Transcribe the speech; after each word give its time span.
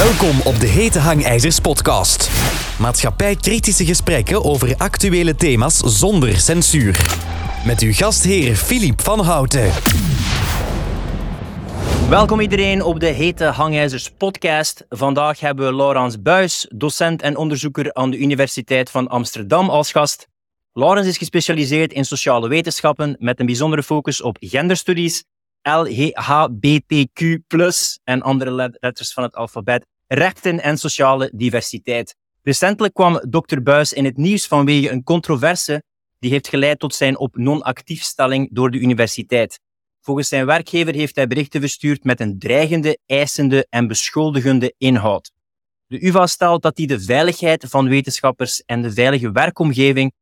Welkom 0.00 0.40
op 0.44 0.60
de 0.60 0.66
Hete 0.66 0.98
Hangijzers 0.98 1.58
podcast. 1.58 2.30
Maatschappij-kritische 2.78 3.84
gesprekken 3.84 4.44
over 4.44 4.76
actuele 4.76 5.34
thema's 5.34 5.76
zonder 5.76 6.36
censuur. 6.36 7.18
Met 7.66 7.80
uw 7.80 7.92
gastheer 7.92 8.54
Filip 8.54 9.00
van 9.00 9.20
Houten. 9.20 9.70
Welkom 12.08 12.40
iedereen 12.40 12.82
op 12.82 13.00
de 13.00 13.06
Hete 13.06 13.44
Hangijzers 13.44 14.10
podcast. 14.10 14.84
Vandaag 14.88 15.40
hebben 15.40 15.66
we 15.66 15.74
Laurens 15.74 16.22
Buis, 16.22 16.66
docent 16.74 17.22
en 17.22 17.36
onderzoeker 17.36 17.94
aan 17.94 18.10
de 18.10 18.18
Universiteit 18.18 18.90
van 18.90 19.08
Amsterdam 19.08 19.68
als 19.68 19.92
gast. 19.92 20.28
Laurens 20.72 21.06
is 21.06 21.18
gespecialiseerd 21.18 21.92
in 21.92 22.04
sociale 22.04 22.48
wetenschappen 22.48 23.16
met 23.18 23.40
een 23.40 23.46
bijzondere 23.46 23.82
focus 23.82 24.22
op 24.22 24.36
genderstudies 24.40 25.24
LHBTQ+, 25.62 27.22
en 28.04 28.22
andere 28.22 28.72
letters 28.80 29.12
van 29.12 29.22
het 29.22 29.34
alfabet, 29.34 29.86
rechten 30.06 30.62
en 30.62 30.78
sociale 30.78 31.30
diversiteit. 31.34 32.16
Recentelijk 32.42 32.94
kwam 32.94 33.20
Dr. 33.30 33.60
Buis 33.62 33.92
in 33.92 34.04
het 34.04 34.16
nieuws 34.16 34.46
vanwege 34.46 34.90
een 34.90 35.02
controverse 35.02 35.82
die 36.18 36.30
heeft 36.30 36.48
geleid 36.48 36.78
tot 36.78 36.94
zijn 36.94 37.18
op 37.18 37.36
non-actiefstelling 37.36 38.48
door 38.52 38.70
de 38.70 38.78
universiteit. 38.78 39.60
Volgens 40.00 40.28
zijn 40.28 40.46
werkgever 40.46 40.94
heeft 40.94 41.16
hij 41.16 41.26
berichten 41.26 41.60
verstuurd 41.60 42.04
met 42.04 42.20
een 42.20 42.38
dreigende, 42.38 42.98
eisende 43.06 43.66
en 43.68 43.86
beschuldigende 43.86 44.74
inhoud. 44.78 45.32
De 45.86 46.06
UvA 46.06 46.26
stelt 46.26 46.62
dat 46.62 46.76
hij 46.76 46.86
de 46.86 47.00
veiligheid 47.00 47.64
van 47.68 47.88
wetenschappers 47.88 48.62
en 48.64 48.82
de 48.82 48.92
veilige 48.92 49.32
werkomgeving 49.32 50.12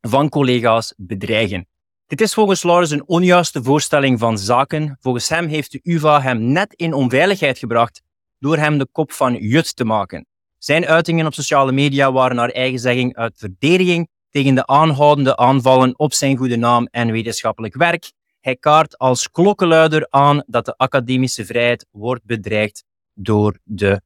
van 0.00 0.28
collega's 0.28 0.94
bedreigen. 0.96 1.66
Dit 2.12 2.20
is 2.20 2.34
volgens 2.34 2.62
Laurens 2.62 2.90
een 2.90 3.08
onjuiste 3.08 3.62
voorstelling 3.62 4.18
van 4.18 4.38
zaken. 4.38 4.96
Volgens 5.00 5.28
hem 5.28 5.46
heeft 5.46 5.72
de 5.72 5.80
UvA 5.82 6.20
hem 6.20 6.52
net 6.52 6.74
in 6.74 6.92
onveiligheid 6.92 7.58
gebracht 7.58 8.02
door 8.38 8.56
hem 8.56 8.78
de 8.78 8.86
kop 8.92 9.12
van 9.12 9.34
Jut 9.34 9.76
te 9.76 9.84
maken. 9.84 10.26
Zijn 10.58 10.86
uitingen 10.86 11.26
op 11.26 11.34
sociale 11.34 11.72
media 11.72 12.12
waren 12.12 12.36
naar 12.36 12.48
eigen 12.48 12.78
zegging 12.78 13.16
uit 13.16 13.38
verdediging 13.38 14.08
tegen 14.30 14.54
de 14.54 14.66
aanhoudende 14.66 15.36
aanvallen 15.36 15.98
op 15.98 16.12
zijn 16.12 16.36
goede 16.36 16.56
naam 16.56 16.86
en 16.90 17.12
wetenschappelijk 17.12 17.74
werk. 17.74 18.12
Hij 18.40 18.56
kaart 18.56 18.98
als 18.98 19.30
klokkenluider 19.30 20.06
aan 20.10 20.42
dat 20.46 20.64
de 20.64 20.76
academische 20.76 21.44
vrijheid 21.44 21.86
wordt 21.90 22.24
bedreigd 22.24 22.84
door 23.14 23.58
de 23.64 24.00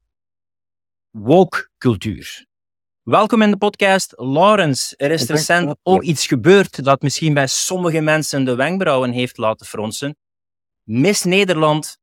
woke-cultuur. 1.10 2.46
Welkom 3.10 3.42
in 3.42 3.50
de 3.50 3.56
podcast, 3.56 4.12
Laurens. 4.16 4.94
Er 4.96 5.10
is 5.10 5.26
recent 5.26 5.76
ook 5.82 6.02
iets 6.02 6.26
gebeurd 6.26 6.84
dat 6.84 7.02
misschien 7.02 7.34
bij 7.34 7.46
sommige 7.46 8.00
mensen 8.00 8.44
de 8.44 8.54
wenkbrauwen 8.54 9.10
heeft 9.10 9.36
laten 9.36 9.66
fronsen. 9.66 10.16
Miss 10.82 11.24
Nederland 11.24 11.98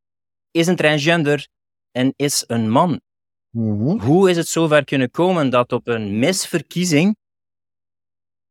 is 0.51 0.67
een 0.67 0.75
transgender 0.75 1.47
en 1.91 2.13
is 2.15 2.43
een 2.47 2.69
man. 2.69 3.01
Mhm. 3.49 3.99
Hoe 3.99 4.29
is 4.29 4.37
het 4.37 4.47
zover 4.47 4.83
kunnen 4.83 5.11
komen 5.11 5.49
dat 5.49 5.71
op 5.71 5.87
een 5.87 6.19
misverkiezing 6.19 7.15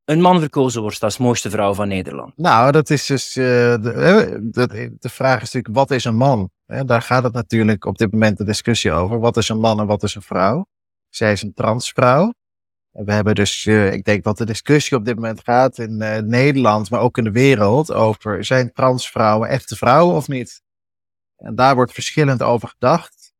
een 0.04 0.20
man 0.20 0.40
verkozen 0.40 0.82
wordt 0.82 1.02
als 1.02 1.18
mooiste 1.18 1.50
vrouw 1.50 1.74
van 1.74 1.88
Nederland? 1.88 2.36
Nou, 2.36 2.72
dat 2.72 2.90
is 2.90 3.06
dus. 3.06 3.36
eh, 3.36 3.44
de, 3.82 3.92
eh, 3.92 4.38
de, 4.42 4.96
de 4.98 5.08
vraag 5.08 5.42
is 5.42 5.52
natuurlijk: 5.52 5.74
wat 5.74 5.90
is 5.90 6.04
een 6.04 6.16
man? 6.16 6.50
Daar 6.66 7.02
gaat 7.02 7.22
het 7.22 7.32
natuurlijk 7.32 7.84
op 7.84 7.98
dit 7.98 8.12
moment 8.12 8.38
de 8.38 8.44
discussie 8.44 8.92
over. 8.92 9.20
Wat 9.20 9.36
is 9.36 9.48
een 9.48 9.60
man 9.60 9.80
en 9.80 9.86
wat 9.86 10.02
is 10.02 10.14
een 10.14 10.22
vrouw? 10.22 10.66
Zij 11.08 11.32
is 11.32 11.42
een 11.42 11.54
transvrouw. 11.54 12.32
We 12.92 13.12
hebben 13.12 13.34
dus, 13.34 13.66
eh, 13.66 13.92
ik 13.92 14.04
denk 14.04 14.24
dat 14.24 14.38
de 14.38 14.44
discussie 14.44 14.96
op 14.96 15.04
dit 15.04 15.14
moment 15.14 15.40
gaat 15.44 15.78
in 15.78 16.00
eh, 16.00 16.22
Nederland, 16.22 16.90
maar 16.90 17.00
ook 17.00 17.18
in 17.18 17.24
de 17.24 17.30
wereld, 17.30 17.92
over 17.92 18.44
zijn 18.44 18.72
transvrouwen 18.72 19.48
echte 19.48 19.76
vrouwen 19.76 20.16
of 20.16 20.28
niet? 20.28 20.62
En 21.36 21.54
daar 21.54 21.74
wordt 21.74 21.92
verschillend 21.92 22.42
over 22.42 22.68
gedacht. 22.68 23.32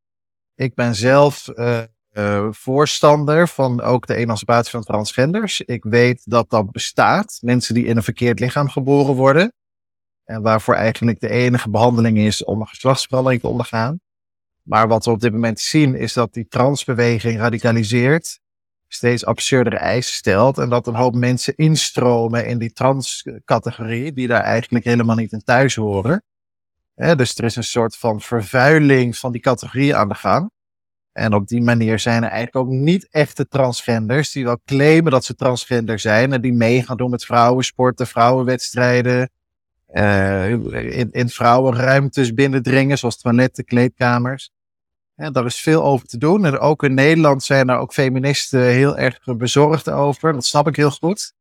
Ik 0.55 0.75
ben 0.75 0.95
zelf 0.95 1.49
eh, 1.49 2.49
voorstander 2.51 3.49
van 3.49 3.81
ook 3.81 4.07
de 4.07 4.15
emancipatie 4.15 4.71
van 4.71 4.83
transgenders. 4.83 5.61
Ik 5.61 5.85
weet 5.85 6.23
dat 6.25 6.51
dat 6.51 6.71
bestaat. 6.71 7.39
Mensen 7.41 7.75
die 7.75 7.87
in 7.87 7.97
een 7.97 8.03
verkeerd 8.03 8.41
lichaam 8.41 8.69
geboren 8.69 9.15
worden. 9.15 9.53
En 10.25 10.43
waarvoor 10.43 10.75
eigenlijk 10.75 11.21
de 11.21 11.29
enige 11.29 11.71
behandeling 11.71 12.19
is 12.19 12.45
om 12.45 12.61
een 12.61 12.69
geslachtsverandering 12.69 13.41
te 13.41 13.49
ondergaan. 13.49 14.01
Maar 14.63 14.89
wat 14.89 15.05
we 15.05 15.11
op 15.11 15.21
dit 15.21 15.33
moment 15.33 15.61
zien 15.61 15.95
is 15.95 16.13
dat 16.13 16.33
die 16.33 16.49
transbeweging 16.49 17.39
radicaliseert. 17.39 18.42
Steeds 18.95 19.25
absurdere 19.25 19.77
eisen 19.77 20.15
stelt. 20.15 20.59
En 20.59 20.69
dat 20.69 20.87
een 20.87 20.95
hoop 20.95 21.15
mensen 21.15 21.57
instromen 21.57 22.47
in 22.47 22.59
die 22.59 22.73
transcategorie. 22.73 24.13
Die 24.13 24.27
daar 24.27 24.43
eigenlijk 24.43 24.85
helemaal 24.85 25.17
niet 25.17 25.33
in 25.33 25.43
thuis 25.45 25.75
horen. 25.75 26.23
Dus 26.95 27.39
er 27.39 27.45
is 27.45 27.57
een 27.57 27.65
soort 27.65 27.97
van 27.97 28.21
vervuiling 28.21 29.17
van 29.17 29.33
die 29.33 29.41
categorie 29.41 29.97
aan 29.97 30.09
de 30.09 30.15
gang. 30.15 30.51
En 31.13 31.35
op 31.35 31.47
die 31.47 31.63
manier 31.63 31.99
zijn 31.99 32.23
er 32.23 32.31
eigenlijk 32.31 32.67
ook 32.67 32.73
niet 32.73 33.09
echte 33.11 33.49
transgenders 33.49 34.33
die 34.33 34.45
wel 34.45 34.61
claimen 34.65 35.13
dat 35.13 35.25
ze 35.25 35.35
transgender 35.35 35.99
zijn 35.99 36.33
en 36.33 36.41
die 36.41 36.53
mee 36.53 36.83
gaan 36.83 36.97
doen 36.97 37.11
met 37.11 37.25
vrouwensporten, 37.25 38.07
vrouwenwedstrijden, 38.07 39.31
eh, 39.87 40.51
in, 40.51 41.09
in 41.11 41.29
vrouwenruimtes 41.29 42.35
binnendringen, 42.35 42.99
zoals 42.99 43.21
toiletten, 43.21 43.65
kleedkamers. 43.65 44.51
En 45.23 45.33
daar 45.33 45.45
is 45.45 45.61
veel 45.61 45.83
over 45.85 46.07
te 46.07 46.19
doen. 46.19 46.45
En 46.45 46.59
ook 46.59 46.83
in 46.83 46.95
Nederland 46.95 47.43
zijn 47.43 47.69
er 47.69 47.77
ook 47.79 47.93
feministen 47.93 48.61
heel 48.61 48.97
erg 48.97 49.19
bezorgd 49.37 49.91
over. 49.91 50.33
Dat 50.33 50.45
snap 50.45 50.69
ik 50.69 50.77
heel 50.77 50.91
goed. 50.91 51.33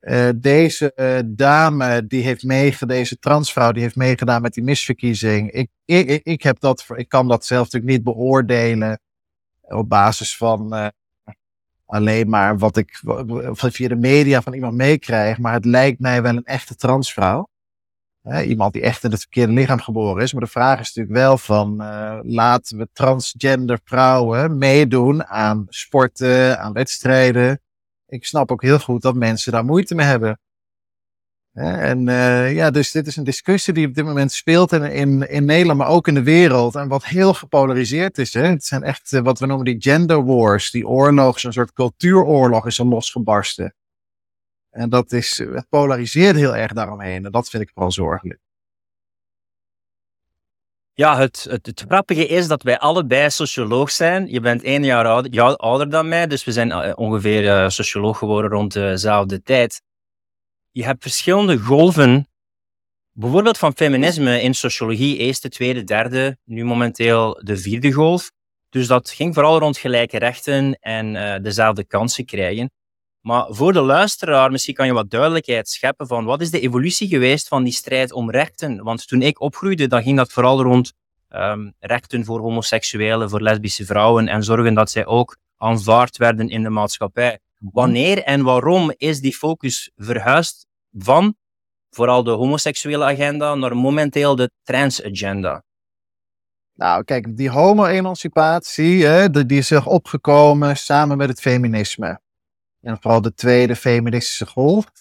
Eh, 0.00 0.28
deze 0.36 0.94
eh, 0.94 1.18
dame 1.26 2.06
die 2.06 2.22
heeft 2.22 2.42
meegedaan, 2.42 2.96
deze 2.96 3.18
transvrouw 3.18 3.72
die 3.72 3.82
heeft 3.82 3.96
meegedaan 3.96 4.42
met 4.42 4.54
die 4.54 4.64
misverkiezing. 4.64 5.50
Ik, 5.50 5.70
ik, 5.84 6.20
ik- 6.24 6.42
heb 6.42 6.60
dat, 6.60 6.86
ik 6.94 7.08
kan 7.08 7.28
dat 7.28 7.44
zelf 7.44 7.64
natuurlijk 7.64 7.92
niet 7.92 8.04
beoordelen 8.04 9.00
op 9.60 9.88
basis 9.88 10.36
van 10.36 10.74
eh, 10.74 10.86
alleen 11.86 12.28
maar 12.28 12.58
wat 12.58 12.76
ik 12.76 13.00
via 13.52 13.88
de 13.88 13.96
media 13.96 14.42
van 14.42 14.52
iemand 14.52 14.74
meekrijg. 14.74 15.38
Maar 15.38 15.52
het 15.52 15.64
lijkt 15.64 16.00
mij 16.00 16.22
wel 16.22 16.36
een 16.36 16.44
echte 16.44 16.74
transvrouw. 16.74 17.48
Hè, 18.28 18.42
iemand 18.42 18.72
die 18.72 18.82
echt 18.82 19.04
in 19.04 19.10
het 19.10 19.20
verkeerde 19.20 19.52
lichaam 19.52 19.80
geboren 19.80 20.22
is. 20.22 20.32
Maar 20.32 20.42
de 20.42 20.50
vraag 20.50 20.80
is 20.80 20.94
natuurlijk 20.94 21.24
wel 21.24 21.38
van 21.38 21.80
eh, 21.80 22.18
laten 22.22 22.78
we 22.78 22.88
transgender 22.92 23.78
vrouwen 23.84 24.58
meedoen 24.58 25.26
aan 25.26 25.66
sporten, 25.68 26.58
aan 26.58 26.72
wedstrijden 26.72 27.58
ik 28.14 28.24
snap 28.24 28.52
ook 28.52 28.62
heel 28.62 28.78
goed 28.78 29.02
dat 29.02 29.14
mensen 29.14 29.52
daar 29.52 29.64
moeite 29.64 29.94
mee 29.94 30.06
hebben. 30.06 30.38
En 31.52 32.08
eh, 32.08 32.54
ja, 32.54 32.70
dus 32.70 32.90
dit 32.90 33.06
is 33.06 33.16
een 33.16 33.24
discussie 33.24 33.74
die 33.74 33.86
op 33.86 33.94
dit 33.94 34.04
moment 34.04 34.32
speelt 34.32 34.72
in, 34.72 34.82
in, 34.82 35.28
in 35.28 35.44
Nederland, 35.44 35.78
maar 35.78 35.88
ook 35.88 36.08
in 36.08 36.14
de 36.14 36.22
wereld. 36.22 36.74
En 36.74 36.88
wat 36.88 37.04
heel 37.04 37.34
gepolariseerd 37.34 38.18
is. 38.18 38.34
Hè? 38.34 38.46
Het 38.46 38.64
zijn 38.64 38.82
echt 38.82 39.12
eh, 39.12 39.20
wat 39.20 39.38
we 39.38 39.46
noemen 39.46 39.64
die 39.64 39.80
gender 39.80 40.24
wars. 40.24 40.70
Die 40.70 40.88
oorlog, 40.88 41.40
zo'n 41.40 41.52
soort 41.52 41.72
cultuuroorlog 41.72 42.66
is 42.66 42.78
er 42.78 42.86
losgebarsten. 42.86 43.74
En 44.74 44.88
dat 44.88 45.12
is, 45.12 45.38
het 45.38 45.68
polariseert 45.68 46.36
heel 46.36 46.56
erg 46.56 46.72
daaromheen. 46.72 47.24
En 47.24 47.32
dat 47.32 47.48
vind 47.48 47.62
ik 47.62 47.70
vooral 47.74 47.92
zorgelijk. 47.92 48.38
Ja, 50.92 51.18
het, 51.18 51.46
het, 51.50 51.66
het 51.66 51.84
grappige 51.88 52.26
is 52.26 52.48
dat 52.48 52.62
wij 52.62 52.78
allebei 52.78 53.30
socioloog 53.30 53.90
zijn. 53.90 54.26
Je 54.28 54.40
bent 54.40 54.62
één 54.62 54.84
jaar 54.84 55.06
ouder, 55.06 55.56
ouder 55.56 55.90
dan 55.90 56.08
mij, 56.08 56.26
dus 56.26 56.44
we 56.44 56.52
zijn 56.52 56.72
eh, 56.72 56.92
ongeveer 56.94 57.48
eh, 57.48 57.68
socioloog 57.68 58.18
geworden 58.18 58.50
rond 58.50 58.72
dezelfde 58.72 59.42
tijd. 59.42 59.82
Je 60.70 60.84
hebt 60.84 61.02
verschillende 61.02 61.58
golven, 61.58 62.28
bijvoorbeeld 63.12 63.58
van 63.58 63.74
feminisme 63.76 64.40
in 64.40 64.54
sociologie, 64.54 65.16
eerste, 65.16 65.48
tweede, 65.48 65.84
derde, 65.84 66.36
nu 66.44 66.64
momenteel 66.64 67.40
de 67.42 67.56
vierde 67.56 67.92
golf. 67.92 68.30
Dus 68.68 68.86
dat 68.86 69.10
ging 69.10 69.34
vooral 69.34 69.58
rond 69.58 69.78
gelijke 69.78 70.18
rechten 70.18 70.78
en 70.80 71.16
eh, 71.16 71.42
dezelfde 71.42 71.84
kansen 71.84 72.24
krijgen. 72.24 72.70
Maar 73.24 73.46
voor 73.48 73.72
de 73.72 73.80
luisteraar, 73.80 74.50
misschien 74.50 74.74
kan 74.74 74.86
je 74.86 74.92
wat 74.92 75.10
duidelijkheid 75.10 75.68
scheppen 75.68 76.06
van 76.06 76.24
wat 76.24 76.40
is 76.40 76.50
de 76.50 76.60
evolutie 76.60 77.08
geweest 77.08 77.48
van 77.48 77.64
die 77.64 77.72
strijd 77.72 78.12
om 78.12 78.30
rechten? 78.30 78.82
Want 78.82 79.08
toen 79.08 79.22
ik 79.22 79.40
opgroeide, 79.40 79.86
dan 79.86 80.02
ging 80.02 80.16
dat 80.16 80.32
vooral 80.32 80.62
rond 80.62 80.92
ehm, 81.28 81.70
rechten 81.78 82.24
voor 82.24 82.40
homoseksuelen, 82.40 83.30
voor 83.30 83.40
lesbische 83.40 83.84
vrouwen 83.84 84.28
en 84.28 84.42
zorgen 84.42 84.74
dat 84.74 84.90
zij 84.90 85.06
ook 85.06 85.36
aanvaard 85.56 86.16
werden 86.16 86.48
in 86.48 86.62
de 86.62 86.70
maatschappij. 86.70 87.38
Wanneer 87.58 88.22
en 88.22 88.42
waarom 88.42 88.92
is 88.96 89.20
die 89.20 89.34
focus 89.34 89.90
verhuisd 89.96 90.66
van 90.92 91.34
vooral 91.90 92.24
de 92.24 92.30
homoseksuele 92.30 93.04
agenda 93.04 93.54
naar 93.54 93.76
momenteel 93.76 94.36
de 94.36 94.50
trans-agenda? 94.62 95.62
Nou, 96.74 97.04
kijk, 97.04 97.36
die 97.36 97.50
homo-emancipatie, 97.50 99.30
die 99.30 99.58
is 99.58 99.70
er 99.70 99.86
opgekomen 99.86 100.76
samen 100.76 101.16
met 101.16 101.28
het 101.28 101.40
feminisme. 101.40 102.22
En 102.84 102.98
vooral 103.00 103.20
de 103.20 103.34
tweede 103.34 103.76
feministische 103.76 104.46
golf. 104.46 104.92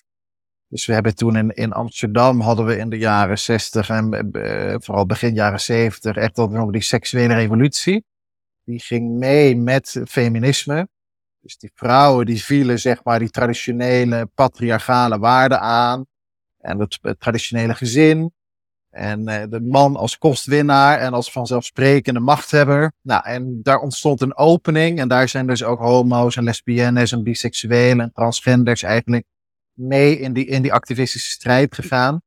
Dus 0.68 0.86
we 0.86 0.94
hebben 0.94 1.16
toen 1.16 1.36
in, 1.36 1.50
in 1.50 1.72
Amsterdam, 1.72 2.42
hadden 2.42 2.66
we 2.66 2.78
in 2.78 2.90
de 2.90 2.98
jaren 2.98 3.40
60 3.40 3.90
en 3.90 4.32
eh, 4.32 4.76
vooral 4.80 5.06
begin 5.06 5.34
jaren 5.34 5.62
70, 5.62 6.16
echt 6.16 6.36
noemen 6.36 6.72
die 6.72 6.82
seksuele 6.82 7.34
revolutie. 7.34 8.06
Die 8.64 8.80
ging 8.80 9.18
mee 9.18 9.56
met 9.56 10.02
feminisme. 10.08 10.88
Dus 11.40 11.58
die 11.58 11.72
vrouwen 11.74 12.26
die 12.26 12.44
vielen 12.44 12.80
zeg 12.80 13.04
maar 13.04 13.20
die 13.20 13.30
traditionele 13.30 14.26
patriarchale 14.36 15.20
waarden 15.20 15.60
aan. 15.60 16.06
En 16.58 16.80
het 16.80 17.00
traditionele 17.20 17.76
gezin. 17.76 18.34
En 18.94 19.30
uh, 19.30 19.42
de 19.50 19.62
man 19.62 19.96
als 19.96 20.18
kostwinnaar 20.18 21.00
en 21.00 21.14
als 21.14 21.32
vanzelfsprekende 21.32 22.20
machthebber. 22.20 22.94
Nou, 23.02 23.26
en 23.26 23.60
daar 23.64 23.80
ontstond 23.80 24.22
een 24.22 24.38
opening. 24.38 25.00
En 25.00 25.08
daar 25.08 25.30
zijn 25.30 25.48
dus 25.48 25.64
ook 25.64 25.80
homo's 25.80 26.36
en 26.36 26.44
lesbiennes 26.44 27.12
en 27.12 27.24
biseksuelen 27.24 28.00
en 28.00 28.12
transgenders 28.14 28.84
eigenlijk 28.84 29.26
mee 29.74 30.20
in 30.20 30.34
die, 30.34 30.46
in 30.46 30.62
die 30.62 30.74
activistische 30.74 31.32
strijd 31.32 31.76
gegaan. 31.76 32.22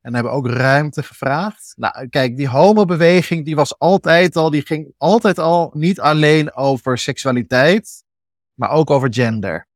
En 0.00 0.14
hebben 0.14 0.32
ook 0.32 0.46
ruimte 0.46 1.02
gevraagd. 1.02 1.72
Nou, 1.76 2.08
kijk, 2.08 2.36
die 2.36 2.48
homobeweging 2.48 3.44
die 3.44 3.56
was 3.56 3.78
altijd 3.78 4.36
al, 4.36 4.50
die 4.50 4.66
ging 4.66 4.94
altijd 4.96 5.38
al 5.38 5.70
niet 5.74 6.00
alleen 6.00 6.54
over 6.54 6.98
seksualiteit, 6.98 8.04
maar 8.54 8.70
ook 8.70 8.90
over 8.90 9.14
gender. 9.14 9.67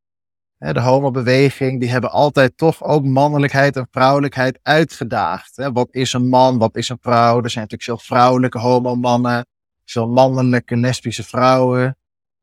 De 0.62 0.80
homobeweging, 0.80 1.80
die 1.80 1.90
hebben 1.90 2.10
altijd 2.10 2.56
toch 2.56 2.82
ook 2.82 3.04
mannelijkheid 3.04 3.76
en 3.76 3.88
vrouwelijkheid 3.90 4.58
uitgedaagd. 4.62 5.68
Wat 5.72 5.88
is 5.90 6.12
een 6.12 6.28
man, 6.28 6.58
wat 6.58 6.76
is 6.76 6.88
een 6.88 6.98
vrouw? 7.00 7.42
Er 7.42 7.50
zijn 7.50 7.64
natuurlijk 7.68 7.82
veel 7.82 8.16
vrouwelijke 8.16 8.58
homomannen, 8.58 9.46
veel 9.84 10.08
mannelijke 10.08 10.76
lesbische 10.76 11.22
vrouwen. 11.22 11.96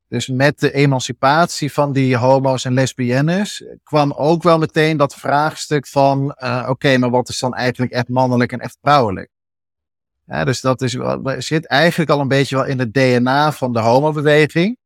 Dus 0.07 0.27
met 0.27 0.60
de 0.60 0.71
emancipatie 0.71 1.74
van 1.74 1.92
die 1.92 2.18
homo's 2.18 2.66
en 2.66 2.74
lesbiennes 2.74 3.63
kwam 3.83 4.12
ook 4.12 4.44
wel 4.44 4.57
meteen 4.57 4.98
dat 4.98 5.15
vraagstuk 5.15 5.88
van, 5.88 6.36
uh, 6.38 6.65
oké, 6.69 6.98
maar 6.98 7.10
wat 7.10 7.30
is 7.30 7.39
dan 7.39 7.54
eigenlijk 7.54 7.92
echt 7.92 8.07
mannelijk 8.07 8.51
en 8.51 8.60
echt 8.60 8.77
vrouwelijk? 8.81 9.30
Dus 10.25 10.62
dat 10.62 10.81
is, 10.81 10.98
zit 11.38 11.65
eigenlijk 11.65 12.10
al 12.10 12.19
een 12.19 12.27
beetje 12.27 12.56
wel 12.56 12.65
in 12.65 12.80
het 12.80 12.94
DNA 12.94 13.51
van 13.51 13.74
de 13.74 13.80
homobeweging. 13.80 14.77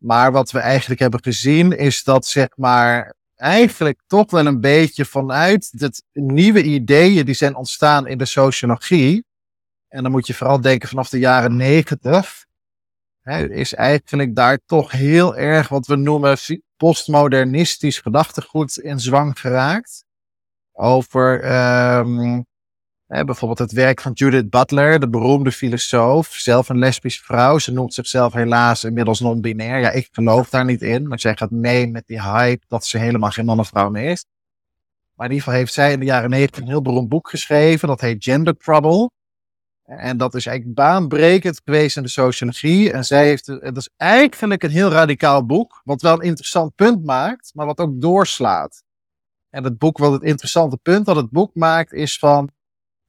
Maar 0.00 0.32
wat 0.32 0.50
we 0.50 0.58
eigenlijk 0.58 1.00
hebben 1.00 1.22
gezien 1.22 1.78
is 1.78 2.04
dat, 2.04 2.26
zeg 2.26 2.48
maar, 2.56 3.14
eigenlijk 3.36 4.00
toch 4.06 4.30
wel 4.30 4.46
een 4.46 4.60
beetje 4.60 5.04
vanuit 5.04 5.72
het 5.76 6.04
nieuwe 6.12 6.62
ideeën 6.62 7.24
die 7.24 7.34
zijn 7.34 7.54
ontstaan 7.54 8.06
in 8.06 8.18
de 8.18 8.24
sociologie. 8.24 9.24
En 9.88 10.02
dan 10.02 10.12
moet 10.12 10.26
je 10.26 10.34
vooral 10.34 10.60
denken 10.60 10.88
vanaf 10.88 11.08
de 11.08 11.18
jaren 11.18 11.56
negentig 11.56 12.48
is 13.38 13.74
eigenlijk 13.74 14.34
daar 14.34 14.58
toch 14.66 14.90
heel 14.90 15.36
erg 15.36 15.68
wat 15.68 15.86
we 15.86 15.96
noemen 15.96 16.38
postmodernistisch 16.76 17.98
gedachtegoed 17.98 18.78
in 18.78 19.00
zwang 19.00 19.40
geraakt. 19.40 20.04
Over 20.72 21.44
um, 21.98 22.46
bijvoorbeeld 23.10 23.58
het 23.58 23.72
werk 23.72 24.00
van 24.00 24.12
Judith 24.12 24.50
Butler, 24.50 25.00
de 25.00 25.08
beroemde 25.08 25.52
filosoof, 25.52 26.28
zelf 26.28 26.68
een 26.68 26.78
lesbische 26.78 27.22
vrouw. 27.22 27.58
Ze 27.58 27.72
noemt 27.72 27.94
zichzelf 27.94 28.32
helaas 28.32 28.84
inmiddels 28.84 29.20
non-binair. 29.20 29.80
Ja, 29.80 29.90
ik 29.90 30.08
geloof 30.12 30.50
daar 30.50 30.64
niet 30.64 30.82
in, 30.82 31.08
maar 31.08 31.20
zij 31.20 31.36
gaat 31.36 31.50
mee 31.50 31.86
met 31.86 32.06
die 32.06 32.22
hype 32.22 32.64
dat 32.68 32.86
ze 32.86 32.98
helemaal 32.98 33.30
geen 33.30 33.44
man 33.44 33.58
of 33.58 33.68
vrouw 33.68 33.90
meer 33.90 34.10
is. 34.10 34.24
Maar 35.14 35.26
in 35.26 35.32
ieder 35.32 35.44
geval 35.44 35.58
heeft 35.58 35.72
zij 35.72 35.92
in 35.92 35.98
de 35.98 36.04
jaren 36.04 36.30
negentig 36.30 36.60
een 36.60 36.68
heel 36.68 36.82
beroemd 36.82 37.08
boek 37.08 37.30
geschreven, 37.30 37.88
dat 37.88 38.00
heet 38.00 38.24
Gender 38.24 38.56
Trouble. 38.56 39.10
En 39.84 40.16
dat 40.16 40.34
is 40.34 40.46
eigenlijk 40.46 40.76
baanbrekend 40.76 41.60
geweest 41.64 41.96
in 41.96 42.02
de 42.02 42.08
sociologie. 42.08 42.92
En 42.92 43.04
zij 43.04 43.26
heeft, 43.26 43.46
het 43.46 43.76
is 43.76 43.90
eigenlijk 43.96 44.62
een 44.62 44.70
heel 44.70 44.90
radicaal 44.90 45.46
boek, 45.46 45.80
wat 45.84 46.02
wel 46.02 46.14
een 46.14 46.26
interessant 46.26 46.74
punt 46.74 47.04
maakt, 47.04 47.50
maar 47.54 47.66
wat 47.66 47.78
ook 47.78 48.00
doorslaat. 48.00 48.82
En 49.48 49.64
het 49.64 49.78
boek, 49.78 49.98
wat 49.98 50.12
het 50.12 50.22
interessante 50.22 50.76
punt 50.76 51.06
dat 51.06 51.16
het 51.16 51.30
boek 51.30 51.54
maakt, 51.54 51.92
is 51.92 52.18
van 52.18 52.50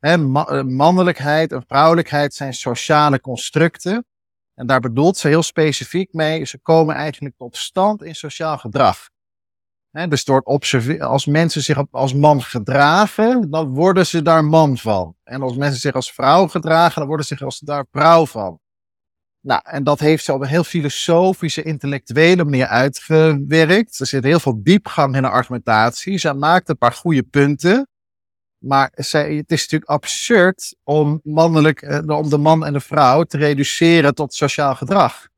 eh, 0.01 0.63
mannelijkheid 0.63 1.51
en 1.51 1.63
vrouwelijkheid 1.67 2.33
zijn 2.33 2.53
sociale 2.53 3.19
constructen. 3.19 4.05
En 4.53 4.67
daar 4.67 4.79
bedoelt 4.79 5.17
ze 5.17 5.27
heel 5.27 5.43
specifiek 5.43 6.13
mee, 6.13 6.45
ze 6.45 6.59
komen 6.59 6.95
eigenlijk 6.95 7.35
tot 7.37 7.57
stand 7.57 8.03
in 8.03 8.15
sociaal 8.15 8.57
gedrag. 8.57 9.09
He, 9.91 10.07
dus 10.07 10.23
door 10.23 10.43
als 10.99 11.25
mensen 11.25 11.61
zich 11.61 11.83
als 11.91 12.13
man 12.13 12.41
gedragen, 12.41 13.49
dan 13.49 13.67
worden 13.67 14.05
ze 14.05 14.21
daar 14.21 14.45
man 14.45 14.77
van. 14.77 15.15
En 15.23 15.41
als 15.41 15.55
mensen 15.55 15.79
zich 15.79 15.93
als 15.93 16.13
vrouw 16.13 16.47
gedragen, 16.47 16.99
dan 16.99 17.07
worden 17.07 17.25
ze 17.25 17.35
zich 17.35 17.45
als 17.45 17.59
daar 17.59 17.85
vrouw 17.91 18.25
van. 18.25 18.59
Nou, 19.43 19.61
en 19.63 19.83
dat 19.83 19.99
heeft 19.99 20.23
ze 20.23 20.33
op 20.33 20.41
een 20.41 20.47
heel 20.47 20.63
filosofische, 20.63 21.63
intellectuele 21.63 22.43
manier 22.43 22.67
uitgewerkt. 22.67 23.99
Er 23.99 24.07
zit 24.07 24.23
heel 24.23 24.39
veel 24.39 24.63
diepgang 24.63 25.15
in 25.15 25.21
de 25.21 25.29
argumentatie. 25.29 26.17
Ze 26.17 26.33
maakt 26.33 26.69
een 26.69 26.77
paar 26.77 26.91
goede 26.91 27.23
punten. 27.23 27.90
Maar 28.61 28.91
zij, 28.95 29.35
het 29.35 29.51
is 29.51 29.61
natuurlijk 29.61 29.91
absurd 29.91 30.75
om, 30.83 31.19
mannelijk, 31.23 31.81
eh, 31.81 32.17
om 32.17 32.29
de 32.29 32.37
man 32.37 32.65
en 32.65 32.73
de 32.73 32.79
vrouw 32.79 33.23
te 33.23 33.37
reduceren 33.37 34.15
tot 34.15 34.33
sociaal 34.33 34.75
gedrag 34.75 35.29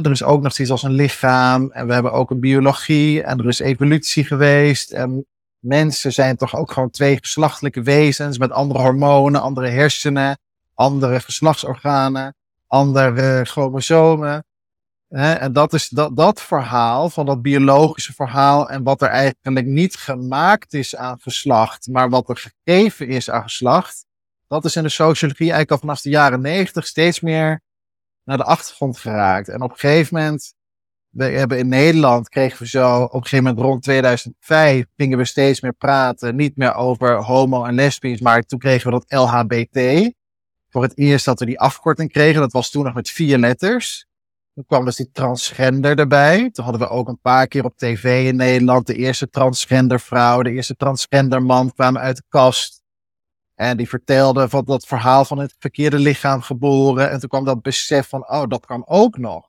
er 0.00 0.10
is 0.10 0.22
ook 0.22 0.42
nog 0.42 0.58
iets 0.58 0.70
als 0.70 0.82
een 0.82 0.92
lichaam 0.92 1.70
en 1.70 1.86
we 1.86 1.92
hebben 1.92 2.12
ook 2.12 2.30
een 2.30 2.40
biologie 2.40 3.22
en 3.22 3.38
er 3.38 3.48
is 3.48 3.58
evolutie 3.58 4.24
geweest. 4.24 4.90
En 4.90 5.26
mensen 5.58 6.12
zijn 6.12 6.36
toch 6.36 6.56
ook 6.56 6.72
gewoon 6.72 6.90
twee 6.90 7.18
geslachtelijke 7.20 7.82
wezens 7.82 8.38
met 8.38 8.50
andere 8.50 8.80
hormonen, 8.80 9.40
andere 9.40 9.68
hersenen, 9.68 10.38
andere 10.74 11.20
geslachtsorganen, 11.20 12.34
andere 12.66 13.44
chromosomen. 13.44 14.44
En 15.12 15.52
dat 15.52 15.72
is 15.72 15.88
dat, 15.88 16.16
dat 16.16 16.42
verhaal 16.42 17.10
van 17.10 17.26
dat 17.26 17.42
biologische 17.42 18.12
verhaal 18.12 18.70
en 18.70 18.82
wat 18.82 19.02
er 19.02 19.08
eigenlijk 19.08 19.66
niet 19.66 19.96
gemaakt 19.96 20.74
is 20.74 20.96
aan 20.96 21.20
geslacht, 21.20 21.88
maar 21.88 22.10
wat 22.10 22.28
er 22.28 22.52
gegeven 22.64 23.08
is 23.08 23.30
aan 23.30 23.42
geslacht. 23.42 24.06
Dat 24.48 24.64
is 24.64 24.76
in 24.76 24.82
de 24.82 24.88
sociologie 24.88 25.52
eigenlijk 25.52 25.70
al 25.70 25.78
vanaf 25.78 26.00
de 26.00 26.10
jaren 26.10 26.40
negentig 26.40 26.86
steeds 26.86 27.20
meer 27.20 27.60
naar 28.24 28.36
de 28.36 28.44
achtergrond 28.44 28.98
geraakt. 28.98 29.48
En 29.48 29.62
op 29.62 29.70
een 29.70 29.78
gegeven 29.78 30.16
moment, 30.16 30.54
we 31.08 31.24
hebben 31.24 31.58
in 31.58 31.68
Nederland, 31.68 32.28
kregen 32.28 32.58
we 32.58 32.68
zo, 32.68 33.02
op 33.02 33.14
een 33.14 33.22
gegeven 33.22 33.44
moment 33.44 33.64
rond 33.64 33.82
2005, 33.82 34.84
gingen 34.96 35.18
we 35.18 35.24
steeds 35.24 35.60
meer 35.60 35.74
praten, 35.74 36.36
niet 36.36 36.56
meer 36.56 36.74
over 36.74 37.22
homo 37.22 37.64
en 37.64 37.74
lesbisch, 37.74 38.20
maar 38.20 38.42
toen 38.42 38.58
kregen 38.58 38.90
we 38.90 38.98
dat 38.98 39.18
LHBT. 39.20 40.10
Voor 40.68 40.82
het 40.82 40.98
eerst 40.98 41.24
dat 41.24 41.38
we 41.38 41.46
die 41.46 41.60
afkorting 41.60 42.12
kregen, 42.12 42.40
dat 42.40 42.52
was 42.52 42.70
toen 42.70 42.84
nog 42.84 42.94
met 42.94 43.10
vier 43.10 43.38
letters. 43.38 44.06
Toen 44.54 44.64
kwam 44.66 44.84
dus 44.84 44.96
die 44.96 45.10
transgender 45.10 45.98
erbij. 45.98 46.50
Toen 46.50 46.64
hadden 46.64 46.82
we 46.82 46.88
ook 46.88 47.08
een 47.08 47.20
paar 47.20 47.46
keer 47.46 47.64
op 47.64 47.76
tv 47.76 48.26
in 48.28 48.36
Nederland 48.36 48.86
de 48.86 48.94
eerste 48.94 49.28
transgender 49.28 50.00
vrouw, 50.00 50.42
de 50.42 50.50
eerste 50.50 50.76
transgender 50.76 51.42
man 51.42 51.72
kwamen 51.72 52.00
uit 52.00 52.16
de 52.16 52.22
kast. 52.28 52.82
En 53.54 53.76
die 53.76 53.88
vertelde 53.88 54.48
van 54.48 54.64
dat 54.64 54.86
verhaal 54.86 55.24
van 55.24 55.38
het 55.38 55.54
verkeerde 55.58 55.98
lichaam 55.98 56.40
geboren. 56.40 57.10
En 57.10 57.20
toen 57.20 57.28
kwam 57.28 57.44
dat 57.44 57.62
besef 57.62 58.08
van, 58.08 58.30
oh, 58.30 58.46
dat 58.48 58.66
kan 58.66 58.86
ook 58.86 59.18
nog. 59.18 59.48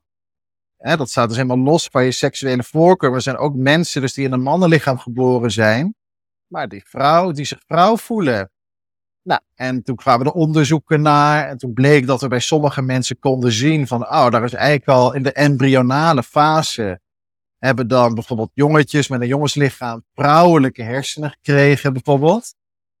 Hè, 0.76 0.96
dat 0.96 1.10
staat 1.10 1.28
dus 1.28 1.36
helemaal 1.36 1.58
los 1.58 1.86
van 1.86 2.04
je 2.04 2.10
seksuele 2.10 2.62
voorkeur. 2.62 3.14
Er 3.14 3.22
zijn 3.22 3.36
ook 3.36 3.54
mensen 3.54 4.00
dus 4.00 4.14
die 4.14 4.24
in 4.24 4.32
een 4.32 4.42
mannenlichaam 4.42 4.98
geboren 4.98 5.50
zijn. 5.50 5.94
Maar 6.46 6.68
die 6.68 6.84
vrouw, 6.86 7.30
die 7.30 7.44
zich 7.44 7.62
vrouw 7.66 7.96
voelen. 7.96 8.50
Nou, 9.24 9.40
en 9.54 9.82
toen 9.82 9.96
kwamen 9.96 10.26
er 10.26 10.32
onderzoeken 10.32 11.02
naar. 11.02 11.48
En 11.48 11.58
toen 11.58 11.72
bleek 11.72 12.06
dat 12.06 12.20
we 12.20 12.28
bij 12.28 12.40
sommige 12.40 12.82
mensen 12.82 13.18
konden 13.18 13.52
zien 13.52 13.86
van, 13.86 14.02
oh, 14.02 14.30
daar 14.30 14.44
is 14.44 14.52
eigenlijk 14.52 14.88
al 14.88 15.14
in 15.14 15.22
de 15.22 15.32
embryonale 15.32 16.22
fase. 16.22 17.00
Hebben 17.58 17.88
dan 17.88 18.14
bijvoorbeeld 18.14 18.50
jongetjes 18.54 19.08
met 19.08 19.20
een 19.20 19.26
jongenslichaam 19.26 20.04
vrouwelijke 20.14 20.82
hersenen 20.82 21.30
gekregen, 21.30 21.92
bijvoorbeeld 21.92 22.54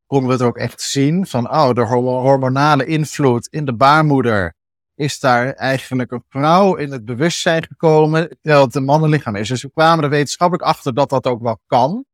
konden 0.06 0.28
we 0.28 0.34
het 0.34 0.42
ook 0.42 0.58
echt 0.58 0.80
zien 0.80 1.26
van, 1.26 1.50
oh, 1.50 1.72
de 1.72 1.80
hormonale 1.82 2.86
invloed 2.86 3.48
in 3.50 3.64
de 3.64 3.74
baarmoeder 3.74 4.54
is 4.94 5.20
daar 5.20 5.52
eigenlijk 5.52 6.10
een 6.10 6.24
vrouw 6.28 6.74
in 6.74 6.92
het 6.92 7.04
bewustzijn 7.04 7.66
gekomen, 7.66 8.28
terwijl 8.40 8.64
het 8.64 8.74
een 8.74 8.84
mannenlichaam 8.84 9.36
is. 9.36 9.48
Dus 9.48 9.62
we 9.62 9.70
kwamen 9.70 10.04
er 10.04 10.10
wetenschappelijk 10.10 10.68
achter 10.68 10.94
dat 10.94 11.10
dat 11.10 11.26
ook 11.26 11.42
wel 11.42 11.60
kan. 11.66 12.04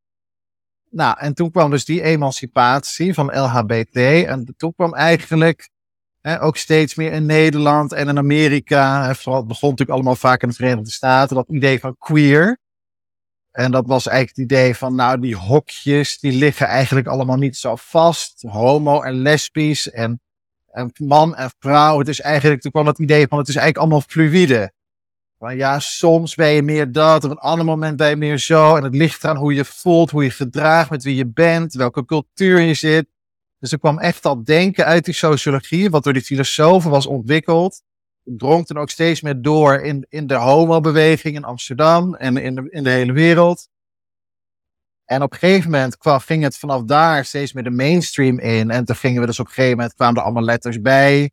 Nou, 0.90 1.16
en 1.18 1.35
toen 1.35 1.50
kwam 1.50 1.70
dus 1.70 1.85
die 1.85 2.02
emancipatie 2.02 3.14
van 3.14 3.26
LHBT. 3.26 3.97
En 4.26 4.54
toen 4.56 4.75
kwam 4.75 4.94
eigenlijk 4.94 5.70
hè, 6.20 6.42
ook 6.42 6.56
steeds 6.56 6.94
meer 6.94 7.12
in 7.12 7.26
Nederland 7.26 7.92
en 7.92 8.09
in 8.09 8.18
Amerika. 8.18 9.09
het 9.09 9.25
begon 9.25 9.47
natuurlijk 9.47 9.90
allemaal 9.90 10.16
vaak 10.16 10.42
in 10.42 10.49
de 10.49 10.54
Verenigde 10.54 10.90
Staten, 10.90 11.37
dat 11.37 11.49
idee 11.49 11.80
van 11.80 11.97
queer. 11.99 12.59
En 13.50 13.70
dat 13.70 13.87
was 13.87 14.06
eigenlijk 14.06 14.37
het 14.37 14.59
idee 14.59 14.76
van, 14.76 14.94
nou, 14.94 15.20
die 15.20 15.37
hokjes, 15.37 16.18
die 16.18 16.32
liggen 16.32 16.66
eigenlijk 16.66 17.06
allemaal 17.06 17.37
niet 17.37 17.56
zo 17.56 17.76
vast. 17.76 18.42
Homo 18.42 19.02
en 19.02 19.14
lesbisch 19.14 19.90
en, 19.90 20.20
en 20.70 20.90
man 20.97 21.37
en 21.37 21.50
vrouw. 21.59 21.99
Het 21.99 22.09
is 22.09 22.20
eigenlijk, 22.20 22.61
toen 22.61 22.70
kwam 22.70 22.87
het 22.87 22.99
idee 22.99 23.26
van, 23.28 23.38
het 23.38 23.49
is 23.49 23.56
eigenlijk 23.56 23.85
allemaal 23.85 24.06
fluïde. 24.09 24.73
Van 25.40 25.56
ja, 25.56 25.78
soms 25.78 26.35
ben 26.35 26.49
je 26.49 26.62
meer 26.62 26.92
dat, 26.92 27.25
op 27.25 27.30
een 27.30 27.38
ander 27.38 27.64
moment 27.64 27.97
ben 27.97 28.09
je 28.09 28.16
meer 28.16 28.38
zo. 28.38 28.76
En 28.76 28.85
het 28.85 28.94
ligt 28.94 29.25
eraan 29.25 29.37
hoe 29.37 29.54
je 29.54 29.64
voelt, 29.64 30.11
hoe 30.11 30.25
je 30.25 30.30
gedraagt, 30.30 30.90
met 30.90 31.02
wie 31.02 31.16
je 31.16 31.26
bent, 31.26 31.73
welke 31.75 32.04
cultuur 32.04 32.61
je 32.61 32.75
zit. 32.75 33.06
Dus 33.59 33.73
er 33.73 33.78
kwam 33.78 33.99
echt 33.99 34.23
dat 34.23 34.47
denken 34.47 34.85
uit 34.85 35.04
die 35.04 35.14
sociologie, 35.14 35.90
wat 35.90 36.04
door 36.04 36.12
die 36.12 36.23
filosofen 36.23 36.90
was 36.90 37.06
ontwikkeld 37.06 37.82
drong 38.37 38.66
toen 38.66 38.76
ook 38.76 38.90
steeds 38.90 39.20
meer 39.20 39.42
door 39.42 39.80
in, 39.80 40.06
in 40.09 40.26
de 40.26 40.35
homobeweging 40.35 41.37
in 41.37 41.44
Amsterdam 41.44 42.14
en 42.14 42.37
in 42.37 42.54
de, 42.54 42.70
in 42.70 42.85
de 42.85 42.90
hele 42.90 43.12
wereld. 43.12 43.68
En 45.04 45.23
op 45.23 45.32
een 45.32 45.38
gegeven 45.38 45.70
moment 45.70 45.97
kwam, 45.97 46.18
ging 46.18 46.42
het 46.42 46.59
vanaf 46.59 46.82
daar 46.82 47.25
steeds 47.25 47.52
meer 47.52 47.64
de 47.64 47.70
mainstream 47.70 48.38
in. 48.38 48.70
En 48.70 48.85
toen 48.85 48.97
gingen 48.97 49.20
we 49.20 49.26
dus 49.26 49.40
op 49.40 49.47
een 49.47 49.52
gegeven 49.52 49.76
moment, 49.76 49.94
kwamen 49.94 50.16
er 50.16 50.23
allemaal 50.23 50.42
letters 50.42 50.80
bij. 50.80 51.30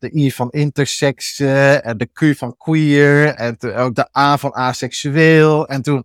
De 0.00 0.16
I 0.16 0.32
van 0.32 0.50
intersex, 0.50 1.40
en 1.40 1.96
de 1.96 2.08
Q 2.12 2.36
van 2.36 2.56
queer, 2.56 3.34
en 3.34 3.56
ook 3.74 3.94
de 3.94 4.18
A 4.18 4.38
van 4.38 4.54
aseksueel. 4.54 5.68
En 5.68 5.82
toen 5.82 6.04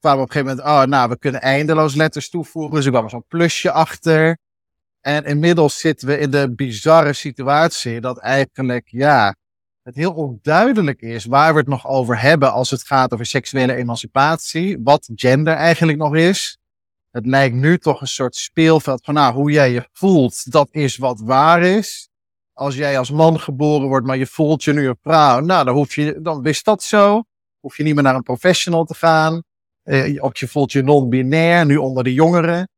kwamen 0.00 0.18
we 0.18 0.24
op 0.24 0.34
een 0.34 0.40
gegeven 0.40 0.56
moment, 0.56 0.82
oh 0.82 0.90
nou, 0.90 1.08
we 1.08 1.18
kunnen 1.18 1.40
eindeloos 1.40 1.94
letters 1.94 2.28
toevoegen. 2.28 2.74
Dus 2.74 2.84
er 2.84 2.90
kwam 2.90 3.08
zo'n 3.08 3.24
plusje 3.28 3.70
achter. 3.70 4.38
En 5.00 5.24
inmiddels 5.24 5.78
zitten 5.78 6.08
we 6.08 6.18
in 6.18 6.30
de 6.30 6.54
bizarre 6.54 7.12
situatie 7.12 8.00
dat 8.00 8.18
eigenlijk, 8.18 8.88
ja, 8.88 9.34
het 9.82 9.94
heel 9.94 10.12
onduidelijk 10.12 11.00
is 11.00 11.24
waar 11.24 11.52
we 11.52 11.58
het 11.58 11.68
nog 11.68 11.86
over 11.86 12.20
hebben 12.20 12.52
als 12.52 12.70
het 12.70 12.86
gaat 12.86 13.12
over 13.12 13.26
seksuele 13.26 13.74
emancipatie. 13.74 14.78
Wat 14.82 15.10
gender 15.14 15.54
eigenlijk 15.54 15.98
nog 15.98 16.14
is. 16.14 16.58
Het 17.10 17.26
lijkt 17.26 17.54
nu 17.54 17.78
toch 17.78 18.00
een 18.00 18.06
soort 18.06 18.36
speelveld 18.36 19.04
van, 19.04 19.14
nou, 19.14 19.34
hoe 19.34 19.50
jij 19.50 19.72
je 19.72 19.88
voelt, 19.92 20.52
dat 20.52 20.68
is 20.70 20.96
wat 20.96 21.20
waar 21.20 21.62
is. 21.62 22.09
Als 22.60 22.74
jij 22.74 22.98
als 22.98 23.10
man 23.10 23.40
geboren 23.40 23.88
wordt, 23.88 24.06
maar 24.06 24.16
je 24.16 24.26
voelt 24.26 24.64
je 24.64 24.72
nu 24.72 24.88
een 24.88 24.98
vrouw, 25.02 25.40
nou, 25.40 25.64
dan 25.64 25.74
hoef 25.74 25.94
je, 25.94 26.18
dan 26.22 26.46
is 26.46 26.62
dat 26.62 26.82
zo. 26.82 27.22
Hoef 27.60 27.76
je 27.76 27.82
niet 27.82 27.94
meer 27.94 28.02
naar 28.02 28.14
een 28.14 28.22
professional 28.22 28.84
te 28.84 28.94
gaan. 28.94 29.42
Eh, 29.82 30.22
of 30.22 30.38
je 30.38 30.48
voelt 30.48 30.72
je 30.72 30.82
non-binair, 30.82 31.66
nu 31.66 31.76
onder 31.76 32.04
de 32.04 32.12
jongeren. 32.12 32.68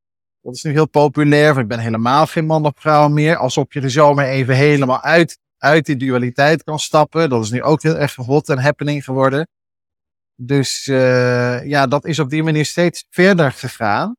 Dat 0.41 0.55
is 0.55 0.63
nu 0.63 0.71
heel 0.71 0.89
populair. 0.89 1.59
Ik 1.59 1.69
ben 1.69 1.79
helemaal 1.79 2.27
geen 2.27 2.47
man 2.47 2.67
of 2.67 2.73
vrouw 2.75 3.09
meer. 3.09 3.37
Alsof 3.37 3.75
je 3.75 3.81
er 3.81 3.91
zomaar 3.91 4.27
even 4.27 4.55
helemaal 4.55 5.01
uit, 5.01 5.39
uit 5.59 5.87
die 5.87 5.97
dualiteit 5.97 6.63
kan 6.63 6.79
stappen. 6.79 7.31
Dat 7.31 7.43
is 7.43 7.51
nu 7.51 7.63
ook 7.63 7.83
heel 7.83 7.97
erg 7.97 8.15
hot 8.15 8.49
en 8.49 8.59
happening 8.59 9.05
geworden. 9.05 9.49
Dus 10.35 10.87
uh, 10.87 11.67
ja, 11.67 11.87
dat 11.87 12.05
is 12.05 12.19
op 12.19 12.31
die 12.31 12.43
manier 12.43 12.67
steeds 12.67 13.07
verder 13.11 13.53
gegaan. 13.53 14.17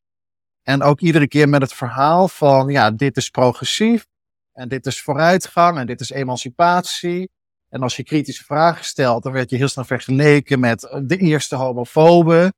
En 0.63 0.81
ook 0.81 0.99
iedere 0.99 1.27
keer 1.27 1.49
met 1.49 1.61
het 1.61 1.73
verhaal 1.73 2.27
van, 2.27 2.67
ja, 2.67 2.91
dit 2.91 3.17
is 3.17 3.29
progressief. 3.29 4.11
En 4.53 4.67
dit 4.67 4.85
is 4.85 5.01
vooruitgang. 5.01 5.77
En 5.77 5.85
dit 5.87 5.99
is 5.99 6.09
emancipatie. 6.09 7.29
En 7.69 7.81
als 7.81 7.95
je 7.95 8.03
kritische 8.03 8.43
vragen 8.43 8.85
stelt, 8.85 9.23
dan 9.23 9.31
werd 9.31 9.49
je 9.49 9.55
heel 9.55 9.67
snel 9.67 9.85
vergeleken 9.85 10.59
met 10.59 11.01
de 11.05 11.17
eerste 11.17 11.55
homofoben. 11.55 12.53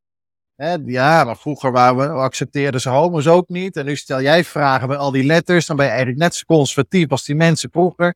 Ja, 0.85 1.23
maar 1.23 1.37
vroeger 1.37 1.71
waren 1.71 1.97
we, 1.97 2.07
accepteerden 2.07 2.81
ze 2.81 2.89
homo's 2.89 3.27
ook 3.27 3.49
niet. 3.49 3.77
En 3.77 3.85
nu 3.85 3.95
stel 3.95 4.21
jij 4.21 4.43
vragen 4.43 4.87
bij 4.87 4.97
al 4.97 5.11
die 5.11 5.23
letters, 5.23 5.65
dan 5.65 5.75
ben 5.75 5.85
je 5.85 5.91
eigenlijk 5.91 6.21
net 6.21 6.35
zo 6.35 6.43
conservatief 6.45 7.09
als 7.09 7.25
die 7.25 7.35
mensen 7.35 7.69
vroeger. 7.71 8.15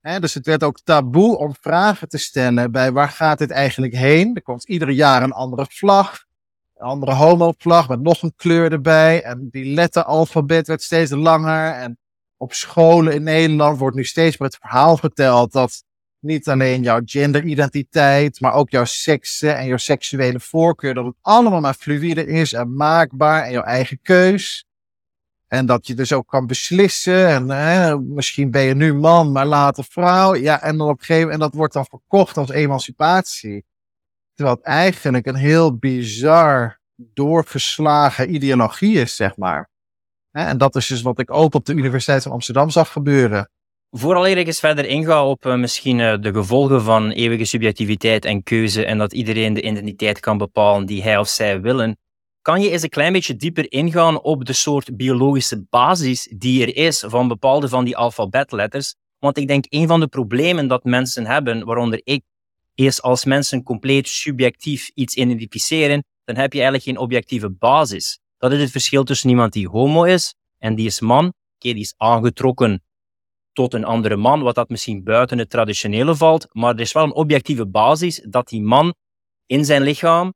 Dus 0.00 0.34
het 0.34 0.46
werd 0.46 0.62
ook 0.62 0.80
taboe 0.80 1.38
om 1.38 1.54
vragen 1.60 2.08
te 2.08 2.18
stellen 2.18 2.72
bij 2.72 2.92
waar 2.92 3.08
gaat 3.08 3.38
dit 3.38 3.50
eigenlijk 3.50 3.94
heen? 3.94 4.34
Er 4.34 4.42
komt 4.42 4.68
ieder 4.68 4.90
jaar 4.90 5.22
een 5.22 5.32
andere 5.32 5.66
vlag, 5.68 6.24
een 6.74 6.86
andere 6.86 7.12
homo-vlag 7.12 7.88
met 7.88 8.00
nog 8.00 8.22
een 8.22 8.34
kleur 8.36 8.72
erbij. 8.72 9.22
En 9.22 9.48
die 9.50 9.74
letteralfabet 9.74 10.66
werd 10.66 10.82
steeds 10.82 11.10
langer. 11.10 11.72
En 11.72 11.98
op 12.36 12.52
scholen 12.52 13.12
in 13.12 13.22
Nederland 13.22 13.78
wordt 13.78 13.96
nu 13.96 14.04
steeds 14.04 14.38
meer 14.38 14.48
het 14.48 14.58
verhaal 14.60 14.96
verteld 14.96 15.52
dat 15.52 15.84
niet 16.20 16.48
alleen 16.48 16.82
jouw 16.82 17.00
genderidentiteit, 17.04 18.40
maar 18.40 18.52
ook 18.52 18.70
jouw 18.70 18.84
seksen 18.84 19.56
en 19.56 19.66
jouw 19.66 19.76
seksuele 19.76 20.40
voorkeur. 20.40 20.94
Dat 20.94 21.04
het 21.04 21.16
allemaal 21.20 21.60
maar 21.60 21.74
fluïde 21.74 22.26
is 22.26 22.52
en 22.52 22.76
maakbaar 22.76 23.42
en 23.42 23.52
jouw 23.52 23.62
eigen 23.62 23.98
keus. 24.02 24.64
En 25.46 25.66
dat 25.66 25.86
je 25.86 25.94
dus 25.94 26.12
ook 26.12 26.28
kan 26.28 26.46
beslissen. 26.46 27.28
En 27.28 27.50
eh, 27.50 27.96
misschien 27.98 28.50
ben 28.50 28.62
je 28.62 28.74
nu 28.74 28.94
man, 28.94 29.32
maar 29.32 29.46
later 29.46 29.84
vrouw. 29.84 30.34
Ja, 30.34 30.62
en 30.62 30.76
dan 30.76 30.88
op 30.88 31.00
gegeven 31.00 31.32
en 31.32 31.38
dat 31.38 31.54
wordt 31.54 31.72
dan 31.72 31.86
verkocht 31.86 32.36
als 32.36 32.50
emancipatie. 32.50 33.64
Terwijl 34.34 34.56
het 34.56 34.66
eigenlijk 34.66 35.26
een 35.26 35.34
heel 35.34 35.76
bizar 35.76 36.80
doorgeslagen 36.96 38.34
ideologie 38.34 39.00
is, 39.00 39.16
zeg 39.16 39.36
maar. 39.36 39.70
En 40.36 40.58
dat 40.58 40.76
is 40.76 40.86
dus 40.86 41.02
wat 41.02 41.18
ik 41.18 41.30
ook 41.30 41.54
op 41.54 41.64
de 41.64 41.72
Universiteit 41.72 42.22
van 42.22 42.32
Amsterdam 42.32 42.70
zag 42.70 42.92
gebeuren. 42.92 43.50
Vooral 43.90 44.26
ik 44.26 44.46
eens 44.46 44.60
verder 44.60 44.86
inga 44.86 45.26
op 45.26 45.46
uh, 45.46 45.54
misschien 45.54 45.98
uh, 45.98 46.14
de 46.20 46.32
gevolgen 46.32 46.82
van 46.82 47.10
eeuwige 47.10 47.44
subjectiviteit 47.44 48.24
en 48.24 48.42
keuze 48.42 48.84
en 48.84 48.98
dat 48.98 49.12
iedereen 49.12 49.54
de 49.54 49.62
identiteit 49.62 50.20
kan 50.20 50.38
bepalen 50.38 50.86
die 50.86 51.02
hij 51.02 51.18
of 51.18 51.28
zij 51.28 51.60
willen, 51.60 51.98
kan 52.42 52.60
je 52.60 52.70
eens 52.70 52.82
een 52.82 52.88
klein 52.88 53.12
beetje 53.12 53.36
dieper 53.36 53.72
ingaan 53.72 54.20
op 54.22 54.44
de 54.44 54.52
soort 54.52 54.96
biologische 54.96 55.64
basis 55.70 56.32
die 56.36 56.62
er 56.62 56.76
is 56.76 57.04
van 57.06 57.28
bepaalde 57.28 57.68
van 57.68 57.84
die 57.84 57.96
alfabetletters? 57.96 58.94
Want 59.18 59.38
ik 59.38 59.46
denk 59.46 59.64
een 59.68 59.86
van 59.86 60.00
de 60.00 60.08
problemen 60.08 60.68
dat 60.68 60.84
mensen 60.84 61.26
hebben, 61.26 61.64
waaronder 61.64 62.00
ik, 62.04 62.22
is 62.74 63.02
als 63.02 63.24
mensen 63.24 63.62
compleet 63.62 64.08
subjectief 64.08 64.90
iets 64.94 65.14
identificeren, 65.14 66.04
dan 66.24 66.36
heb 66.36 66.52
je 66.52 66.58
eigenlijk 66.58 66.88
geen 66.88 66.98
objectieve 66.98 67.50
basis. 67.50 68.18
Dat 68.38 68.52
is 68.52 68.60
het 68.60 68.70
verschil 68.70 69.04
tussen 69.04 69.30
iemand 69.30 69.52
die 69.52 69.68
homo 69.68 70.04
is 70.04 70.34
en 70.58 70.74
die 70.74 70.86
is 70.86 71.00
man. 71.00 71.24
Oké, 71.26 71.72
die 71.72 71.82
is 71.82 71.94
aangetrokken 71.96 72.82
tot 73.52 73.74
een 73.74 73.84
andere 73.84 74.16
man, 74.16 74.42
wat 74.42 74.54
dat 74.54 74.68
misschien 74.68 75.04
buiten 75.04 75.38
het 75.38 75.50
traditionele 75.50 76.16
valt. 76.16 76.46
Maar 76.52 76.74
er 76.74 76.80
is 76.80 76.92
wel 76.92 77.04
een 77.04 77.14
objectieve 77.14 77.66
basis 77.66 78.26
dat 78.28 78.48
die 78.48 78.62
man 78.62 78.94
in 79.46 79.64
zijn 79.64 79.82
lichaam, 79.82 80.34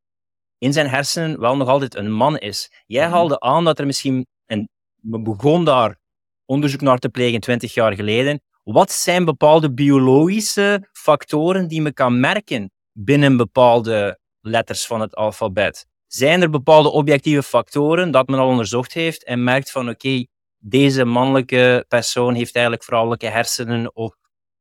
in 0.59 0.73
zijn 0.73 0.89
hersenen, 0.89 1.41
wel 1.41 1.57
nog 1.57 1.69
altijd 1.69 1.95
een 1.95 2.13
man 2.13 2.39
is. 2.39 2.71
Jij 2.87 3.05
mhm. 3.07 3.15
haalde 3.15 3.41
aan 3.41 3.65
dat 3.65 3.79
er 3.79 3.87
misschien, 3.87 4.27
en 4.47 4.69
we 5.03 5.21
begon 5.21 5.65
daar 5.65 5.99
onderzoek 6.45 6.81
naar 6.81 6.99
te 6.99 7.09
plegen 7.09 7.41
20 7.41 7.75
jaar 7.75 7.95
geleden. 7.95 8.41
Wat 8.63 8.91
zijn 8.91 9.25
bepaalde 9.25 9.73
biologische 9.73 10.89
factoren 10.93 11.69
die 11.69 11.83
men 11.83 11.95
kan 11.95 12.21
merken 12.21 12.71
binnen 12.93 13.37
bepaalde 13.37 14.19
letters 14.41 14.87
van 14.87 15.01
het 15.01 15.15
alfabet? 15.15 15.87
Zijn 16.13 16.43
er 16.43 16.51
bepaalde 16.51 16.91
objectieve 16.91 17.43
factoren 17.43 18.11
dat 18.11 18.29
men 18.29 18.39
al 18.39 18.49
onderzocht 18.49 18.93
heeft 18.93 19.25
en 19.25 19.45
merkt 19.45 19.71
van 19.71 19.89
oké, 19.89 20.27
deze 20.59 21.05
mannelijke 21.05 21.85
persoon 21.89 22.35
heeft 22.35 22.55
eigenlijk 22.55 22.85
vrouwelijke 22.85 23.27
hersenen 23.27 23.97
of 23.97 24.17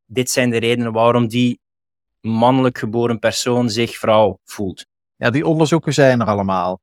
dit 0.06 0.30
zijn 0.30 0.50
de 0.50 0.58
redenen 0.58 0.92
waarom 0.92 1.28
die 1.28 1.62
mannelijk 2.22 2.78
geboren 2.78 3.20
persoon 3.20 3.70
zich 3.70 3.98
vrouw 3.98 4.40
voelt. 4.44 4.86
Ja, 5.16 5.30
die 5.30 5.46
onderzoeken 5.46 5.94
zijn 5.94 6.22
er 6.22 6.28
allemaal. 6.28 6.82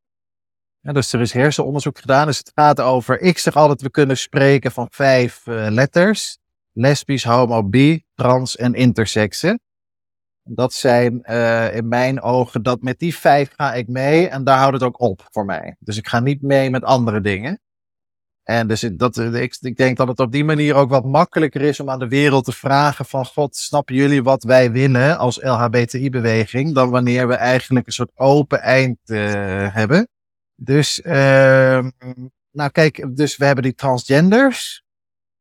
Dus 0.80 1.12
er 1.12 1.20
is 1.20 1.32
hersenonderzoek 1.32 1.98
gedaan. 1.98 2.26
Dus 2.26 2.38
het 2.38 2.52
gaat 2.54 2.80
over, 2.80 3.20
ik 3.20 3.38
zeg 3.38 3.56
altijd, 3.56 3.82
we 3.82 3.90
kunnen 3.90 4.18
spreken 4.18 4.72
van 4.72 4.86
vijf 4.90 5.46
uh, 5.46 5.66
letters. 5.70 6.38
Lesbisch, 6.72 7.24
homo, 7.24 7.64
bi, 7.64 8.04
trans 8.14 8.56
en 8.56 8.74
intersexe. 8.74 9.58
Dat 10.48 10.72
zijn 10.72 11.22
uh, 11.24 11.76
in 11.76 11.88
mijn 11.88 12.22
ogen, 12.22 12.62
dat 12.62 12.80
met 12.80 12.98
die 12.98 13.16
vijf 13.16 13.50
ga 13.56 13.74
ik 13.74 13.88
mee 13.88 14.28
en 14.28 14.44
daar 14.44 14.58
houdt 14.58 14.74
het 14.74 14.82
ook 14.82 15.00
op 15.00 15.28
voor 15.30 15.44
mij. 15.44 15.76
Dus 15.78 15.96
ik 15.96 16.08
ga 16.08 16.20
niet 16.20 16.42
mee 16.42 16.70
met 16.70 16.84
andere 16.84 17.20
dingen. 17.20 17.60
En 18.42 18.66
dus 18.66 18.80
dat, 18.92 19.16
ik, 19.16 19.56
ik 19.60 19.76
denk 19.76 19.96
dat 19.96 20.08
het 20.08 20.20
op 20.20 20.32
die 20.32 20.44
manier 20.44 20.74
ook 20.74 20.90
wat 20.90 21.04
makkelijker 21.04 21.60
is 21.60 21.80
om 21.80 21.90
aan 21.90 21.98
de 21.98 22.08
wereld 22.08 22.44
te 22.44 22.52
vragen 22.52 23.04
van 23.04 23.26
God, 23.26 23.56
snappen 23.56 23.94
jullie 23.94 24.22
wat 24.22 24.44
wij 24.44 24.72
willen 24.72 25.18
als 25.18 25.42
LHBTI-beweging, 25.42 26.74
dan 26.74 26.90
wanneer 26.90 27.28
we 27.28 27.34
eigenlijk 27.34 27.86
een 27.86 27.92
soort 27.92 28.10
open 28.14 28.60
eind 28.60 28.98
uh, 29.04 29.20
hebben. 29.74 30.08
Dus, 30.54 31.00
uh, 31.00 31.86
nou 32.50 32.70
kijk, 32.72 33.16
dus 33.16 33.36
we 33.36 33.44
hebben 33.44 33.64
die 33.64 33.74
transgenders. 33.74 34.84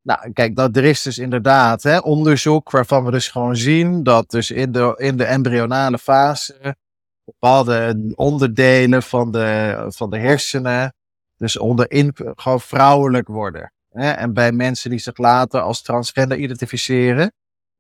Nou, 0.06 0.32
kijk, 0.32 0.56
dat, 0.56 0.78
er 0.78 0.84
is 0.84 1.02
dus 1.02 1.18
inderdaad 1.18 1.84
hè, 1.84 1.98
onderzoek 1.98 2.72
waarvan 2.72 3.06
we 3.06 3.12
dus 3.12 3.28
gewoon 3.28 3.56
zien 3.56 4.04
dat 4.04 4.30
dus 4.30 4.52
in 4.52 4.72
de, 4.72 4.94
in 4.98 5.18
de 5.18 5.24
embryonale 5.24 5.98
fase 5.98 6.76
bepaalde 7.24 8.12
onderdelen 8.16 9.04
van 9.04 9.32
de, 9.32 9.76
van 9.88 10.10
de 10.10 10.18
hersenen 10.18 10.94
dus 11.38 11.58
onderin 11.58 12.12
gewoon 12.16 12.62
vrouwelijk 12.62 13.28
worden. 13.28 13.74
Hè? 13.90 14.12
En 14.12 14.34
bij 14.34 14.52
mensen 14.52 14.90
die 14.90 15.00
zich 15.00 15.18
later 15.18 15.62
als 15.62 15.82
transgender 15.82 16.38
identificeren. 16.38 17.34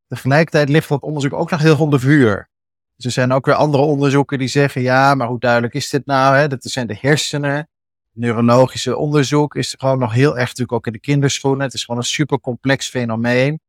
Tegelijkertijd 0.07 0.69
ligt 0.69 0.89
dat 0.89 1.01
onderzoek 1.01 1.33
ook 1.33 1.51
nog 1.51 1.61
heel 1.61 1.79
onder 1.79 1.99
vuur. 1.99 2.49
Dus 2.95 3.05
er 3.05 3.11
zijn 3.11 3.31
ook 3.31 3.45
weer 3.45 3.55
andere 3.55 3.83
onderzoeken 3.83 4.39
die 4.39 4.47
zeggen, 4.47 4.81
ja, 4.81 5.15
maar 5.15 5.27
hoe 5.27 5.39
duidelijk 5.39 5.73
is 5.73 5.89
dit 5.89 6.05
nou? 6.05 6.35
Hè? 6.35 6.47
Dat 6.47 6.63
zijn 6.63 6.87
de 6.87 6.97
hersenen. 6.99 7.69
Neurologische 8.15 8.97
onderzoek 8.97 9.55
is 9.55 9.75
gewoon 9.77 9.99
nog 9.99 10.13
heel 10.13 10.31
erg 10.31 10.47
natuurlijk 10.47 10.71
ook 10.71 10.87
in 10.87 10.93
de 10.93 10.99
kinderschoenen. 10.99 11.61
Het 11.61 11.73
is 11.73 11.83
gewoon 11.83 11.99
een 11.99 12.07
super 12.07 12.39
complex 12.39 12.89
fenomeen. 12.89 13.59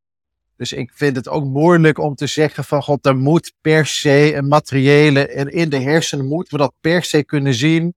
Dus 0.56 0.72
ik 0.72 0.92
vind 0.94 1.16
het 1.16 1.28
ook 1.28 1.44
moeilijk 1.44 1.98
om 1.98 2.14
te 2.14 2.26
zeggen 2.26 2.64
van 2.64 2.82
god, 2.82 3.06
er 3.06 3.16
moet 3.16 3.52
per 3.60 3.86
se 3.86 4.34
een 4.34 4.48
materiële, 4.48 5.28
en 5.28 5.48
in 5.48 5.68
de 5.68 5.80
hersenen 5.80 6.26
moeten 6.26 6.52
we 6.56 6.58
dat 6.58 6.72
per 6.80 7.02
se 7.02 7.24
kunnen 7.24 7.54
zien. 7.54 7.94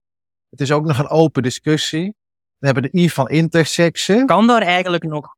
Het 0.50 0.60
is 0.60 0.72
ook 0.72 0.84
nog 0.84 0.98
een 0.98 1.08
open 1.08 1.42
discussie. 1.42 2.14
We 2.58 2.66
hebben 2.66 2.82
de 2.82 2.98
I 2.98 3.10
van 3.10 3.28
intersexe. 3.28 4.22
Kan 4.26 4.46
daar 4.46 4.62
eigenlijk 4.62 5.04
nog 5.04 5.36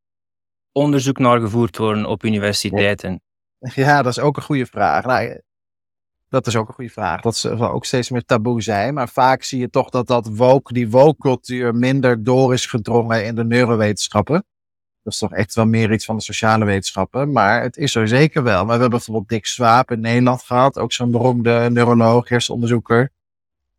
onderzoek 0.73 1.19
naar 1.19 1.41
gevoerd 1.41 1.77
worden 1.77 2.07
op 2.07 2.25
universiteiten? 2.25 3.23
Ja, 3.59 4.03
dat 4.03 4.13
is 4.13 4.19
ook 4.19 4.37
een 4.37 4.43
goede 4.43 4.67
vraag. 4.67 5.05
Nou, 5.05 5.41
dat 6.33 6.47
is 6.47 6.57
ook 6.57 6.69
een 6.69 6.75
goede 6.75 6.91
vraag. 6.91 7.21
Dat 7.21 7.37
zal 7.37 7.71
ook 7.71 7.85
steeds 7.85 8.11
meer 8.11 8.25
taboe 8.25 8.63
zijn. 8.63 8.95
Maar 8.95 9.09
vaak 9.09 9.43
zie 9.43 9.61
je 9.61 9.71
toch 9.71 9.91
dat, 9.91 10.07
dat 10.07 10.29
woke, 10.29 10.73
die 10.73 10.91
woke-cultuur 10.91 11.75
minder 11.75 12.23
door 12.25 12.53
is 12.53 12.67
gedrongen 12.67 13.25
in 13.25 13.35
de 13.35 13.45
neurowetenschappen. 13.45 14.45
Dat 15.03 15.13
is 15.13 15.19
toch 15.19 15.33
echt 15.33 15.55
wel 15.55 15.67
meer 15.67 15.93
iets 15.93 16.05
van 16.05 16.17
de 16.17 16.23
sociale 16.23 16.65
wetenschappen. 16.65 17.33
Maar 17.33 17.63
het 17.63 17.77
is 17.77 17.95
er 17.95 18.09
zeker 18.09 18.43
wel. 18.43 18.57
Maar 18.57 18.65
we 18.65 18.71
hebben 18.71 18.91
bijvoorbeeld 18.91 19.29
Dick 19.29 19.47
Swaap 19.47 19.91
in 19.91 20.01
Nederland 20.01 20.43
gehad. 20.43 20.79
Ook 20.79 20.93
zo'n 20.93 21.11
beroemde 21.11 21.69
neuroloog, 21.71 22.29
hersenonderzoeker. 22.29 23.11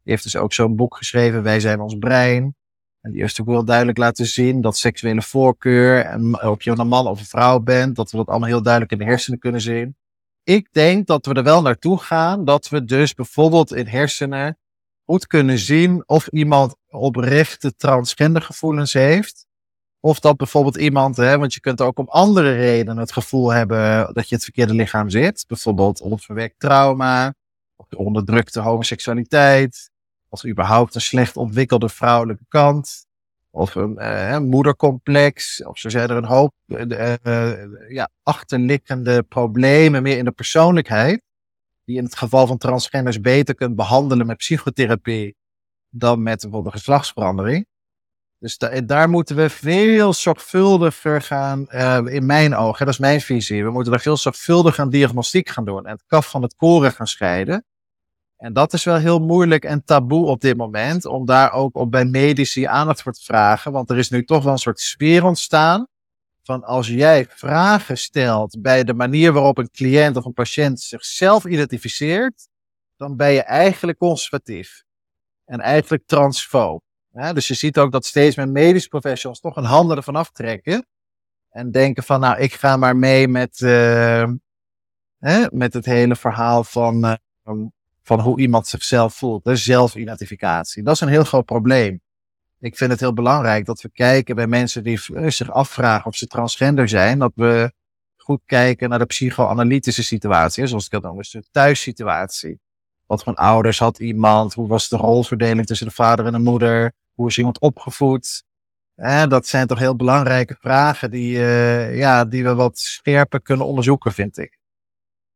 Die 0.03 0.11
heeft 0.11 0.23
dus 0.23 0.35
ook 0.35 0.53
zo'n 0.53 0.75
boek 0.75 0.97
geschreven, 0.97 1.43
Wij 1.43 1.59
zijn 1.59 1.79
ons 1.79 1.97
brein. 1.97 2.55
En 3.01 3.11
die 3.11 3.21
heeft 3.21 3.41
ook 3.41 3.47
wel 3.47 3.65
duidelijk 3.65 3.97
laten 3.97 4.25
zien 4.25 4.61
dat 4.61 4.77
seksuele 4.77 5.21
voorkeur, 5.21 6.05
en 6.05 6.43
of 6.43 6.63
je 6.63 6.71
een 6.71 6.87
man 6.87 7.07
of 7.07 7.19
een 7.19 7.25
vrouw 7.25 7.59
bent, 7.59 7.95
dat 7.95 8.11
we 8.11 8.17
dat 8.17 8.27
allemaal 8.27 8.47
heel 8.47 8.61
duidelijk 8.61 8.91
in 8.91 8.97
de 8.97 9.05
hersenen 9.05 9.39
kunnen 9.39 9.61
zien. 9.61 9.95
Ik 10.43 10.67
denk 10.71 11.07
dat 11.07 11.25
we 11.25 11.33
er 11.33 11.43
wel 11.43 11.61
naartoe 11.61 11.97
gaan, 11.97 12.45
dat 12.45 12.69
we 12.69 12.83
dus 12.83 13.13
bijvoorbeeld 13.13 13.73
in 13.73 13.87
hersenen 13.87 14.57
goed 15.05 15.27
kunnen 15.27 15.57
zien 15.57 16.03
of 16.07 16.27
iemand 16.27 16.75
oprechte 16.89 17.75
transgender 17.75 18.41
gevoelens 18.41 18.93
heeft. 18.93 19.45
Of 19.99 20.19
dat 20.19 20.37
bijvoorbeeld 20.37 20.77
iemand, 20.77 21.17
hè, 21.17 21.37
want 21.37 21.53
je 21.53 21.59
kunt 21.59 21.81
ook 21.81 21.99
om 21.99 22.09
andere 22.09 22.55
redenen 22.55 22.97
het 22.97 23.11
gevoel 23.11 23.49
hebben 23.49 24.13
dat 24.13 24.29
je 24.29 24.35
het 24.35 24.43
verkeerde 24.43 24.73
lichaam 24.73 25.09
zit. 25.09 25.45
Bijvoorbeeld 25.47 26.01
onverwerkt 26.01 26.59
trauma, 26.59 27.33
of 27.75 27.87
onderdrukte 27.89 28.59
homoseksualiteit, 28.59 29.89
of 30.29 30.45
überhaupt 30.45 30.95
een 30.95 31.01
slecht 31.01 31.37
ontwikkelde 31.37 31.89
vrouwelijke 31.89 32.45
kant, 32.47 33.05
of 33.55 33.75
een 33.75 33.95
uh, 33.99 34.37
moedercomplex, 34.37 35.63
of 35.63 35.77
zo 35.77 35.89
zijn 35.89 36.09
er 36.09 36.17
een 36.17 36.25
hoop 36.25 36.53
uh, 36.67 37.13
uh, 37.23 37.53
ja, 37.89 38.09
achterliggende 38.23 39.23
problemen 39.23 40.03
meer 40.03 40.17
in 40.17 40.25
de 40.25 40.31
persoonlijkheid, 40.31 41.21
die 41.85 41.97
in 41.97 42.03
het 42.03 42.15
geval 42.15 42.47
van 42.47 42.57
transgenders 42.57 43.21
beter 43.21 43.55
kunt 43.55 43.75
behandelen 43.75 44.25
met 44.25 44.37
psychotherapie 44.37 45.35
dan 45.89 46.23
met 46.23 46.41
bijvoorbeeld 46.41 46.73
geslachtsverandering. 46.73 47.65
Dus 48.39 48.57
daar 48.85 49.09
moeten 49.09 49.35
we 49.35 49.49
veel 49.49 50.13
zorgvuldiger 50.13 51.21
gaan, 51.21 51.65
uh, 51.69 51.99
in 52.05 52.25
mijn 52.25 52.55
ogen, 52.55 52.85
dat 52.85 52.93
is 52.93 52.99
mijn 52.99 53.21
visie. 53.21 53.63
We 53.63 53.71
moeten 53.71 53.91
daar 53.91 54.01
veel 54.01 54.17
zorgvuldiger 54.17 54.83
aan 54.83 54.89
diagnostiek 54.89 55.49
gaan 55.49 55.65
doen 55.65 55.85
en 55.85 55.91
het 55.91 56.03
kaf 56.07 56.29
van 56.29 56.41
het 56.41 56.55
koren 56.55 56.91
gaan 56.91 57.07
scheiden. 57.07 57.65
En 58.43 58.53
dat 58.53 58.73
is 58.73 58.83
wel 58.83 58.97
heel 58.97 59.19
moeilijk 59.19 59.65
en 59.65 59.83
taboe 59.83 60.25
op 60.25 60.41
dit 60.41 60.57
moment, 60.57 61.05
om 61.05 61.25
daar 61.25 61.51
ook 61.51 61.75
op 61.75 61.91
bij 61.91 62.05
medici 62.05 62.63
aandacht 62.65 63.01
voor 63.01 63.11
te 63.11 63.23
vragen. 63.23 63.71
Want 63.71 63.89
er 63.89 63.97
is 63.97 64.09
nu 64.09 64.25
toch 64.25 64.43
wel 64.43 64.51
een 64.51 64.57
soort 64.57 64.79
sfeer 64.79 65.23
ontstaan 65.23 65.87
van 66.41 66.63
als 66.63 66.87
jij 66.87 67.25
vragen 67.29 67.97
stelt 67.97 68.61
bij 68.61 68.83
de 68.83 68.93
manier 68.93 69.33
waarop 69.33 69.57
een 69.57 69.69
cliënt 69.71 70.15
of 70.15 70.25
een 70.25 70.33
patiënt 70.33 70.81
zichzelf 70.81 71.45
identificeert, 71.45 72.47
dan 72.95 73.15
ben 73.15 73.31
je 73.31 73.41
eigenlijk 73.41 73.97
conservatief 73.97 74.83
en 75.45 75.59
eigenlijk 75.59 76.03
transfoob. 76.05 76.83
Dus 77.33 77.47
je 77.47 77.53
ziet 77.53 77.77
ook 77.77 77.91
dat 77.91 78.05
steeds 78.05 78.35
meer 78.35 78.49
medische 78.49 78.89
professionals 78.89 79.39
toch 79.39 79.55
een 79.55 79.63
handen 79.63 79.97
ervan 79.97 80.15
aftrekken. 80.15 80.87
En 81.49 81.71
denken 81.71 82.03
van, 82.03 82.19
nou, 82.19 82.39
ik 82.39 82.53
ga 82.53 82.77
maar 82.77 82.95
mee 82.95 83.27
met, 83.27 83.59
uh, 83.59 84.29
hè, 85.17 85.45
met 85.49 85.73
het 85.73 85.85
hele 85.85 86.15
verhaal 86.15 86.63
van, 86.63 87.05
uh, 87.05 87.13
van 88.03 88.19
hoe 88.19 88.39
iemand 88.39 88.67
zichzelf 88.67 89.15
voelt. 89.15 89.43
Dus 89.43 89.63
zelfidentificatie. 89.63 90.83
Dat 90.83 90.93
is 90.93 91.01
een 91.01 91.07
heel 91.07 91.23
groot 91.23 91.45
probleem. 91.45 92.01
Ik 92.59 92.77
vind 92.77 92.91
het 92.91 92.99
heel 92.99 93.13
belangrijk 93.13 93.65
dat 93.65 93.81
we 93.81 93.89
kijken 93.89 94.35
bij 94.35 94.47
mensen 94.47 94.83
die 94.83 94.99
zich 95.27 95.51
afvragen 95.51 96.05
of 96.05 96.15
ze 96.15 96.27
transgender 96.27 96.89
zijn. 96.89 97.19
Dat 97.19 97.31
we 97.35 97.73
goed 98.17 98.41
kijken 98.45 98.89
naar 98.89 98.99
de 98.99 99.05
psychoanalytische 99.05 100.03
situatie. 100.03 100.67
Zoals 100.67 100.85
ik 100.85 100.91
dat 100.91 101.01
noem, 101.03 101.17
dus 101.17 101.31
de 101.31 101.43
thuissituatie. 101.51 102.59
Wat 103.05 103.23
voor 103.23 103.35
ouders 103.35 103.79
had 103.79 103.99
iemand? 103.99 104.53
Hoe 104.53 104.67
was 104.67 104.89
de 104.89 104.97
rolverdeling 104.97 105.65
tussen 105.65 105.87
de 105.87 105.93
vader 105.93 106.25
en 106.25 106.31
de 106.31 106.39
moeder? 106.39 106.93
Hoe 107.13 107.27
is 107.27 107.37
iemand 107.37 107.59
opgevoed? 107.59 108.43
Eh, 108.95 109.27
dat 109.27 109.47
zijn 109.47 109.67
toch 109.67 109.79
heel 109.79 109.95
belangrijke 109.95 110.55
vragen 110.59 111.11
die, 111.11 111.35
uh, 111.35 111.97
ja, 111.97 112.25
die 112.25 112.43
we 112.43 112.53
wat 112.53 112.77
scherper 112.77 113.41
kunnen 113.41 113.65
onderzoeken, 113.65 114.11
vind 114.11 114.37
ik. 114.37 114.57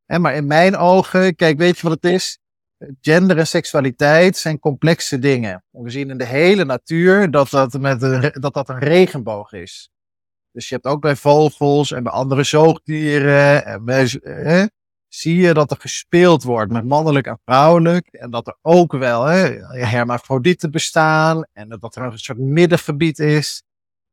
Eh, 0.06 0.20
maar 0.20 0.36
in 0.36 0.48
mijn 0.48 0.76
ogen, 0.76 1.36
kijk, 1.36 1.58
weet 1.58 1.78
je 1.78 1.88
wat 1.88 2.02
het 2.02 2.14
is? 2.14 2.40
Gender 3.02 3.38
en 3.38 3.48
seksualiteit 3.48 4.38
zijn 4.38 4.60
complexe 4.60 5.20
dingen. 5.20 5.64
We 5.72 5.90
zien 5.90 6.10
in 6.10 6.18
de 6.18 6.26
hele 6.26 6.66
natuur 6.66 7.32
dat 7.32 7.50
dat, 7.50 7.80
met 7.80 8.02
een, 8.02 8.32
dat, 8.34 8.54
dat 8.54 8.70
een 8.70 8.80
regenboog 8.80 9.52
is. 9.52 9.90
Dus 10.52 10.70
je 10.70 10.76
hebt 10.76 10.88
ook 10.88 11.02
bij 11.02 11.16
vogels 11.16 11.92
en 11.92 12.04
bij 12.04 12.12
andere 12.12 12.44
zoogdieren 12.44 13.66
en 13.66 13.84
zie 15.08 15.36
je 15.36 15.54
dat 15.54 15.72
er 15.72 15.78
gespeeld 15.80 16.44
wordt 16.44 16.72
met 16.72 16.86
mannelijk 16.86 17.28
en 17.28 17.40
vrouwelijk. 17.46 18.08
En 18.08 18.30
dat 18.30 18.48
er 18.48 18.58
ook 18.62 18.92
wel 18.92 19.24
hè, 19.24 19.48
hermafrodieten 19.86 20.72
bestaan. 20.72 21.46
En 21.54 21.70
dat 21.70 21.96
er 21.96 22.04
een 22.04 22.20
soort 22.20 22.40
middengebied 22.40 23.20
is. 23.20 23.64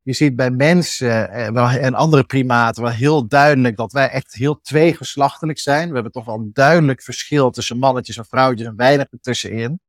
Je 0.05 0.13
ziet 0.13 0.37
bij 0.37 0.51
mensen 0.51 1.31
eh, 1.31 1.85
en 1.85 1.95
andere 1.95 2.25
primaten 2.25 2.83
wel 2.83 2.93
heel 2.93 3.29
duidelijk 3.29 3.77
dat 3.77 3.93
wij 3.93 4.09
echt 4.09 4.35
heel 4.35 4.61
tweegeslachtelijk 4.61 5.59
zijn. 5.59 5.89
We 5.89 5.95
hebben 5.95 6.13
toch 6.13 6.25
wel 6.25 6.35
een 6.35 6.51
duidelijk 6.53 7.03
verschil 7.03 7.51
tussen 7.51 7.79
mannetjes 7.79 8.17
en 8.17 8.27
vrouwtjes 8.27 8.67
en 8.67 8.77
weinig 8.77 9.07
ertussenin. 9.11 9.81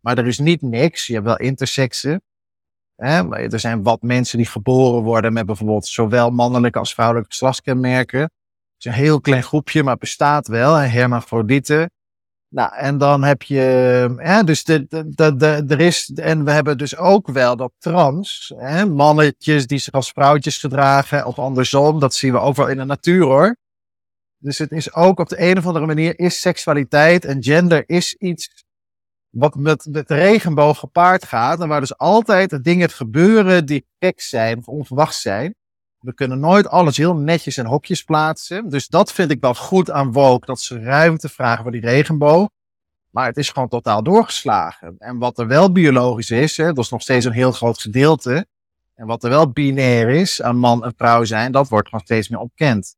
Maar 0.00 0.18
er 0.18 0.26
is 0.26 0.38
niet 0.38 0.62
niks. 0.62 1.06
Je 1.06 1.12
hebt 1.12 1.26
wel 1.26 1.36
intersexen. 1.36 2.22
Er 2.96 3.60
zijn 3.60 3.82
wat 3.82 4.02
mensen 4.02 4.38
die 4.38 4.46
geboren 4.46 5.02
worden 5.02 5.32
met 5.32 5.46
bijvoorbeeld 5.46 5.86
zowel 5.86 6.30
mannelijke 6.30 6.78
als 6.78 6.94
vrouwelijke 6.94 7.30
geslachtskenmerken 7.30 8.30
is 8.78 8.84
een 8.84 8.92
heel 8.92 9.20
klein 9.20 9.42
groepje, 9.42 9.82
maar 9.82 9.96
bestaat 9.96 10.48
wel. 10.48 10.74
Hermafrodieten. 10.74 11.90
Nou, 12.50 12.74
en 12.74 12.98
dan 12.98 13.22
heb 13.24 13.42
je, 13.42 14.14
ja, 14.18 14.42
dus 14.42 14.64
de, 14.64 14.86
de, 14.88 15.36
de, 15.36 15.64
er 15.68 15.80
is, 15.80 16.10
en 16.14 16.44
we 16.44 16.50
hebben 16.50 16.78
dus 16.78 16.96
ook 16.96 17.26
wel 17.26 17.56
dat 17.56 17.72
trans, 17.78 18.52
hè, 18.56 18.86
mannetjes 18.86 19.66
die 19.66 19.78
zich 19.78 19.92
als 19.92 20.10
vrouwtjes 20.10 20.58
gedragen, 20.58 21.26
of 21.26 21.38
andersom, 21.38 22.00
dat 22.00 22.14
zien 22.14 22.32
we 22.32 22.52
wel 22.54 22.68
in 22.68 22.76
de 22.76 22.84
natuur 22.84 23.24
hoor. 23.24 23.56
Dus 24.38 24.58
het 24.58 24.72
is 24.72 24.94
ook 24.94 25.18
op 25.20 25.28
de 25.28 25.40
een 25.40 25.58
of 25.58 25.66
andere 25.66 25.86
manier, 25.86 26.18
is 26.18 26.40
seksualiteit 26.40 27.24
en 27.24 27.42
gender 27.42 27.82
is 27.86 28.14
iets 28.14 28.64
wat 29.28 29.54
met, 29.54 29.86
met 29.90 30.10
regenboog 30.10 30.78
gepaard 30.78 31.24
gaat, 31.24 31.60
en 31.60 31.68
waar 31.68 31.80
dus 31.80 31.98
altijd 31.98 32.64
dingen 32.64 32.90
gebeuren 32.90 33.66
die 33.66 33.86
gek 33.98 34.20
zijn 34.20 34.58
of 34.58 34.66
onverwacht 34.66 35.14
zijn. 35.14 35.54
We 35.98 36.14
kunnen 36.14 36.40
nooit 36.40 36.68
alles 36.68 36.96
heel 36.96 37.16
netjes 37.16 37.56
in 37.56 37.66
hokjes 37.66 38.02
plaatsen. 38.02 38.68
Dus 38.68 38.86
dat 38.88 39.12
vind 39.12 39.30
ik 39.30 39.40
wel 39.40 39.54
goed 39.54 39.90
aan 39.90 40.12
Woke, 40.12 40.46
dat 40.46 40.60
ze 40.60 40.80
ruimte 40.80 41.28
vragen 41.28 41.62
voor 41.62 41.72
die 41.72 41.80
regenboog. 41.80 42.48
Maar 43.10 43.26
het 43.26 43.36
is 43.36 43.50
gewoon 43.50 43.68
totaal 43.68 44.02
doorgeslagen. 44.02 44.94
En 44.98 45.18
wat 45.18 45.38
er 45.38 45.46
wel 45.46 45.72
biologisch 45.72 46.30
is, 46.30 46.56
hè, 46.56 46.72
dat 46.72 46.84
is 46.84 46.90
nog 46.90 47.02
steeds 47.02 47.24
een 47.24 47.32
heel 47.32 47.52
groot 47.52 47.80
gedeelte. 47.80 48.46
En 48.94 49.06
wat 49.06 49.24
er 49.24 49.30
wel 49.30 49.50
binair 49.50 50.08
is, 50.08 50.42
aan 50.42 50.56
man 50.56 50.84
en 50.84 50.92
vrouw 50.96 51.24
zijn, 51.24 51.52
dat 51.52 51.68
wordt 51.68 51.92
nog 51.92 52.02
steeds 52.02 52.28
meer 52.28 52.40
ontkend. 52.40 52.96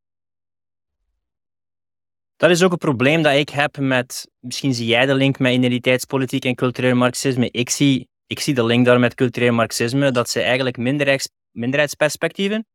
Dat 2.37 2.51
is 2.51 2.63
ook 2.63 2.73
een 2.73 2.79
probleem 2.79 3.23
dat 3.23 3.35
ik 3.35 3.49
heb 3.49 3.79
met, 3.79 4.31
misschien 4.39 4.75
zie 4.75 4.87
jij 4.87 5.07
de 5.07 5.15
link 5.15 5.39
met 5.39 5.53
identiteitspolitiek 5.53 6.45
en 6.45 6.55
cultureel 6.55 6.95
marxisme. 6.95 7.51
Ik 7.51 7.71
zie, 7.71 8.09
ik 8.27 8.41
zie 8.41 8.55
de 8.55 8.65
link 8.65 8.85
daar 8.85 8.99
met 9.01 9.15
cultureel 9.15 9.53
marxisme, 9.53 10.11
dat 10.11 10.31
ze 10.31 10.43
eigenlijk 10.43 10.77
minderheids, 10.77 11.29
minderheidsperspectieven 11.51 12.67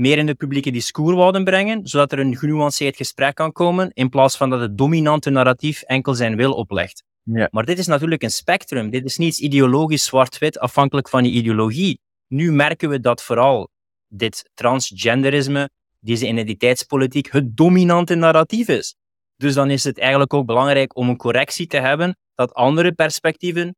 meer 0.00 0.18
in 0.18 0.26
de 0.26 0.34
publieke 0.34 0.70
discours 0.70 1.16
wouden 1.16 1.44
brengen, 1.44 1.86
zodat 1.86 2.12
er 2.12 2.18
een 2.18 2.36
genuanceerd 2.36 2.96
gesprek 2.96 3.34
kan 3.34 3.52
komen, 3.52 3.90
in 3.92 4.08
plaats 4.08 4.36
van 4.36 4.50
dat 4.50 4.60
het 4.60 4.78
dominante 4.78 5.30
narratief 5.30 5.82
enkel 5.82 6.14
zijn 6.14 6.36
wil 6.36 6.52
oplegt. 6.52 7.04
Ja. 7.22 7.48
Maar 7.50 7.64
dit 7.64 7.78
is 7.78 7.86
natuurlijk 7.86 8.22
een 8.22 8.30
spectrum. 8.30 8.90
Dit 8.90 9.04
is 9.04 9.16
niet 9.16 9.38
ideologisch 9.38 10.04
zwart-wit, 10.04 10.58
afhankelijk 10.58 11.08
van 11.08 11.24
je 11.24 11.30
ideologie. 11.30 12.00
Nu 12.26 12.52
merken 12.52 12.88
we 12.88 13.00
dat 13.00 13.22
vooral 13.22 13.68
dit 14.08 14.50
transgenderisme, 14.54 15.70
deze 15.98 16.28
identiteitspolitiek, 16.28 17.32
het 17.32 17.56
dominante 17.56 18.14
narratief 18.14 18.68
is. 18.68 18.96
Dus 19.36 19.54
dan 19.54 19.70
is 19.70 19.84
het 19.84 19.98
eigenlijk 19.98 20.34
ook 20.34 20.46
belangrijk 20.46 20.96
om 20.96 21.08
een 21.08 21.16
correctie 21.16 21.66
te 21.66 21.78
hebben, 21.78 22.16
dat 22.34 22.54
andere 22.54 22.92
perspectieven 22.92 23.76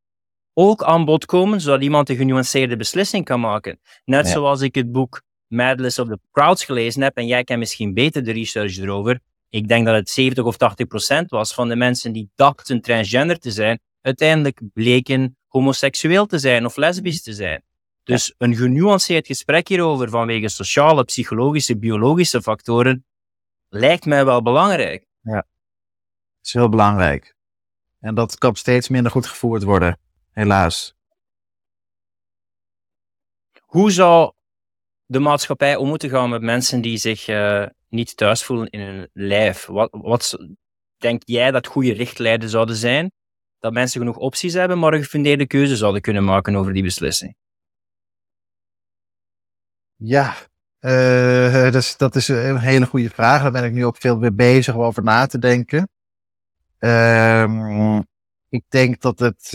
ook 0.55 0.83
aan 0.83 1.05
bod 1.05 1.25
komen, 1.25 1.61
zodat 1.61 1.83
iemand 1.83 2.09
een 2.09 2.17
genuanceerde 2.17 2.77
beslissing 2.77 3.25
kan 3.25 3.41
maken. 3.41 3.81
Net 4.05 4.29
zoals 4.29 4.61
ik 4.61 4.75
het 4.75 4.93
boek 4.93 5.23
Madness 5.53 5.99
of 5.99 6.09
the 6.09 6.19
Crowds 6.31 6.65
gelezen 6.65 7.03
heb, 7.03 7.17
en 7.17 7.27
jij 7.27 7.45
kent 7.45 7.59
misschien 7.59 7.95
beter 7.95 8.25
de 8.25 8.33
research 8.33 8.77
erover, 8.77 9.21
ik 9.49 9.69
denk 9.69 9.87
dat 9.87 9.95
het 9.95 10.11
70 10.11 10.45
of 10.45 10.57
80 10.57 10.87
procent 10.87 11.31
was 11.31 11.55
van 11.55 11.69
de 11.69 11.77
mensen 11.77 12.13
die 12.13 12.31
dachten 12.35 12.81
transgender 12.81 13.39
te 13.39 13.51
zijn, 13.51 13.81
uiteindelijk 14.01 14.61
bleken 14.73 15.37
homoseksueel 15.47 16.27
te 16.27 16.39
zijn 16.39 16.65
of 16.65 16.77
lesbisch 16.77 17.23
te 17.23 17.33
zijn. 17.33 17.63
Dus 18.03 18.35
een 18.39 18.55
genuanceerd 18.55 19.27
gesprek 19.27 19.69
hierover 19.69 20.09
vanwege 20.09 20.49
sociale, 20.49 21.05
psychologische, 21.05 21.79
biologische 21.79 22.43
factoren 22.43 23.05
lijkt 23.69 24.05
mij 24.05 24.25
wel 24.25 24.43
belangrijk. 24.43 25.07
Ja, 25.21 25.35
dat 25.35 25.47
is 26.43 26.53
heel 26.53 26.69
belangrijk. 26.69 27.37
En 28.01 28.15
dat 28.15 28.39
kan 28.39 28.55
steeds 28.55 28.89
minder 28.89 29.13
goed 29.13 29.27
gevoerd 29.27 29.63
worden, 29.63 29.99
helaas. 30.31 30.95
Hoe 33.61 33.91
zou 33.91 34.33
de 35.13 35.19
maatschappij 35.19 35.77
om 35.77 35.89
moeten 35.89 36.11
gaan 36.11 36.31
met 36.31 36.43
mensen 36.43 36.81
die 36.81 36.97
zich 36.97 37.29
uh, 37.29 37.67
niet 37.89 38.17
thuis 38.17 38.45
voelen 38.45 38.71
in 38.71 38.81
hun 38.81 39.09
lijf? 39.13 39.67
Wat, 39.67 39.89
wat 39.91 40.39
denk 40.97 41.23
jij 41.25 41.51
dat 41.51 41.67
goede 41.67 41.93
richtlijnen 41.93 42.49
zouden 42.49 42.77
zijn? 42.77 43.13
Dat 43.59 43.73
mensen 43.73 44.01
genoeg 44.01 44.17
opties 44.17 44.53
hebben, 44.53 44.79
maar 44.79 44.93
een 44.93 45.03
gefundeerde 45.03 45.47
keuze 45.47 45.77
zouden 45.77 46.01
kunnen 46.01 46.25
maken 46.25 46.57
over 46.57 46.73
die 46.73 46.83
beslissing? 46.83 47.35
Ja, 49.97 50.35
dus, 51.71 51.97
dat 51.97 52.17
is 52.17 52.29
een 52.29 52.59
hele 52.59 52.87
goede 52.87 53.11
vraag. 53.11 53.43
Daar 53.43 53.53
ben 53.53 53.65
ik 53.65 53.73
nu 53.73 53.85
ook 53.85 53.97
veel 53.97 54.19
weer 54.19 54.35
bezig 54.35 54.75
om 54.75 54.83
over 54.83 55.03
na 55.03 55.27
te 55.27 55.39
denken. 55.39 55.89
Uh, 56.79 57.99
ik 58.49 58.65
denk 58.69 59.01
dat 59.01 59.19
het 59.19 59.53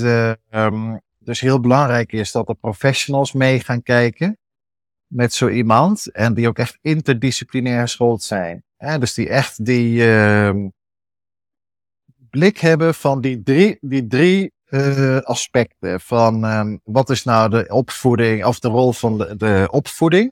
um, 0.49 1.01
dus 1.19 1.39
heel 1.39 1.59
belangrijk 1.59 2.11
is 2.11 2.31
dat 2.31 2.49
er 2.49 2.55
professionals 2.55 3.31
mee 3.33 3.59
gaan 3.59 3.83
kijken 3.83 4.37
met 5.07 5.33
zo 5.33 5.47
iemand. 5.47 6.11
En 6.11 6.33
die 6.33 6.47
ook 6.47 6.57
echt 6.57 6.77
interdisciplinair 6.81 7.81
geschoold 7.81 8.23
zijn. 8.23 8.63
Dus 8.99 9.13
die 9.13 9.29
echt 9.29 9.65
die 9.65 10.07
uh, 10.07 10.65
blik 12.29 12.57
hebben 12.57 12.95
van 12.95 13.21
die 13.21 13.43
drie, 13.43 13.77
die 13.81 14.07
drie 14.07 14.51
uh, 14.69 15.17
aspecten 15.17 16.01
van 16.01 16.43
um, 16.43 16.79
wat 16.83 17.09
is 17.09 17.23
nou 17.23 17.49
de 17.49 17.65
opvoeding 17.69 18.45
of 18.45 18.59
de 18.59 18.67
rol 18.67 18.93
van 18.93 19.17
de, 19.17 19.35
de 19.35 19.67
opvoeding 19.71 20.31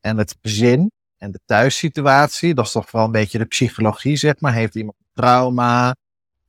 en 0.00 0.18
het 0.18 0.36
gezin 0.42 0.90
en 1.16 1.32
de 1.32 1.40
thuissituatie. 1.44 2.54
Dat 2.54 2.66
is 2.66 2.72
toch 2.72 2.90
wel 2.90 3.04
een 3.04 3.12
beetje 3.12 3.38
de 3.38 3.44
psychologie, 3.44 4.16
zeg 4.16 4.40
maar. 4.40 4.54
Heeft 4.54 4.74
iemand 4.74 4.96
trauma? 5.12 5.96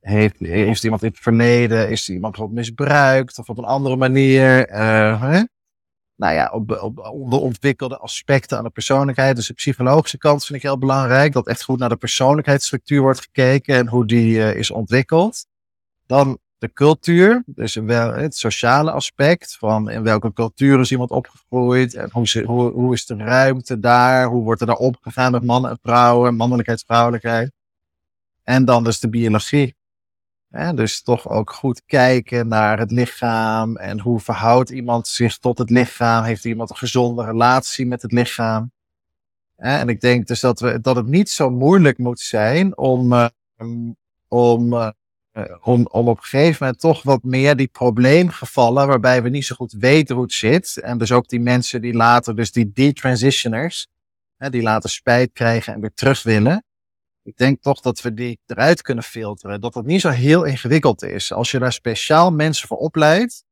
Heeft, 0.00 0.38
heeft 0.38 0.84
iemand 0.84 1.02
in 1.02 1.08
het 1.08 1.18
verleden, 1.18 1.90
is 1.90 2.08
iemand 2.08 2.32
bijvoorbeeld 2.32 2.66
misbruikt 2.66 3.38
of 3.38 3.48
op 3.48 3.58
een 3.58 3.64
andere 3.64 3.96
manier? 3.96 4.70
Uh, 4.70 5.22
hè? 5.22 5.42
Nou 6.16 6.34
ja, 6.34 6.50
op, 6.52 6.70
op 6.70 6.98
onderontwikkelde 6.98 7.98
aspecten 7.98 8.58
aan 8.58 8.64
de 8.64 8.70
persoonlijkheid. 8.70 9.36
Dus 9.36 9.46
de 9.46 9.54
psychologische 9.54 10.18
kant 10.18 10.44
vind 10.44 10.58
ik 10.58 10.64
heel 10.64 10.78
belangrijk. 10.78 11.32
Dat 11.32 11.46
echt 11.46 11.62
goed 11.64 11.78
naar 11.78 11.88
de 11.88 11.96
persoonlijkheidsstructuur 11.96 13.00
wordt 13.00 13.20
gekeken 13.20 13.76
en 13.76 13.88
hoe 13.88 14.06
die 14.06 14.36
uh, 14.36 14.54
is 14.54 14.70
ontwikkeld. 14.70 15.46
Dan 16.06 16.38
de 16.58 16.72
cultuur, 16.72 17.42
dus 17.46 17.74
wel 17.74 18.12
het 18.12 18.36
sociale 18.36 18.90
aspect 18.90 19.56
van 19.56 19.90
in 19.90 20.02
welke 20.02 20.32
cultuur 20.32 20.80
is 20.80 20.90
iemand 20.90 21.10
opgegroeid 21.10 21.94
en 21.94 22.08
hoe, 22.12 22.42
hoe, 22.44 22.72
hoe 22.72 22.94
is 22.94 23.06
de 23.06 23.16
ruimte 23.16 23.78
daar, 23.78 24.26
hoe 24.26 24.42
wordt 24.42 24.60
er 24.60 24.66
daar 24.66 24.76
opgegaan 24.76 25.32
met 25.32 25.44
mannen 25.44 25.70
en 25.70 25.78
vrouwen, 25.82 26.36
mannelijkheid, 26.36 26.84
vrouwelijkheid. 26.86 27.52
En 28.42 28.64
dan 28.64 28.84
dus 28.84 29.00
de 29.00 29.08
biologie. 29.08 29.74
Dus 30.74 31.02
toch 31.02 31.28
ook 31.28 31.50
goed 31.50 31.82
kijken 31.86 32.48
naar 32.48 32.78
het 32.78 32.90
lichaam 32.90 33.76
en 33.76 34.00
hoe 34.00 34.20
verhoudt 34.20 34.70
iemand 34.70 35.08
zich 35.08 35.38
tot 35.38 35.58
het 35.58 35.70
lichaam. 35.70 36.24
Heeft 36.24 36.44
iemand 36.44 36.70
een 36.70 36.76
gezonde 36.76 37.24
relatie 37.24 37.86
met 37.86 38.02
het 38.02 38.12
lichaam? 38.12 38.72
en 39.56 39.88
ik 39.88 40.00
denk 40.00 40.26
dus 40.26 40.40
dat, 40.40 40.60
we, 40.60 40.80
dat 40.80 40.96
het 40.96 41.06
niet 41.06 41.30
zo 41.30 41.50
moeilijk 41.50 41.98
moet 41.98 42.20
zijn 42.20 42.76
om, 42.76 43.12
uh, 43.12 43.26
om 44.28 44.72
uh, 44.72 44.88
om, 45.60 45.86
om 45.90 46.08
op 46.08 46.16
een 46.16 46.22
gegeven 46.22 46.56
moment 46.60 46.80
toch 46.80 47.02
wat 47.02 47.22
meer 47.22 47.56
die 47.56 47.66
probleemgevallen, 47.66 48.86
waarbij 48.86 49.22
we 49.22 49.28
niet 49.28 49.44
zo 49.44 49.54
goed 49.54 49.72
weten 49.72 50.14
hoe 50.14 50.24
het 50.24 50.32
zit. 50.32 50.76
En 50.76 50.98
dus 50.98 51.12
ook 51.12 51.28
die 51.28 51.40
mensen 51.40 51.80
die 51.80 51.94
later, 51.94 52.36
dus 52.36 52.52
die 52.52 52.70
detransitioners, 52.74 53.86
hè, 54.36 54.50
die 54.50 54.62
later 54.62 54.90
spijt 54.90 55.32
krijgen 55.32 55.74
en 55.74 55.80
weer 55.80 55.94
terug 55.94 56.22
willen. 56.22 56.64
Ik 57.24 57.36
denk 57.36 57.62
toch 57.62 57.80
dat 57.80 58.00
we 58.00 58.14
die 58.14 58.38
eruit 58.46 58.82
kunnen 58.82 59.04
filteren. 59.04 59.60
Dat 59.60 59.74
het 59.74 59.86
niet 59.86 60.00
zo 60.00 60.08
heel 60.08 60.44
ingewikkeld 60.44 61.02
is. 61.02 61.32
Als 61.32 61.50
je 61.50 61.58
daar 61.58 61.72
speciaal 61.72 62.30
mensen 62.30 62.68
voor 62.68 62.76
opleidt, 62.76 63.44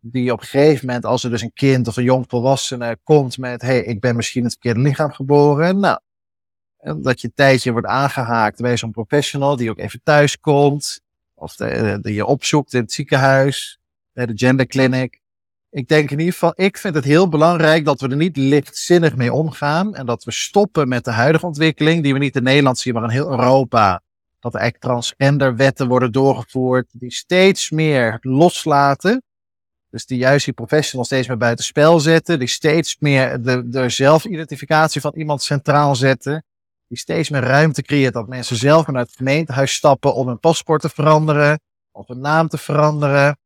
die 0.00 0.32
op 0.32 0.40
een 0.40 0.46
gegeven 0.46 0.86
moment, 0.86 1.04
als 1.04 1.24
er 1.24 1.30
dus 1.30 1.42
een 1.42 1.52
kind 1.52 1.88
of 1.88 1.96
een 1.96 2.04
jong 2.04 2.24
volwassene 2.28 2.98
komt 3.02 3.38
met, 3.38 3.62
hey, 3.62 3.84
ik 3.84 4.00
ben 4.00 4.16
misschien 4.16 4.42
het 4.42 4.52
verkeerde 4.52 4.80
lichaam 4.80 5.12
geboren. 5.12 5.80
Nou, 5.80 5.98
dat 7.00 7.20
je 7.20 7.26
een 7.26 7.34
tijdje 7.34 7.72
wordt 7.72 7.86
aangehaakt 7.86 8.60
bij 8.60 8.76
zo'n 8.76 8.90
professional 8.90 9.56
die 9.56 9.70
ook 9.70 9.78
even 9.78 10.00
thuis 10.02 10.40
komt 10.40 11.00
of 11.34 11.54
die 11.56 12.14
je 12.14 12.26
opzoekt 12.26 12.72
in 12.72 12.80
het 12.80 12.92
ziekenhuis, 12.92 13.78
bij 14.12 14.26
de 14.26 14.32
genderclinic. 14.36 15.22
Ik 15.74 15.88
denk 15.88 16.10
in 16.10 16.18
ieder 16.18 16.32
geval, 16.32 16.52
ik 16.54 16.78
vind 16.78 16.94
het 16.94 17.04
heel 17.04 17.28
belangrijk 17.28 17.84
dat 17.84 18.00
we 18.00 18.08
er 18.08 18.16
niet 18.16 18.36
lichtzinnig 18.36 19.16
mee 19.16 19.32
omgaan. 19.32 19.94
En 19.94 20.06
dat 20.06 20.24
we 20.24 20.32
stoppen 20.32 20.88
met 20.88 21.04
de 21.04 21.10
huidige 21.10 21.46
ontwikkeling, 21.46 22.02
die 22.02 22.12
we 22.12 22.18
niet 22.18 22.36
in 22.36 22.42
Nederland 22.42 22.78
zien, 22.78 22.94
maar 22.94 23.02
in 23.02 23.08
heel 23.08 23.30
Europa. 23.30 24.02
Dat 24.40 24.54
er 24.54 24.60
echt 24.60 24.80
transgenderwetten 24.80 25.88
worden 25.88 26.12
doorgevoerd, 26.12 26.86
die 26.92 27.12
steeds 27.12 27.70
meer 27.70 28.18
loslaten. 28.20 29.22
Dus 29.90 30.06
die 30.06 30.18
juist 30.18 30.44
die 30.44 30.54
professionals 30.54 31.08
steeds 31.08 31.28
meer 31.28 31.36
buitenspel 31.36 32.00
zetten. 32.00 32.38
Die 32.38 32.48
steeds 32.48 32.96
meer 32.98 33.42
de, 33.42 33.68
de 33.68 33.88
zelfidentificatie 33.88 35.00
van 35.00 35.12
iemand 35.14 35.42
centraal 35.42 35.96
zetten 35.96 36.44
die 36.88 36.98
steeds 36.98 37.28
meer 37.28 37.42
ruimte 37.42 37.82
creëert 37.82 38.14
dat 38.14 38.28
mensen 38.28 38.56
zelf 38.56 38.86
naar 38.86 39.02
het 39.02 39.16
gemeentehuis 39.16 39.74
stappen 39.74 40.14
om 40.14 40.26
hun 40.26 40.38
paspoort 40.38 40.80
te 40.80 40.88
veranderen, 40.88 41.60
of 41.92 42.06
hun 42.06 42.20
naam 42.20 42.48
te 42.48 42.58
veranderen. 42.58 43.38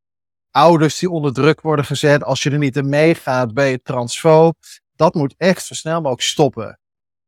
Ouders 0.59 0.99
die 0.99 1.09
onder 1.09 1.33
druk 1.33 1.61
worden 1.61 1.85
gezet, 1.85 2.23
als 2.23 2.43
je 2.43 2.49
er 2.49 2.57
niet 2.57 2.77
in 2.77 2.89
meegaat, 2.89 3.53
ben 3.53 3.65
je 3.65 3.81
transfoob. 3.81 4.57
Dat 4.95 5.13
moet 5.13 5.35
echt 5.37 5.65
zo 5.65 5.73
snel 5.73 5.95
mogelijk 5.95 6.21
stoppen. 6.21 6.79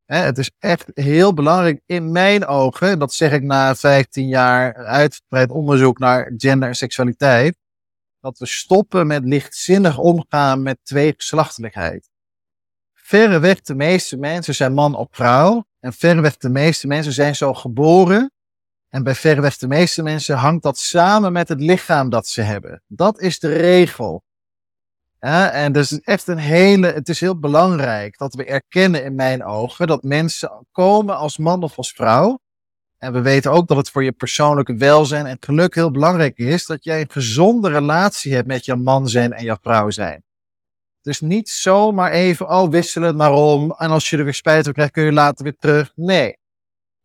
het 0.05 0.37
is 0.37 0.51
echt 0.59 0.91
heel 0.93 1.33
belangrijk 1.33 1.81
in 1.85 2.11
mijn 2.11 2.45
ogen, 2.45 2.99
dat 2.99 3.13
zeg 3.13 3.31
ik 3.31 3.43
na 3.43 3.75
15 3.75 4.27
jaar 4.27 4.75
uitgebreid 4.75 5.51
onderzoek 5.51 5.99
naar 5.99 6.33
gender 6.37 6.67
en 6.67 6.75
seksualiteit, 6.75 7.57
dat 8.19 8.37
we 8.37 8.45
stoppen 8.45 9.07
met 9.07 9.25
lichtzinnig 9.25 9.97
omgaan 9.97 10.61
met 10.61 10.77
tweegeslachtelijkheid. 10.83 12.09
Verreweg 12.93 13.61
de 13.61 13.75
meeste 13.75 14.17
mensen 14.17 14.55
zijn 14.55 14.73
man 14.73 14.95
of 14.95 15.07
vrouw. 15.11 15.65
En 15.79 15.93
verreweg 15.93 16.37
de 16.37 16.49
meeste 16.49 16.87
mensen 16.87 17.13
zijn 17.13 17.35
zo 17.35 17.53
geboren. 17.53 18.31
En 18.91 19.03
bij 19.03 19.15
verreweg 19.15 19.57
de 19.57 19.67
meeste 19.67 20.03
mensen 20.03 20.35
hangt 20.35 20.63
dat 20.63 20.77
samen 20.77 21.31
met 21.31 21.47
het 21.47 21.59
lichaam 21.59 22.09
dat 22.09 22.27
ze 22.27 22.41
hebben. 22.41 22.81
Dat 22.87 23.19
is 23.19 23.39
de 23.39 23.53
regel. 23.53 24.23
En 25.19 25.71
dus 25.71 26.01
echt 26.01 26.27
een 26.27 26.37
hele, 26.37 26.87
het 26.87 27.09
is 27.09 27.19
heel 27.19 27.39
belangrijk 27.39 28.17
dat 28.17 28.33
we 28.33 28.45
erkennen 28.45 29.03
in 29.03 29.15
mijn 29.15 29.43
ogen 29.43 29.87
dat 29.87 30.03
mensen 30.03 30.67
komen 30.71 31.17
als 31.17 31.37
man 31.37 31.63
of 31.63 31.77
als 31.77 31.91
vrouw. 31.91 32.39
En 32.97 33.13
we 33.13 33.21
weten 33.21 33.51
ook 33.51 33.67
dat 33.67 33.77
het 33.77 33.89
voor 33.89 34.03
je 34.03 34.11
persoonlijke 34.11 34.75
welzijn 34.75 35.25
en 35.25 35.37
geluk 35.39 35.75
heel 35.75 35.91
belangrijk 35.91 36.37
is 36.37 36.65
dat 36.65 36.83
jij 36.83 37.01
een 37.01 37.11
gezonde 37.11 37.69
relatie 37.69 38.33
hebt 38.33 38.47
met 38.47 38.65
je 38.65 38.75
man 38.75 39.07
zijn 39.07 39.33
en 39.33 39.43
je 39.43 39.57
vrouw 39.61 39.89
zijn. 39.89 40.23
Dus 41.01 41.21
niet 41.21 41.49
zomaar 41.49 42.11
even, 42.11 42.49
oh, 42.49 42.69
wisselen 42.69 43.07
het 43.07 43.17
maar 43.17 43.33
om. 43.33 43.75
En 43.77 43.89
als 43.89 44.09
je 44.09 44.17
er 44.17 44.23
weer 44.23 44.33
spijt 44.33 44.63
van 44.63 44.73
krijgt, 44.73 44.91
kun 44.91 45.03
je 45.03 45.11
later 45.11 45.43
weer 45.43 45.55
terug. 45.59 45.91
Nee. 45.95 46.39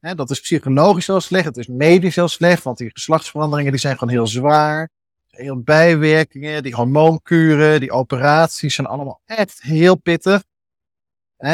Dat 0.00 0.30
is 0.30 0.40
psychologisch 0.40 1.06
heel 1.06 1.20
slecht. 1.20 1.44
Het 1.44 1.56
is 1.56 1.66
medisch 1.66 2.14
heel 2.14 2.28
slecht. 2.28 2.62
Want 2.62 2.78
die 2.78 2.90
geslachtsveranderingen 2.90 3.70
die 3.70 3.80
zijn 3.80 3.98
gewoon 3.98 4.14
heel 4.14 4.26
zwaar. 4.26 4.90
Heel 5.26 5.62
bijwerkingen. 5.62 6.62
Die 6.62 6.74
hormoonkuren, 6.74 7.80
die 7.80 7.92
operaties 7.92 8.74
zijn 8.74 8.87
allemaal 8.87 9.20
echt 9.24 9.62
heel 9.62 9.96
pittig. 9.96 10.42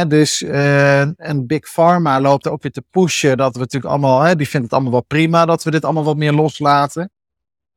dus 0.09 0.43
uh, 0.43 1.21
en 1.21 1.47
Big 1.47 1.73
Pharma 1.73 2.21
loopt 2.21 2.49
ook 2.49 2.63
weer 2.63 2.73
te 2.73 2.85
pushen 2.91 3.37
dat 3.37 3.53
we 3.53 3.59
natuurlijk 3.59 3.93
allemaal, 3.93 4.37
die 4.37 4.49
vindt 4.49 4.67
het 4.67 4.73
allemaal 4.73 4.93
wel 4.93 5.05
prima 5.05 5.45
dat 5.45 5.63
we 5.63 5.71
dit 5.71 5.85
allemaal 5.85 6.05
wat 6.05 6.17
meer 6.17 6.33
loslaten. 6.33 7.11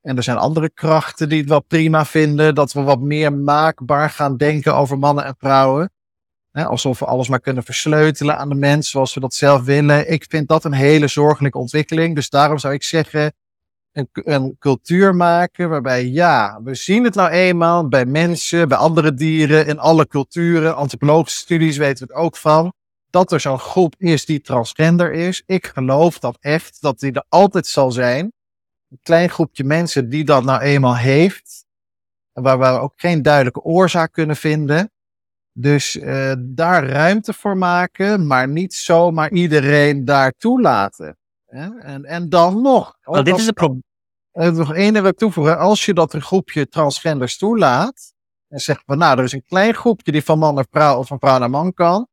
En 0.02 0.18
er 0.18 0.24
zijn 0.24 0.38
andere 0.38 0.70
krachten 0.70 1.30
die 1.30 1.40
het 1.40 1.50
wel 1.50 1.64
prima 1.64 2.06
vinden 2.06 2.56
dat 2.56 2.74
we 2.74 2.82
wat 2.82 3.00
meer 3.00 3.34
maakbaar 3.34 4.10
gaan 4.10 4.38
denken 4.38 4.76
over 4.76 5.00
mannen 5.00 5.26
en 5.26 5.36
vrouwen. 5.38 5.92
Alsof 6.64 7.00
we 7.00 7.06
alles 7.06 7.28
maar 7.28 7.40
kunnen 7.40 7.64
versleutelen 7.64 8.38
aan 8.38 8.50
de 8.50 8.56
mens 8.56 8.90
zoals 8.90 9.14
we 9.14 9.20
dat 9.20 9.34
zelf 9.34 9.64
willen. 9.64 10.12
Ik 10.12 10.26
vind 10.30 10.48
dat 10.48 10.64
een 10.64 10.74
hele 10.74 11.08
zorgelijke 11.08 11.58
ontwikkeling. 11.58 12.16
Dus 12.16 12.30
daarom 12.30 12.58
zou 12.58 12.74
ik 12.74 12.84
zeggen, 12.84 13.34
een, 13.92 14.10
een 14.14 14.56
cultuur 14.60 15.16
maken 15.16 15.70
waarbij 15.70 16.06
ja, 16.06 16.60
we 16.64 16.76
zien 16.76 17.04
het 17.04 17.16
nou 17.16 17.30
eenmaal 17.30 17.88
bij 17.88 18.06
mensen, 18.06 18.68
bij 18.68 18.78
andere 18.78 19.14
dieren, 19.14 19.68
in 19.68 19.80
alle 19.80 20.08
culturen. 20.08 20.76
Antropologische 20.76 21.40
studies 21.40 21.78
weten 21.78 22.08
we 22.08 22.14
het 22.14 22.24
ook 22.24 22.38
van. 22.38 22.74
Dat 23.10 23.32
er 23.32 23.40
zo'n 23.40 23.60
groep 23.60 23.96
is 23.98 24.26
die 24.26 24.42
transgender 24.42 25.14
is. 25.14 25.44
Ik 25.46 25.66
geloof 25.66 26.20
dat 26.20 26.38
echt, 26.40 26.82
dat 26.82 27.00
die 27.00 27.12
er 27.12 27.26
altijd 27.30 27.68
zal 27.68 27.92
zijn 27.92 28.34
een 28.96 29.00
klein 29.04 29.30
groepje 29.30 29.64
mensen 29.64 30.10
die 30.10 30.24
dat 30.24 30.44
nou 30.44 30.62
eenmaal 30.62 30.98
heeft. 30.98 31.66
Waar 32.34 32.60
we 32.60 32.66
ook 32.66 32.94
geen 32.96 33.22
duidelijke 33.22 33.62
oorzaak 33.62 34.12
kunnen 34.12 34.36
vinden. 34.36 34.92
Dus 35.58 35.96
uh, 35.96 36.34
daar 36.40 36.88
ruimte 36.88 37.34
voor 37.34 37.58
maken, 37.58 38.28
maar 38.28 38.48
niet 38.48 38.74
zomaar 38.74 39.32
iedereen 39.32 40.06
daar 40.06 40.32
toelaten. 40.32 41.18
En, 41.46 42.06
en 42.06 42.30
dan 42.30 42.62
nog. 42.62 42.98
Wel, 43.02 43.24
dit 43.24 43.38
is 43.38 43.46
het 43.46 43.56
probleem. 43.56 43.84
Uh, 44.34 44.50
nog 44.50 44.74
één 44.74 44.94
wil 44.94 45.06
ik 45.06 45.18
toevoegen. 45.18 45.58
Als 45.58 45.86
je 45.86 45.94
dat 45.94 46.14
een 46.14 46.22
groepje 46.22 46.68
transgenders 46.68 47.38
toelaat. 47.38 48.14
En 48.48 48.60
zegt 48.60 48.84
van 48.86 48.98
nou, 48.98 49.18
er 49.18 49.24
is 49.24 49.32
een 49.32 49.46
klein 49.46 49.74
groepje 49.74 50.12
die 50.12 50.24
van 50.24 50.40
man 50.40 50.56
naar 50.56 50.66
vrouw 50.70 50.98
of 50.98 51.08
van 51.08 51.20
vrouw 51.20 51.38
naar 51.38 51.50
man 51.50 51.74
kan 51.74 52.08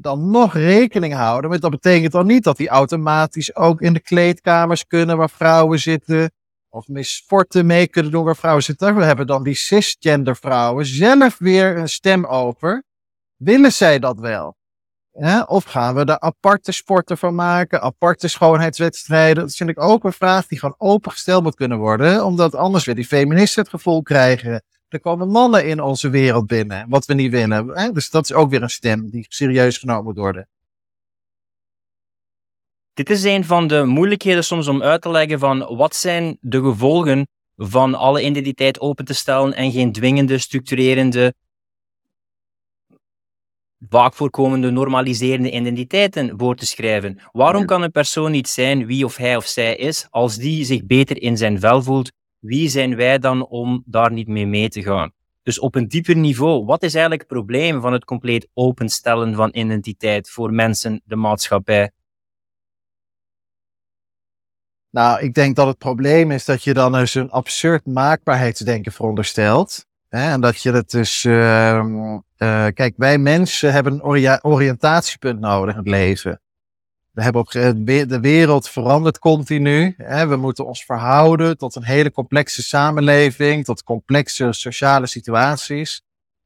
dan 0.00 0.30
nog 0.30 0.54
rekening 0.54 1.14
houden. 1.14 1.50
Maar 1.50 1.58
dat 1.60 1.70
betekent 1.70 2.12
dan 2.12 2.26
niet 2.26 2.44
dat 2.44 2.56
die 2.56 2.68
automatisch 2.68 3.56
ook 3.56 3.80
in 3.80 3.92
de 3.92 4.00
kleedkamers 4.00 4.86
kunnen 4.86 5.16
waar 5.16 5.30
vrouwen 5.30 5.78
zitten. 5.78 6.30
Of 6.70 6.88
met 6.88 7.06
sporten 7.06 7.66
mee 7.66 7.88
kunnen 7.88 8.12
doen 8.12 8.24
waar 8.24 8.36
vrouwen 8.36 8.62
zitten. 8.62 8.96
We 8.96 9.04
hebben 9.04 9.26
dan 9.26 9.42
die 9.42 9.54
cisgender 9.54 10.36
vrouwen 10.36 10.86
zelf 10.86 11.38
weer 11.38 11.76
een 11.76 11.88
stem 11.88 12.26
over. 12.26 12.84
Willen 13.36 13.72
zij 13.72 13.98
dat 13.98 14.18
wel? 14.18 14.56
Of 15.46 15.64
gaan 15.64 15.94
we 15.94 16.04
daar 16.04 16.20
aparte 16.20 16.72
sporten 16.72 17.18
van 17.18 17.34
maken, 17.34 17.80
aparte 17.80 18.28
schoonheidswedstrijden? 18.28 19.42
Dat 19.42 19.54
vind 19.54 19.70
ik 19.70 19.80
ook 19.80 20.04
een 20.04 20.12
vraag 20.12 20.46
die 20.46 20.58
gewoon 20.58 20.74
opengesteld 20.78 21.42
moet 21.42 21.54
kunnen 21.54 21.78
worden, 21.78 22.24
omdat 22.24 22.54
anders 22.54 22.84
weer 22.84 22.94
die 22.94 23.06
feministen 23.06 23.62
het 23.62 23.70
gevoel 23.70 24.02
krijgen 24.02 24.62
er 24.88 25.00
komen 25.00 25.28
mannen 25.28 25.66
in 25.66 25.80
onze 25.80 26.10
wereld 26.10 26.46
binnen, 26.46 26.88
wat 26.88 27.06
we 27.06 27.14
niet 27.14 27.30
willen. 27.30 27.94
Dus 27.94 28.10
dat 28.10 28.24
is 28.24 28.32
ook 28.32 28.50
weer 28.50 28.62
een 28.62 28.70
stem 28.70 29.10
die 29.10 29.26
serieus 29.28 29.78
genomen 29.78 30.04
moet 30.04 30.16
worden. 30.16 30.48
Dit 32.98 33.10
is 33.10 33.24
een 33.24 33.44
van 33.44 33.66
de 33.66 33.84
moeilijkheden 33.84 34.44
soms 34.44 34.68
om 34.68 34.82
uit 34.82 35.02
te 35.02 35.10
leggen 35.10 35.38
van 35.38 35.76
wat 35.76 35.96
zijn 35.96 36.38
de 36.40 36.60
gevolgen 36.60 37.28
van 37.56 37.94
alle 37.94 38.24
identiteit 38.24 38.80
open 38.80 39.04
te 39.04 39.14
stellen 39.14 39.54
en 39.54 39.72
geen 39.72 39.92
dwingende, 39.92 40.38
structurerende, 40.38 41.34
vaak 43.88 44.14
voorkomende 44.14 44.70
normaliserende 44.70 45.50
identiteiten 45.50 46.38
voor 46.38 46.54
te 46.54 46.66
schrijven. 46.66 47.18
Waarom 47.32 47.64
kan 47.64 47.82
een 47.82 47.90
persoon 47.90 48.30
niet 48.30 48.48
zijn 48.48 48.86
wie 48.86 49.04
of 49.04 49.16
hij 49.16 49.36
of 49.36 49.46
zij 49.46 49.76
is 49.76 50.06
als 50.10 50.36
die 50.36 50.64
zich 50.64 50.86
beter 50.86 51.22
in 51.22 51.36
zijn 51.36 51.60
vel 51.60 51.82
voelt 51.82 52.12
wie 52.38 52.68
zijn 52.68 52.96
wij 52.96 53.18
dan 53.18 53.46
om 53.46 53.82
daar 53.86 54.12
niet 54.12 54.28
mee 54.28 54.46
mee 54.46 54.68
te 54.68 54.82
gaan? 54.82 55.12
Dus 55.42 55.58
op 55.58 55.74
een 55.74 55.88
dieper 55.88 56.16
niveau, 56.16 56.64
wat 56.64 56.82
is 56.82 56.92
eigenlijk 56.92 57.22
het 57.22 57.30
probleem 57.32 57.80
van 57.80 57.92
het 57.92 58.04
compleet 58.04 58.48
openstellen 58.54 59.34
van 59.34 59.50
identiteit 59.52 60.30
voor 60.30 60.52
mensen, 60.52 61.00
de 61.04 61.16
maatschappij? 61.16 61.90
Nou, 64.90 65.20
ik 65.20 65.34
denk 65.34 65.56
dat 65.56 65.66
het 65.66 65.78
probleem 65.78 66.30
is 66.30 66.44
dat 66.44 66.64
je 66.64 66.74
dan 66.74 66.92
dus 66.92 67.14
een 67.14 67.30
absurd 67.30 67.86
maakbaarheidsdenken 67.86 68.92
veronderstelt. 68.92 69.86
Hè? 70.08 70.30
En 70.30 70.40
dat 70.40 70.62
je 70.62 70.72
het 70.72 70.90
dus. 70.90 71.24
Uh, 71.24 71.84
uh, 72.38 72.66
kijk, 72.74 72.94
wij 72.96 73.18
mensen 73.18 73.72
hebben 73.72 73.92
een 73.92 74.42
oriëntatiepunt 74.42 75.40
nodig 75.40 75.74
in 75.74 75.80
het 75.80 75.88
leven. 75.88 76.40
We 77.10 77.22
hebben 77.22 77.42
op, 77.42 77.50
de 77.50 78.18
wereld 78.20 78.68
verandert 78.68 79.18
continu. 79.18 79.94
Hè? 79.96 80.26
We 80.26 80.36
moeten 80.36 80.66
ons 80.66 80.84
verhouden 80.84 81.58
tot 81.58 81.74
een 81.74 81.84
hele 81.84 82.10
complexe 82.10 82.62
samenleving, 82.62 83.64
tot 83.64 83.82
complexe 83.82 84.52
sociale 84.52 85.06
situaties. 85.06 86.02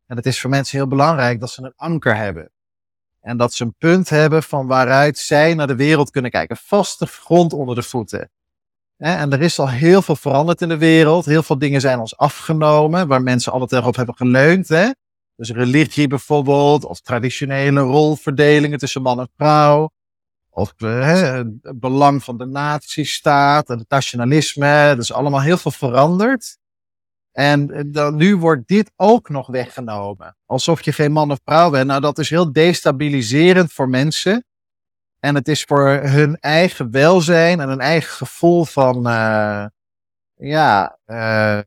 En 0.07 0.17
het 0.17 0.27
is 0.27 0.41
voor 0.41 0.51
mensen 0.51 0.79
heel 0.79 0.87
belangrijk 0.87 1.41
dat 1.41 1.51
ze 1.51 1.63
een 1.63 1.73
anker 1.77 2.17
hebben. 2.17 2.51
En 3.23 3.37
dat 3.37 3.53
ze 3.53 3.65
een 3.65 3.75
punt 3.79 4.09
hebben 4.09 4.43
van 4.43 4.67
waaruit 4.67 5.19
zij 5.19 5.55
naar 5.55 5.67
de 5.67 5.77
wereld 5.77 6.11
kunnen 6.11 6.31
kijken. 6.31 6.57
Vaste 6.57 7.07
grond 7.07 7.53
onder 7.53 7.75
de 7.75 7.83
voeten. 7.83 8.31
En 8.97 9.33
er 9.33 9.41
is 9.41 9.59
al 9.59 9.69
heel 9.69 10.03
veel 10.03 10.17
veranderd 10.17 10.63
in 10.63 10.69
de 10.69 10.79
wereld. 10.79 11.25
Heel 11.25 11.43
veel 11.43 11.59
dingen 11.59 11.81
zijn 11.81 11.99
ons 11.99 12.17
afgenomen, 12.17 13.09
waar 13.09 13.23
mensen 13.23 13.53
altijd 13.53 13.73
erop 13.73 13.97
hebben 13.97 14.17
geleund. 14.17 14.69
Hè? 14.69 14.91
Dus 15.37 15.51
religie 15.51 16.07
bijvoorbeeld, 16.07 16.85
of 16.85 17.01
traditionele 17.01 17.81
rolverdelingen 17.81 18.79
tussen 18.79 19.03
man 19.03 19.21
en 19.21 19.31
vrouw. 19.37 19.91
Of 20.51 20.73
hè, 20.77 21.17
het 21.63 21.81
belang 21.81 22.25
van 22.25 22.39
de 22.39 22.47
natiestaat 22.47 23.71
en 23.71 23.79
het 23.79 23.89
nationalisme. 23.89 24.87
Dat 24.89 25.03
is 25.03 25.13
allemaal 25.13 25.41
heel 25.41 25.57
veel 25.57 25.71
veranderd. 25.71 26.59
En 27.33 27.93
eh, 27.93 28.09
nu 28.09 28.37
wordt 28.37 28.69
dit 28.69 28.93
ook 28.97 29.29
nog 29.29 29.47
weggenomen. 29.47 30.37
Alsof 30.47 30.83
je 30.83 30.93
geen 30.93 31.13
man 31.13 31.31
of 31.31 31.39
vrouw 31.45 31.71
bent. 31.71 31.87
Nou, 31.87 32.01
dat 32.01 32.19
is 32.19 32.31
heel 32.31 32.53
destabiliserend 32.53 33.73
voor 33.73 33.89
mensen. 33.89 34.45
En 35.21 35.35
het 35.35 35.49
is 35.49 35.63
voor 35.63 35.89
hun 35.89 36.37
eigen 36.37 36.91
welzijn 36.91 37.61
en 37.61 37.69
hun 37.69 37.81
eigen 37.81 38.13
gevoel 38.13 38.65
van, 38.65 38.97
uh, 38.97 39.67
ja, 40.35 40.99
uh, 41.07 41.59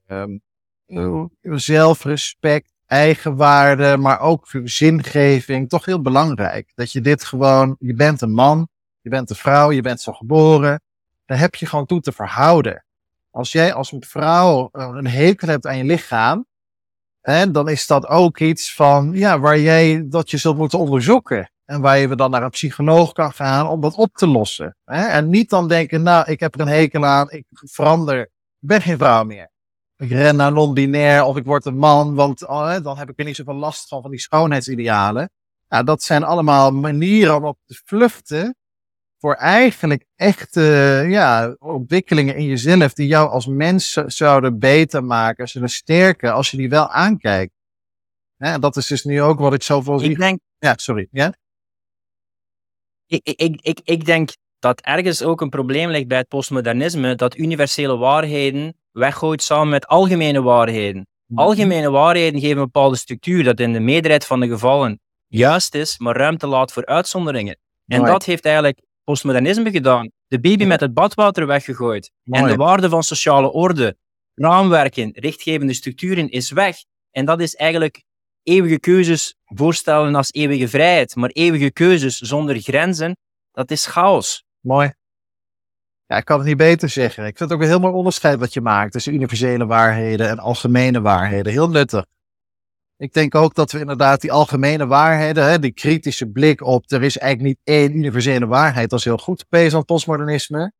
zelfrespect, 1.42 2.74
eigenwaarde, 2.86 3.98
maar 3.98 4.20
ook 4.20 4.48
zingeving, 4.64 5.70
toch 5.70 5.86
heel 5.86 6.02
belangrijk. 6.02 6.72
Dat 6.76 6.92
je 6.92 7.02
dit 7.02 7.24
gewoon, 7.24 7.76
je 7.80 7.94
bent 7.94 8.22
een 8.22 8.34
man, 8.34 8.68
je 9.02 9.10
bent 9.10 9.30
een 9.30 9.36
vrouw, 9.36 9.72
je 9.72 9.82
bent 9.82 10.02
zo 10.02 10.14
geboren. 10.14 10.82
Daar 11.26 11.40
heb 11.40 11.56
je 11.56 11.66
gewoon 11.66 11.86
toe 11.86 12.02
te 12.02 12.12
verhouden. 12.12 12.85
Als 13.36 13.52
jij 13.52 13.74
als 13.74 13.92
een 13.92 14.04
vrouw 14.04 14.70
een 14.72 15.08
hekel 15.08 15.48
hebt 15.48 15.66
aan 15.68 15.78
je 15.78 15.84
lichaam, 15.84 16.46
hè, 17.22 17.52
dan 17.52 17.70
is 17.70 17.88
dat 17.88 18.08
ook 18.08 18.40
iets 18.40 18.74
van, 18.74 19.12
ja, 19.14 19.40
waar 19.40 19.60
jij 19.60 20.06
dat 20.08 20.30
je 20.30 20.38
zult 20.38 20.58
moeten 20.58 20.80
onderzoeken. 20.80 21.52
En 21.66 21.82
waar 21.82 21.98
je 21.98 22.16
dan 22.16 22.32
naar 22.32 22.44
een 22.44 22.50
psycholoog 22.50 23.12
kan 23.12 23.34
gaan 23.34 23.68
om 23.68 23.82
dat 23.82 23.96
op 23.96 24.14
te 24.14 24.28
lossen. 24.28 24.78
Hè? 24.84 25.08
En 25.08 25.30
niet 25.30 25.50
dan 25.50 25.68
denken, 25.68 26.04
nou, 26.04 26.32
ik 26.32 26.40
heb 26.40 26.54
er 26.54 26.60
een 26.60 26.68
hekel 26.68 27.06
aan, 27.06 27.32
ik 27.32 27.46
verander, 27.50 28.20
ik 28.22 28.30
ben 28.60 28.82
geen 28.82 28.98
vrouw 28.98 29.24
meer. 29.24 29.50
Ik 29.96 30.10
ren 30.10 30.36
naar 30.36 30.52
non-binair 30.52 31.24
of 31.24 31.38
ik 31.38 31.46
word 31.46 31.66
een 31.66 31.78
man, 31.78 32.16
want 32.16 32.48
oh, 32.48 32.76
dan 32.84 32.98
heb 32.98 33.10
ik 33.10 33.20
er 33.20 33.26
niet 33.26 33.36
zoveel 33.36 33.54
last 33.54 33.88
van, 33.88 34.02
van 34.02 34.12
die 34.12 34.20
schoonheidsidealen. 34.20 35.30
Ja, 35.68 35.84
dat 35.84 36.04
zijn 36.04 36.24
allemaal 36.24 36.72
manieren 36.72 37.36
om 37.36 37.46
op 37.46 37.58
te 37.66 37.82
vluchten 37.86 38.56
voor 39.20 39.34
eigenlijk 39.34 40.06
echte 40.16 40.62
ja, 41.08 41.56
ontwikkelingen 41.60 42.36
in 42.36 42.46
jezelf 42.46 42.94
die 42.94 43.08
jou 43.08 43.30
als 43.30 43.46
mens 43.46 43.92
zouden 43.92 44.60
beter 44.60 45.04
maken, 45.04 45.48
zullen 45.48 45.70
sterken 45.70 46.34
als 46.34 46.52
je 46.52 46.58
die 46.58 46.70
wel 46.70 46.90
aankijkt. 46.90 47.54
Ja, 48.38 48.58
dat 48.58 48.76
is 48.76 48.88
dus 48.88 49.04
nu 49.04 49.22
ook 49.22 49.40
wat 49.40 49.54
ik 49.54 49.64
zoveel 49.64 50.00
zie. 50.00 50.10
Ik 50.10 50.18
denk, 50.18 50.40
ja, 50.58 50.74
sorry. 50.76 51.08
Ja? 51.12 51.34
Ik, 53.06 53.22
ik, 53.24 53.62
ik, 53.62 53.80
ik 53.84 54.06
denk 54.06 54.30
dat 54.60 54.82
ergens 54.82 55.24
ook 55.24 55.42
een 55.42 55.50
probleem 55.50 55.90
ligt 55.90 56.08
bij 56.08 56.18
het 56.18 56.28
postmodernisme, 56.28 57.16
dat 57.16 57.38
universele 57.38 57.98
waarheden 57.98 58.76
weggooit 58.92 59.44
samen 59.44 59.70
met 59.70 59.88
algemene 59.88 60.42
waarheden. 60.42 61.08
Mhm. 61.26 61.40
Algemene 61.40 61.90
waarheden 61.90 62.40
geven 62.40 62.58
een 62.58 62.64
bepaalde 62.64 62.96
structuur 62.96 63.44
dat 63.44 63.60
in 63.60 63.74
de 63.74 63.80
meerderheid 63.80 64.26
van 64.26 64.40
de 64.40 64.48
gevallen 64.48 65.00
juist 65.28 65.76
is, 65.76 65.98
maar 65.98 66.16
ruimte 66.16 66.48
laat 66.48 66.72
voor 66.72 66.86
uitzonderingen. 66.86 67.58
En 67.88 68.04
dat 68.04 68.26
heeft 68.26 68.46
eigenlijk 68.46 68.80
postmodernisme 69.06 69.72
gedaan. 69.72 70.12
De 70.28 70.40
baby 70.40 70.66
met 70.66 70.80
het 70.80 70.94
badwater 70.94 71.48
weggegooid. 71.48 72.12
En 72.24 72.48
de 72.48 72.56
waarde 72.56 72.90
van 72.90 73.04
sociale 73.04 73.52
orde, 73.52 73.98
raamwerken, 74.34 75.12
richtgevende 75.14 75.74
structuren 75.74 76.30
is 76.30 76.52
weg. 76.52 76.78
En 77.12 77.26
dat 77.26 77.42
is 77.42 77.56
eigenlijk 77.56 78.04
eeuwige 78.44 78.80
keuzes 78.80 79.36
voorstellen 79.46 80.16
als 80.16 80.32
eeuwige 80.32 80.68
vrijheid. 80.68 81.16
Maar 81.16 81.30
eeuwige 81.30 81.72
keuzes 81.72 82.18
zonder 82.18 82.60
grenzen, 82.60 83.18
dat 83.52 83.72
is 83.72 83.86
chaos. 83.86 84.44
Mooi. 84.60 84.94
Ja, 86.06 86.18
ik 86.18 86.26
kan 86.26 86.38
het 86.38 86.48
niet 86.48 86.58
beter 86.58 86.90
zeggen. 86.90 87.26
Ik 87.26 87.38
vind 87.38 87.50
het 87.50 87.60
ook 87.60 87.64
een 87.64 87.72
heel 87.72 87.80
mooi 87.80 87.94
onderscheid 87.94 88.40
wat 88.40 88.54
je 88.54 88.62
maakt 88.62 88.92
tussen 88.92 89.14
universele 89.14 89.66
waarheden 89.66 90.30
en 90.30 90.40
algemene 90.40 91.02
waarheden. 91.02 91.52
Heel 91.52 91.70
nuttig. 91.70 92.06
Ik 92.98 93.14
denk 93.14 93.36
ook 93.36 93.56
dat 93.56 93.72
we 93.72 93.80
inderdaad 93.80 94.22
die 94.22 94.32
algemene 94.32 94.88
waarheden, 94.88 95.46
hè, 95.46 95.60
die 95.60 95.72
kritische 95.72 96.28
blik 96.28 96.62
op, 96.62 96.92
er 96.92 97.04
is 97.04 97.18
eigenlijk 97.18 97.50
niet 97.50 97.76
één 97.76 97.98
universele 97.98 98.48
waarheid, 98.48 98.90
dat 98.90 99.00
is 99.00 99.06
heel 99.06 99.18
goed 99.18 99.46
geweest 99.50 99.76
aan 99.76 99.86
postmodernisme. 99.86 100.74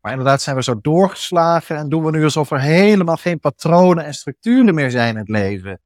Maar 0.00 0.12
inderdaad 0.12 0.42
zijn 0.42 0.56
we 0.56 0.62
zo 0.62 0.80
doorgeslagen 0.80 1.76
en 1.76 1.88
doen 1.88 2.04
we 2.04 2.10
nu 2.10 2.24
alsof 2.24 2.50
er 2.50 2.60
helemaal 2.60 3.16
geen 3.16 3.38
patronen 3.40 4.04
en 4.04 4.14
structuren 4.14 4.74
meer 4.74 4.90
zijn 4.90 5.08
in 5.08 5.16
het 5.16 5.28
leven. 5.28 5.80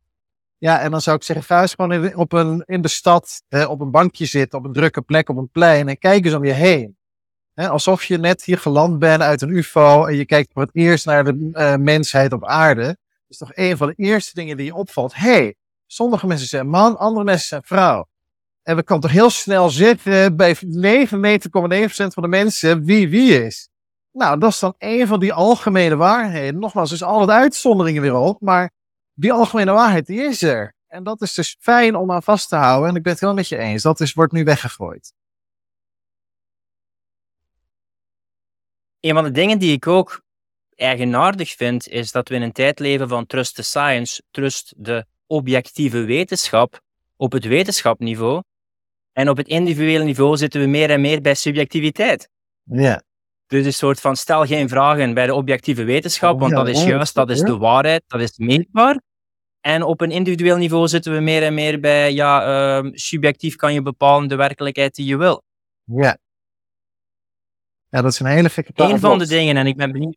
Ja, 0.59 0.81
en 0.81 0.91
dan 0.91 1.01
zou 1.01 1.17
ik 1.17 1.23
zeggen, 1.23 1.45
ga 1.45 1.61
eens 1.61 1.75
gewoon 1.75 2.15
op 2.15 2.33
een, 2.33 2.63
in 2.67 2.81
de 2.81 2.89
stad 2.89 3.43
hè, 3.49 3.65
op 3.65 3.81
een 3.81 3.91
bankje 3.91 4.27
zitten, 4.27 4.59
op 4.59 4.65
een 4.65 4.73
drukke 4.73 5.03
plek, 5.03 5.29
op 5.29 5.37
een 5.37 5.51
plein 5.51 5.89
en 5.89 5.99
kijk 5.99 6.25
eens 6.25 6.35
om 6.35 6.45
je 6.45 6.53
heen. 6.53 6.97
Hè, 7.55 7.69
alsof 7.69 8.05
je 8.05 8.19
net 8.19 8.45
hier 8.45 8.59
geland 8.59 8.99
bent 8.99 9.23
uit 9.23 9.43
een 9.43 9.57
ufo 9.57 10.05
en 10.05 10.17
je 10.17 10.27
kijkt 10.27 10.53
voor 10.53 10.63
het 10.63 10.75
eerst 10.75 11.07
naar 11.07 11.25
de 11.25 11.51
uh, 11.53 11.77
mensheid 11.77 12.33
op 12.33 12.45
aarde. 12.45 12.85
Dat 12.85 12.97
is 13.29 13.39
toch 13.39 13.51
een 13.55 13.77
van 13.77 13.87
de 13.87 13.95
eerste 13.97 14.35
dingen 14.35 14.57
die 14.57 14.67
je 14.67 14.75
opvalt. 14.75 15.15
hey, 15.15 15.55
sommige 15.87 16.27
mensen 16.27 16.49
zijn 16.49 16.69
man, 16.69 16.99
andere 16.99 17.25
mensen 17.25 17.49
zijn 17.49 17.63
vrouw. 17.65 18.09
En 18.63 18.77
we 18.77 18.83
kan 18.83 19.01
toch 19.01 19.11
heel 19.11 19.31
snel 19.31 19.71
zitten 19.71 20.37
bij 20.37 20.57
99,9% 20.57 20.61
van 21.89 22.23
de 22.23 22.29
mensen 22.29 22.85
wie 22.85 23.09
wie 23.09 23.45
is. 23.45 23.69
Nou, 24.13 24.39
dat 24.39 24.51
is 24.51 24.59
dan 24.59 24.75
een 24.79 25.07
van 25.07 25.21
die 25.21 25.33
algemene 25.33 25.97
waarheden. 25.97 26.61
Nogmaals, 26.61 26.89
er 26.89 26.95
is 26.95 27.03
altijd 27.03 27.31
uitzonderingen 27.31 28.03
weer 28.03 28.15
op, 28.15 28.41
maar 28.41 28.71
die 29.15 29.33
algemene 29.33 29.73
waarheid, 29.73 30.07
die 30.07 30.21
is 30.21 30.43
er. 30.43 30.75
En 30.87 31.05
dat 31.05 31.21
is 31.23 31.35
dus 31.35 31.57
fijn 31.61 31.97
om 31.97 32.13
aan 32.13 32.23
vast 32.23 32.49
te 32.49 32.57
houden. 32.57 32.89
En 32.89 32.97
ik 32.97 33.03
ben 33.03 33.13
het 33.13 33.21
heel 33.21 33.35
met 33.35 33.49
je 33.49 33.57
eens. 33.57 33.83
Dat 33.83 34.01
is, 34.01 34.13
wordt 34.13 34.33
nu 34.33 34.45
weggegooid. 34.45 35.13
Een 39.01 39.15
van 39.15 39.25
de 39.25 39.31
dingen 39.31 39.59
die 39.59 39.73
ik 39.73 39.87
ook 39.87 40.23
eigenaardig 40.75 41.51
vind, 41.51 41.89
is 41.89 42.13
dat 42.13 42.29
we 42.29 42.35
in 42.35 42.43
een 42.43 42.53
tijd 42.53 42.79
leven 42.79 43.09
van 43.09 43.27
trust 43.27 43.55
the 43.55 43.63
science, 43.63 44.23
trust 44.31 44.75
de 44.77 45.07
objectieve 45.27 46.05
wetenschap 46.05 46.81
op 47.17 47.33
het 47.33 47.45
wetenschapniveau. 47.45 48.43
En 49.13 49.29
op 49.29 49.37
het 49.37 49.49
individuele 49.49 50.05
niveau 50.05 50.37
zitten 50.37 50.61
we 50.61 50.67
meer 50.67 50.91
en 50.91 51.01
meer 51.01 51.21
bij 51.21 51.35
subjectiviteit. 51.35 52.29
Ja. 52.63 53.03
Dus 53.47 53.65
een 53.65 53.73
soort 53.73 54.01
van 54.01 54.17
stel 54.17 54.47
geen 54.47 54.69
vragen 54.69 55.15
bij 55.15 55.27
de 55.27 55.35
objectieve 55.35 55.85
wetenschap, 55.85 56.41
want 56.41 56.53
dat 56.53 56.69
is 56.69 56.85
juist, 56.85 57.15
dat 57.15 57.31
is 57.31 57.41
de 57.41 57.57
waarheid, 57.57 58.03
dat 58.07 58.21
is 58.21 58.39
meetbaar. 58.39 59.01
En 59.61 59.83
op 59.83 60.01
een 60.01 60.11
individueel 60.11 60.57
niveau 60.57 60.89
zitten 60.89 61.13
we 61.13 61.21
meer 61.21 61.43
en 61.43 61.55
meer 61.55 61.81
bij, 61.81 62.13
ja, 62.13 62.83
uh, 62.83 62.91
subjectief 62.93 63.57
kan 63.57 63.75
je 63.75 63.83
bepalen 63.83 64.29
de 64.29 64.37
werkelijkheid 64.37 64.95
die 64.95 65.07
je 65.07 65.17
wil. 65.17 65.43
Ja. 65.85 66.19
Ja, 67.89 68.03
dat 68.03 68.13
is 68.13 68.21
een 68.21 68.27
hele 68.27 68.49
gekke 68.49 68.73
Een 68.75 69.01
van 69.01 69.19
de 69.19 69.27
dingen, 69.27 69.57
en 69.57 69.67
ik 69.67 69.77
ben 69.77 69.93
benieuwd, 69.93 70.17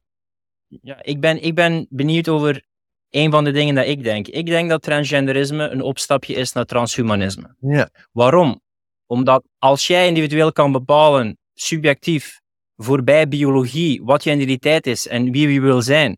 ja, 0.67 1.03
ik 1.03 1.19
ben, 1.19 1.43
ik 1.43 1.55
ben 1.55 1.87
benieuwd 1.89 2.27
over 2.27 2.65
een 3.09 3.31
van 3.31 3.43
de 3.43 3.51
dingen 3.51 3.75
dat 3.75 3.85
ik 3.85 4.03
denk. 4.03 4.27
Ik 4.27 4.45
denk 4.45 4.69
dat 4.69 4.81
transgenderisme 4.81 5.69
een 5.69 5.81
opstapje 5.81 6.33
is 6.33 6.51
naar 6.53 6.65
transhumanisme. 6.65 7.55
Ja. 7.59 7.89
Waarom? 8.11 8.61
Omdat 9.05 9.43
als 9.57 9.87
jij 9.87 10.07
individueel 10.07 10.51
kan 10.51 10.71
bepalen, 10.71 11.37
subjectief, 11.53 12.41
voorbij 12.75 13.27
biologie, 13.27 14.03
wat 14.03 14.23
je 14.23 14.31
identiteit 14.31 14.87
is 14.87 15.07
en 15.07 15.31
wie 15.31 15.49
je 15.49 15.61
wil 15.61 15.81
zijn, 15.81 16.17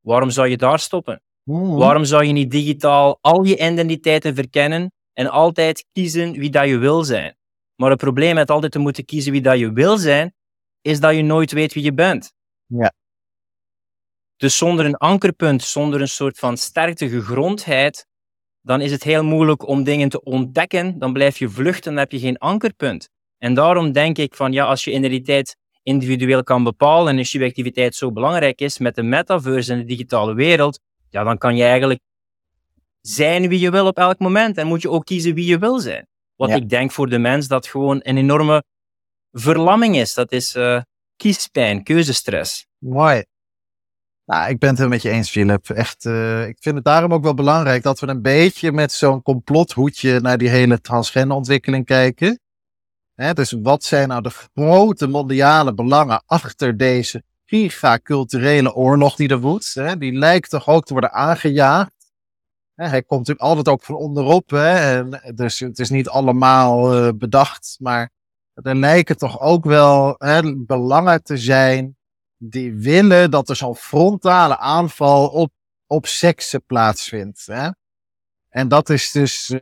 waarom 0.00 0.30
zou 0.30 0.48
je 0.48 0.56
daar 0.56 0.78
stoppen? 0.78 1.22
Waarom 1.44 2.04
zou 2.04 2.24
je 2.24 2.32
niet 2.32 2.50
digitaal 2.50 3.18
al 3.20 3.44
je 3.44 3.56
identiteiten 3.56 4.34
verkennen 4.34 4.92
en 5.12 5.26
altijd 5.26 5.86
kiezen 5.92 6.32
wie 6.32 6.50
dat 6.50 6.68
je 6.68 6.78
wil 6.78 7.04
zijn? 7.04 7.36
Maar 7.74 7.90
het 7.90 7.98
probleem 7.98 8.34
met 8.34 8.50
altijd 8.50 8.72
te 8.72 8.78
moeten 8.78 9.04
kiezen 9.04 9.32
wie 9.32 9.40
dat 9.40 9.58
je 9.58 9.72
wil 9.72 9.98
zijn, 9.98 10.34
is 10.80 11.00
dat 11.00 11.14
je 11.14 11.22
nooit 11.22 11.52
weet 11.52 11.74
wie 11.74 11.84
je 11.84 11.94
bent. 11.94 12.32
Ja. 12.66 12.92
Dus 14.40 14.56
zonder 14.56 14.84
een 14.84 14.96
ankerpunt, 14.96 15.62
zonder 15.62 16.00
een 16.00 16.08
soort 16.08 16.38
van 16.38 16.56
sterkte 16.56 17.08
gegrondheid, 17.08 18.06
dan 18.60 18.80
is 18.80 18.90
het 18.90 19.02
heel 19.02 19.24
moeilijk 19.24 19.68
om 19.68 19.84
dingen 19.84 20.08
te 20.08 20.22
ontdekken. 20.22 20.98
Dan 20.98 21.12
blijf 21.12 21.38
je 21.38 21.48
vluchten, 21.48 21.90
dan 21.90 22.00
heb 22.00 22.12
je 22.12 22.18
geen 22.18 22.38
ankerpunt. 22.38 23.08
En 23.38 23.54
daarom 23.54 23.92
denk 23.92 24.18
ik 24.18 24.34
van 24.34 24.52
ja, 24.52 24.64
als 24.64 24.84
je 24.84 24.92
identiteit 24.92 25.56
individueel 25.82 26.42
kan 26.42 26.64
bepalen 26.64 27.18
en 27.18 27.24
subjectiviteit 27.24 27.94
zo 27.94 28.12
belangrijk 28.12 28.60
is 28.60 28.78
met 28.78 28.94
de 28.94 29.02
metaverse 29.02 29.72
en 29.72 29.78
de 29.78 29.84
digitale 29.84 30.34
wereld, 30.34 30.80
ja, 31.10 31.24
dan 31.24 31.38
kan 31.38 31.56
je 31.56 31.62
eigenlijk 31.62 32.00
zijn 33.00 33.48
wie 33.48 33.60
je 33.60 33.70
wil 33.70 33.86
op 33.86 33.98
elk 33.98 34.18
moment 34.18 34.56
en 34.56 34.66
moet 34.66 34.82
je 34.82 34.90
ook 34.90 35.04
kiezen 35.04 35.34
wie 35.34 35.46
je 35.46 35.58
wil 35.58 35.78
zijn. 35.78 36.06
Wat 36.36 36.50
ik 36.50 36.68
denk 36.68 36.90
voor 36.90 37.08
de 37.08 37.18
mens 37.18 37.48
dat 37.48 37.66
gewoon 37.66 38.00
een 38.02 38.16
enorme 38.16 38.62
verlamming 39.32 39.96
is. 39.96 40.14
Dat 40.14 40.32
is 40.32 40.54
uh, 40.54 40.80
kiespijn, 41.16 41.82
keuzestress. 41.82 42.66
Mooi. 42.78 43.24
Nou, 44.30 44.50
ik 44.50 44.58
ben 44.58 44.68
het 44.68 44.78
heel 44.78 44.88
met 44.88 45.02
je 45.02 45.10
eens, 45.10 45.30
Philip. 45.30 45.68
Echt, 45.68 46.04
uh, 46.04 46.46
ik 46.46 46.56
vind 46.60 46.74
het 46.74 46.84
daarom 46.84 47.12
ook 47.12 47.22
wel 47.22 47.34
belangrijk 47.34 47.82
dat 47.82 48.00
we 48.00 48.06
een 48.06 48.22
beetje 48.22 48.72
met 48.72 48.92
zo'n 48.92 49.22
complothoedje 49.22 50.20
naar 50.20 50.38
die 50.38 50.48
hele 50.48 50.80
transgenderontwikkeling 50.80 51.84
kijken. 51.84 52.40
Hè, 53.14 53.32
dus 53.32 53.52
wat 53.62 53.84
zijn 53.84 54.08
nou 54.08 54.22
de 54.22 54.30
grote 54.30 55.06
mondiale 55.06 55.74
belangen 55.74 56.22
achter 56.26 56.76
deze 56.76 57.22
gigaculturele 57.44 58.74
oorlog 58.74 59.16
die 59.16 59.28
er 59.28 59.40
woedt? 59.40 59.74
Hè? 59.74 59.98
Die 59.98 60.12
lijkt 60.12 60.50
toch 60.50 60.68
ook 60.68 60.84
te 60.84 60.92
worden 60.92 61.12
aangejaagd. 61.12 62.12
Hè, 62.74 62.86
hij 62.86 63.02
komt 63.02 63.26
natuurlijk 63.26 63.46
altijd 63.46 63.68
ook 63.68 63.82
van 63.82 63.94
onderop. 63.94 64.50
Hè? 64.50 64.98
En 64.98 65.34
dus 65.34 65.58
het 65.58 65.78
is 65.78 65.90
niet 65.90 66.08
allemaal 66.08 66.96
uh, 66.96 67.08
bedacht, 67.14 67.76
maar 67.78 68.10
er 68.54 68.76
lijken 68.76 69.16
toch 69.16 69.40
ook 69.40 69.64
wel 69.64 70.14
hè, 70.18 70.56
belangen 70.56 71.22
te 71.22 71.36
zijn 71.36 71.98
die 72.42 72.74
willen 72.74 73.30
dat 73.30 73.48
er 73.48 73.56
zo'n 73.56 73.76
frontale 73.76 74.58
aanval 74.58 75.28
op, 75.28 75.52
op 75.86 76.06
seksen 76.06 76.64
plaatsvindt. 76.66 77.46
Hè? 77.46 77.68
En 78.48 78.68
dat 78.68 78.88
is 78.90 79.10
dus 79.10 79.50
uh, 79.50 79.60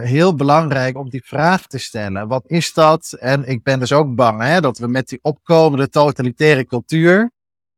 heel 0.00 0.34
belangrijk 0.34 0.96
om 0.96 1.10
die 1.10 1.24
vraag 1.24 1.66
te 1.66 1.78
stellen. 1.78 2.28
Wat 2.28 2.44
is 2.46 2.72
dat? 2.72 3.12
En 3.12 3.44
ik 3.48 3.62
ben 3.62 3.78
dus 3.78 3.92
ook 3.92 4.14
bang 4.14 4.42
hè, 4.42 4.60
dat 4.60 4.78
we 4.78 4.86
met 4.86 5.08
die 5.08 5.18
opkomende 5.22 5.88
totalitaire 5.88 6.64
cultuur, 6.64 7.30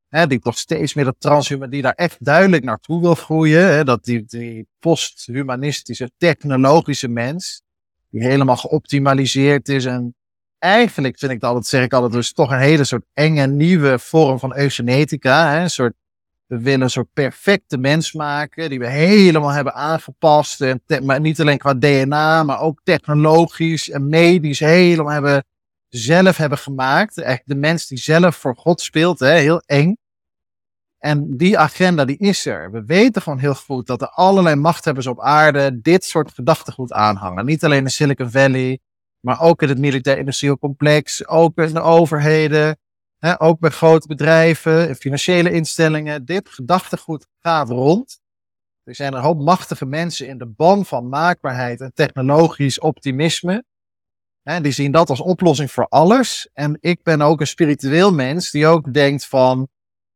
hè, 0.08 0.26
die 0.26 0.38
toch 0.38 0.58
steeds 0.58 0.94
meer 0.94 1.04
dat 1.04 1.16
transhuman, 1.18 1.70
die 1.70 1.82
daar 1.82 1.92
echt 1.92 2.24
duidelijk 2.24 2.64
naartoe 2.64 3.00
wil 3.00 3.14
groeien, 3.14 3.66
hè, 3.72 3.84
dat 3.84 4.04
die, 4.04 4.24
die 4.24 4.68
posthumanistische, 4.78 6.10
technologische 6.16 7.08
mens, 7.08 7.62
die 8.10 8.22
helemaal 8.22 8.56
geoptimaliseerd 8.56 9.68
is 9.68 9.84
en 9.84 10.14
eigenlijk 10.59 11.18
vind 11.18 11.33
ik 11.33 11.40
dat, 11.40 11.55
dat 11.55 11.66
zeg 11.66 11.85
ik 11.85 11.92
altijd, 11.92 12.12
dus 12.12 12.33
toch 12.33 12.51
een 12.51 12.59
hele 12.59 12.85
soort 12.85 13.05
enge 13.12 13.47
nieuwe 13.47 13.99
vorm 13.99 14.38
van 14.38 14.57
eugenetica. 14.57 15.51
Hè? 15.51 15.61
Een 15.61 15.71
soort, 15.71 15.94
we 16.47 16.59
willen 16.59 16.81
een 16.81 16.90
soort 16.90 17.12
perfecte 17.12 17.79
mens 17.79 18.12
maken, 18.12 18.71
die 18.71 18.79
we 18.79 18.88
helemaal 18.88 19.51
hebben 19.51 19.75
aangepast. 19.75 20.61
En 20.61 20.83
maar 21.03 21.21
niet 21.21 21.40
alleen 21.40 21.59
qua 21.59 21.75
DNA, 21.75 22.42
maar 22.42 22.61
ook 22.61 22.81
technologisch 22.83 23.90
en 23.90 24.09
medisch 24.09 24.61
helemaal 24.61 25.12
hebben, 25.12 25.44
zelf 25.88 26.37
hebben 26.37 26.59
gemaakt. 26.59 27.18
Echt 27.18 27.42
de 27.44 27.55
mens 27.55 27.87
die 27.87 27.99
zelf 27.99 28.37
voor 28.37 28.57
God 28.57 28.81
speelt, 28.81 29.18
hè? 29.18 29.33
heel 29.33 29.62
eng. 29.66 29.97
En 30.99 31.37
die 31.37 31.59
agenda 31.59 32.05
die 32.05 32.16
is 32.16 32.47
er. 32.47 32.71
We 32.71 32.85
weten 32.85 33.23
gewoon 33.23 33.38
heel 33.38 33.55
goed 33.55 33.87
dat 33.87 34.03
er 34.03 34.09
allerlei 34.09 34.55
machthebbers 34.55 35.07
op 35.07 35.21
aarde 35.21 35.81
dit 35.81 36.05
soort 36.05 36.33
gedachtegoed 36.35 36.92
aanhangen. 36.92 37.44
Niet 37.44 37.64
alleen 37.64 37.85
in 37.85 37.90
Silicon 37.90 38.31
Valley, 38.31 38.81
maar 39.28 39.40
ook 39.40 39.62
in 39.62 39.68
het 39.68 39.78
militair-industrieel 39.78 40.58
complex, 40.58 41.26
ook 41.26 41.58
in 41.58 41.74
de 41.74 41.80
overheden, 41.80 42.78
hè, 43.18 43.40
ook 43.40 43.58
bij 43.58 43.70
grote 43.70 44.06
bedrijven, 44.06 44.96
financiële 44.96 45.50
instellingen. 45.50 46.24
Dit 46.24 46.48
gedachtegoed 46.48 47.26
gaat 47.40 47.68
rond. 47.68 48.20
Er 48.82 48.94
zijn 48.94 49.14
een 49.14 49.22
hoop 49.22 49.40
machtige 49.40 49.86
mensen 49.86 50.28
in 50.28 50.38
de 50.38 50.46
ban 50.46 50.84
van 50.84 51.08
maakbaarheid 51.08 51.80
en 51.80 51.92
technologisch 51.94 52.80
optimisme. 52.80 53.64
Hè, 54.42 54.60
die 54.60 54.72
zien 54.72 54.92
dat 54.92 55.10
als 55.10 55.20
oplossing 55.20 55.70
voor 55.70 55.86
alles. 55.88 56.48
En 56.52 56.76
ik 56.80 57.02
ben 57.02 57.20
ook 57.20 57.40
een 57.40 57.46
spiritueel 57.46 58.12
mens 58.12 58.50
die 58.50 58.66
ook 58.66 58.92
denkt 58.92 59.26
van, 59.26 59.68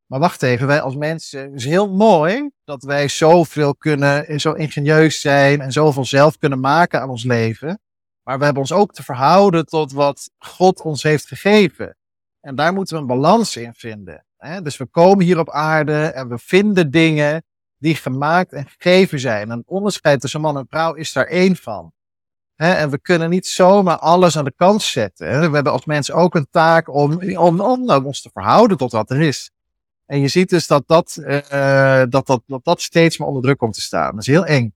maar 0.05 0.19
wacht 0.19 0.43
even, 0.43 0.67
wij 0.67 0.81
als 0.81 0.95
mensen, 0.95 1.43
het 1.43 1.59
is 1.59 1.65
heel 1.65 1.93
mooi 1.93 2.49
dat 2.63 2.83
wij 2.83 3.07
zoveel 3.07 3.75
kunnen, 3.75 4.39
zo 4.39 4.51
ingenieus 4.51 5.21
zijn 5.21 5.61
en 5.61 5.71
zoveel 5.71 6.05
zelf 6.05 6.37
kunnen 6.37 6.59
maken 6.59 7.01
aan 7.01 7.09
ons 7.09 7.23
leven. 7.23 7.82
Maar 8.23 8.37
we 8.37 8.43
hebben 8.43 8.61
ons 8.61 8.71
ook 8.71 8.93
te 8.93 9.03
verhouden 9.03 9.65
tot 9.65 9.91
wat 9.91 10.29
God 10.37 10.81
ons 10.81 11.03
heeft 11.03 11.27
gegeven. 11.27 11.97
En 12.41 12.55
daar 12.55 12.73
moeten 12.73 12.95
we 12.95 13.01
een 13.01 13.07
balans 13.07 13.55
in 13.55 13.73
vinden. 13.73 14.25
Hè? 14.37 14.61
Dus 14.61 14.77
we 14.77 14.85
komen 14.85 15.25
hier 15.25 15.39
op 15.39 15.49
aarde 15.49 16.05
en 16.05 16.29
we 16.29 16.37
vinden 16.37 16.91
dingen 16.91 17.43
die 17.77 17.95
gemaakt 17.95 18.53
en 18.53 18.67
gegeven 18.67 19.19
zijn. 19.19 19.51
En 19.51 19.63
onderscheid 19.65 20.21
tussen 20.21 20.41
man 20.41 20.57
en 20.57 20.65
vrouw 20.69 20.93
is 20.93 21.13
daar 21.13 21.25
één 21.25 21.55
van. 21.55 21.93
En 22.55 22.89
we 22.89 22.99
kunnen 22.99 23.29
niet 23.29 23.47
zomaar 23.47 23.97
alles 23.97 24.37
aan 24.37 24.45
de 24.45 24.53
kant 24.55 24.81
zetten. 24.81 25.27
We 25.27 25.55
hebben 25.55 25.71
als 25.71 25.85
mensen 25.85 26.15
ook 26.15 26.35
een 26.35 26.47
taak 26.49 26.89
om, 26.89 27.37
om, 27.37 27.61
om 27.61 27.89
ons 27.89 28.21
te 28.21 28.29
verhouden 28.33 28.77
tot 28.77 28.91
wat 28.91 29.09
er 29.09 29.21
is. 29.21 29.51
En 30.05 30.19
je 30.19 30.27
ziet 30.27 30.49
dus 30.49 30.67
dat 30.67 30.83
dat, 30.87 31.17
uh, 31.19 32.03
dat, 32.09 32.27
dat, 32.27 32.41
dat, 32.45 32.63
dat 32.63 32.81
steeds 32.81 33.17
maar 33.17 33.27
onder 33.27 33.43
druk 33.43 33.57
komt 33.57 33.73
te 33.73 33.81
staan. 33.81 34.11
Dat 34.11 34.21
is 34.21 34.27
heel 34.27 34.45
eng. 34.45 34.75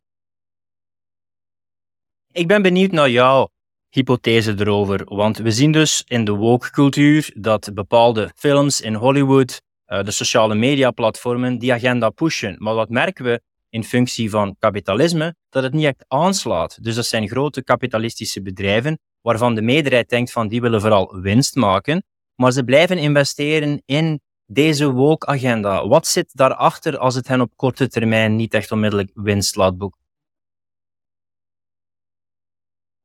Ik 2.38 2.48
ben 2.48 2.62
benieuwd 2.62 2.92
naar 2.92 3.10
jouw 3.10 3.50
hypothese 3.90 4.56
erover. 4.58 5.02
Want 5.06 5.38
we 5.38 5.52
zien 5.52 5.72
dus 5.72 6.04
in 6.08 6.26
de 6.26 6.32
woke-cultuur 6.32 7.32
dat 7.36 7.74
bepaalde 7.74 8.32
films 8.36 8.82
in 8.82 8.94
Hollywood, 8.94 9.62
uh, 9.88 10.04
de 10.04 10.12
sociale 10.12 10.56
media-platformen, 10.56 11.58
die 11.58 11.74
agenda 11.74 12.10
pushen. 12.10 12.56
Maar 12.60 12.74
wat 12.74 12.90
merken 12.90 13.26
we 13.26 13.42
in 13.70 13.84
functie 13.84 14.30
van 14.30 14.56
kapitalisme? 14.60 15.36
Dat 15.50 15.64
het 15.64 15.74
niet 15.74 15.86
echt 15.86 16.06
aanslaat. 16.08 16.84
Dus 16.84 16.96
dat 16.96 17.06
zijn 17.06 17.28
grote 17.28 17.64
kapitalistische 17.64 18.42
bedrijven 18.42 19.00
waarvan 19.22 19.56
de 19.56 19.62
meerderheid 19.62 20.10
denkt 20.10 20.32
van 20.32 20.48
die 20.48 20.62
willen 20.62 20.82
vooral 20.82 21.20
winst 21.22 21.56
maken. 21.56 22.04
Maar 22.36 22.52
ze 22.52 22.64
blijven 22.64 22.98
investeren 22.98 23.82
in 23.86 24.20
deze 24.46 24.92
woke-agenda. 24.92 25.88
Wat 25.88 26.08
zit 26.08 26.30
daarachter 26.34 26.98
als 26.98 27.16
het 27.16 27.28
hen 27.28 27.42
op 27.42 27.52
korte 27.56 27.88
termijn 27.88 28.36
niet 28.36 28.54
echt 28.54 28.72
onmiddellijk 28.72 29.12
winst 29.14 29.56
laat 29.56 29.78
boeken? 29.78 30.07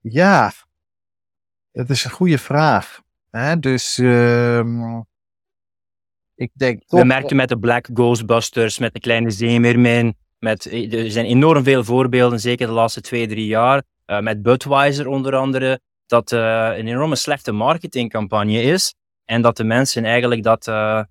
Ja, 0.02 0.52
het 1.70 1.90
is 1.90 2.04
een 2.04 2.10
goede 2.10 2.38
vraag. 2.38 3.00
Hè? 3.30 3.58
Dus 3.58 3.98
uh, 3.98 4.98
ik 6.34 6.50
denk 6.52 6.82
toch... 6.86 7.00
We 7.00 7.06
merkten 7.06 7.36
met 7.36 7.48
de 7.48 7.58
Black 7.58 7.88
Ghostbusters, 7.94 8.78
met 8.78 8.92
de 8.92 9.00
kleine 9.00 9.30
zeemermin, 9.30 10.16
met, 10.38 10.72
er 10.92 11.10
zijn 11.10 11.26
enorm 11.26 11.64
veel 11.64 11.84
voorbeelden, 11.84 12.40
zeker 12.40 12.66
de 12.66 12.72
laatste 12.72 13.00
twee, 13.00 13.28
drie 13.28 13.46
jaar. 13.46 13.82
Uh, 14.06 14.20
met 14.20 14.42
Budweiser 14.42 15.06
onder 15.06 15.36
andere, 15.36 15.80
dat 16.06 16.32
uh, 16.32 16.40
een 16.76 16.86
enorme 16.86 17.16
slechte 17.16 17.52
marketingcampagne 17.52 18.62
is. 18.62 18.94
En 19.24 19.42
dat 19.42 19.56
de 19.56 19.64
mensen 19.64 20.04
eigenlijk 20.04 20.42
dat, 20.42 20.66
uh, 20.66 21.02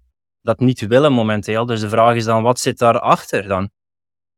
dat 0.41 0.60
niet 0.60 0.88
willen 0.88 1.13
momenteel. 1.13 1.65
Dus 1.65 1.80
de 1.80 1.89
vraag 1.89 2.15
is 2.15 2.23
dan, 2.23 2.43
wat 2.43 2.60
zit 2.60 2.77
daarachter 2.77 3.47
dan? 3.47 3.69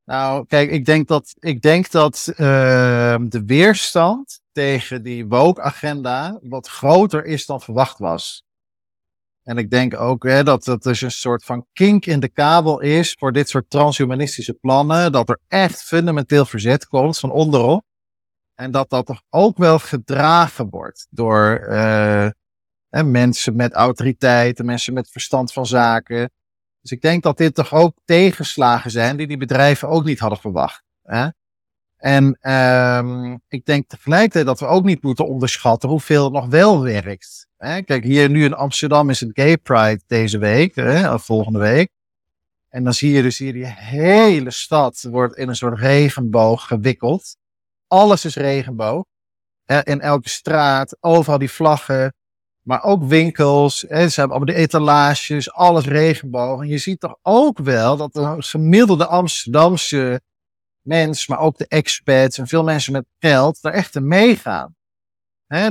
Nou, 0.05 0.45
kijk, 0.45 0.71
ik 0.71 0.85
denk 0.85 1.07
dat, 1.07 1.33
ik 1.39 1.61
denk 1.61 1.91
dat 1.91 2.33
ehm, 2.35 3.29
de 3.29 3.43
weerstand 3.45 4.41
tegen 4.51 5.03
die 5.03 5.27
woke-agenda 5.27 6.39
wat 6.41 6.67
groter 6.67 7.25
is 7.25 7.45
dan 7.45 7.61
verwacht 7.61 7.97
was. 7.97 8.43
En 9.43 9.57
ik 9.57 9.69
denk 9.69 9.99
ook 9.99 10.23
hè, 10.23 10.43
dat 10.43 10.63
dat 10.63 10.83
dus 10.83 11.01
een 11.01 11.11
soort 11.11 11.43
van 11.43 11.65
kink 11.73 12.05
in 12.05 12.19
de 12.19 12.29
kabel 12.29 12.79
is 12.79 13.15
voor 13.19 13.31
dit 13.31 13.49
soort 13.49 13.69
transhumanistische 13.69 14.53
plannen. 14.53 15.11
Dat 15.11 15.29
er 15.29 15.39
echt 15.47 15.83
fundamenteel 15.83 16.45
verzet 16.45 16.87
komt 16.87 17.19
van 17.19 17.31
onderop. 17.31 17.83
En 18.55 18.71
dat 18.71 18.89
dat 18.89 19.05
toch 19.05 19.21
ook 19.29 19.57
wel 19.57 19.79
gedragen 19.79 20.69
wordt 20.69 21.07
door 21.09 21.67
uh, 21.69 22.29
mensen 22.89 23.55
met 23.55 23.73
autoriteit, 23.73 24.63
mensen 24.63 24.93
met 24.93 25.09
verstand 25.11 25.53
van 25.53 25.65
zaken. 25.65 26.31
Dus 26.83 26.91
ik 26.91 27.01
denk 27.01 27.23
dat 27.23 27.37
dit 27.37 27.55
toch 27.55 27.73
ook 27.73 27.97
tegenslagen 28.05 28.91
zijn 28.91 29.17
die 29.17 29.27
die 29.27 29.37
bedrijven 29.37 29.89
ook 29.89 30.03
niet 30.03 30.19
hadden 30.19 30.39
verwacht. 30.39 30.83
Hè? 31.03 31.27
En 31.97 32.51
um, 32.51 33.41
ik 33.47 33.65
denk 33.65 33.89
tegelijkertijd 33.89 34.45
dat 34.45 34.59
we 34.59 34.65
ook 34.65 34.83
niet 34.83 35.03
moeten 35.03 35.27
onderschatten 35.27 35.89
hoeveel 35.89 36.23
het 36.23 36.33
nog 36.33 36.47
wel 36.47 36.81
werkt. 36.81 37.47
Hè? 37.57 37.81
Kijk, 37.81 38.03
hier 38.03 38.29
nu 38.29 38.43
in 38.43 38.53
Amsterdam 38.53 39.09
is 39.09 39.19
het 39.19 39.29
Gay 39.33 39.57
Pride 39.57 40.01
deze 40.07 40.37
week, 40.37 40.75
hè, 40.75 41.13
of 41.13 41.25
volgende 41.25 41.59
week. 41.59 41.89
En 42.69 42.83
dan 42.83 42.93
zie 42.93 43.11
je 43.11 43.21
dus 43.21 43.37
hier 43.37 43.53
die 43.53 43.65
hele 43.65 44.51
stad 44.51 45.07
wordt 45.09 45.37
in 45.37 45.49
een 45.49 45.55
soort 45.55 45.79
regenboog 45.79 46.67
gewikkeld. 46.67 47.37
Alles 47.87 48.25
is 48.25 48.35
regenboog. 48.35 49.03
In 49.83 50.01
elke 50.01 50.29
straat, 50.29 50.97
overal 50.99 51.39
die 51.39 51.51
vlaggen. 51.51 52.13
Maar 52.63 52.83
ook 52.83 53.03
winkels, 53.03 53.85
hè, 53.87 54.09
ze 54.09 54.19
hebben 54.19 54.37
allemaal 54.37 54.55
de 54.55 54.61
etalages, 54.61 55.53
alles 55.53 55.85
regenboog. 55.85 56.61
En 56.61 56.67
je 56.67 56.77
ziet 56.77 56.99
toch 56.99 57.17
ook 57.21 57.57
wel 57.57 57.97
dat 57.97 58.13
de 58.13 58.35
gemiddelde 58.37 59.05
Amsterdamse 59.05 60.21
mens, 60.81 61.27
maar 61.27 61.39
ook 61.39 61.57
de 61.57 61.67
expats 61.67 62.37
en 62.37 62.47
veel 62.47 62.63
mensen 62.63 62.93
met 62.93 63.05
geld, 63.19 63.61
daar 63.61 63.73
echt 63.73 63.99
meegaan. 63.99 64.75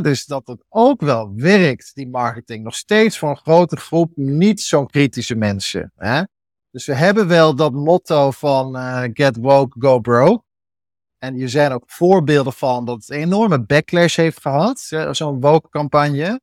Dus 0.02 0.26
dat 0.26 0.46
het 0.46 0.64
ook 0.68 1.00
wel 1.00 1.32
werkt, 1.34 1.94
die 1.94 2.08
marketing, 2.08 2.64
nog 2.64 2.74
steeds 2.74 3.18
voor 3.18 3.28
een 3.28 3.36
grote 3.36 3.76
groep 3.76 4.10
niet 4.14 4.60
zo'n 4.60 4.86
kritische 4.86 5.34
mensen. 5.34 5.92
Dus 6.70 6.86
we 6.86 6.94
hebben 6.94 7.28
wel 7.28 7.54
dat 7.54 7.72
motto 7.72 8.30
van 8.30 8.76
uh, 8.76 9.02
get 9.12 9.36
woke, 9.36 9.76
go 9.78 9.98
broke. 10.00 10.44
En 11.18 11.40
er 11.40 11.48
zijn 11.48 11.72
ook 11.72 11.84
voorbeelden 11.86 12.52
van 12.52 12.84
dat 12.84 12.96
het 12.96 13.10
een 13.10 13.16
enorme 13.16 13.64
backlash 13.64 14.16
heeft 14.16 14.40
gehad, 14.40 14.80
zo'n 15.10 15.40
woke 15.40 15.68
campagne. 15.68 16.40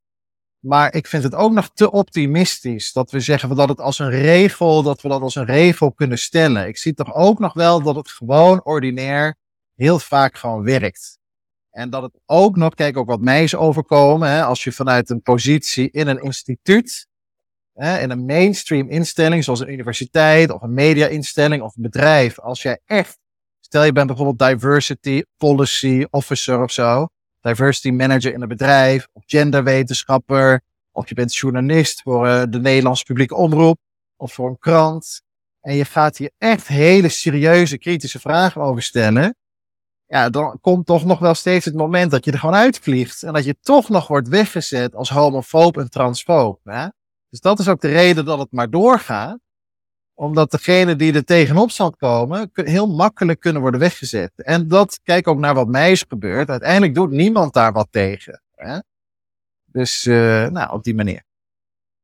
Maar 0.59 0.93
ik 0.93 1.07
vind 1.07 1.23
het 1.23 1.35
ook 1.35 1.51
nog 1.51 1.69
te 1.73 1.91
optimistisch 1.91 2.91
dat 2.91 3.11
we 3.11 3.19
zeggen 3.19 3.55
dat 3.55 3.69
het 3.69 3.79
als 3.79 3.99
een 3.99 4.09
regel, 4.09 4.83
dat 4.83 5.01
we 5.01 5.09
dat 5.09 5.21
als 5.21 5.35
een 5.35 5.45
regel 5.45 5.91
kunnen 5.91 6.17
stellen. 6.17 6.67
Ik 6.67 6.77
zie 6.77 6.93
toch 6.93 7.13
ook 7.13 7.39
nog 7.39 7.53
wel 7.53 7.81
dat 7.81 7.95
het 7.95 8.09
gewoon 8.09 8.63
ordinair 8.63 9.35
heel 9.75 9.99
vaak 9.99 10.37
gewoon 10.37 10.63
werkt. 10.63 11.19
En 11.69 11.89
dat 11.89 12.01
het 12.01 12.19
ook 12.25 12.55
nog, 12.55 12.73
kijk 12.73 12.97
ook 12.97 13.07
wat 13.07 13.21
mij 13.21 13.43
is 13.43 13.55
overkomen, 13.55 14.29
hè, 14.29 14.43
als 14.43 14.63
je 14.63 14.71
vanuit 14.71 15.09
een 15.09 15.21
positie 15.21 15.91
in 15.91 16.07
een 16.07 16.21
instituut, 16.21 17.07
hè, 17.73 17.99
in 17.99 18.09
een 18.09 18.25
mainstream 18.25 18.89
instelling, 18.89 19.43
zoals 19.43 19.59
een 19.59 19.71
universiteit 19.71 20.51
of 20.51 20.61
een 20.61 20.73
media-instelling 20.73 21.61
of 21.61 21.75
een 21.75 21.81
bedrijf, 21.81 22.39
als 22.39 22.61
jij 22.61 22.79
echt, 22.85 23.17
stel 23.59 23.83
je 23.83 23.91
bent 23.91 24.07
bijvoorbeeld 24.07 24.51
diversity 24.51 25.23
policy 25.37 26.05
officer 26.09 26.63
of 26.63 26.71
zo, 26.71 27.07
diversity 27.41 27.89
manager 27.89 28.33
in 28.33 28.41
een 28.41 28.47
bedrijf, 28.47 29.07
of 29.13 29.23
genderwetenschapper, 29.25 30.61
of 30.91 31.09
je 31.09 31.15
bent 31.15 31.35
journalist 31.35 32.01
voor 32.01 32.27
uh, 32.27 32.43
de 32.49 32.59
Nederlandse 32.59 33.03
publieke 33.03 33.35
omroep, 33.35 33.79
of 34.15 34.33
voor 34.33 34.49
een 34.49 34.59
krant, 34.59 35.21
en 35.61 35.75
je 35.75 35.85
gaat 35.85 36.17
hier 36.17 36.31
echt 36.37 36.67
hele 36.67 37.09
serieuze 37.09 37.77
kritische 37.77 38.19
vragen 38.19 38.61
over 38.61 38.83
stellen, 38.83 39.35
ja, 40.09 40.29
dan 40.29 40.57
komt 40.61 40.85
toch 40.85 41.05
nog 41.05 41.19
wel 41.19 41.33
steeds 41.33 41.65
het 41.65 41.75
moment 41.75 42.11
dat 42.11 42.25
je 42.25 42.31
er 42.31 42.39
gewoon 42.39 42.55
uitvliegt. 42.55 43.23
En 43.23 43.33
dat 43.33 43.45
je 43.45 43.57
toch 43.61 43.89
nog 43.89 44.07
wordt 44.07 44.27
weggezet 44.27 44.95
als 44.95 45.09
homofoob 45.09 45.77
en 45.77 45.89
transfoob. 45.89 46.59
Hè? 46.63 46.87
Dus 47.29 47.39
dat 47.39 47.59
is 47.59 47.67
ook 47.67 47.81
de 47.81 47.87
reden 47.87 48.25
dat 48.25 48.39
het 48.39 48.51
maar 48.51 48.69
doorgaat. 48.69 49.39
Omdat 50.19 50.51
degene 50.51 50.95
die 50.95 51.13
er 51.13 51.25
tegenop 51.25 51.71
zal 51.71 51.91
komen, 51.91 52.49
heel 52.53 52.87
makkelijk 52.87 53.39
kunnen 53.39 53.61
worden 53.61 53.79
weggezet. 53.79 54.31
En 54.35 54.67
dat, 54.67 54.99
kijk 55.03 55.27
ook 55.27 55.39
naar 55.39 55.53
wat 55.53 55.67
mij 55.67 55.91
is 55.91 56.05
gebeurd. 56.07 56.49
Uiteindelijk 56.49 56.95
doet 56.95 57.11
niemand 57.11 57.53
daar 57.53 57.73
wat 57.73 57.87
tegen. 57.91 58.41
Hè? 58.55 58.79
Dus, 59.65 60.05
uh, 60.05 60.47
nou, 60.47 60.73
op 60.73 60.83
die 60.83 60.95
manier. 60.95 61.23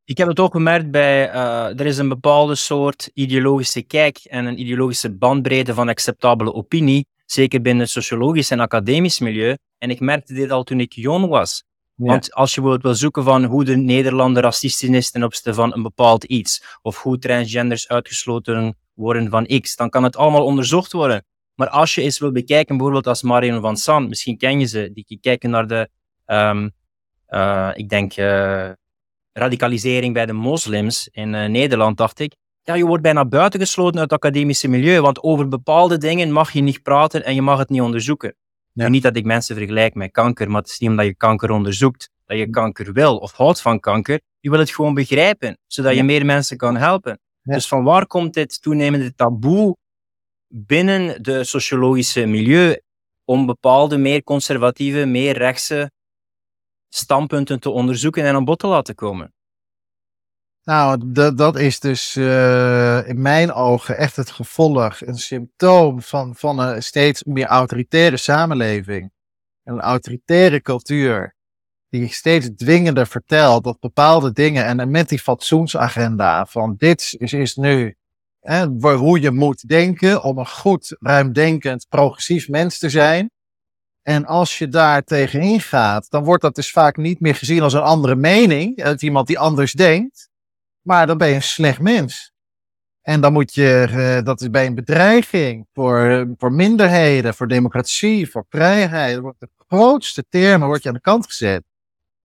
Ik 0.03 0.17
heb 0.17 0.27
het 0.27 0.39
ook 0.39 0.51
gemerkt 0.51 0.91
bij, 0.91 1.33
uh, 1.33 1.79
er 1.79 1.85
is 1.85 1.97
een 1.97 2.09
bepaalde 2.09 2.55
soort 2.55 3.09
ideologische 3.13 3.81
kijk 3.81 4.17
en 4.17 4.45
een 4.45 4.59
ideologische 4.59 5.11
bandbreedte 5.11 5.73
van 5.73 5.89
acceptabele 5.89 6.53
opinie 6.53 7.07
Zeker 7.25 7.61
binnen 7.61 7.83
het 7.83 7.91
sociologisch 7.91 8.51
en 8.51 8.59
academisch 8.59 9.19
milieu. 9.19 9.57
En 9.77 9.89
ik 9.89 9.99
merkte 9.99 10.33
dit 10.33 10.51
al 10.51 10.63
toen 10.63 10.79
ik 10.79 10.93
jong 10.93 11.27
was. 11.27 11.63
Want 11.95 12.33
als 12.33 12.55
je 12.55 12.61
bijvoorbeeld 12.61 12.83
wil 12.83 13.01
zoeken 13.01 13.23
van 13.23 13.43
hoe 13.43 13.63
de 13.63 13.75
Nederlander 13.75 14.43
racistisch 14.43 14.89
is 14.89 15.11
ten 15.11 15.23
opzichte 15.23 15.53
van 15.53 15.73
een 15.73 15.83
bepaald 15.83 16.23
iets, 16.23 16.63
of 16.81 17.01
hoe 17.01 17.17
transgenders 17.17 17.87
uitgesloten 17.87 18.77
worden 18.93 19.29
van 19.29 19.45
X, 19.61 19.75
dan 19.75 19.89
kan 19.89 20.03
het 20.03 20.17
allemaal 20.17 20.45
onderzocht 20.45 20.91
worden. 20.91 21.25
Maar 21.55 21.69
als 21.69 21.95
je 21.95 22.01
eens 22.01 22.19
wil 22.19 22.31
bekijken, 22.31 22.75
bijvoorbeeld 22.75 23.07
als 23.07 23.21
Marion 23.21 23.61
van 23.61 23.77
San, 23.77 24.07
misschien 24.07 24.37
ken 24.37 24.59
je 24.59 24.65
ze, 24.65 24.91
die 24.93 25.17
kijken 25.21 25.49
naar 25.49 25.67
de, 25.67 25.89
um, 26.25 26.71
uh, 27.29 27.71
ik 27.73 27.89
denk, 27.89 28.17
uh, 28.17 28.69
radicalisering 29.33 30.13
bij 30.13 30.25
de 30.25 30.33
moslims 30.33 31.07
in 31.11 31.33
uh, 31.33 31.45
Nederland, 31.45 31.97
dacht 31.97 32.19
ik 32.19 32.35
ja, 32.65 32.73
je 32.73 32.85
wordt 32.85 33.03
bijna 33.03 33.25
buitengesloten 33.25 33.99
uit 33.99 34.11
het 34.11 34.23
academische 34.23 34.67
milieu, 34.67 35.01
want 35.01 35.23
over 35.23 35.47
bepaalde 35.47 35.97
dingen 35.97 36.31
mag 36.31 36.51
je 36.51 36.61
niet 36.61 36.81
praten 36.81 37.23
en 37.25 37.35
je 37.35 37.41
mag 37.41 37.57
het 37.57 37.69
niet 37.69 37.81
onderzoeken. 37.81 38.35
Ja. 38.75 38.87
Niet 38.87 39.03
dat 39.03 39.15
ik 39.15 39.25
mensen 39.25 39.55
vergelijk 39.55 39.93
met 39.93 40.11
kanker, 40.11 40.49
maar 40.51 40.61
het 40.61 40.69
is 40.69 40.79
niet 40.79 40.89
omdat 40.89 41.05
je 41.05 41.15
kanker 41.15 41.51
onderzoekt, 41.51 42.09
dat 42.25 42.37
je 42.37 42.49
kanker 42.49 42.93
wil 42.93 43.17
of 43.17 43.31
houdt 43.31 43.61
van 43.61 43.79
kanker. 43.79 44.21
Je 44.39 44.49
wil 44.49 44.59
het 44.59 44.71
gewoon 44.71 44.93
begrijpen, 44.93 45.57
zodat 45.67 45.95
je 45.95 46.03
meer 46.03 46.25
mensen 46.25 46.57
kan 46.57 46.75
helpen. 46.75 47.19
Dus 47.41 47.67
van 47.67 47.83
waar 47.83 48.07
komt 48.07 48.33
dit 48.33 48.61
toenemende 48.61 49.15
taboe 49.15 49.77
binnen 50.47 51.23
de 51.23 51.43
sociologische 51.43 52.25
milieu 52.25 52.81
om 53.25 53.45
bepaalde 53.45 53.97
meer 53.97 54.23
conservatieve, 54.23 55.05
meer 55.05 55.37
rechtse 55.37 55.91
standpunten 56.89 57.59
te 57.59 57.69
onderzoeken 57.69 58.23
en 58.23 58.35
aan 58.35 58.45
bod 58.45 58.59
te 58.59 58.67
laten 58.67 58.95
komen? 58.95 59.34
Nou, 60.65 61.11
dat, 61.35 61.57
is 61.57 61.79
dus 61.79 62.15
uh, 62.15 63.07
in 63.07 63.21
mijn 63.21 63.53
ogen 63.53 63.97
echt 63.97 64.15
het 64.15 64.31
gevolg, 64.31 65.01
een 65.01 65.17
symptoom 65.17 66.01
van, 66.01 66.35
van 66.35 66.59
een 66.59 66.83
steeds 66.83 67.23
meer 67.23 67.45
autoritaire 67.45 68.17
samenleving. 68.17 69.11
Een 69.63 69.79
autoritaire 69.79 70.61
cultuur, 70.61 71.35
die 71.89 72.07
steeds 72.07 72.49
dwingender 72.55 73.07
vertelt 73.07 73.63
dat 73.63 73.79
bepaalde 73.79 74.31
dingen, 74.31 74.65
en 74.65 74.91
met 74.91 75.09
die 75.09 75.19
fatsoensagenda 75.19 76.45
van 76.45 76.75
dit 76.77 77.15
is, 77.17 77.33
is 77.33 77.55
nu 77.55 77.95
hè, 78.39 78.65
hoe 78.95 79.21
je 79.21 79.31
moet 79.31 79.67
denken 79.67 80.23
om 80.23 80.37
een 80.37 80.47
goed, 80.47 80.95
ruimdenkend, 80.99 81.85
progressief 81.89 82.49
mens 82.49 82.77
te 82.77 82.89
zijn. 82.89 83.31
En 84.01 84.25
als 84.25 84.57
je 84.57 84.67
daar 84.67 85.03
tegenin 85.03 85.61
gaat, 85.61 86.09
dan 86.09 86.23
wordt 86.23 86.41
dat 86.41 86.55
dus 86.55 86.71
vaak 86.71 86.97
niet 86.97 87.19
meer 87.19 87.35
gezien 87.35 87.61
als 87.61 87.73
een 87.73 87.81
andere 87.81 88.15
mening, 88.15 88.83
uit 88.83 89.01
iemand 89.01 89.27
die 89.27 89.39
anders 89.39 89.71
denkt. 89.71 90.33
Maar 90.85 91.07
dan 91.07 91.17
ben 91.17 91.27
je 91.27 91.35
een 91.35 91.41
slecht 91.41 91.79
mens. 91.79 92.33
En 93.01 93.21
dan 93.21 93.33
moet 93.33 93.53
je, 93.53 93.87
uh, 93.89 94.25
dat 94.25 94.41
is 94.41 94.49
bij 94.49 94.65
een 94.65 94.75
bedreiging 94.75 95.67
voor, 95.73 96.27
voor 96.37 96.51
minderheden, 96.51 97.33
voor 97.33 97.47
democratie, 97.47 98.29
voor 98.29 98.45
vrijheid. 98.49 99.19
wordt 99.19 99.39
de 99.39 99.49
grootste 99.67 100.25
termen 100.29 100.67
wordt 100.67 100.83
je 100.83 100.89
aan 100.89 100.95
de 100.95 101.01
kant 101.01 101.25
gezet. 101.25 101.63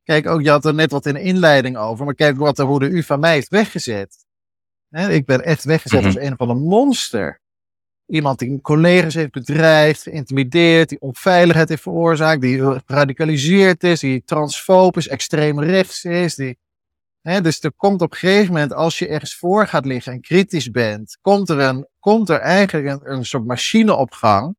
Kijk, 0.03 0.27
ook 0.27 0.43
je 0.43 0.51
had 0.51 0.65
er 0.65 0.75
net 0.75 0.91
wat 0.91 1.07
in 1.07 1.15
de 1.15 1.21
inleiding 1.21 1.77
over, 1.77 2.05
maar 2.05 2.15
kijk 2.15 2.37
wat 2.37 2.59
er, 2.59 2.65
hoe 2.65 2.79
de 2.79 2.89
u 2.89 3.03
van 3.03 3.21
mij 3.21 3.33
heeft 3.33 3.49
weggezet. 3.49 4.25
ik 4.91 5.25
ben 5.25 5.45
echt 5.45 5.65
weggezet 5.65 5.99
mhm. 5.99 6.07
als 6.07 6.19
een 6.19 6.37
van 6.37 6.51
een 6.51 6.63
monster. 6.63 7.41
Iemand 8.07 8.39
die 8.39 8.61
collega's 8.61 9.15
heeft 9.15 9.33
bedreigd, 9.33 10.03
geïntimideerd, 10.03 10.89
die 10.89 11.01
onveiligheid 11.01 11.69
heeft 11.69 11.83
veroorzaakt, 11.83 12.41
die 12.41 12.81
geradicaliseerd 12.87 13.85
is, 13.85 14.01
die 14.01 14.23
transfoob 14.25 14.97
is, 14.97 15.09
extreem 15.09 15.61
rechts 15.61 16.05
is, 16.05 16.35
die 16.35 16.59
dus 17.23 17.61
er 17.61 17.73
komt 17.73 18.01
op 18.01 18.13
een 18.13 18.19
gegeven 18.19 18.53
moment, 18.53 18.73
als 18.73 18.99
je 18.99 19.09
ergens 19.09 19.37
voor 19.37 19.67
gaat 19.67 19.85
liggen 19.85 20.13
en 20.13 20.21
kritisch 20.21 20.71
bent, 20.71 21.19
komt 21.21 21.49
er, 21.49 21.59
een, 21.59 21.89
komt 21.99 22.29
er 22.29 22.39
eigenlijk 22.39 23.07
een, 23.07 23.25
soort 23.25 23.45
machine 23.47 23.95
op 23.95 24.13
gang. 24.13 24.57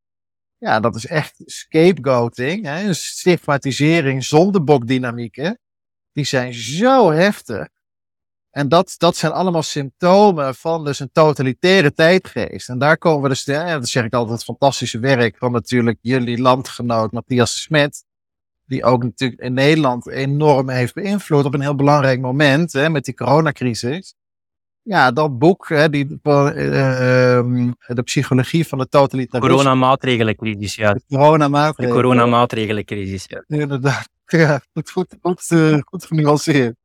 Ja, 0.58 0.80
dat 0.80 0.96
is 0.96 1.06
echt 1.06 1.42
scapegoating, 1.46 2.66
hè, 2.66 2.84
een 2.88 2.96
stigmatisering. 2.96 4.28
Die 6.12 6.26
zijn 6.26 6.54
zo 6.54 7.12
heftig. 7.12 7.68
En 8.52 8.70
dat, 8.70 8.96
dat 8.98 9.16
zijn 9.16 9.32
allemaal 9.32 9.64
symptomen 9.64 10.56
van 10.56 10.86
dus 10.86 11.00
een 11.00 11.12
totalitaire 11.12 11.94
tijdgeest. 11.94 12.70
En 12.70 12.80
daar 12.80 12.98
komen 12.98 13.22
we 13.22 13.30
dus, 13.30 13.44
ja, 13.44 13.80
dat 13.80 13.90
zeg 13.90 14.04
ik 14.04 14.14
altijd, 14.14 14.36
het 14.36 14.44
fantastische 14.44 15.00
werk 15.00 15.38
van 15.38 15.52
natuurlijk 15.52 15.98
jullie 16.02 16.42
landgenoot 16.42 17.12
Matthias 17.12 17.62
Smet 17.62 18.04
die 18.72 18.84
ook 18.84 19.04
natuurlijk 19.04 19.42
in 19.42 19.54
Nederland 19.54 20.08
enorm 20.08 20.70
heeft 20.70 20.94
beïnvloed 20.94 21.46
op 21.46 21.54
een 21.54 21.62
heel 21.62 21.76
belangrijk 21.76 22.22
moment 22.22 22.74
hè, 22.74 22.90
met 22.90 23.06
die 23.06 23.14
coronacrisis. 23.14 24.16
Ja, 24.82 25.12
dat 25.12 25.40
boek, 25.40 25.70
hè, 25.70 25.90
die, 25.90 26.20
uh, 26.24 26.46
uh, 26.56 27.72
de 27.88 28.02
psychologie 28.04 28.68
van 28.68 28.78
de 28.78 28.88
totalitarisme. 28.88 29.50
Coronamaatregelencrisis, 29.50 30.76
ja. 30.76 30.94
De 30.94 31.02
coronamaatregelen. 31.08 31.98
De 31.98 32.04
coronamaatregelencrisis, 32.04 33.26
ja. 33.28 33.44
Inderdaad. 33.48 34.10
Ja, 34.32 34.62
goed, 34.74 34.92
goed, 34.92 35.18
goed, 35.22 35.50
uh, 35.50 35.78
goed 35.86 36.06
genuanceerd. 36.06 36.76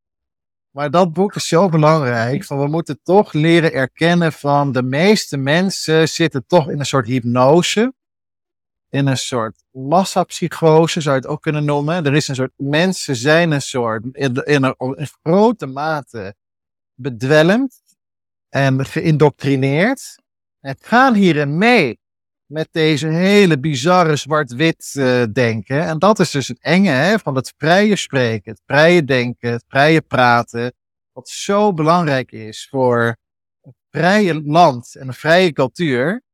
Maar 0.71 0.91
dat 0.91 1.13
boek 1.13 1.35
is 1.35 1.49
zo 1.49 1.69
belangrijk. 1.69 2.45
Van 2.45 2.59
we 2.59 2.67
moeten 2.67 3.01
toch 3.03 3.33
leren 3.33 3.73
erkennen 3.73 4.33
van 4.33 4.73
de 4.73 4.83
meeste 4.83 5.37
mensen 5.37 6.09
zitten 6.09 6.45
toch 6.47 6.71
in 6.71 6.79
een 6.79 6.87
soort 6.87 7.07
hypnose 7.07 7.93
in 8.97 9.07
een 9.07 9.17
soort 9.17 9.65
massapsychose, 9.71 11.01
zou 11.01 11.15
je 11.15 11.21
het 11.21 11.31
ook 11.31 11.43
kunnen 11.43 11.65
noemen. 11.65 12.05
Er 12.05 12.15
is 12.15 12.29
een 12.29 12.35
soort, 12.35 12.53
mensen 12.57 13.17
zijn 13.17 13.51
een 13.51 13.63
soort, 13.63 14.05
in, 14.13 14.35
in, 14.35 14.63
een, 14.63 15.09
grote 15.23 15.67
mate 15.67 16.35
bedwelmd 16.95 17.83
en 18.49 18.85
geïndoctrineerd. 18.85 20.23
En 20.61 20.77
gaan 20.81 21.15
hierin 21.15 21.59
mee 21.59 21.99
met 22.47 22.69
deze 22.71 23.07
hele 23.07 23.59
bizarre 23.59 24.17
zwart-wit 24.17 24.95
uh, 24.97 25.25
denken. 25.33 25.83
En 25.83 25.99
dat 25.99 26.19
is 26.19 26.31
dus 26.31 26.49
het 26.49 26.59
enge 26.61 26.91
hè, 26.91 27.19
van 27.19 27.35
het 27.35 27.55
vrije 27.57 27.97
spreken, 27.97 28.53
het 28.53 28.63
vrije 28.67 29.05
denken, 29.05 29.51
het 29.51 29.65
vrije 29.69 30.01
praten. 30.01 30.73
Wat 31.13 31.29
zo 31.29 31.73
belangrijk 31.73 32.33
is 32.33 32.69
voor 32.71 33.17
een 33.63 33.75
vrije 33.91 34.43
land 34.43 34.95
en 34.95 35.09
een 35.09 35.15
vrije 35.15 35.53
cultuur 35.53 36.25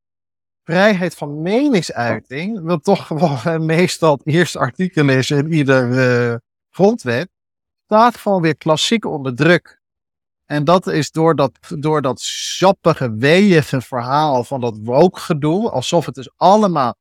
vrijheid 0.64 1.14
van 1.14 1.42
meningsuiting, 1.42 2.62
wat 2.62 2.84
toch 2.84 3.06
gewoon 3.06 3.66
meestal 3.66 4.12
het 4.12 4.26
eerste 4.26 4.58
artikel 4.58 5.08
is 5.08 5.30
in 5.30 5.52
ieder 5.52 5.88
uh, 5.90 6.36
grondwet, 6.70 7.28
staat 7.84 8.16
gewoon 8.16 8.42
weer 8.42 8.56
klassiek 8.56 9.04
onder 9.04 9.34
druk. 9.34 9.80
En 10.46 10.64
dat 10.64 10.86
is 10.86 11.10
door 11.10 11.36
dat, 11.36 11.58
door 11.68 12.02
dat 12.02 12.20
sappige, 12.20 13.14
weeige 13.14 13.80
verhaal 13.80 14.44
van 14.44 14.60
dat 14.60 14.78
woke-gedoe, 14.82 15.70
alsof 15.70 16.06
het 16.06 16.14
dus 16.14 16.30
allemaal, 16.36 16.94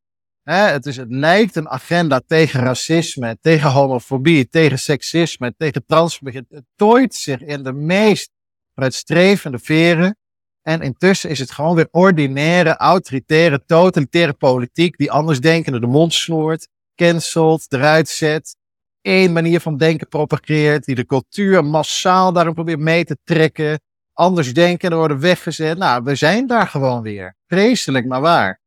hè, 0.43 0.55
het, 0.55 0.85
is, 0.85 0.97
het 0.97 1.11
lijkt 1.11 1.55
een 1.55 1.69
agenda 1.69 2.21
tegen 2.27 2.59
racisme, 2.59 3.37
tegen 3.41 3.71
homofobie, 3.71 4.47
tegen 4.49 4.79
seksisme, 4.79 5.53
tegen 5.57 5.85
transfobie. 5.85 6.45
Het 6.49 6.65
tooit 6.75 7.15
zich 7.15 7.41
in 7.41 7.63
de 7.63 7.73
meest 7.73 8.31
uitstrevende 8.73 9.59
veren. 9.59 10.17
En 10.61 10.81
intussen 10.81 11.29
is 11.29 11.39
het 11.39 11.51
gewoon 11.51 11.75
weer 11.75 11.87
ordinaire, 11.91 12.77
autoritaire, 12.77 13.65
totalitaire 13.65 14.33
politiek 14.33 14.97
die 14.97 15.11
andersdenkenden 15.11 15.81
de 15.81 15.87
mond 15.87 16.13
snoert, 16.13 16.67
cancelt, 16.95 17.65
eruit 17.69 18.09
zet. 18.09 18.55
één 19.01 19.33
manier 19.33 19.59
van 19.59 19.77
denken 19.77 20.07
propageert, 20.07 20.85
die 20.85 20.95
de 20.95 21.05
cultuur 21.05 21.65
massaal 21.65 22.33
daarom 22.33 22.53
probeert 22.53 22.79
mee 22.79 23.03
te 23.03 23.17
trekken. 23.23 23.79
Anders 24.13 24.53
denken, 24.53 24.89
er 24.89 24.97
worden 24.97 25.19
weggezet. 25.19 25.77
Nou, 25.77 26.03
we 26.03 26.15
zijn 26.15 26.47
daar 26.47 26.67
gewoon 26.67 27.01
weer. 27.01 27.35
Vreselijk, 27.47 28.05
maar 28.05 28.21
waar. 28.21 28.61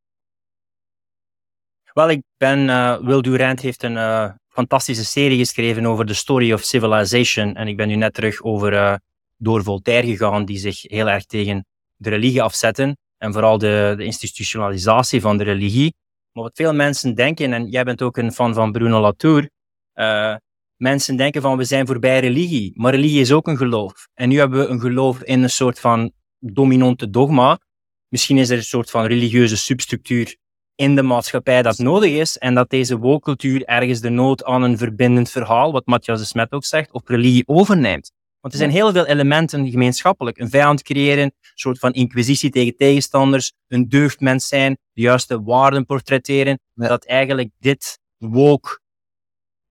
Wel, 1.93 2.09
ik 2.09 2.23
ben, 2.37 2.67
uh, 2.67 2.97
Will 2.97 3.21
Durant 3.21 3.61
heeft 3.61 3.83
een 3.83 3.95
uh, 3.95 4.31
fantastische 4.47 5.05
serie 5.05 5.37
geschreven 5.37 5.85
over 5.85 6.05
de 6.05 6.13
story 6.13 6.53
of 6.53 6.61
civilization. 6.63 7.55
En 7.55 7.67
ik 7.67 7.77
ben 7.77 7.87
nu 7.87 7.95
net 7.95 8.13
terug 8.13 8.43
over, 8.43 8.73
uh, 8.73 8.95
door 9.37 9.63
Voltaire 9.63 10.07
gegaan, 10.07 10.45
die 10.45 10.57
zich 10.57 10.81
heel 10.81 11.09
erg 11.09 11.25
tegen 11.25 11.65
de 12.05 12.11
religie 12.11 12.41
afzetten. 12.41 12.97
En 13.17 13.33
vooral 13.33 13.57
de, 13.57 13.95
institutionalisatie 13.97 15.21
van 15.21 15.37
de 15.37 15.43
religie. 15.43 15.93
Maar 16.31 16.43
wat 16.43 16.55
veel 16.55 16.73
mensen 16.73 17.15
denken, 17.15 17.53
en 17.53 17.67
jij 17.69 17.83
bent 17.83 18.01
ook 18.01 18.17
een 18.17 18.31
fan 18.31 18.53
van 18.53 18.71
Bruno 18.71 18.99
Latour, 19.01 19.49
uh, 19.95 20.35
mensen 20.75 21.15
denken 21.15 21.41
van 21.41 21.57
we 21.57 21.63
zijn 21.63 21.87
voorbij 21.87 22.19
religie, 22.19 22.71
maar 22.75 22.93
religie 22.93 23.21
is 23.21 23.31
ook 23.31 23.47
een 23.47 23.57
geloof. 23.57 24.07
En 24.13 24.29
nu 24.29 24.37
hebben 24.37 24.59
we 24.59 24.65
een 24.67 24.79
geloof 24.79 25.23
in 25.23 25.43
een 25.43 25.49
soort 25.49 25.79
van 25.79 26.11
dominante 26.39 27.09
dogma. 27.09 27.59
Misschien 28.07 28.37
is 28.37 28.49
er 28.49 28.57
een 28.57 28.63
soort 28.63 28.89
van 28.89 29.05
religieuze 29.05 29.57
substructuur 29.57 30.35
in 30.75 30.95
de 30.95 31.01
maatschappij 31.01 31.61
dat 31.61 31.77
nodig 31.77 32.11
is 32.11 32.37
en 32.37 32.53
dat 32.55 32.69
deze 32.69 32.97
woke 32.97 33.63
ergens 33.65 33.99
de 33.99 34.09
nood 34.09 34.43
aan 34.43 34.61
een 34.61 34.77
verbindend 34.77 35.29
verhaal, 35.29 35.71
wat 35.71 35.85
Matthias 35.85 36.19
de 36.19 36.25
Smet 36.25 36.51
ook 36.51 36.65
zegt, 36.65 36.91
op 36.91 37.07
religie 37.07 37.47
overneemt. 37.47 38.11
Want 38.45 38.57
er 38.57 38.63
zijn 38.63 38.75
heel 38.75 38.91
veel 38.91 39.05
elementen 39.05 39.69
gemeenschappelijk. 39.69 40.37
Een 40.37 40.49
vijand 40.49 40.81
creëren, 40.81 41.23
een 41.23 41.33
soort 41.53 41.79
van 41.79 41.93
inquisitie 41.93 42.49
tegen 42.49 42.75
tegenstanders, 42.75 43.53
een 43.67 43.89
deugdmens 43.89 44.47
zijn, 44.47 44.77
de 44.93 45.01
juiste 45.01 45.43
waarden 45.43 45.85
portretteren. 45.85 46.59
Dat 46.73 47.05
eigenlijk 47.05 47.49
dit 47.59 47.99
woke 48.17 48.79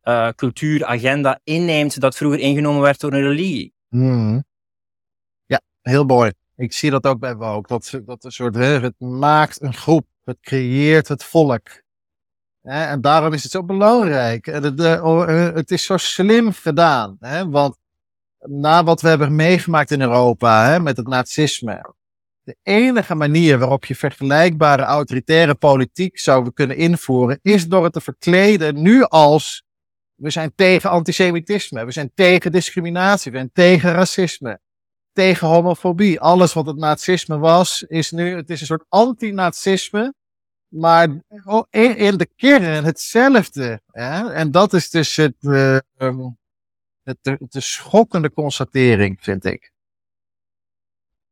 uh, 0.02 0.28
cultuuragenda 0.28 1.40
inneemt 1.44 2.00
dat 2.00 2.16
vroeger 2.16 2.40
ingenomen 2.40 2.82
werd 2.82 3.00
door 3.00 3.12
een 3.12 3.22
religie. 3.22 3.74
Hmm. 3.88 4.44
Ja, 5.46 5.60
heel 5.80 6.04
mooi. 6.04 6.32
Ik 6.56 6.72
zie 6.72 6.90
dat 6.90 7.06
ook 7.06 7.18
bij 7.18 7.36
woke. 7.36 7.68
Dat, 7.68 8.00
dat 8.06 8.24
een 8.24 8.32
soort, 8.32 8.54
het 8.54 9.00
maakt 9.00 9.62
een 9.62 9.74
groep, 9.74 10.06
het 10.24 10.40
creëert 10.40 11.08
het 11.08 11.24
volk. 11.24 11.82
en 12.62 13.00
daarom 13.00 13.32
is 13.32 13.42
het 13.42 13.52
zo 13.52 13.64
belangrijk. 13.64 14.46
Het, 14.46 14.80
oh, 15.00 15.30
eh, 15.30 15.54
het 15.54 15.70
is 15.70 15.84
zo 15.84 15.96
slim 15.96 16.52
gedaan. 16.52 17.16
Want 17.50 17.82
na 18.48 18.84
wat 18.84 19.00
we 19.00 19.08
hebben 19.08 19.34
meegemaakt 19.34 19.90
in 19.90 20.00
Europa 20.00 20.70
hè, 20.70 20.80
met 20.80 20.96
het 20.96 21.06
nazisme. 21.06 21.94
De 22.42 22.56
enige 22.62 23.14
manier 23.14 23.58
waarop 23.58 23.84
je 23.84 23.94
vergelijkbare 23.94 24.82
autoritaire 24.82 25.54
politiek 25.54 26.18
zou 26.18 26.52
kunnen 26.52 26.76
invoeren, 26.76 27.38
is 27.42 27.68
door 27.68 27.84
het 27.84 27.92
te 27.92 28.00
verkleden 28.00 28.82
nu 28.82 29.02
als 29.02 29.64
we 30.14 30.30
zijn 30.30 30.52
tegen 30.54 30.90
antisemitisme, 30.90 31.84
we 31.84 31.92
zijn 31.92 32.10
tegen 32.14 32.52
discriminatie, 32.52 33.30
we 33.30 33.36
zijn 33.36 33.50
tegen 33.52 33.92
racisme, 33.92 34.60
tegen 35.12 35.48
homofobie. 35.48 36.20
Alles 36.20 36.52
wat 36.52 36.66
het 36.66 36.76
nazisme 36.76 37.38
was, 37.38 37.82
is 37.82 38.10
nu, 38.10 38.36
het 38.36 38.50
is 38.50 38.60
een 38.60 38.66
soort 38.66 38.84
anti-nazisme, 38.88 40.14
maar 40.68 41.08
in 41.70 42.16
de 42.16 42.28
kern 42.36 42.84
hetzelfde. 42.84 43.80
Hè? 43.86 44.32
En 44.32 44.50
dat 44.50 44.72
is 44.72 44.90
dus 44.90 45.16
het, 45.16 45.36
uh, 45.40 45.78
het, 47.04 47.18
de, 47.22 47.60
schokkende 47.60 48.32
constatering, 48.32 49.18
vind 49.20 49.44
ik. 49.44 49.72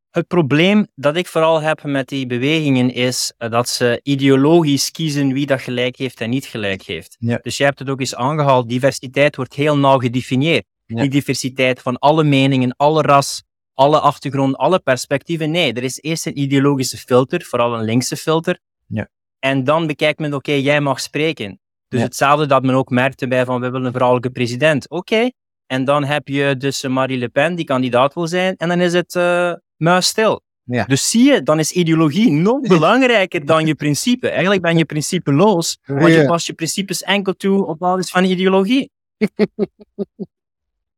Het 0.09 0.27
probleem 0.27 0.87
dat 0.95 1.15
ik 1.15 1.27
vooral 1.27 1.61
heb 1.61 1.83
met 1.83 2.07
die 2.07 2.25
bewegingen 2.25 2.93
is 2.93 3.33
eh, 3.37 3.51
dat 3.51 3.69
ze 3.69 3.99
ideologisch 4.03 4.91
kiezen 4.91 5.33
wie 5.33 5.45
dat 5.45 5.61
gelijk 5.61 5.95
heeft 5.95 6.21
en 6.21 6.29
niet 6.29 6.45
gelijk 6.45 6.81
heeft. 6.81 7.17
Dus 7.19 7.57
je 7.57 7.63
hebt 7.63 7.79
het 7.79 7.89
ook 7.89 7.99
eens 7.99 8.15
aangehaald, 8.15 8.69
diversiteit 8.69 9.35
wordt 9.35 9.53
heel 9.53 9.77
nauw 9.77 9.97
gedefinieerd. 9.97 10.65
Die 10.85 11.09
diversiteit 11.09 11.81
van 11.81 11.99
alle 11.99 12.23
meningen, 12.23 12.75
alle 12.75 13.01
ras, 13.01 13.43
alle 13.73 13.99
achtergrond, 13.99 14.57
alle 14.57 14.79
perspectieven. 14.79 15.51
Nee, 15.51 15.73
er 15.73 15.83
is 15.83 16.01
eerst 16.01 16.25
een 16.25 16.39
ideologische 16.39 16.97
filter, 16.97 17.41
vooral 17.41 17.73
een 17.73 17.83
linkse 17.83 18.15
filter. 18.15 18.59
Ja. 18.87 19.09
En 19.39 19.63
dan 19.63 19.87
bekijkt 19.87 20.19
men, 20.19 20.33
oké, 20.33 20.51
jij 20.51 20.81
mag 20.81 20.99
spreken. 20.99 21.59
Dus 21.87 22.01
hetzelfde 22.01 22.45
dat 22.45 22.63
men 22.63 22.75
ook 22.75 22.89
merkte 22.89 23.27
bij 23.27 23.45
van, 23.45 23.61
we 23.61 23.69
willen 23.69 23.85
een 23.85 23.93
vrouwelijke 23.93 24.29
president. 24.29 24.89
Oké, 24.89 25.29
en 25.67 25.85
dan 25.85 26.03
heb 26.03 26.27
je 26.27 26.57
dus 26.57 26.83
Marie 26.83 27.17
Le 27.17 27.29
Pen 27.29 27.55
die 27.55 27.65
kandidaat 27.65 28.13
wil 28.13 28.27
zijn. 28.27 28.55
En 28.55 28.67
dan 28.67 28.81
is 28.81 28.93
het 28.93 29.15
uh, 29.15 29.53
muisstil. 29.77 30.41
Ja. 30.63 30.85
Dus 30.85 31.09
zie 31.09 31.31
je, 31.31 31.43
dan 31.43 31.59
is 31.59 31.71
ideologie 31.71 32.31
nog 32.31 32.61
belangrijker 32.77 33.45
dan 33.45 33.65
je 33.65 33.75
principe. 33.75 34.29
Eigenlijk 34.29 34.61
ben 34.61 34.77
je 34.77 34.85
principeloos, 34.85 35.77
want 35.85 36.13
je 36.13 36.25
past 36.25 36.47
je 36.47 36.53
principes 36.53 37.03
enkel 37.03 37.33
toe 37.33 37.65
op 37.65 37.79
basis 37.79 38.09
van 38.09 38.23
ideologie. 38.23 38.91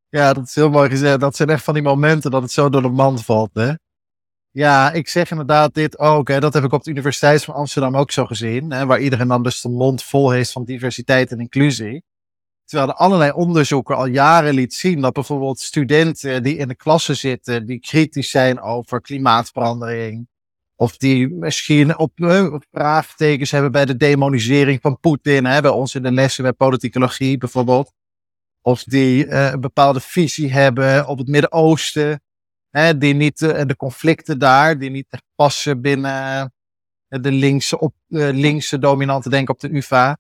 Ja, 0.10 0.34
dat 0.34 0.48
is 0.48 0.56
heel 0.56 0.70
mooi 0.70 0.90
gezegd. 0.90 1.20
Dat 1.20 1.36
zijn 1.36 1.50
echt 1.50 1.64
van 1.64 1.74
die 1.74 1.84
momenten 1.84 2.32
dat 2.32 2.42
het 2.42 2.52
zo 2.52 2.70
door 2.70 2.82
de 2.82 2.90
mand 2.90 3.26
valt, 3.26 3.50
hè? 3.54 3.74
Ja, 4.52 4.92
ik 4.92 5.08
zeg 5.08 5.32
inderdaad 5.32 5.74
dit 5.74 6.00
ook. 6.00 6.28
Hè. 6.28 6.40
Dat 6.40 6.54
heb 6.54 6.64
ik 6.64 6.72
op 6.72 6.84
de 6.84 6.90
Universiteit 6.90 7.44
van 7.44 7.54
Amsterdam 7.54 7.98
ook 7.98 8.12
zo 8.12 8.26
gezien. 8.26 8.72
Hè, 8.72 8.86
waar 8.86 9.00
iedereen 9.00 9.28
dan 9.28 9.44
dus 9.44 9.62
de 9.62 9.70
mond 9.70 10.04
vol 10.04 10.32
heeft 10.32 10.52
van 10.52 10.64
diversiteit 10.64 11.32
en 11.32 11.40
inclusie. 11.40 12.04
Terwijl 12.66 12.90
er 12.90 12.96
allerlei 12.96 13.32
onderzoeken 13.32 13.96
al 13.96 14.06
jaren 14.06 14.54
liet 14.54 14.74
zien 14.74 15.02
dat 15.02 15.14
bijvoorbeeld 15.14 15.60
studenten 15.60 16.44
die 16.44 16.58
in 16.58 16.68
de 16.68 16.76
klasse 16.76 17.14
zitten, 17.14 17.66
die 17.66 17.80
kritisch 17.80 18.30
zijn 18.30 18.62
over 18.62 19.02
klimaatverandering, 19.02 20.28
of 20.76 20.98
die 20.98 21.30
misschien 21.30 21.98
op, 21.98 22.20
uh, 22.20 22.56
vraagtekens 22.72 23.52
hebben 23.52 23.72
bij 23.72 23.86
de 23.86 23.98
demonisering 23.98 24.82
van 24.82 25.00
Poetin, 25.00 25.44
bij 25.44 25.68
ons 25.68 25.96
in 25.96 26.04
de 26.04 26.12
lessen 26.12 26.44
bij 26.44 26.54
politicologie 26.54 27.38
bijvoorbeeld. 27.38 27.94
Of 28.62 28.84
die 28.84 29.26
uh, 29.26 29.52
een 29.52 29.62
bepaalde 29.62 30.00
visie 30.00 30.54
hebben 30.54 31.08
op 31.08 31.18
het 31.18 31.28
Midden-Oosten, 31.28 32.22
die 32.98 33.14
niet, 33.14 33.42
uh, 33.42 33.62
de 33.66 33.76
conflicten 33.76 34.40
daar, 34.40 34.78
die 34.78 34.90
niet 34.90 35.08
passen 35.36 35.82
binnen 35.82 36.54
de 37.08 37.32
linkse, 37.32 37.80
op, 37.80 37.94
linkse 38.08 38.80
dominante 38.80 39.30
denken 39.30 39.54
op 39.54 39.60
de 39.60 39.76
UvA. 39.76 40.18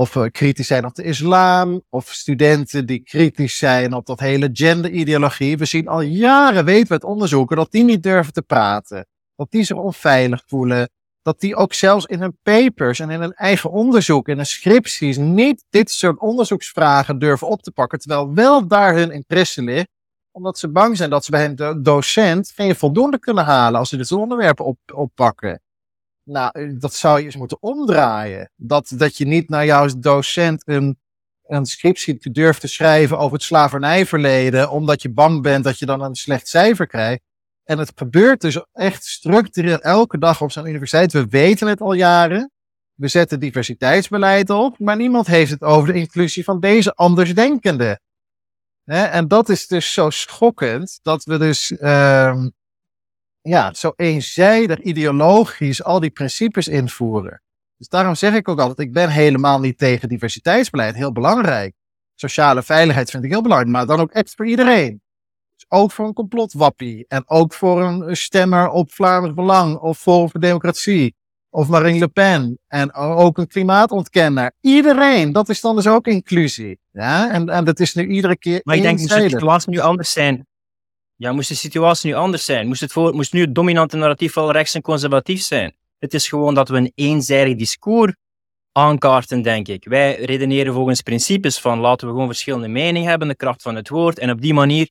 Of 0.00 0.14
uh, 0.14 0.24
kritisch 0.30 0.66
zijn 0.66 0.84
op 0.84 0.94
de 0.94 1.02
islam. 1.02 1.82
Of 1.88 2.08
studenten 2.12 2.86
die 2.86 3.02
kritisch 3.02 3.58
zijn 3.58 3.92
op 3.92 4.06
dat 4.06 4.20
hele 4.20 4.50
genderideologie. 4.52 5.56
We 5.56 5.64
zien 5.64 5.88
al 5.88 6.00
jaren, 6.00 6.64
weten 6.64 6.88
we 6.88 6.94
het 6.94 7.04
onderzoeken, 7.04 7.56
dat 7.56 7.70
die 7.70 7.84
niet 7.84 8.02
durven 8.02 8.32
te 8.32 8.42
praten. 8.42 9.06
Dat 9.36 9.50
die 9.50 9.64
zich 9.64 9.76
onveilig 9.76 10.42
voelen. 10.46 10.90
Dat 11.22 11.40
die 11.40 11.56
ook 11.56 11.72
zelfs 11.72 12.04
in 12.04 12.20
hun 12.20 12.38
papers 12.42 12.98
en 13.00 13.10
in 13.10 13.20
hun 13.20 13.34
eigen 13.34 13.70
onderzoek, 13.70 14.28
in 14.28 14.36
hun 14.36 14.46
scripties, 14.46 15.16
niet 15.16 15.64
dit 15.70 15.90
soort 15.90 16.18
onderzoeksvragen 16.18 17.18
durven 17.18 17.46
op 17.46 17.62
te 17.62 17.70
pakken. 17.70 17.98
Terwijl 17.98 18.34
wel 18.34 18.66
daar 18.66 18.94
hun 18.94 19.10
interesse 19.10 19.62
ligt. 19.62 19.88
Omdat 20.30 20.58
ze 20.58 20.68
bang 20.68 20.96
zijn 20.96 21.10
dat 21.10 21.24
ze 21.24 21.30
bij 21.30 21.44
een 21.56 21.82
docent 21.82 22.50
geen 22.50 22.76
voldoende 22.76 23.18
kunnen 23.18 23.44
halen 23.44 23.78
als 23.78 23.88
ze 23.88 23.96
dit 23.96 24.06
soort 24.06 24.22
onderwerpen 24.22 24.64
op, 24.64 24.78
oppakken. 24.94 25.60
Nou, 26.30 26.76
dat 26.78 26.94
zou 26.94 27.18
je 27.18 27.24
eens 27.24 27.36
moeten 27.36 27.62
omdraaien. 27.62 28.50
Dat, 28.56 28.92
dat 28.96 29.16
je 29.16 29.26
niet 29.26 29.48
naar 29.48 29.64
jouw 29.64 29.88
docent 29.98 30.62
een, 30.66 30.98
een 31.46 31.66
scriptie 31.66 32.30
durft 32.30 32.60
te 32.60 32.68
schrijven 32.68 33.18
over 33.18 33.32
het 33.32 33.42
slavernijverleden, 33.42 34.70
omdat 34.70 35.02
je 35.02 35.12
bang 35.12 35.42
bent 35.42 35.64
dat 35.64 35.78
je 35.78 35.86
dan 35.86 36.02
een 36.02 36.14
slecht 36.14 36.48
cijfer 36.48 36.86
krijgt. 36.86 37.22
En 37.64 37.78
het 37.78 37.92
gebeurt 37.94 38.40
dus 38.40 38.64
echt 38.72 39.04
structureel 39.04 39.78
elke 39.78 40.18
dag 40.18 40.42
op 40.42 40.52
zo'n 40.52 40.66
universiteit. 40.66 41.12
We 41.12 41.26
weten 41.26 41.68
het 41.68 41.80
al 41.80 41.92
jaren. 41.92 42.50
We 42.94 43.08
zetten 43.08 43.40
diversiteitsbeleid 43.40 44.50
op, 44.50 44.78
maar 44.78 44.96
niemand 44.96 45.26
heeft 45.26 45.50
het 45.50 45.62
over 45.62 45.92
de 45.92 45.98
inclusie 45.98 46.44
van 46.44 46.60
deze 46.60 46.94
andersdenkenden. 46.94 48.00
En 48.84 49.28
dat 49.28 49.48
is 49.48 49.66
dus 49.66 49.92
zo 49.92 50.10
schokkend 50.10 50.98
dat 51.02 51.24
we 51.24 51.38
dus 51.38 51.70
uh, 51.70 52.44
ja, 53.42 53.74
zo 53.74 53.92
eenzijdig 53.96 54.78
ideologisch 54.78 55.82
al 55.84 56.00
die 56.00 56.10
principes 56.10 56.68
invoeren. 56.68 57.42
Dus 57.76 57.88
daarom 57.88 58.14
zeg 58.14 58.34
ik 58.34 58.48
ook 58.48 58.60
altijd, 58.60 58.78
ik 58.78 58.92
ben 58.92 59.08
helemaal 59.08 59.60
niet 59.60 59.78
tegen 59.78 60.08
diversiteitsbeleid, 60.08 60.94
heel 60.94 61.12
belangrijk. 61.12 61.74
Sociale 62.14 62.62
veiligheid 62.62 63.10
vind 63.10 63.24
ik 63.24 63.30
heel 63.30 63.42
belangrijk, 63.42 63.72
maar 63.72 63.86
dan 63.86 64.00
ook 64.00 64.10
echt 64.10 64.34
voor 64.34 64.46
iedereen. 64.46 65.02
Dus 65.54 65.64
ook 65.68 65.92
voor 65.92 66.06
een 66.06 66.12
complotwappie 66.12 67.04
en 67.08 67.22
ook 67.26 67.54
voor 67.54 67.82
een 67.82 68.16
stemmer 68.16 68.68
op 68.68 68.92
Vlaanderen 68.92 69.34
Belang 69.34 69.76
of 69.76 69.98
Forum 69.98 70.30
voor 70.30 70.40
Democratie 70.40 71.14
of 71.50 71.68
Marine 71.68 71.98
Le 71.98 72.08
Pen 72.08 72.58
en 72.68 72.94
ook 72.94 73.38
een 73.38 73.46
klimaatontkenner. 73.46 74.52
Iedereen, 74.60 75.32
dat 75.32 75.48
is 75.48 75.60
dan 75.60 75.76
dus 75.76 75.86
ook 75.86 76.06
inclusie. 76.06 76.78
Ja, 76.90 77.30
en, 77.30 77.48
en 77.48 77.64
dat 77.64 77.80
is 77.80 77.94
nu 77.94 78.06
iedere 78.06 78.36
keer. 78.36 78.60
Maar 78.62 78.76
ik 78.76 78.82
denk 78.82 78.98
dat 78.98 79.18
de 79.18 79.28
situatie 79.28 79.70
nu 79.70 79.78
anders 79.78 80.12
zijn. 80.12 80.46
Ja, 81.20 81.32
moest 81.32 81.48
de 81.48 81.54
situatie 81.54 82.10
nu 82.10 82.16
anders 82.16 82.44
zijn? 82.44 82.66
Moest, 82.66 82.80
het 82.80 82.92
voor, 82.92 83.14
moest 83.14 83.32
nu 83.32 83.40
het 83.40 83.54
dominante 83.54 83.96
narratief 83.96 84.34
wel 84.34 84.52
rechts 84.52 84.74
en 84.74 84.82
conservatief 84.82 85.42
zijn? 85.42 85.76
Het 85.98 86.14
is 86.14 86.28
gewoon 86.28 86.54
dat 86.54 86.68
we 86.68 86.76
een 86.76 86.92
eenzijdig 86.94 87.56
discours 87.56 88.14
aankaarten, 88.72 89.42
denk 89.42 89.68
ik. 89.68 89.84
Wij 89.84 90.24
redeneren 90.24 90.72
volgens 90.72 91.00
principes 91.00 91.58
van 91.58 91.78
laten 91.78 92.06
we 92.06 92.12
gewoon 92.12 92.28
verschillende 92.28 92.68
meningen 92.68 93.08
hebben, 93.08 93.28
de 93.28 93.34
kracht 93.34 93.62
van 93.62 93.74
het 93.74 93.88
woord, 93.88 94.18
en 94.18 94.30
op 94.30 94.40
die 94.40 94.54
manier 94.54 94.90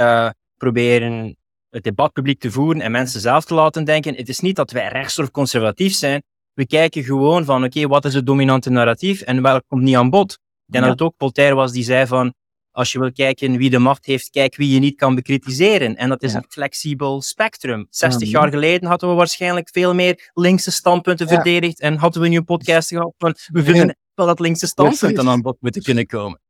uh, 0.00 0.30
proberen 0.56 1.36
het 1.68 1.82
debat 1.82 2.12
publiek 2.12 2.40
te 2.40 2.50
voeren 2.50 2.82
en 2.82 2.90
mensen 2.90 3.20
zelf 3.20 3.44
te 3.44 3.54
laten 3.54 3.84
denken. 3.84 4.14
Het 4.14 4.28
is 4.28 4.40
niet 4.40 4.56
dat 4.56 4.70
wij 4.70 4.88
rechts 4.88 5.18
of 5.18 5.30
conservatief 5.30 5.94
zijn. 5.94 6.22
We 6.52 6.66
kijken 6.66 7.04
gewoon 7.04 7.44
van, 7.44 7.64
oké, 7.64 7.86
wat 7.86 8.04
is 8.04 8.14
het 8.14 8.26
dominante 8.26 8.70
narratief 8.70 9.20
en 9.20 9.42
welk 9.42 9.62
komt 9.66 9.82
niet 9.82 9.96
aan 9.96 10.10
bod? 10.10 10.38
denk 10.66 10.84
dat 10.84 10.92
het 10.92 11.02
ook 11.02 11.14
Voltaire 11.18 11.54
was 11.54 11.72
die 11.72 11.84
zei 11.84 12.06
van, 12.06 12.34
als 12.72 12.92
je 12.92 12.98
wil 12.98 13.12
kijken 13.12 13.56
wie 13.56 13.70
de 13.70 13.78
macht 13.78 14.06
heeft, 14.06 14.30
kijk 14.30 14.56
wie 14.56 14.74
je 14.74 14.78
niet 14.78 14.96
kan 14.96 15.14
bekritiseren. 15.14 15.96
En 15.96 16.08
dat 16.08 16.22
is 16.22 16.32
Ja. 16.32 16.38
een 16.38 16.44
flexibel 16.48 17.22
spectrum. 17.22 17.86
60 17.90 18.28
Mhm. 18.28 18.36
jaar 18.38 18.48
geleden 18.50 18.88
hadden 18.88 19.08
we 19.08 19.14
waarschijnlijk 19.14 19.68
veel 19.72 19.94
meer 19.94 20.30
linkse 20.34 20.70
standpunten 20.70 21.26
Ja. 21.28 21.34
verdedigd 21.34 21.80
en 21.80 21.96
hadden 21.96 22.22
we 22.22 22.28
nu 22.28 22.36
een 22.36 22.44
podcast 22.44 22.88
gehad 22.88 23.14
van, 23.18 23.34
we 23.52 23.62
vinden 23.62 23.96
wel 24.14 24.26
dat 24.26 24.40
linkse 24.40 24.66
standpunten 24.66 25.28
aan 25.28 25.40
bod 25.40 25.56
moeten 25.60 25.82
kunnen 25.82 26.06
komen. 26.06 26.40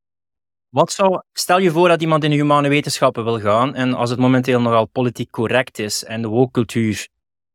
Wat 0.68 0.92
zou, 0.92 1.22
stel 1.32 1.58
je 1.58 1.70
voor 1.70 1.88
dat 1.88 2.00
iemand 2.00 2.24
in 2.24 2.30
de 2.30 2.36
humane 2.36 2.68
wetenschappen 2.68 3.24
wil 3.24 3.40
gaan 3.40 3.74
en 3.74 3.94
als 3.94 4.10
het 4.10 4.18
momenteel 4.18 4.60
nogal 4.60 4.86
politiek 4.86 5.30
correct 5.30 5.78
is 5.78 6.04
en 6.04 6.22
de 6.22 6.28
woke-cultuur 6.28 7.08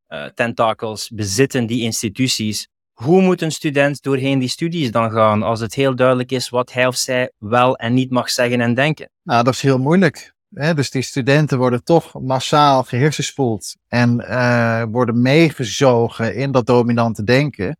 eh, 0.05 0.26
tentakels 0.26 1.09
bezitten 1.09 1.66
die 1.66 1.82
instituties, 1.82 2.68
hoe 2.95 3.21
moet 3.21 3.41
een 3.41 3.51
student 3.51 4.03
doorheen 4.03 4.39
die 4.39 4.49
studies 4.49 4.91
dan 4.91 5.11
gaan 5.11 5.43
als 5.43 5.59
het 5.59 5.73
heel 5.73 5.95
duidelijk 5.95 6.31
is 6.31 6.49
wat 6.49 6.73
hij 6.73 6.87
of 6.87 6.95
zij 6.95 7.31
wel 7.37 7.77
en 7.77 7.93
niet 7.93 8.11
mag 8.11 8.29
zeggen 8.29 8.61
en 8.61 8.73
denken? 8.73 9.09
Nou, 9.23 9.43
dat 9.43 9.53
is 9.53 9.61
heel 9.61 9.77
moeilijk. 9.77 10.33
Hè? 10.53 10.73
Dus 10.73 10.91
die 10.91 11.01
studenten 11.01 11.57
worden 11.57 11.83
toch 11.83 12.21
massaal 12.21 12.83
gehersenspoeld 12.83 13.75
en 13.87 14.19
eh, 14.27 14.83
worden 14.91 15.21
meegezogen 15.21 16.35
in 16.35 16.51
dat 16.51 16.65
dominante 16.65 17.23
denken. 17.23 17.77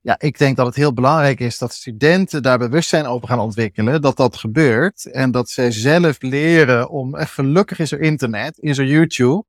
Ja, 0.00 0.16
ik 0.18 0.38
denk 0.38 0.56
dat 0.56 0.66
het 0.66 0.74
heel 0.74 0.92
belangrijk 0.92 1.40
is 1.40 1.58
dat 1.58 1.72
studenten 1.72 2.42
daar 2.42 2.58
bewustzijn 2.58 3.06
over 3.06 3.28
gaan 3.28 3.38
ontwikkelen, 3.38 4.02
dat 4.02 4.16
dat 4.16 4.36
gebeurt 4.36 5.04
en 5.04 5.30
dat 5.30 5.48
zij 5.48 5.70
zelf 5.70 6.22
leren 6.22 6.88
om, 6.88 7.14
en 7.14 7.26
gelukkig 7.26 7.78
is 7.78 7.92
er 7.92 8.00
internet, 8.00 8.58
is 8.58 8.78
er 8.78 8.86
YouTube, 8.86 9.44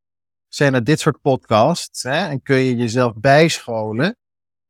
zijn 0.48 0.74
er 0.74 0.84
dit 0.84 1.00
soort 1.00 1.22
podcasts 1.22 2.04
hè? 2.04 2.28
en 2.28 2.42
kun 2.42 2.58
je 2.58 2.76
jezelf 2.76 3.14
bijscholen. 3.16 4.18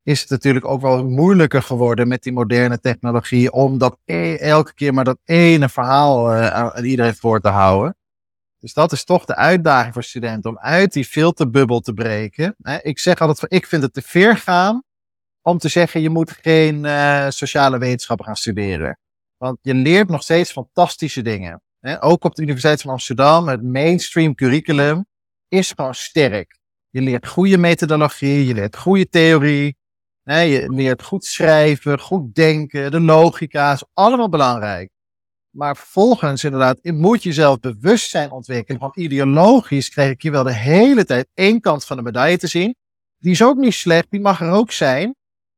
Is 0.07 0.21
het 0.21 0.29
natuurlijk 0.29 0.65
ook 0.65 0.81
wel 0.81 1.05
moeilijker 1.05 1.61
geworden 1.61 2.07
met 2.07 2.23
die 2.23 2.33
moderne 2.33 2.79
technologie 2.79 3.51
om 3.51 3.77
dat 3.77 3.97
e- 4.05 4.35
elke 4.35 4.73
keer 4.73 4.93
maar 4.93 5.03
dat 5.03 5.17
ene 5.25 5.69
verhaal 5.69 6.33
eh, 6.33 6.47
aan 6.47 6.83
iedereen 6.83 7.15
voor 7.15 7.39
te 7.39 7.47
houden. 7.47 7.95
Dus 8.59 8.73
dat 8.73 8.91
is 8.91 9.03
toch 9.03 9.25
de 9.25 9.35
uitdaging 9.35 9.93
voor 9.93 10.03
studenten 10.03 10.49
om 10.49 10.59
uit 10.59 10.93
die 10.93 11.05
filterbubbel 11.05 11.79
te 11.79 11.93
breken. 11.93 12.55
Ik 12.81 12.99
zeg 12.99 13.19
altijd, 13.19 13.53
ik 13.53 13.65
vind 13.65 13.83
het 13.83 13.93
te 13.93 14.01
ver 14.01 14.37
gaan 14.37 14.83
om 15.41 15.57
te 15.57 15.67
zeggen 15.67 16.01
je 16.01 16.09
moet 16.09 16.31
geen 16.31 16.85
eh, 16.85 17.25
sociale 17.29 17.77
wetenschappen 17.77 18.25
gaan 18.25 18.35
studeren. 18.35 18.99
Want 19.37 19.57
je 19.61 19.73
leert 19.73 20.09
nog 20.09 20.21
steeds 20.21 20.51
fantastische 20.51 21.21
dingen. 21.21 21.61
Ook 21.99 22.23
op 22.23 22.35
de 22.35 22.41
Universiteit 22.41 22.81
van 22.81 22.91
Amsterdam, 22.91 23.47
het 23.47 23.63
mainstream 23.63 24.35
curriculum 24.35 25.05
is 25.47 25.73
gewoon 25.75 25.95
sterk. 25.95 26.57
Je 26.89 27.01
leert 27.01 27.27
goede 27.27 27.57
methodologie, 27.57 28.45
je 28.45 28.53
leert 28.53 28.77
goede 28.77 29.09
theorie. 29.09 29.77
Je 30.35 30.69
leert 30.69 31.03
goed 31.03 31.25
schrijven, 31.25 31.99
goed 31.99 32.35
denken, 32.35 32.91
de 32.91 32.99
logica 32.99 33.73
is 33.73 33.83
allemaal 33.93 34.29
belangrijk. 34.29 34.89
Maar 35.49 35.77
vervolgens 35.77 36.43
inderdaad, 36.43 36.79
je 36.81 36.93
moet 36.93 37.23
jezelf 37.23 37.59
bewustzijn 37.59 38.31
ontwikkelen. 38.31 38.81
Want 38.81 38.95
ideologisch 38.95 39.89
krijg 39.89 40.11
ik 40.11 40.21
hier 40.21 40.31
wel 40.31 40.43
de 40.43 40.53
hele 40.53 41.05
tijd 41.05 41.27
één 41.33 41.61
kant 41.61 41.85
van 41.85 41.97
de 41.97 42.03
medaille 42.03 42.37
te 42.37 42.47
zien. 42.47 42.75
Die 43.17 43.31
is 43.31 43.43
ook 43.43 43.57
niet 43.57 43.73
slecht, 43.73 44.07
die 44.09 44.21
mag 44.21 44.41
er 44.41 44.51
ook 44.51 44.71
zijn. 44.71 45.15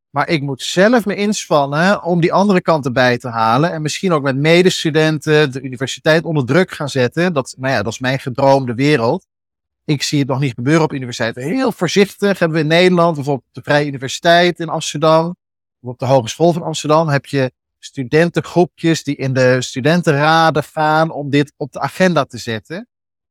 Maar 0.10 0.28
ik 0.28 0.42
moet 0.42 0.62
zelf 0.62 1.06
me 1.06 1.16
inspannen 1.16 2.04
om 2.04 2.22
die 2.22 2.34
andere 2.34 2.62
kant 2.62 2.86
erbij 2.86 3.18
te 3.18 3.28
halen. 3.28 3.72
En 3.72 3.82
misschien 3.82 4.12
ook 4.12 4.24
met 4.24 4.36
medestudenten 4.36 5.52
de 5.52 5.62
universiteit 5.62 6.24
onder 6.24 6.46
druk 6.46 6.72
gaan 6.72 6.90
zetten. 6.90 7.34
Dat, 7.34 7.56
nou 7.58 7.74
ja, 7.74 7.84
dat 7.84 7.94
is 7.94 8.00
mijn 8.00 8.20
gedroomde 8.20 8.74
wereld. 8.74 9.26
Ik 9.90 10.04
zie 10.04 10.20
het 10.20 10.28
nog 10.28 10.40
niet 10.40 10.54
gebeuren 10.54 10.84
op 10.84 10.94
universiteiten. 10.94 11.44
Heel 11.44 11.72
voorzichtig 11.72 12.40
hebben 12.40 12.58
we 12.58 12.64
in 12.64 12.70
Nederland, 12.70 13.16
bijvoorbeeld 13.16 13.48
op 13.48 13.54
de 13.54 13.62
Vrije 13.62 13.88
Universiteit 13.88 14.60
in 14.60 14.70
Amsterdam. 14.70 15.36
Of 15.80 15.90
op 15.90 16.00
de 16.00 16.06
Hogeschool 16.06 16.54
van 16.54 16.64
Amsterdam 16.64 17.08
heb 17.08 17.26
je 17.26 17.52
studentengroepjes 17.80 19.04
die 19.04 19.16
in 19.16 19.34
de 19.34 19.62
studentenraden 19.62 20.64
gaan 20.64 21.12
om 21.12 21.30
dit 21.30 21.54
op 21.58 21.72
de 21.72 21.80
agenda 21.80 22.26
te 22.26 22.38
zetten. 22.38 22.88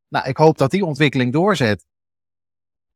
Nou, 0.08 0.28
ik 0.28 0.36
hoop 0.36 0.58
dat 0.58 0.70
die 0.70 0.84
ontwikkeling 0.84 1.32
doorzet. 1.32 1.86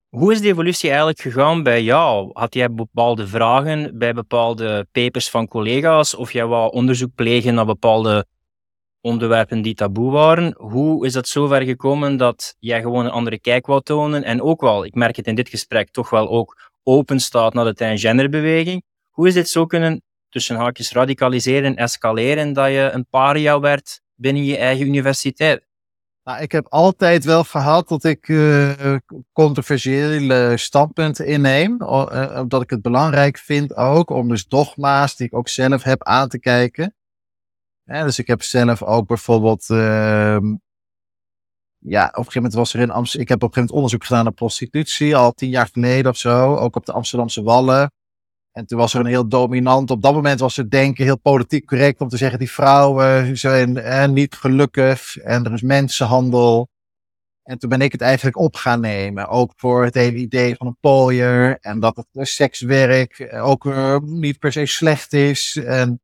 Hoe 0.09 0.33
is 0.33 0.41
die 0.41 0.51
evolutie 0.51 0.89
eigenlijk 0.89 1.21
gegaan 1.21 1.63
bij 1.63 1.83
jou? 1.83 2.31
Had 2.33 2.55
jij 2.55 2.73
bepaalde 2.73 3.27
vragen 3.27 3.99
bij 3.99 4.15
bepaalde 4.15 4.87
papers 4.93 5.31
van 5.31 5.49
collega's 5.49 6.15
of 6.15 6.33
jij 6.33 6.47
wou 6.47 6.73
onderzoek 6.73 7.15
plegen 7.15 7.55
naar 7.55 7.67
bepaalde 7.67 8.27
onderwerpen 9.03 9.63
die 9.63 9.75
taboe 9.75 10.11
waren? 10.11 10.55
Hoe 10.59 11.07
is 11.07 11.13
dat 11.13 11.29
zover 11.29 11.63
gekomen 11.63 12.17
dat 12.17 12.57
jij 12.59 12.81
gewoon 12.81 13.05
een 13.05 13.11
andere 13.11 13.41
kijk 13.41 13.67
wou 13.67 13.83
tonen 13.83 14.25
en 14.25 14.43
ook 14.43 14.61
wel, 14.61 14.85
ik 14.85 14.95
merk 14.95 15.17
het 15.17 15.27
in 15.27 15.35
dit 15.35 15.49
gesprek, 15.49 15.91
toch 15.91 16.11
wel 16.11 16.29
ook 16.29 16.71
open 16.83 17.21
staat 17.21 17.55
naar 17.55 17.65
de 17.65 17.75
transgenderbeweging? 17.75 18.83
Hoe 19.11 19.29
is 19.29 19.35
dit 19.35 19.49
zo 19.49 19.67
kunnen 19.67 20.03
tussen 20.29 20.57
haakjes 20.57 20.93
radicaliseren, 20.93 21.77
escaleren, 21.77 22.53
dat 22.53 22.69
je 22.69 22.91
een 22.93 23.07
paria 23.11 23.61
werd 23.61 24.01
binnen 24.15 24.45
je 24.45 24.57
eigen 24.57 24.87
universiteit? 24.87 25.67
Nou, 26.25 26.43
ik 26.43 26.53
heb 26.53 26.67
altijd 26.69 27.25
wel 27.25 27.45
gehad 27.45 27.89
dat 27.89 28.05
ik 28.05 28.29
eh, 28.29 28.95
controversiële 29.33 30.53
standpunten 30.57 31.27
inneem. 31.27 31.81
eh, 31.81 32.39
Omdat 32.41 32.63
ik 32.63 32.71
het 32.71 32.83
belangrijk 32.83 33.39
vind 33.39 33.77
ook 33.77 34.11
om 34.11 34.29
dus 34.29 34.47
dogma's 34.47 35.17
die 35.17 35.27
ik 35.27 35.35
ook 35.35 35.49
zelf 35.49 35.83
heb 35.83 36.03
aan 36.03 36.29
te 36.29 36.39
kijken. 36.39 36.95
Dus 37.85 38.19
ik 38.19 38.27
heb 38.27 38.43
zelf 38.43 38.83
ook 38.83 39.07
bijvoorbeeld. 39.07 39.71
ehm, 39.71 40.57
ja, 41.79 42.05
op 42.05 42.09
een 42.09 42.25
gegeven 42.25 42.43
moment 42.43 42.55
was 42.55 42.75
er 42.75 42.81
in 42.81 42.91
Amsterdam. 42.91 43.23
Ik 43.23 43.29
heb 43.29 43.43
op 43.43 43.49
een 43.49 43.55
gegeven 43.55 43.75
moment 43.75 43.77
onderzoek 43.77 44.05
gedaan 44.05 44.25
naar 44.25 44.33
prostitutie, 44.33 45.17
al 45.17 45.33
tien 45.33 45.49
jaar 45.49 45.69
geleden 45.73 46.11
of 46.11 46.17
zo. 46.17 46.57
Ook 46.57 46.77
op 46.77 46.87
de 46.87 46.93
Amsterdamse 46.93 47.43
Wallen. 47.43 47.93
En 48.53 48.67
toen 48.67 48.79
was 48.79 48.95
er 48.95 49.01
een 49.01 49.07
heel 49.07 49.29
dominant. 49.29 49.91
Op 49.91 50.03
dat 50.03 50.15
moment 50.15 50.41
was 50.41 50.57
het 50.57 50.71
denken 50.71 51.05
heel 51.05 51.19
politiek 51.19 51.67
correct 51.67 52.01
om 52.01 52.09
te 52.09 52.17
zeggen: 52.17 52.39
die 52.39 52.51
vrouwen 52.51 53.37
zijn 53.39 54.13
niet 54.13 54.35
gelukkig 54.35 55.17
en 55.17 55.45
er 55.45 55.53
is 55.53 55.63
mensenhandel. 55.63 56.69
En 57.43 57.59
toen 57.59 57.69
ben 57.69 57.81
ik 57.81 57.93
het 57.93 58.01
eigenlijk 58.01 58.37
op 58.37 58.57
gaan 58.57 58.81
nemen. 58.81 59.29
Ook 59.29 59.53
voor 59.57 59.85
het 59.85 59.95
hele 59.95 60.17
idee 60.17 60.55
van 60.55 60.67
een 60.67 60.77
pooier. 60.81 61.59
En 61.61 61.81
dat 61.81 61.97
het 61.97 62.29
sekswerk 62.29 63.19
eh, 63.19 63.47
ook 63.47 63.67
eh, 63.67 63.99
niet 63.99 64.39
per 64.39 64.53
se 64.53 64.67
slecht 64.67 65.13
is. 65.13 65.57
En 65.65 66.01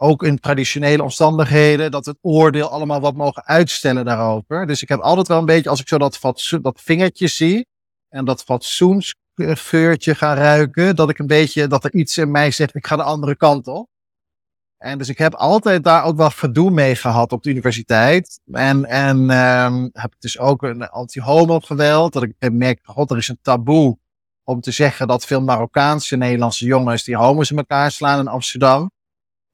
ook 0.00 0.22
in 0.22 0.38
traditionele 0.38 1.02
omstandigheden. 1.02 1.90
Dat 1.90 2.06
het 2.06 2.18
oordeel 2.20 2.68
allemaal 2.68 3.00
wat 3.00 3.14
mogen 3.14 3.44
uitstellen 3.46 4.04
daarover. 4.04 4.66
Dus 4.66 4.82
ik 4.82 4.88
heb 4.88 5.00
altijd 5.00 5.28
wel 5.28 5.38
een 5.38 5.44
beetje, 5.44 5.70
als 5.70 5.80
ik 5.80 5.88
zo 5.88 5.98
dat, 5.98 6.18
dat 6.62 6.80
vingertje 6.80 7.26
zie. 7.26 7.66
En 8.08 8.24
dat 8.24 8.42
fatsoensgeurtje 8.42 10.14
ga 10.14 10.34
ruiken. 10.34 10.96
Dat 10.96 11.10
ik 11.10 11.18
een 11.18 11.26
beetje, 11.26 11.66
dat 11.66 11.84
er 11.84 11.94
iets 11.94 12.18
in 12.18 12.30
mij 12.30 12.50
zegt, 12.50 12.74
ik 12.74 12.86
ga 12.86 12.96
de 12.96 13.02
andere 13.02 13.36
kant 13.36 13.66
op. 13.66 13.88
En 14.78 14.98
dus 14.98 15.08
ik 15.08 15.18
heb 15.18 15.34
altijd 15.34 15.84
daar 15.84 16.04
ook 16.04 16.16
wel 16.16 16.30
gedoe 16.30 16.70
mee 16.70 16.94
gehad 16.94 17.32
op 17.32 17.42
de 17.42 17.50
universiteit. 17.50 18.40
En, 18.52 18.84
en 18.84 19.30
ehm, 19.30 19.88
heb 19.92 20.12
ik 20.12 20.20
dus 20.20 20.38
ook 20.38 20.62
een 20.62 20.88
anti-homo 20.88 21.60
geweld. 21.60 22.12
Dat 22.12 22.22
ik 22.22 22.52
merk, 22.52 22.80
god, 22.82 23.10
er 23.10 23.16
is 23.16 23.28
een 23.28 23.38
taboe 23.42 23.98
om 24.44 24.60
te 24.60 24.70
zeggen 24.70 25.06
dat 25.06 25.24
veel 25.24 25.42
Marokkaanse 25.42 26.16
Nederlandse 26.16 26.64
jongens 26.64 27.04
die 27.04 27.16
homo's 27.16 27.50
in 27.50 27.56
elkaar 27.56 27.90
slaan 27.90 28.18
in 28.18 28.28
Amsterdam. 28.28 28.90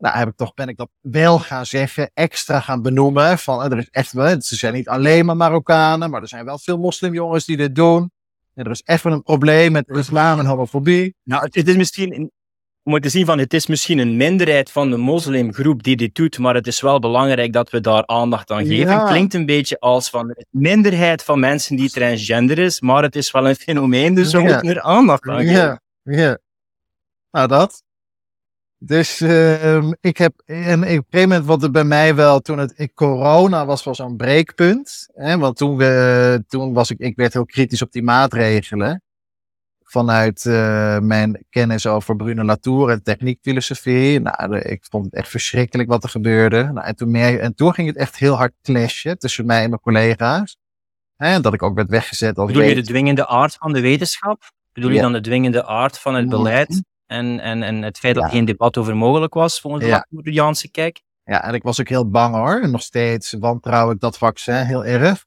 Nou, 0.04 0.16
heb 0.16 0.28
ik 0.28 0.36
toch, 0.36 0.54
ben 0.54 0.68
ik 0.68 0.76
dat 0.76 0.88
wel 1.00 1.38
gaan 1.38 1.66
zeggen, 1.66 2.10
extra 2.14 2.60
gaan 2.60 2.82
benoemen. 2.82 3.38
Van, 3.38 3.62
eh, 3.62 3.70
er 3.72 3.78
is 3.78 3.88
echt 3.90 4.12
wel, 4.12 4.40
ze 4.40 4.56
zijn 4.56 4.74
niet 4.74 4.88
alleen 4.88 5.24
maar 5.24 5.36
Marokkanen, 5.36 6.10
maar 6.10 6.22
er 6.22 6.28
zijn 6.28 6.44
wel 6.44 6.58
veel 6.58 6.78
moslimjongens 6.78 7.44
die 7.44 7.56
dit 7.56 7.74
doen. 7.74 8.10
En 8.54 8.64
er 8.64 8.70
is 8.70 8.82
even 8.84 9.12
een 9.12 9.22
probleem 9.22 9.72
met 9.72 9.88
islam 9.88 10.38
en 10.38 10.46
homofobie. 10.46 11.14
Nou, 11.22 11.44
het, 11.44 11.54
het 11.54 11.68
is 11.68 11.76
misschien, 11.76 12.14
een- 12.14 12.30
om 12.82 13.00
te 13.00 13.08
zien 13.08 13.26
van, 13.26 13.38
het 13.38 13.54
is 13.54 13.66
misschien 13.66 13.98
een 13.98 14.16
minderheid 14.16 14.70
van 14.70 14.90
de 14.90 14.96
moslimgroep 14.96 15.82
die 15.82 15.96
dit 15.96 16.14
doet, 16.14 16.38
maar 16.38 16.54
het 16.54 16.66
is 16.66 16.80
wel 16.80 16.98
belangrijk 16.98 17.52
dat 17.52 17.70
we 17.70 17.80
daar 17.80 18.06
aandacht 18.06 18.50
aan 18.50 18.66
geven. 18.66 18.92
Ja. 18.92 19.06
Klinkt 19.06 19.34
een 19.34 19.46
beetje 19.46 19.78
als 19.80 20.10
van 20.10 20.36
minderheid 20.50 21.22
van 21.22 21.40
mensen 21.40 21.76
die 21.76 21.90
transgender 21.90 22.58
is, 22.58 22.80
maar 22.80 23.02
het 23.02 23.16
is 23.16 23.30
wel 23.30 23.48
een 23.48 23.54
fenomeen, 23.56 24.14
dus 24.14 24.32
we 24.32 24.38
Ja. 24.38 24.44
moeten 24.44 24.68
er 24.68 24.80
aandacht 24.80 25.28
aan 25.28 25.38
geven. 25.40 25.52
Ja, 25.52 25.80
ja. 26.02 26.38
Nou, 27.30 27.48
dat. 27.48 27.82
Dus 28.86 29.20
ehm, 29.20 29.92
ik 30.00 30.16
heb, 30.16 30.42
en 30.44 30.80
op 30.80 30.88
een 30.88 30.88
gegeven 30.88 31.28
moment, 31.28 31.44
wat 31.44 31.62
er 31.62 31.70
bij 31.70 31.84
mij 31.84 32.14
wel, 32.14 32.40
toen 32.40 32.58
het 32.58 32.90
corona 32.94 33.66
was, 33.66 33.84
was 33.84 33.96
zo'n 33.96 34.16
breekpunt. 34.16 35.08
Hè, 35.14 35.38
want 35.38 35.56
toen, 35.56 35.76
we, 35.76 36.44
toen 36.48 36.72
was 36.72 36.90
ik, 36.90 36.98
ik 36.98 37.16
werd 37.16 37.32
heel 37.32 37.44
kritisch 37.44 37.82
op 37.82 37.92
die 37.92 38.02
maatregelen. 38.02 39.02
Vanuit 39.82 40.46
eh, 40.46 40.98
mijn 40.98 41.44
kennis 41.50 41.86
over 41.86 42.16
Bruno 42.16 42.42
Latour 42.44 42.90
en 42.90 43.02
techniekfilosofie. 43.02 44.20
Nou, 44.20 44.58
ik 44.58 44.86
vond 44.90 45.04
het 45.04 45.14
echt 45.14 45.28
verschrikkelijk 45.28 45.88
wat 45.88 46.02
er 46.02 46.10
gebeurde. 46.10 46.70
Nou, 46.72 46.86
en, 46.86 46.96
toen 46.96 47.10
meer, 47.10 47.40
en 47.40 47.54
toen 47.54 47.74
ging 47.74 47.88
het 47.88 47.96
echt 47.96 48.16
heel 48.16 48.34
hard 48.34 48.52
clashen 48.62 49.18
tussen 49.18 49.46
mij 49.46 49.62
en 49.62 49.68
mijn 49.68 49.80
collega's. 49.80 50.56
Hè, 51.16 51.40
dat 51.40 51.54
ik 51.54 51.62
ook 51.62 51.74
werd 51.74 51.90
weggezet 51.90 52.38
als 52.38 52.46
Bedoel 52.46 52.62
je 52.68 52.74
de 52.74 52.82
dwingende 52.82 53.26
aard 53.26 53.54
van 53.54 53.72
de 53.72 53.80
wetenschap? 53.80 54.42
Bedoel 54.72 54.90
je 54.90 55.00
dan 55.00 55.12
de 55.12 55.20
dwingende 55.20 55.66
aard 55.66 55.98
van 55.98 56.14
het 56.14 56.26
Mhm. 56.26 56.36
beleid 56.36 56.82
en, 57.14 57.40
en, 57.40 57.62
en 57.62 57.82
het 57.82 57.98
feit 57.98 58.14
dat 58.14 58.24
er 58.24 58.30
geen 58.30 58.44
debat 58.44 58.76
over 58.76 58.96
mogelijk 58.96 59.34
was, 59.34 59.60
volgens 59.60 59.82
de 59.82 59.88
Ja. 59.88 60.06
Latouriaanse 60.10 60.70
kijk? 60.70 61.02
Ja, 61.24 61.44
en 61.44 61.54
ik 61.54 61.62
was 61.62 61.80
ook 61.80 61.88
heel 61.88 62.10
bang 62.10 62.34
hoor. 62.34 62.60
En 62.60 62.70
nog 62.70 62.82
steeds 62.82 63.32
wantrouw 63.32 63.90
ik 63.90 64.00
dat 64.00 64.18
vaccin 64.18 64.54
heel 64.54 64.84
erg. 64.84 65.24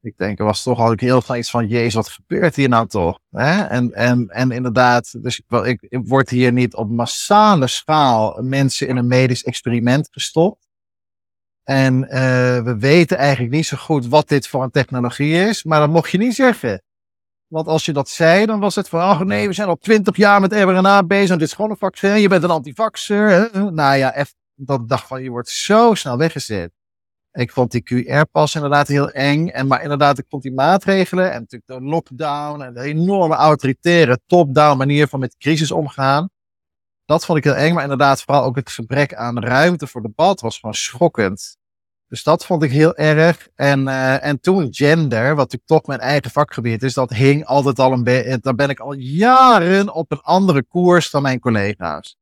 Ik 0.00 0.16
denk, 0.16 0.38
er 0.38 0.44
was 0.44 0.62
toch 0.62 0.78
al 0.78 0.92
heel 0.96 1.22
veel 1.22 1.36
iets 1.36 1.50
van, 1.50 1.66
jezus, 1.66 1.94
wat 1.94 2.08
gebeurt 2.08 2.56
hier 2.56 2.68
nou 2.68 2.86
toch? 2.86 3.18
Hè? 3.30 3.62
En, 3.62 3.92
en, 3.92 4.28
en 4.28 4.50
inderdaad, 4.50 5.22
dus 5.22 5.38
ik, 5.38 5.64
ik, 5.64 5.86
ik 5.88 6.00
word 6.08 6.30
hier 6.30 6.52
niet 6.52 6.74
op 6.74 6.90
massale 6.90 7.66
schaal 7.66 8.42
mensen 8.42 8.88
in 8.88 8.96
een 8.96 9.06
medisch 9.06 9.44
experiment 9.44 10.08
gestopt. 10.10 10.68
En 11.62 12.02
uh, 12.02 12.08
we 12.62 12.76
weten 12.78 13.16
eigenlijk 13.16 13.54
niet 13.54 13.66
zo 13.66 13.76
goed 13.76 14.06
wat 14.06 14.28
dit 14.28 14.48
voor 14.48 14.62
een 14.62 14.70
technologie 14.70 15.34
is, 15.34 15.64
maar 15.64 15.80
dat 15.80 15.90
mocht 15.90 16.10
je 16.10 16.18
niet 16.18 16.34
zeggen. 16.34 16.82
Want 17.48 17.66
als 17.66 17.84
je 17.84 17.92
dat 17.92 18.08
zei, 18.08 18.46
dan 18.46 18.60
was 18.60 18.74
het 18.74 18.88
van, 18.88 19.00
ach 19.00 19.24
nee, 19.24 19.46
we 19.46 19.52
zijn 19.52 19.68
al 19.68 19.76
twintig 19.76 20.16
jaar 20.16 20.40
met 20.40 20.50
mRNA 20.50 21.02
bezig, 21.02 21.36
dit 21.36 21.46
is 21.48 21.52
gewoon 21.52 21.70
een 21.70 21.76
vaccin, 21.76 22.20
je 22.20 22.28
bent 22.28 22.42
een 22.42 22.50
antivaxer. 22.50 23.50
Nou 23.72 23.96
ja, 23.96 24.26
dat 24.54 24.88
dacht 24.88 25.06
van, 25.06 25.22
je 25.22 25.30
wordt 25.30 25.48
zo 25.48 25.94
snel 25.94 26.16
weggezet. 26.16 26.70
Ik 27.32 27.50
vond 27.50 27.70
die 27.70 27.82
QR-pas 27.82 28.54
inderdaad 28.54 28.88
heel 28.88 29.10
eng. 29.10 29.48
En, 29.48 29.66
maar 29.66 29.82
inderdaad, 29.82 30.18
ik 30.18 30.24
vond 30.28 30.42
die 30.42 30.52
maatregelen 30.52 31.32
en 31.32 31.40
natuurlijk 31.40 31.80
de 31.80 31.88
lockdown 31.88 32.62
en 32.62 32.74
de 32.74 32.80
enorme 32.80 33.34
autoritaire 33.34 34.20
top-down 34.26 34.76
manier 34.78 35.08
van 35.08 35.20
met 35.20 35.36
crisis 35.36 35.70
omgaan. 35.70 36.28
Dat 37.04 37.24
vond 37.24 37.38
ik 37.38 37.44
heel 37.44 37.54
eng. 37.54 37.74
Maar 37.74 37.82
inderdaad, 37.82 38.22
vooral 38.22 38.44
ook 38.44 38.56
het 38.56 38.70
gebrek 38.70 39.14
aan 39.14 39.38
ruimte 39.38 39.86
voor 39.86 40.02
debat 40.02 40.40
was 40.40 40.58
gewoon 40.58 40.74
schokkend. 40.74 41.55
Dus 42.08 42.22
dat 42.22 42.46
vond 42.46 42.62
ik 42.62 42.70
heel 42.70 42.94
erg. 42.94 43.48
En, 43.54 43.86
uh, 43.86 44.24
en 44.24 44.40
toen 44.40 44.68
gender, 44.70 45.28
wat 45.28 45.36
natuurlijk 45.36 45.66
toch 45.66 45.86
mijn 45.86 46.00
eigen 46.00 46.30
vakgebied 46.30 46.82
is, 46.82 46.94
dat 46.94 47.10
hing 47.10 47.44
altijd 47.44 47.78
al 47.78 47.92
een 47.92 48.04
beetje. 48.04 48.38
Daar 48.38 48.54
ben 48.54 48.70
ik 48.70 48.80
al 48.80 48.92
jaren 48.92 49.94
op 49.94 50.12
een 50.12 50.20
andere 50.20 50.62
koers 50.62 51.10
dan 51.10 51.22
mijn 51.22 51.40
collega's 51.40 52.16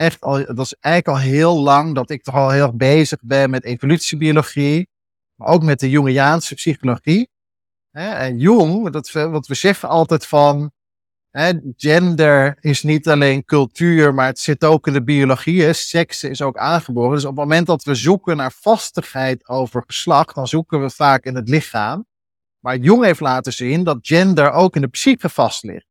echt 0.00 0.20
al, 0.20 0.44
dat 0.44 0.58
is 0.58 0.74
eigenlijk 0.80 1.18
al 1.18 1.24
heel 1.30 1.60
lang 1.60 1.94
dat 1.94 2.10
ik 2.10 2.22
toch 2.22 2.34
al 2.34 2.50
heel 2.50 2.62
erg 2.62 2.74
bezig 2.74 3.18
ben 3.22 3.50
met 3.50 3.64
evolutiebiologie, 3.64 4.88
maar 5.34 5.48
ook 5.48 5.62
met 5.62 5.80
de 5.80 5.90
Jungiaanse 5.90 6.54
psychologie. 6.54 7.30
En 7.90 8.38
Jung, 8.38 8.90
dat, 8.90 9.10
wat 9.10 9.46
we 9.46 9.54
zeggen 9.54 9.88
altijd 9.88 10.26
van, 10.26 10.72
gender 11.76 12.56
is 12.60 12.82
niet 12.82 13.08
alleen 13.08 13.44
cultuur, 13.44 14.14
maar 14.14 14.26
het 14.26 14.38
zit 14.38 14.64
ook 14.64 14.86
in 14.86 14.92
de 14.92 15.02
biologie. 15.02 15.72
Seks 15.72 16.24
is 16.24 16.42
ook 16.42 16.56
aangeboren. 16.56 17.14
Dus 17.14 17.24
op 17.24 17.36
het 17.36 17.38
moment 17.38 17.66
dat 17.66 17.84
we 17.84 17.94
zoeken 17.94 18.36
naar 18.36 18.52
vastigheid 18.52 19.48
over 19.48 19.82
geslacht, 19.86 20.34
dan 20.34 20.46
zoeken 20.48 20.80
we 20.80 20.90
vaak 20.90 21.24
in 21.24 21.34
het 21.34 21.48
lichaam. 21.48 22.06
Maar 22.58 22.76
Jung 22.76 23.04
heeft 23.04 23.20
laten 23.20 23.52
zien 23.52 23.84
dat 23.84 23.98
gender 24.00 24.50
ook 24.52 24.74
in 24.74 24.80
de 24.80 24.88
psyche 24.88 25.28
vast 25.28 25.62
ligt. 25.62 25.86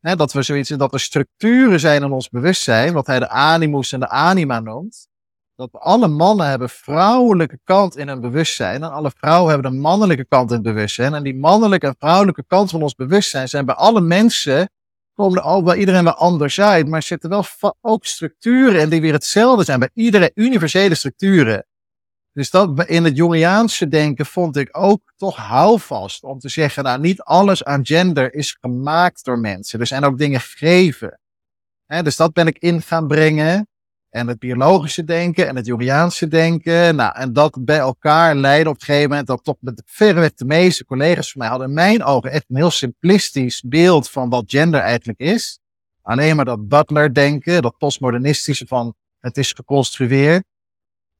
Hè, 0.00 0.16
dat 0.16 0.32
we 0.32 0.42
zoiets, 0.42 0.68
dat 0.68 0.92
er 0.92 1.00
structuren 1.00 1.80
zijn 1.80 2.02
in 2.02 2.12
ons 2.12 2.28
bewustzijn, 2.28 2.92
wat 2.92 3.06
hij 3.06 3.18
de 3.18 3.28
animus 3.28 3.92
en 3.92 4.00
de 4.00 4.08
anima 4.08 4.60
noemt. 4.60 5.08
Dat 5.54 5.72
alle 5.72 6.08
mannen 6.08 6.46
hebben 6.46 6.68
vrouwelijke 6.68 7.58
kant 7.64 7.96
in 7.96 8.08
hun 8.08 8.20
bewustzijn 8.20 8.82
en 8.82 8.92
alle 8.92 9.10
vrouwen 9.16 9.52
hebben 9.52 9.70
de 9.72 9.78
mannelijke 9.78 10.24
kant 10.24 10.50
in 10.50 10.56
het 10.56 10.64
bewustzijn. 10.64 11.14
En 11.14 11.22
die 11.22 11.36
mannelijke 11.36 11.86
en 11.86 11.94
vrouwelijke 11.98 12.44
kant 12.46 12.70
van 12.70 12.82
ons 12.82 12.94
bewustzijn 12.94 13.48
zijn 13.48 13.64
bij 13.64 13.74
alle 13.74 14.00
mensen, 14.00 14.70
komen 15.14 15.42
ook 15.42 15.64
bij 15.64 15.76
iedereen 15.76 16.04
wel 16.04 16.14
anders 16.14 16.60
uit, 16.60 16.86
maar 16.86 16.98
er 16.98 17.06
zitten 17.06 17.30
wel 17.30 17.44
ook 17.80 18.04
structuren 18.04 18.80
in 18.80 18.88
die 18.88 19.00
weer 19.00 19.12
hetzelfde 19.12 19.64
zijn 19.64 19.78
bij 19.78 19.90
iedereen, 19.94 20.30
universele 20.34 20.94
structuren. 20.94 21.66
Dus 22.32 22.50
dat 22.50 22.86
in 22.86 23.04
het 23.04 23.16
Jungiaanse 23.16 23.88
denken 23.88 24.26
vond 24.26 24.56
ik 24.56 24.68
ook 24.72 25.12
toch 25.16 25.36
houvast 25.36 26.22
om 26.22 26.38
te 26.38 26.48
zeggen, 26.48 26.84
nou 26.84 27.00
niet 27.00 27.20
alles 27.20 27.64
aan 27.64 27.86
gender 27.86 28.34
is 28.34 28.56
gemaakt 28.60 29.24
door 29.24 29.38
mensen. 29.38 29.80
Er 29.80 29.86
zijn 29.86 30.04
ook 30.04 30.18
dingen 30.18 30.40
gegeven. 30.40 31.20
dus 31.86 32.16
dat 32.16 32.32
ben 32.32 32.46
ik 32.46 32.58
in 32.58 32.82
gaan 32.82 33.06
brengen. 33.06 33.66
En 34.12 34.28
het 34.28 34.38
biologische 34.38 35.04
denken 35.04 35.48
en 35.48 35.56
het 35.56 35.66
Jungiaanse 35.66 36.28
denken. 36.28 36.96
Nou, 36.96 37.16
en 37.16 37.32
dat 37.32 37.64
bij 37.64 37.78
elkaar 37.78 38.34
leidde 38.34 38.70
op 38.70 38.74
een 38.74 38.84
gegeven 38.84 39.08
moment 39.08 39.26
dat 39.26 39.44
toch 39.44 39.56
met 39.60 39.82
verreweg 39.86 40.34
de 40.34 40.44
meeste 40.44 40.84
collega's 40.84 41.30
van 41.30 41.40
mij 41.40 41.48
hadden 41.48 41.68
in 41.68 41.74
mijn 41.74 42.02
ogen 42.02 42.30
echt 42.30 42.44
een 42.48 42.56
heel 42.56 42.70
simplistisch 42.70 43.62
beeld 43.66 44.10
van 44.10 44.28
wat 44.28 44.44
gender 44.46 44.80
eigenlijk 44.80 45.18
is. 45.18 45.58
Alleen 46.02 46.36
maar 46.36 46.44
dat 46.44 46.68
Butler 46.68 47.14
denken, 47.14 47.62
dat 47.62 47.78
postmodernistische 47.78 48.66
van 48.66 48.94
het 49.20 49.36
is 49.36 49.52
geconstrueerd. 49.52 50.44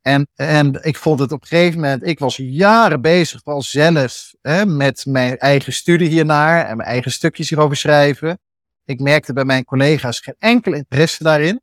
En, 0.01 0.28
en 0.34 0.78
ik 0.82 0.97
vond 0.97 1.18
het 1.18 1.32
op 1.32 1.43
een 1.43 1.49
gegeven 1.49 1.80
moment, 1.80 2.07
ik 2.07 2.18
was 2.18 2.36
jaren 2.36 3.01
bezig 3.01 3.40
wel 3.45 3.62
zelf 3.62 4.34
hè, 4.40 4.66
met 4.66 5.07
mijn 5.07 5.38
eigen 5.38 5.72
studie 5.72 6.09
hiernaar 6.09 6.66
en 6.66 6.76
mijn 6.76 6.88
eigen 6.88 7.12
stukjes 7.12 7.49
hierover 7.49 7.76
schrijven. 7.76 8.38
Ik 8.84 9.01
merkte 9.01 9.32
bij 9.32 9.45
mijn 9.45 9.64
collega's 9.64 10.20
geen 10.20 10.36
enkel 10.38 10.72
interesse 10.72 11.22
daarin. 11.22 11.61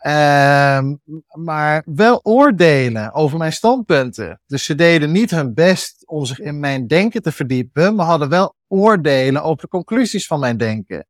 Um, 0.00 1.00
maar 1.44 1.82
wel 1.86 2.20
oordelen 2.22 3.12
over 3.12 3.38
mijn 3.38 3.52
standpunten. 3.52 4.40
Dus 4.46 4.64
ze 4.64 4.74
deden 4.74 5.12
niet 5.12 5.30
hun 5.30 5.54
best 5.54 6.06
om 6.06 6.24
zich 6.24 6.40
in 6.40 6.60
mijn 6.60 6.86
denken 6.86 7.22
te 7.22 7.32
verdiepen, 7.32 7.94
maar 7.94 8.06
hadden 8.06 8.28
wel 8.28 8.54
oordelen 8.68 9.42
over 9.42 9.62
de 9.62 9.68
conclusies 9.68 10.26
van 10.26 10.40
mijn 10.40 10.56
denken. 10.56 11.06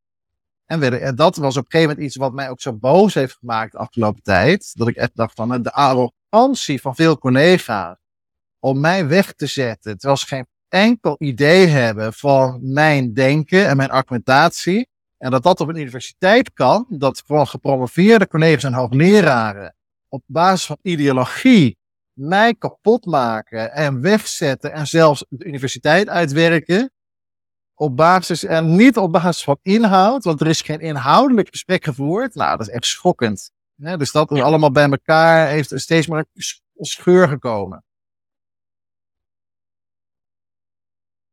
En, 0.65 1.15
dat 1.15 1.35
was 1.35 1.57
op 1.57 1.63
een 1.63 1.71
gegeven 1.71 1.89
moment 1.89 2.07
iets 2.07 2.15
wat 2.15 2.33
mij 2.33 2.49
ook 2.49 2.61
zo 2.61 2.73
boos 2.73 3.13
heeft 3.13 3.37
gemaakt 3.39 3.71
de 3.71 3.77
afgelopen 3.77 4.23
tijd. 4.23 4.71
Dat 4.73 4.87
ik 4.87 4.95
echt 4.95 5.15
dacht 5.15 5.33
van 5.35 5.61
de 5.61 5.71
arrogantie 5.71 6.81
van 6.81 6.95
veel 6.95 7.17
collega's 7.17 7.97
om 8.59 8.79
mij 8.79 9.07
weg 9.07 9.33
te 9.33 9.45
zetten. 9.45 9.97
Terwijl 9.97 10.19
ze 10.19 10.25
geen 10.25 10.47
enkel 10.69 11.15
idee 11.17 11.67
hebben 11.67 12.13
van 12.13 12.59
mijn 12.61 13.13
denken 13.13 13.67
en 13.67 13.77
mijn 13.77 13.91
argumentatie. 13.91 14.89
En 15.17 15.31
dat 15.31 15.43
dat 15.43 15.59
op 15.59 15.67
een 15.67 15.77
universiteit 15.77 16.53
kan. 16.53 16.85
Dat 16.89 17.23
gewoon 17.25 17.47
gepromoveerde 17.47 18.27
collega's 18.27 18.63
en 18.63 18.73
hoogleraren 18.73 19.75
op 20.07 20.23
basis 20.25 20.65
van 20.65 20.77
ideologie 20.81 21.77
mij 22.13 22.53
kapot 22.53 23.05
maken 23.05 23.73
en 23.73 24.01
wegzetten 24.01 24.71
en 24.71 24.87
zelfs 24.87 25.25
de 25.29 25.45
universiteit 25.45 26.09
uitwerken 26.09 26.91
op 27.73 27.95
basis 27.95 28.43
en 28.43 28.75
niet 28.75 28.97
op 28.97 29.11
basis 29.11 29.43
van 29.43 29.59
inhoud, 29.61 30.23
want 30.23 30.41
er 30.41 30.47
is 30.47 30.61
geen 30.61 30.79
inhoudelijk 30.79 31.49
gesprek 31.49 31.83
gevoerd. 31.83 32.35
Nou, 32.35 32.57
dat 32.57 32.67
is 32.67 32.73
echt 32.73 32.85
schokkend. 32.85 33.51
dus 33.75 34.11
dat 34.11 34.31
er 34.31 34.43
allemaal 34.43 34.71
bij 34.71 34.89
elkaar 34.89 35.47
heeft 35.47 35.71
steeds 35.75 36.07
maar 36.07 36.25
een 36.33 36.85
scheur 36.85 37.27
gekomen. 37.27 37.83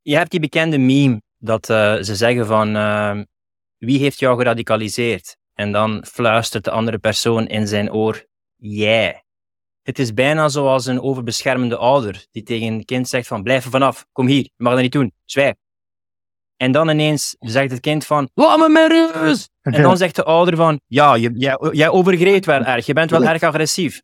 Je 0.02 0.16
hebt 0.16 0.30
die 0.30 0.40
bekende 0.40 0.78
meme 0.78 1.22
dat 1.38 1.68
uh, 1.68 1.96
ze 1.96 2.16
zeggen 2.16 2.46
van 2.46 2.76
uh, 2.76 3.20
wie 3.84 3.98
heeft 3.98 4.18
jou 4.18 4.38
geradicaliseerd? 4.38 5.36
En 5.54 5.72
dan 5.72 6.04
fluistert 6.06 6.64
de 6.64 6.70
andere 6.70 6.98
persoon 6.98 7.46
in 7.46 7.66
zijn 7.66 7.92
oor, 7.92 8.24
jij. 8.56 9.24
Het 9.82 9.98
is 9.98 10.14
bijna 10.14 10.48
zoals 10.48 10.86
een 10.86 11.00
overbeschermende 11.00 11.76
ouder 11.76 12.26
die 12.30 12.42
tegen 12.42 12.66
een 12.66 12.84
kind 12.84 13.08
zegt 13.08 13.26
van 13.26 13.42
blijf 13.42 13.64
er 13.64 13.70
vanaf, 13.70 14.06
kom 14.12 14.26
hier, 14.26 14.42
je 14.42 14.50
mag 14.56 14.72
dat 14.72 14.82
niet 14.82 14.92
doen, 14.92 15.12
zwijg. 15.24 15.54
En 16.56 16.72
dan 16.72 16.88
ineens 16.88 17.36
zegt 17.38 17.70
het 17.70 17.80
kind 17.80 18.06
van, 18.06 18.28
laat 18.34 18.58
me 18.58 18.68
met 18.68 18.90
rust. 18.90 19.50
En 19.60 19.82
dan 19.82 19.96
zegt 19.96 20.16
de 20.16 20.24
ouder 20.24 20.56
van, 20.56 20.80
ja, 20.86 21.14
je, 21.14 21.30
jij, 21.34 21.68
jij 21.72 21.88
overgreed 21.88 22.46
wel 22.46 22.64
erg, 22.64 22.86
je 22.86 22.92
bent 22.92 23.10
wel 23.10 23.24
erg 23.24 23.42
agressief. 23.42 24.00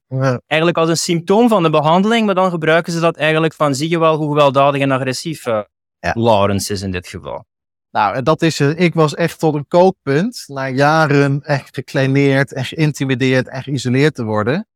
Eigenlijk 0.47 0.79
als 0.79 0.89
een 0.89 0.97
symptoom 0.97 1.49
van 1.49 1.63
de 1.63 1.71
behandeling, 1.71 2.27
maar 2.27 2.35
dan 2.35 2.51
gebruiken 2.51 2.93
ze 2.93 3.01
dat 3.01 3.17
eigenlijk 3.17 3.55
van, 3.55 3.75
zie 3.75 3.89
je 3.89 3.99
wel 3.99 4.17
hoe 4.17 4.29
gewelddadig 4.29 4.81
en 4.81 4.91
agressief 4.91 5.47
uh, 5.47 5.61
ja. 5.99 6.13
Lawrence 6.15 6.73
is 6.73 6.83
in 6.83 6.91
dit 6.91 7.09
geval. 7.09 7.45
Nou, 7.91 8.23
dat 8.23 8.43
is 8.43 8.59
het. 8.59 8.81
Ik 8.81 8.95
was 8.95 9.15
echt 9.15 9.39
tot 9.39 9.55
een 9.55 9.67
kookpunt, 9.67 10.45
na 10.47 10.69
jaren 10.69 11.43
echt 11.43 11.75
gekleineerd 11.75 12.53
en 12.53 12.65
geïntimideerd 12.65 13.49
en 13.49 13.63
geïsoleerd 13.63 14.15
te 14.15 14.25
worden. 14.25 14.69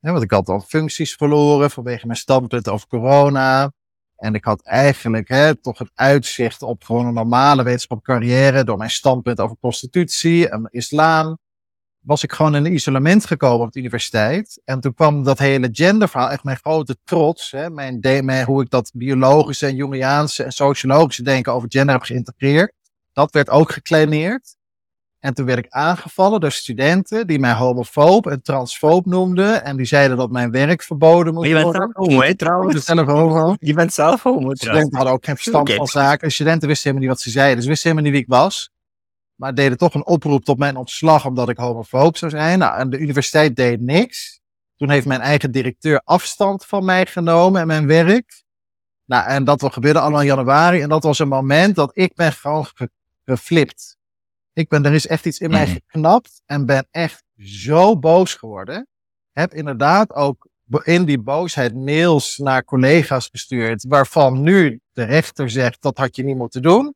want 0.00 0.22
ik 0.22 0.30
had 0.30 0.48
al 0.48 0.60
functies 0.60 1.14
verloren 1.14 1.70
vanwege 1.70 2.06
mijn 2.06 2.18
standpunt 2.18 2.68
over 2.68 2.88
corona. 2.88 3.72
En 4.16 4.34
ik 4.34 4.44
had 4.44 4.62
eigenlijk 4.62 5.28
hè, 5.28 5.54
toch 5.54 5.78
het 5.78 5.90
uitzicht 5.94 6.62
op 6.62 6.84
gewoon 6.84 7.06
een 7.06 7.14
normale 7.14 7.62
wetenschappelijke 7.62 8.26
carrière 8.26 8.64
door 8.64 8.76
mijn 8.76 8.90
standpunt 8.90 9.40
over 9.40 9.56
prostitutie 9.56 10.48
en 10.48 10.68
islam. 10.70 11.38
Was 12.04 12.22
ik 12.22 12.32
gewoon 12.32 12.54
in 12.54 12.64
een 12.64 12.74
isolement 12.74 13.26
gekomen 13.26 13.66
op 13.66 13.72
de 13.72 13.78
universiteit. 13.78 14.60
En 14.64 14.80
toen 14.80 14.94
kwam 14.94 15.22
dat 15.22 15.38
hele 15.38 15.68
genderverhaal, 15.72 16.30
echt 16.30 16.44
mijn 16.44 16.56
grote 16.56 16.96
trots. 17.04 17.50
Hè, 17.50 17.70
mijn, 17.70 17.98
mijn, 18.00 18.46
hoe 18.46 18.62
ik 18.62 18.70
dat 18.70 18.90
biologische 18.94 19.66
en 19.66 19.74
Jungiaanse 19.74 20.42
en 20.42 20.52
sociologische 20.52 21.22
denken 21.22 21.52
over 21.52 21.68
gender 21.70 21.94
heb 21.94 22.04
geïntegreerd. 22.04 22.72
Dat 23.12 23.32
werd 23.32 23.50
ook 23.50 23.72
gekleineerd. 23.72 24.56
En 25.24 25.34
toen 25.34 25.46
werd 25.46 25.58
ik 25.58 25.66
aangevallen 25.68 26.40
door 26.40 26.52
studenten 26.52 27.26
die 27.26 27.38
mij 27.38 27.52
homofoob 27.52 28.26
en 28.26 28.42
transfoob 28.42 29.06
noemden. 29.06 29.64
En 29.64 29.76
die 29.76 29.86
zeiden 29.86 30.16
dat 30.16 30.30
mijn 30.30 30.50
werk 30.50 30.82
verboden 30.82 31.34
moest 31.34 31.52
worden. 31.52 31.72
Je 31.72 31.78
bent 31.78 31.92
homo, 31.94 32.22
hè, 32.22 32.34
trouwens. 32.34 32.84
Zelf 32.84 33.06
homo. 33.06 33.56
Je 33.58 33.74
bent 33.74 33.92
zelf 33.92 34.22
homo, 34.22 34.54
Studenten 34.54 34.96
hadden 34.96 35.14
ook 35.14 35.24
geen 35.24 35.36
verstand 35.36 35.72
van 35.72 35.86
zaken. 35.86 36.30
Studenten 36.30 36.68
wisten 36.68 36.90
helemaal 36.90 37.08
niet 37.08 37.18
wat 37.18 37.26
ze 37.26 37.38
zeiden. 37.38 37.62
Ze 37.62 37.68
wisten 37.68 37.90
helemaal 37.90 38.10
niet 38.10 38.20
wie 38.20 38.28
ik 38.28 38.42
was. 38.42 38.70
Maar 39.34 39.54
deden 39.54 39.78
toch 39.78 39.94
een 39.94 40.06
oproep 40.06 40.44
tot 40.44 40.58
mijn 40.58 40.76
ontslag 40.76 41.26
omdat 41.26 41.48
ik 41.48 41.56
homofoob 41.56 42.16
zou 42.16 42.30
zijn. 42.30 42.58
Nou, 42.58 42.78
en 42.78 42.90
de 42.90 42.98
universiteit 42.98 43.56
deed 43.56 43.80
niks. 43.80 44.40
Toen 44.76 44.90
heeft 44.90 45.06
mijn 45.06 45.20
eigen 45.20 45.50
directeur 45.50 46.00
afstand 46.04 46.64
van 46.64 46.84
mij 46.84 47.06
genomen 47.06 47.60
en 47.60 47.66
mijn 47.66 47.86
werk. 47.86 48.42
Nou, 49.04 49.26
en 49.26 49.44
dat 49.44 49.72
gebeurde 49.72 50.00
allemaal 50.00 50.20
in 50.20 50.26
januari. 50.26 50.80
En 50.80 50.88
dat 50.88 51.02
was 51.02 51.18
een 51.18 51.28
moment 51.28 51.74
dat 51.74 51.90
ik 51.92 52.14
ben 52.14 52.32
gewoon 52.32 52.66
geflipt. 53.24 53.96
Ik 54.52 54.68
ben, 54.68 54.84
er 54.84 54.92
is 54.92 55.06
echt 55.06 55.26
iets 55.26 55.38
in 55.38 55.50
mij 55.50 55.64
mhm. 55.64 55.72
geknapt 55.72 56.42
en 56.46 56.66
ben 56.66 56.86
echt 56.90 57.24
zo 57.36 57.98
boos 57.98 58.34
geworden. 58.34 58.88
Heb 59.32 59.54
inderdaad 59.54 60.12
ook 60.14 60.48
in 60.82 61.04
die 61.04 61.18
boosheid 61.18 61.74
mails 61.74 62.38
naar 62.38 62.64
collega's 62.64 63.28
gestuurd, 63.28 63.84
waarvan 63.88 64.42
nu 64.42 64.80
de 64.92 65.04
rechter 65.04 65.50
zegt 65.50 65.82
dat 65.82 65.98
had 65.98 66.16
je 66.16 66.24
niet 66.24 66.36
moeten 66.36 66.62
doen. 66.62 66.94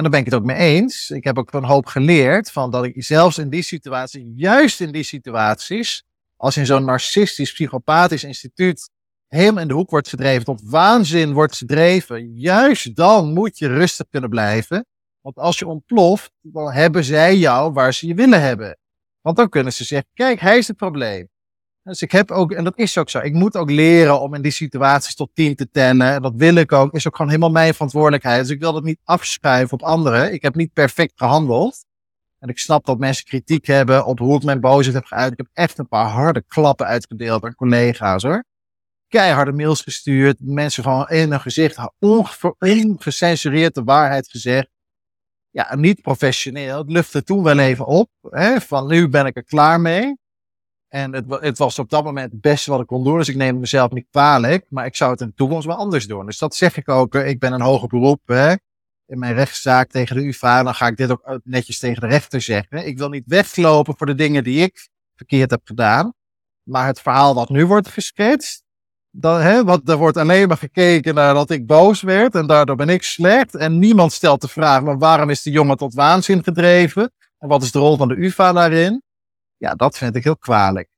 En 0.00 0.06
daar 0.10 0.20
ben 0.20 0.26
ik 0.26 0.32
het 0.32 0.40
ook 0.40 0.46
mee 0.56 0.56
eens. 0.56 1.10
Ik 1.10 1.24
heb 1.24 1.38
ook 1.38 1.52
een 1.52 1.64
hoop 1.64 1.86
geleerd 1.86 2.50
van 2.50 2.70
dat 2.70 2.84
ik 2.84 3.04
zelfs 3.04 3.38
in 3.38 3.50
die 3.50 3.62
situatie, 3.62 4.32
juist 4.36 4.80
in 4.80 4.92
die 4.92 5.02
situaties, 5.02 6.04
als 6.36 6.56
in 6.56 6.66
zo'n 6.66 6.84
narcistisch, 6.84 7.52
psychopathisch 7.52 8.24
instituut 8.24 8.90
helemaal 9.28 9.62
in 9.62 9.68
de 9.68 9.74
hoek 9.74 9.90
wordt 9.90 10.08
gedreven, 10.08 10.44
tot 10.44 10.62
waanzin 10.64 11.32
wordt 11.32 11.56
gedreven, 11.56 12.32
juist 12.34 12.96
dan 12.96 13.32
moet 13.32 13.58
je 13.58 13.66
rustig 13.66 14.06
kunnen 14.08 14.30
blijven. 14.30 14.86
Want 15.20 15.36
als 15.36 15.58
je 15.58 15.66
ontploft, 15.66 16.32
dan 16.40 16.72
hebben 16.72 17.04
zij 17.04 17.36
jou 17.36 17.72
waar 17.72 17.94
ze 17.94 18.06
je 18.06 18.14
willen 18.14 18.40
hebben. 18.40 18.78
Want 19.20 19.36
dan 19.36 19.48
kunnen 19.48 19.72
ze 19.72 19.84
zeggen, 19.84 20.08
kijk, 20.14 20.40
hij 20.40 20.58
is 20.58 20.68
het 20.68 20.76
probleem. 20.76 21.28
Dus 21.90 22.02
ik 22.02 22.12
heb 22.12 22.30
ook, 22.30 22.52
en 22.52 22.64
dat 22.64 22.78
is 22.78 22.98
ook 22.98 23.10
zo, 23.10 23.18
ik 23.18 23.32
moet 23.32 23.56
ook 23.56 23.70
leren 23.70 24.20
om 24.20 24.34
in 24.34 24.42
die 24.42 24.50
situaties 24.50 25.14
tot 25.14 25.30
tien 25.34 25.54
te 25.54 25.70
tellen. 25.70 26.12
En 26.12 26.22
dat 26.22 26.32
wil 26.36 26.54
ik 26.54 26.72
ook, 26.72 26.94
is 26.94 27.06
ook 27.06 27.16
gewoon 27.16 27.30
helemaal 27.30 27.50
mijn 27.50 27.74
verantwoordelijkheid. 27.74 28.40
Dus 28.40 28.50
ik 28.50 28.60
wil 28.60 28.72
dat 28.72 28.82
niet 28.82 29.00
afschuiven 29.04 29.72
op 29.72 29.82
anderen. 29.82 30.32
Ik 30.32 30.42
heb 30.42 30.54
niet 30.54 30.72
perfect 30.72 31.12
gehandeld. 31.16 31.84
En 32.38 32.48
ik 32.48 32.58
snap 32.58 32.86
dat 32.86 32.98
mensen 32.98 33.24
kritiek 33.24 33.66
hebben 33.66 34.06
op 34.06 34.18
hoe 34.18 34.36
ik 34.36 34.42
mijn 34.42 34.60
boosheid 34.60 34.94
heb 34.94 35.04
geuit. 35.04 35.32
Ik 35.32 35.38
heb 35.38 35.48
echt 35.52 35.78
een 35.78 35.88
paar 35.88 36.08
harde 36.08 36.44
klappen 36.48 36.86
uitgedeeld 36.86 37.44
aan 37.44 37.54
collega's 37.54 38.22
hoor. 38.22 38.44
Keiharde 39.08 39.52
mails 39.52 39.82
gestuurd. 39.82 40.36
Mensen 40.40 40.82
gewoon 40.82 41.08
in 41.08 41.30
hun 41.30 41.40
gezicht 41.40 41.78
ongecensureerd 41.98 43.74
de 43.74 43.84
waarheid 43.84 44.28
gezegd. 44.28 44.68
Ja, 45.50 45.74
niet 45.74 46.02
professioneel. 46.02 46.78
Het 46.78 46.90
lufte 46.90 47.22
toen 47.22 47.42
wel 47.42 47.58
even 47.58 47.86
op. 47.86 48.10
Hè, 48.28 48.60
van 48.60 48.86
nu 48.86 49.08
ben 49.08 49.26
ik 49.26 49.36
er 49.36 49.44
klaar 49.44 49.80
mee. 49.80 50.19
En 50.90 51.12
het, 51.12 51.24
het, 51.28 51.58
was 51.58 51.78
op 51.78 51.90
dat 51.90 52.04
moment 52.04 52.32
het 52.32 52.40
beste 52.40 52.70
wat 52.70 52.80
ik 52.80 52.86
kon 52.86 53.04
doen. 53.04 53.18
Dus 53.18 53.28
ik 53.28 53.36
neem 53.36 53.60
mezelf 53.60 53.90
niet 53.90 54.06
kwalijk. 54.10 54.66
Maar 54.68 54.86
ik 54.86 54.96
zou 54.96 55.10
het 55.10 55.20
in 55.20 55.26
de 55.26 55.34
toekomst 55.34 55.66
wel 55.66 55.76
anders 55.76 56.06
doen. 56.06 56.26
Dus 56.26 56.38
dat 56.38 56.54
zeg 56.54 56.76
ik 56.76 56.88
ook. 56.88 57.14
Ik 57.14 57.38
ben 57.38 57.52
een 57.52 57.60
hoger 57.60 57.88
beroep. 57.88 58.20
Hè. 58.26 58.50
In 59.06 59.18
mijn 59.18 59.34
rechtszaak 59.34 59.90
tegen 59.90 60.16
de 60.16 60.26
UvA. 60.26 60.62
Dan 60.62 60.74
ga 60.74 60.86
ik 60.86 60.96
dit 60.96 61.10
ook 61.10 61.40
netjes 61.44 61.78
tegen 61.78 62.00
de 62.00 62.06
rechter 62.06 62.40
zeggen. 62.40 62.86
Ik 62.86 62.98
wil 62.98 63.08
niet 63.08 63.22
weglopen 63.26 63.96
voor 63.96 64.06
de 64.06 64.14
dingen 64.14 64.44
die 64.44 64.62
ik 64.62 64.88
verkeerd 65.16 65.50
heb 65.50 65.60
gedaan. 65.64 66.12
Maar 66.62 66.86
het 66.86 67.00
verhaal 67.00 67.34
wat 67.34 67.48
nu 67.48 67.66
wordt 67.66 67.88
geschetst. 67.88 68.62
Dan, 69.10 69.40
hè, 69.40 69.80
er 69.84 69.96
wordt 69.96 70.16
alleen 70.16 70.48
maar 70.48 70.56
gekeken 70.56 71.14
naar 71.14 71.34
dat 71.34 71.50
ik 71.50 71.66
boos 71.66 72.02
werd. 72.02 72.34
En 72.34 72.46
daardoor 72.46 72.76
ben 72.76 72.88
ik 72.88 73.02
slecht. 73.02 73.54
En 73.54 73.78
niemand 73.78 74.12
stelt 74.12 74.40
de 74.40 74.48
vraag. 74.48 74.82
Maar 74.82 74.98
waarom 74.98 75.30
is 75.30 75.42
de 75.42 75.50
jongen 75.50 75.76
tot 75.76 75.94
waanzin 75.94 76.42
gedreven? 76.42 77.12
En 77.38 77.48
wat 77.48 77.62
is 77.62 77.72
de 77.72 77.78
rol 77.78 77.96
van 77.96 78.08
de 78.08 78.16
UvA 78.16 78.52
daarin? 78.52 79.02
Ja, 79.60 79.74
dat 79.74 79.98
vind 79.98 80.16
ik 80.16 80.24
heel 80.24 80.36
kwalijk. 80.36 80.88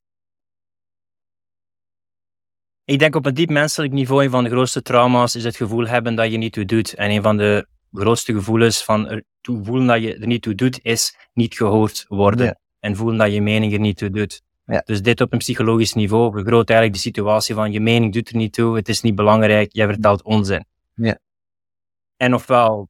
Ik 2.83 2.99
denk 2.99 3.15
op 3.15 3.25
een 3.25 3.33
diep 3.33 3.49
menselijk 3.49 3.93
niveau, 3.93 4.23
een 4.23 4.29
van 4.29 4.43
de 4.43 4.49
grootste 4.49 4.81
trauma's 4.81 5.35
is 5.35 5.43
het 5.43 5.55
gevoel 5.55 5.87
hebben 5.87 6.15
dat 6.15 6.31
je 6.31 6.37
niet 6.37 6.53
toe 6.53 6.65
doet. 6.65 6.93
En 6.93 7.11
een 7.11 7.21
van 7.21 7.37
de 7.37 7.67
grootste 7.91 8.33
gevoelens 8.33 8.83
van 8.83 9.07
er 9.09 9.23
toe 9.41 9.63
voelen 9.63 9.87
dat 9.87 10.01
je 10.01 10.17
er 10.17 10.27
niet 10.27 10.41
toe 10.41 10.55
doet, 10.55 10.79
is 10.81 11.15
niet 11.33 11.55
gehoord 11.55 12.05
worden. 12.07 12.59
En 12.79 12.95
voelen 12.95 13.17
dat 13.17 13.33
je 13.33 13.41
mening 13.41 13.73
er 13.73 13.79
niet 13.79 13.97
toe 13.97 14.09
doet. 14.09 14.41
Ja. 14.65 14.81
Dus 14.85 15.01
dit 15.01 15.21
op 15.21 15.33
een 15.33 15.37
psychologisch 15.37 15.93
niveau 15.93 16.31
vergroot 16.31 16.69
eigenlijk 16.69 16.93
de 17.01 17.09
situatie 17.09 17.55
van 17.55 17.71
je 17.71 17.79
mening 17.79 18.13
doet 18.13 18.29
er 18.29 18.35
niet 18.35 18.53
toe, 18.53 18.75
het 18.75 18.89
is 18.89 19.01
niet 19.01 19.15
belangrijk, 19.15 19.73
jij 19.73 19.87
vertelt 19.87 20.23
onzin. 20.23 20.65
Ja. 20.93 21.19
En 22.17 22.33
ofwel 22.33 22.89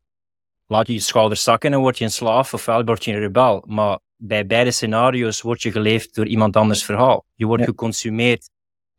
laat 0.67 0.87
je 0.87 0.93
je 0.93 0.99
schouders 0.99 1.43
zakken 1.43 1.73
en 1.73 1.79
word 1.79 1.97
je 1.97 2.03
een 2.03 2.11
slaaf, 2.11 2.53
ofwel 2.53 2.83
word 2.83 3.05
je 3.05 3.11
een 3.11 3.19
rebel. 3.19 3.63
Maar 3.67 3.99
bij 4.25 4.45
beide 4.45 4.71
scenario's 4.71 5.41
word 5.41 5.61
je 5.61 5.71
geleefd 5.71 6.15
door 6.15 6.27
iemand 6.27 6.55
anders 6.55 6.85
verhaal. 6.85 7.25
Je 7.35 7.45
wordt 7.45 7.63
geconsumeerd 7.63 8.49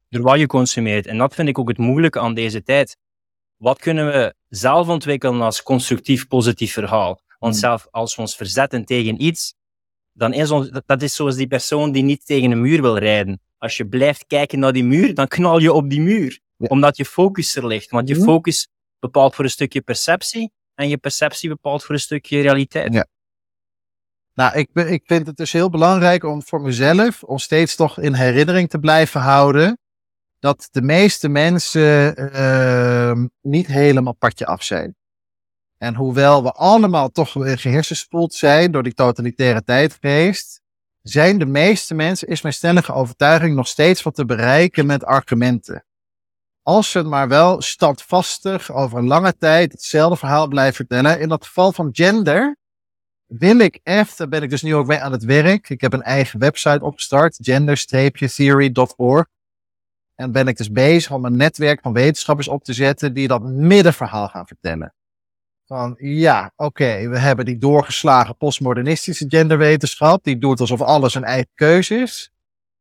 door 0.08 0.22
wat 0.22 0.38
je 0.38 0.46
consumeert. 0.46 1.06
En 1.06 1.18
dat 1.18 1.34
vind 1.34 1.48
ik 1.48 1.58
ook 1.58 1.68
het 1.68 1.78
moeilijke 1.78 2.20
aan 2.20 2.34
deze 2.34 2.62
tijd. 2.62 2.96
Wat 3.56 3.78
kunnen 3.78 4.06
we 4.06 4.34
zelf 4.48 4.88
ontwikkelen 4.88 5.40
als 5.40 5.62
constructief 5.62 6.26
positief 6.26 6.72
verhaal? 6.72 7.20
Want 7.38 7.52
hmm. 7.52 7.62
zelf 7.62 7.86
als 7.90 8.14
we 8.14 8.20
ons 8.20 8.36
verzetten 8.36 8.84
tegen 8.84 9.22
iets, 9.22 9.54
dan 10.12 10.32
is 10.32 10.50
ons, 10.50 10.70
dat 10.86 11.02
is 11.02 11.14
zoals 11.14 11.36
die 11.36 11.46
persoon 11.46 11.92
die 11.92 12.02
niet 12.02 12.26
tegen 12.26 12.50
een 12.50 12.60
muur 12.60 12.82
wil 12.82 12.98
rijden. 12.98 13.40
Als 13.58 13.76
je 13.76 13.86
blijft 13.86 14.26
kijken 14.26 14.58
naar 14.58 14.72
die 14.72 14.84
muur, 14.84 15.14
dan 15.14 15.28
knal 15.28 15.58
je 15.58 15.72
op 15.72 15.90
die 15.90 16.00
muur. 16.00 16.40
Omdat 16.56 16.96
je 16.96 17.04
focus 17.04 17.56
er 17.56 17.66
ligt. 17.66 17.90
Want 17.90 18.08
je 18.08 18.14
hmm. 18.14 18.24
focus 18.24 18.68
bepaalt 18.98 19.34
voor 19.34 19.44
een 19.44 19.50
stukje 19.50 19.80
perceptie 19.80 20.52
en 20.74 20.88
je 20.88 20.96
perceptie 20.96 21.48
bepaalt 21.48 21.84
voor 21.84 21.94
een 21.94 22.00
stukje 22.00 22.40
realiteit. 22.40 22.92
Ja. 22.92 23.06
Nou, 24.34 24.58
ik, 24.58 24.68
ik 24.72 25.02
vind 25.06 25.26
het 25.26 25.36
dus 25.36 25.52
heel 25.52 25.70
belangrijk 25.70 26.24
om 26.24 26.42
voor 26.42 26.60
mezelf, 26.60 27.22
om 27.22 27.38
steeds 27.38 27.74
toch 27.76 27.98
in 27.98 28.14
herinnering 28.14 28.70
te 28.70 28.78
blijven 28.78 29.20
houden, 29.20 29.78
dat 30.38 30.68
de 30.70 30.82
meeste 30.82 31.28
mensen 31.28 32.14
uh, 32.34 33.24
niet 33.40 33.66
helemaal 33.66 34.14
padje 34.14 34.46
af 34.46 34.62
zijn. 34.62 34.96
En 35.78 35.94
hoewel 35.94 36.42
we 36.42 36.52
allemaal 36.52 37.08
toch 37.10 37.32
gehersenspoeld 37.32 38.34
zijn 38.34 38.72
door 38.72 38.82
die 38.82 38.94
totalitaire 38.94 39.62
tijdgeest, 39.62 40.62
zijn 41.02 41.38
de 41.38 41.46
meeste 41.46 41.94
mensen, 41.94 42.28
is 42.28 42.42
mijn 42.42 42.54
stellige 42.54 42.92
overtuiging, 42.92 43.54
nog 43.54 43.68
steeds 43.68 44.02
wat 44.02 44.14
te 44.14 44.24
bereiken 44.24 44.86
met 44.86 45.04
argumenten. 45.04 45.84
Als 46.62 46.90
ze 46.90 47.02
maar 47.02 47.28
wel 47.28 47.62
standvastig 47.62 48.72
over 48.72 49.04
lange 49.04 49.36
tijd 49.36 49.72
hetzelfde 49.72 50.16
verhaal 50.16 50.48
blijven 50.48 50.74
vertellen. 50.74 51.20
In 51.20 51.28
dat 51.28 51.44
geval 51.44 51.72
van 51.72 51.88
gender, 51.92 52.56
wil 53.26 53.58
ik 53.58 53.80
echt, 53.82 54.18
daar 54.18 54.28
ben 54.28 54.42
ik 54.42 54.50
dus 54.50 54.62
nu 54.62 54.74
ook 54.74 54.86
mee 54.86 54.98
aan 54.98 55.12
het 55.12 55.24
werk. 55.24 55.68
Ik 55.68 55.80
heb 55.80 55.92
een 55.92 56.02
eigen 56.02 56.38
website 56.38 56.84
opgestart, 56.84 57.38
gender-theory.org. 57.40 59.26
En 60.14 60.32
ben 60.32 60.48
ik 60.48 60.56
dus 60.56 60.70
bezig 60.70 61.12
om 61.12 61.24
een 61.24 61.36
netwerk 61.36 61.80
van 61.82 61.92
wetenschappers 61.92 62.48
op 62.48 62.64
te 62.64 62.72
zetten 62.72 63.14
die 63.14 63.28
dat 63.28 63.42
middenverhaal 63.42 64.28
gaan 64.28 64.46
vertellen. 64.46 64.94
Van 65.66 65.94
ja, 65.98 66.52
oké, 66.56 67.08
we 67.08 67.18
hebben 67.18 67.44
die 67.44 67.58
doorgeslagen 67.58 68.36
postmodernistische 68.36 69.24
genderwetenschap, 69.28 70.24
die 70.24 70.38
doet 70.38 70.60
alsof 70.60 70.80
alles 70.80 71.14
een 71.14 71.24
eigen 71.24 71.50
keuze 71.54 71.94
is. 71.94 72.32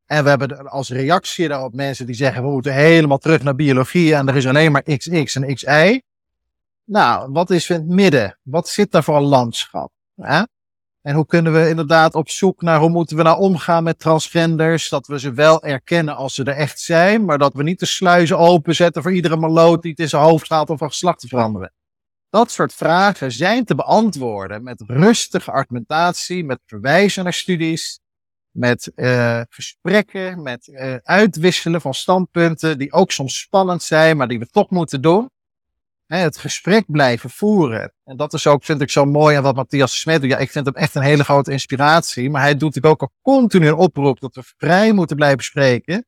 En 0.06 0.24
we 0.24 0.30
hebben 0.30 0.70
als 0.70 0.90
reactie 0.90 1.48
daarop 1.48 1.74
mensen 1.74 2.06
die 2.06 2.16
zeggen, 2.16 2.44
we 2.44 2.50
moeten 2.50 2.74
helemaal 2.74 3.18
terug 3.18 3.44
naar 3.44 3.56
biologie 3.56 4.16
en 4.16 4.28
er 4.28 4.36
is 4.36 4.48
alleen 4.48 4.72
maar 4.72 4.84
XX 4.84 5.36
en 5.36 5.54
XY. 5.54 6.02
Nou, 6.86 7.32
wat 7.32 7.50
is 7.50 7.68
het 7.68 7.88
midden? 7.88 8.40
Wat 8.42 8.70
zit 8.70 8.92
daar 8.92 9.04
voor 9.04 9.16
een 9.16 9.24
landschap? 9.24 9.92
En 10.16 11.16
hoe 11.16 11.26
kunnen 11.26 11.54
we 11.54 11.70
inderdaad 11.70 12.16
op 12.16 12.30
zoek 12.30 12.62
naar 12.62 12.80
hoe 12.80 12.90
moeten 12.90 13.18
we 13.18 13.24
nou 13.24 13.40
omgaan 13.40 13.84
met 13.84 14.00
transgenders? 14.00 14.90
Dat 14.90 15.08
we 15.08 15.20
ze 15.20 15.34
wel 15.34 15.64
erkennen 15.64 16.16
als 16.16 16.34
ze 16.34 16.44
er 16.44 16.56
echt 16.56 16.80
zijn, 16.80 17.26
maar 17.26 17.38
dat 17.38 17.54
we 17.54 17.64
niet 17.64 17.80
de 17.80 17.86
sluizen 17.86 18.38
openzetten 18.38 19.02
voor 19.02 19.14
iedere 19.14 19.38
maloot 19.38 19.82
die 19.82 19.92
het 19.92 20.00
in 20.00 20.10
zijn 20.10 20.24
hoofd 20.24 20.48
gaat 20.48 20.70
om 20.70 20.78
van 20.78 20.88
geslacht 20.88 21.20
te 21.20 21.28
veranderen. 21.28 21.74
Dat 22.30 22.52
soort 22.52 22.74
vragen 22.74 23.32
zijn 23.32 23.66
te 23.66 23.76
beantwoorden 23.76 24.64
met 24.64 24.84
rustige 24.88 25.52
argumentatie, 25.52 26.46
met 26.46 26.60
verwijzen 26.66 27.24
naar 27.24 27.34
studies, 27.34 28.00
met 28.52 28.92
uh, 28.96 29.42
gesprekken, 29.50 30.42
met 30.42 30.68
uh, 30.68 30.96
uitwisselen 31.04 31.82
van 31.82 31.94
standpunten 31.94 32.78
die 32.78 32.92
ook 32.92 33.12
soms 33.12 33.40
spannend 33.40 33.84
zijn, 33.84 34.18
maar 34.18 34.28
die 34.28 34.40
we 34.40 34.48
toch 34.48 34.70
moeten 34.70 35.02
doen 35.02 35.30
het 36.22 36.38
gesprek 36.38 36.84
blijven 36.88 37.30
voeren. 37.30 37.94
En 38.04 38.18
dat 38.18 38.34
is 38.34 38.48
ook, 38.48 38.64
vind 38.64 38.82
ik, 38.82 38.90
zo 38.90 39.06
mooi 39.06 39.38
aan 39.38 39.44
wat 39.44 39.56
Matthias 39.56 40.00
Smet 40.00 40.22
doet. 40.22 40.30
Ja, 40.30 40.38
ik 40.38 40.52
vind 40.52 40.66
hem 40.66 40.76
echt 40.76 40.96
een 40.96 41.02
hele 41.02 41.24
grote 41.24 41.52
inspiratie. 41.52 42.30
Maar 42.30 42.42
hij 42.42 42.58
doet 42.58 42.86
ook 42.86 43.02
al 43.02 43.12
continu 43.22 43.68
een 43.68 43.74
oproep 43.74 44.20
dat 44.20 44.36
we 44.36 44.42
vrij 44.58 44.92
moeten 44.92 45.16
blijven 45.16 45.44
spreken. 45.44 46.06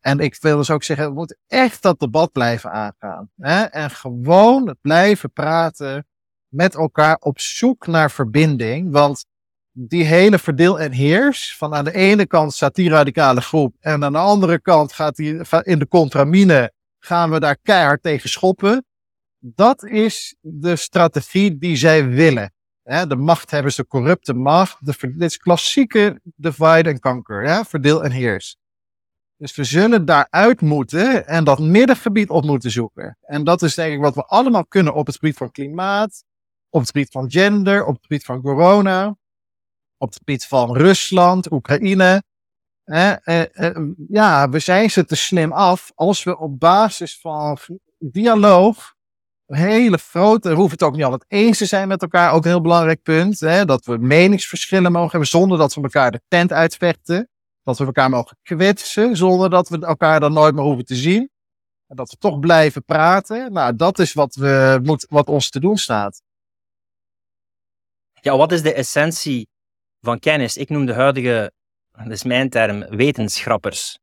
En 0.00 0.18
ik 0.18 0.36
wil 0.40 0.56
dus 0.56 0.70
ook 0.70 0.82
zeggen, 0.82 1.06
we 1.06 1.14
moeten 1.14 1.38
echt 1.46 1.82
dat 1.82 2.00
debat 2.00 2.32
blijven 2.32 2.70
aangaan. 2.70 3.30
Hè? 3.36 3.62
En 3.62 3.90
gewoon 3.90 4.76
blijven 4.80 5.32
praten 5.32 6.06
met 6.48 6.74
elkaar 6.74 7.16
op 7.20 7.40
zoek 7.40 7.86
naar 7.86 8.10
verbinding. 8.10 8.92
Want 8.92 9.24
die 9.72 10.04
hele 10.04 10.38
verdeel 10.38 10.80
en 10.80 10.92
heers, 10.92 11.56
van 11.56 11.74
aan 11.74 11.84
de 11.84 11.92
ene 11.92 12.26
kant 12.26 12.54
staat 12.54 12.74
die 12.74 12.90
radicale 12.90 13.40
groep 13.40 13.74
en 13.80 14.04
aan 14.04 14.12
de 14.12 14.18
andere 14.18 14.60
kant 14.60 14.92
gaat 14.92 15.16
die 15.16 15.40
in 15.62 15.78
de 15.78 15.88
contramine, 15.88 16.72
gaan 16.98 17.30
we 17.30 17.40
daar 17.40 17.56
keihard 17.62 18.02
tegen 18.02 18.28
schoppen 18.28 18.84
dat 19.44 19.84
is 19.84 20.36
de 20.40 20.76
strategie 20.76 21.58
die 21.58 21.76
zij 21.76 22.08
willen. 22.08 22.52
de 22.82 23.16
machthebbers, 23.16 23.76
de 23.76 23.86
corrupte 23.86 24.34
macht, 24.34 24.86
de, 24.86 24.94
dit 25.00 25.22
is 25.22 25.36
klassieke 25.36 26.20
divide 26.22 26.90
and 26.90 27.00
conquer, 27.00 27.44
ja, 27.44 27.64
verdeel 27.64 28.04
en 28.04 28.10
heers. 28.10 28.56
Dus 29.36 29.54
we 29.54 29.64
zullen 29.64 30.04
daaruit 30.04 30.60
moeten 30.60 31.26
en 31.26 31.44
dat 31.44 31.58
middengebied 31.58 32.30
op 32.30 32.44
moeten 32.44 32.70
zoeken. 32.70 33.18
En 33.20 33.44
dat 33.44 33.62
is 33.62 33.74
denk 33.74 33.92
ik 33.94 34.00
wat 34.00 34.14
we 34.14 34.24
allemaal 34.24 34.66
kunnen 34.66 34.94
op 34.94 35.06
het 35.06 35.14
gebied 35.14 35.36
van 35.36 35.50
klimaat, 35.50 36.24
op 36.68 36.80
het 36.80 36.90
gebied 36.90 37.10
van 37.10 37.30
gender, 37.30 37.84
op 37.84 37.94
het 37.94 38.02
gebied 38.02 38.24
van 38.24 38.42
corona, 38.42 39.16
op 39.96 40.08
het 40.08 40.16
gebied 40.16 40.46
van 40.46 40.76
Rusland, 40.76 41.52
Oekraïne. 41.52 42.22
Eh, 42.84 43.46
eh, 43.46 43.76
ja, 44.08 44.48
we 44.48 44.58
zijn 44.58 44.90
ze 44.90 45.04
te 45.04 45.16
slim 45.16 45.52
af 45.52 45.92
als 45.94 46.24
we 46.24 46.38
op 46.38 46.60
basis 46.60 47.20
van 47.20 47.58
dialoog 47.98 48.94
hele 49.46 49.98
grote, 49.98 50.48
we 50.48 50.54
hoeven 50.54 50.72
het 50.72 50.82
ook 50.82 50.94
niet 50.94 51.04
altijd 51.04 51.24
eens 51.28 51.58
te 51.58 51.66
zijn 51.66 51.88
met 51.88 52.02
elkaar, 52.02 52.32
ook 52.32 52.44
een 52.44 52.50
heel 52.50 52.60
belangrijk 52.60 53.02
punt. 53.02 53.40
Hè, 53.40 53.64
dat 53.64 53.84
we 53.84 53.98
meningsverschillen 53.98 54.92
mogen 54.92 55.10
hebben 55.10 55.28
zonder 55.28 55.58
dat 55.58 55.74
we 55.74 55.82
elkaar 55.82 56.10
de 56.10 56.20
tent 56.28 56.52
uitvechten. 56.52 57.28
Dat 57.62 57.78
we 57.78 57.84
elkaar 57.84 58.10
mogen 58.10 58.38
kwetsen 58.42 59.16
zonder 59.16 59.50
dat 59.50 59.68
we 59.68 59.86
elkaar 59.86 60.20
dan 60.20 60.32
nooit 60.32 60.54
meer 60.54 60.64
hoeven 60.64 60.84
te 60.84 60.94
zien. 60.94 61.30
En 61.86 61.96
dat 61.96 62.10
we 62.10 62.16
toch 62.16 62.38
blijven 62.38 62.84
praten. 62.84 63.52
Nou, 63.52 63.76
dat 63.76 63.98
is 63.98 64.12
wat, 64.12 64.34
we, 64.34 64.80
moet, 64.82 65.06
wat 65.08 65.28
ons 65.28 65.50
te 65.50 65.60
doen 65.60 65.76
staat. 65.76 66.22
Ja, 68.20 68.36
wat 68.36 68.52
is 68.52 68.62
de 68.62 68.74
essentie 68.74 69.48
van 70.00 70.18
kennis? 70.18 70.56
Ik 70.56 70.68
noem 70.68 70.86
de 70.86 70.94
huidige, 70.94 71.52
dat 71.90 72.10
is 72.10 72.22
mijn 72.22 72.50
term, 72.50 72.80
wetenschrappers. 72.80 73.98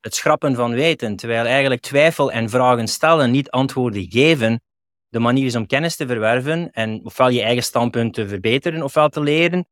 Het 0.00 0.14
schrappen 0.14 0.54
van 0.54 0.72
weten, 0.72 1.16
terwijl 1.16 1.44
eigenlijk 1.44 1.80
twijfel 1.80 2.32
en 2.32 2.50
vragen 2.50 2.88
stellen, 2.88 3.30
niet 3.30 3.50
antwoorden 3.50 4.10
geven, 4.10 4.62
de 5.08 5.18
manier 5.18 5.46
is 5.46 5.56
om 5.56 5.66
kennis 5.66 5.96
te 5.96 6.06
verwerven 6.06 6.70
en 6.70 7.00
ofwel 7.04 7.28
je 7.28 7.42
eigen 7.42 7.62
standpunt 7.62 8.14
te 8.14 8.28
verbeteren 8.28 8.82
ofwel 8.82 9.08
te 9.08 9.20
leren 9.20 9.66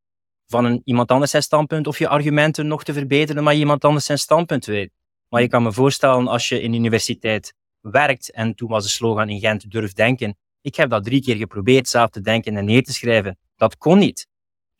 van 0.46 0.64
een, 0.64 0.82
iemand 0.84 1.10
anders 1.10 1.30
zijn 1.30 1.42
standpunt 1.42 1.86
of 1.86 1.98
je 1.98 2.08
argumenten 2.08 2.66
nog 2.66 2.84
te 2.84 2.92
verbeteren, 2.92 3.42
maar 3.42 3.54
iemand 3.54 3.84
anders 3.84 4.04
zijn 4.04 4.18
standpunt 4.18 4.66
weet. 4.66 4.90
Maar 5.28 5.42
je 5.42 5.48
kan 5.48 5.62
me 5.62 5.72
voorstellen 5.72 6.28
als 6.28 6.48
je 6.48 6.60
in 6.60 6.70
de 6.70 6.78
universiteit 6.78 7.54
werkt 7.80 8.30
en 8.30 8.54
toen 8.54 8.68
was 8.68 8.82
de 8.82 8.90
slogan 8.90 9.28
in 9.28 9.40
Gent 9.40 9.70
durf 9.70 9.92
denken. 9.92 10.36
Ik 10.60 10.74
heb 10.74 10.90
dat 10.90 11.04
drie 11.04 11.22
keer 11.22 11.36
geprobeerd 11.36 11.88
zelf 11.88 12.10
te 12.10 12.20
denken 12.20 12.56
en 12.56 12.64
neer 12.64 12.82
te 12.82 12.92
schrijven. 12.92 13.38
Dat 13.56 13.76
kon 13.76 13.98
niet. 13.98 14.27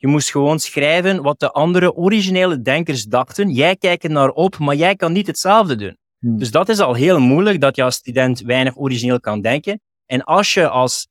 Je 0.01 0.07
moest 0.07 0.31
gewoon 0.31 0.59
schrijven 0.59 1.23
wat 1.23 1.41
de 1.41 1.51
andere 1.51 1.95
originele 1.95 2.63
denkers 2.63 3.05
dachten. 3.05 3.51
Jij 3.51 3.77
kijkt 3.77 4.05
er 4.05 4.11
naar 4.11 4.31
op, 4.31 4.59
maar 4.59 4.75
jij 4.75 4.97
kan 4.97 5.13
niet 5.13 5.27
hetzelfde 5.27 5.77
doen. 5.77 5.97
Hmm. 6.19 6.39
Dus 6.39 6.51
dat 6.51 6.69
is 6.69 6.79
al 6.79 6.95
heel 6.95 7.21
moeilijk 7.21 7.61
dat 7.61 7.77
je 7.77 7.83
als 7.83 7.95
student 7.95 8.41
weinig 8.41 8.77
origineel 8.77 9.21
kan 9.21 9.41
denken. 9.41 9.81
En 10.07 10.25
als 10.25 10.55
je 10.55 10.69
als 10.69 11.09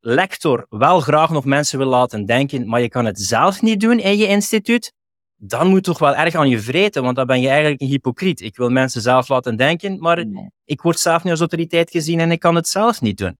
lector 0.00 0.66
wel 0.68 1.00
graag 1.00 1.30
nog 1.30 1.44
mensen 1.44 1.78
wil 1.78 1.86
laten 1.86 2.26
denken, 2.26 2.68
maar 2.68 2.80
je 2.80 2.88
kan 2.88 3.04
het 3.04 3.20
zelf 3.20 3.62
niet 3.62 3.80
doen 3.80 3.98
in 3.98 4.16
je 4.16 4.26
instituut, 4.26 4.92
dan 5.36 5.66
moet 5.66 5.76
je 5.76 5.82
toch 5.82 5.98
wel 5.98 6.14
erg 6.14 6.34
aan 6.34 6.48
je 6.48 6.60
vreten, 6.60 7.02
want 7.02 7.16
dan 7.16 7.26
ben 7.26 7.40
je 7.40 7.48
eigenlijk 7.48 7.80
een 7.80 7.88
hypocriet. 7.88 8.40
Ik 8.40 8.56
wil 8.56 8.68
mensen 8.68 9.00
zelf 9.00 9.28
laten 9.28 9.56
denken, 9.56 9.98
maar 9.98 10.24
ik 10.64 10.82
word 10.82 10.98
zelf 10.98 11.22
niet 11.22 11.30
als 11.30 11.40
autoriteit 11.40 11.90
gezien 11.90 12.20
en 12.20 12.30
ik 12.30 12.40
kan 12.40 12.54
het 12.54 12.68
zelf 12.68 13.00
niet 13.00 13.18
doen. 13.18 13.38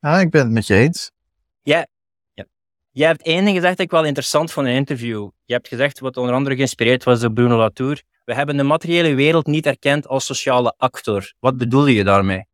Ja, 0.00 0.20
ik 0.20 0.30
ben 0.30 0.42
het 0.42 0.50
met 0.50 0.66
je 0.66 0.74
eens. 0.74 1.10
Jij 2.94 3.06
hebt 3.06 3.22
één 3.22 3.44
ding 3.44 3.56
gezegd 3.56 3.76
dat 3.76 3.86
ik 3.86 3.90
wel 3.90 4.04
interessant 4.04 4.52
vond 4.52 4.66
een 4.66 4.72
interview. 4.72 5.30
Je 5.44 5.54
hebt 5.54 5.68
gezegd, 5.68 5.98
wat 5.98 6.16
onder 6.16 6.34
andere 6.34 6.56
geïnspireerd 6.56 7.04
was 7.04 7.20
door 7.20 7.32
Bruno 7.32 7.56
Latour, 7.56 8.02
we 8.24 8.34
hebben 8.34 8.56
de 8.56 8.62
materiële 8.62 9.14
wereld 9.14 9.46
niet 9.46 9.66
erkend 9.66 10.06
als 10.06 10.24
sociale 10.24 10.74
actor. 10.76 11.34
Wat 11.38 11.56
bedoel 11.56 11.86
je 11.86 12.04
daarmee? 12.04 12.46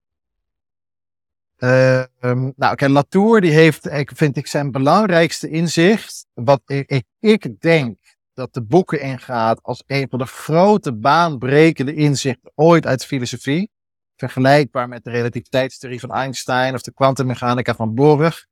Um, 1.59 2.53
nou, 2.57 2.73
oké, 2.73 2.89
Latour 2.89 3.41
die 3.41 3.51
heeft, 3.51 3.87
ik 3.87 4.11
vind 4.15 4.37
ik 4.37 4.47
zijn 4.47 4.71
belangrijkste 4.71 5.49
inzicht, 5.49 6.27
wat 6.35 6.63
ik, 6.67 6.91
ik, 6.91 7.05
ik 7.21 7.61
denk 7.61 7.99
dat 8.35 8.55
de 8.55 8.63
boeken 8.63 9.01
ingaat 9.01 9.63
als 9.63 9.83
een 9.87 10.07
van 10.11 10.19
de 10.19 10.27
grote 10.27 10.95
baanbrekende 10.95 11.95
inzichten 11.95 12.53
ooit 12.55 12.87
uit 12.87 13.05
filosofie, 13.05 13.71
vergelijkbaar 14.17 14.89
met 14.89 15.05
de 15.05 15.11
relativiteitstheorie 15.11 16.01
van 16.01 16.13
Einstein 16.13 16.75
of 16.75 16.83
de 16.83 16.93
kwantummechanica 16.93 17.75
van 17.75 17.95
Borg, 17.95 18.47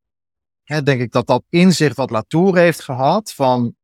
hè, 0.66 0.82
denk 0.82 1.00
ik 1.00 1.12
dat 1.12 1.26
dat 1.26 1.42
inzicht 1.48 1.96
wat 1.96 2.10
Latour 2.10 2.56
heeft 2.56 2.82
gehad 2.82 3.32
van 3.32 3.76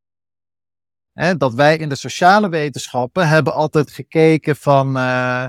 hè, 1.12 1.36
dat 1.36 1.54
wij 1.54 1.76
in 1.76 1.88
de 1.88 1.94
sociale 1.94 2.48
wetenschappen 2.48 3.28
hebben 3.28 3.54
altijd 3.54 3.90
gekeken 3.90 4.56
van 4.56 4.96
uh, 4.96 5.46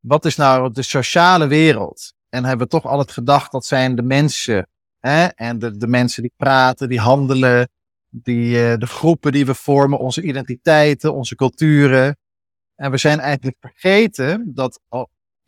wat 0.00 0.24
is 0.24 0.36
nou 0.36 0.72
de 0.72 0.82
sociale 0.82 1.46
wereld? 1.46 2.12
En 2.28 2.44
hebben 2.44 2.66
we 2.66 2.72
toch 2.72 2.86
altijd 2.86 3.12
gedacht 3.12 3.52
dat 3.52 3.64
zijn 3.64 3.94
de 3.96 4.02
mensen. 4.02 4.68
Hè? 4.98 5.24
En 5.24 5.58
de, 5.58 5.76
de 5.76 5.86
mensen 5.86 6.22
die 6.22 6.32
praten, 6.36 6.88
die 6.88 7.00
handelen, 7.00 7.68
die, 8.08 8.56
uh, 8.56 8.76
de 8.76 8.86
groepen 8.86 9.32
die 9.32 9.46
we 9.46 9.54
vormen, 9.54 9.98
onze 9.98 10.22
identiteiten, 10.22 11.14
onze 11.14 11.34
culturen. 11.34 12.16
En 12.74 12.90
we 12.90 12.96
zijn 12.96 13.20
eigenlijk 13.20 13.56
vergeten 13.60 14.54
dat 14.54 14.80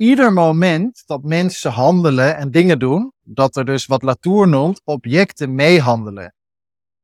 ieder 0.00 0.32
moment 0.32 1.02
dat 1.06 1.22
mensen 1.22 1.70
handelen 1.70 2.36
en 2.36 2.50
dingen 2.50 2.78
doen, 2.78 3.12
dat 3.22 3.56
er 3.56 3.64
dus 3.64 3.86
wat 3.86 4.02
Latour 4.02 4.48
noemt, 4.48 4.80
objecten 4.84 5.54
meehandelen. 5.54 6.34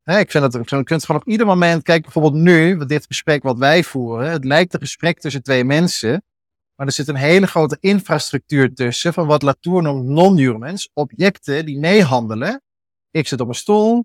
Ik 0.04 0.30
vind 0.30 0.52
dat 0.52 0.70
je 0.70 0.82
kunt 0.82 1.04
gewoon 1.04 1.20
op 1.20 1.28
ieder 1.28 1.46
moment, 1.46 1.82
kijk 1.82 2.02
bijvoorbeeld 2.02 2.34
nu, 2.34 2.86
dit 2.86 3.06
gesprek 3.06 3.42
wat 3.42 3.58
wij 3.58 3.84
voeren, 3.84 4.30
het 4.30 4.44
lijkt 4.44 4.74
een 4.74 4.80
gesprek 4.80 5.18
tussen 5.18 5.42
twee 5.42 5.64
mensen. 5.64 6.24
Maar 6.74 6.86
er 6.86 6.92
zit 6.92 7.08
een 7.08 7.16
hele 7.16 7.46
grote 7.46 7.76
infrastructuur 7.80 8.74
tussen 8.74 9.12
van 9.12 9.26
wat 9.26 9.42
Latour 9.42 9.82
noemt 9.82 10.04
non-humans, 10.04 10.90
objecten 10.92 11.66
die 11.66 11.78
meehandelen. 11.78 12.62
Ik 13.10 13.28
zit 13.28 13.40
op 13.40 13.48
een 13.48 13.54
stoel, 13.54 14.04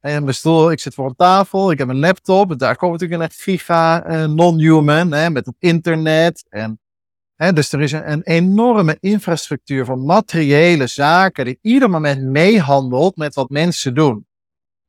en 0.00 0.22
mijn 0.22 0.34
stoel, 0.34 0.70
ik 0.70 0.80
zit 0.80 0.94
voor 0.94 1.06
een 1.06 1.16
tafel, 1.16 1.70
ik 1.70 1.78
heb 1.78 1.88
een 1.88 1.98
laptop, 1.98 2.58
daar 2.58 2.76
komt 2.76 2.92
natuurlijk 2.92 3.20
een 3.20 3.28
echt 3.28 3.40
giga 3.40 4.10
uh, 4.10 4.24
non-human, 4.24 5.12
hè, 5.12 5.30
met 5.30 5.46
het 5.46 5.56
internet. 5.58 6.44
En, 6.48 6.80
dus 7.54 7.72
er 7.72 7.80
is 7.80 7.92
een, 7.92 8.22
enorme 8.22 8.96
infrastructuur 9.00 9.84
van 9.84 10.04
materiële 10.04 10.86
zaken 10.86 11.44
die 11.44 11.58
ieder 11.62 11.90
moment 11.90 12.22
meehandelt 12.22 13.16
met 13.16 13.34
wat 13.34 13.50
mensen 13.50 13.94
doen. 13.94 14.26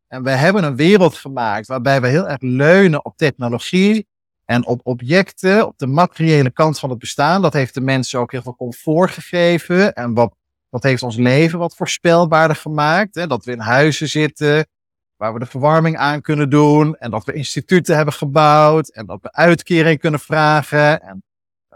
En 0.08 0.24
we 0.24 0.30
hebben 0.30 0.64
een 0.64 0.76
wereld 0.76 1.16
gemaakt 1.16 1.68
waarbij 1.68 2.02
we 2.02 2.08
heel 2.08 2.28
erg 2.28 2.42
leunen 2.42 3.06
op 3.06 3.18
technologie, 3.18 4.08
en 4.50 4.66
op 4.66 4.80
objecten, 4.84 5.68
op 5.68 5.78
de 5.78 5.88
materiële 5.88 6.52
kant 6.52 6.80
van 6.80 6.90
het 6.90 7.00
bestaan, 7.00 7.42
dat 7.42 7.54
heeft 7.54 7.74
de 7.74 7.82
mensen 7.82 8.20
ook 8.20 8.32
heel 8.32 8.42
veel 8.42 8.56
comfort 8.56 9.12
gegeven. 9.12 9.94
En 9.94 10.14
wat, 10.14 10.36
dat 10.70 10.84
heeft 10.84 11.04
ons 11.04 11.16
leven 11.16 11.60
wat 11.60 11.76
voorspelbaarder 11.76 12.56
gemaakt. 12.56 13.14
Dat 13.14 13.46
we 13.46 13.52
in 13.52 13.60
huizen 13.60 14.10
zitten 14.10 14.68
waar 15.16 15.34
we 15.34 15.40
de 15.40 15.46
verwarming 15.46 15.98
aan 15.98 16.22
kunnen 16.22 16.50
doen. 16.50 16.96
En 16.96 17.12
dat 17.12 17.26
we 17.26 17.34
instituten 17.34 17.96
hebben 17.96 18.14
gebouwd. 18.14 18.90
En 18.90 19.06
dat 19.06 19.22
we 19.22 19.32
uitkering 19.32 20.00
kunnen 20.00 20.20
vragen. 20.20 21.02
En 21.02 21.24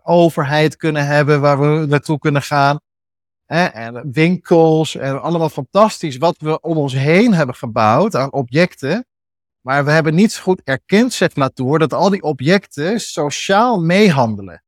overheid 0.03 0.75
kunnen 0.75 1.05
hebben 1.05 1.41
waar 1.41 1.59
we 1.59 1.85
naartoe 1.85 2.19
kunnen 2.19 2.41
gaan. 2.41 2.79
En 3.45 4.11
winkels. 4.11 4.95
En 4.95 5.21
allemaal 5.21 5.49
fantastisch 5.49 6.17
wat 6.17 6.35
we 6.37 6.61
om 6.61 6.77
ons 6.77 6.93
heen 6.93 7.33
hebben 7.33 7.55
gebouwd 7.55 8.15
aan 8.15 8.31
objecten. 8.31 9.05
Maar 9.61 9.85
we 9.85 9.91
hebben 9.91 10.15
niet 10.15 10.37
goed 10.37 10.61
erkend, 10.63 11.13
zegt 11.13 11.37
Latour, 11.37 11.79
dat 11.79 11.93
al 11.93 12.09
die 12.09 12.21
objecten 12.21 12.99
sociaal 12.99 13.81
meehandelen. 13.81 14.63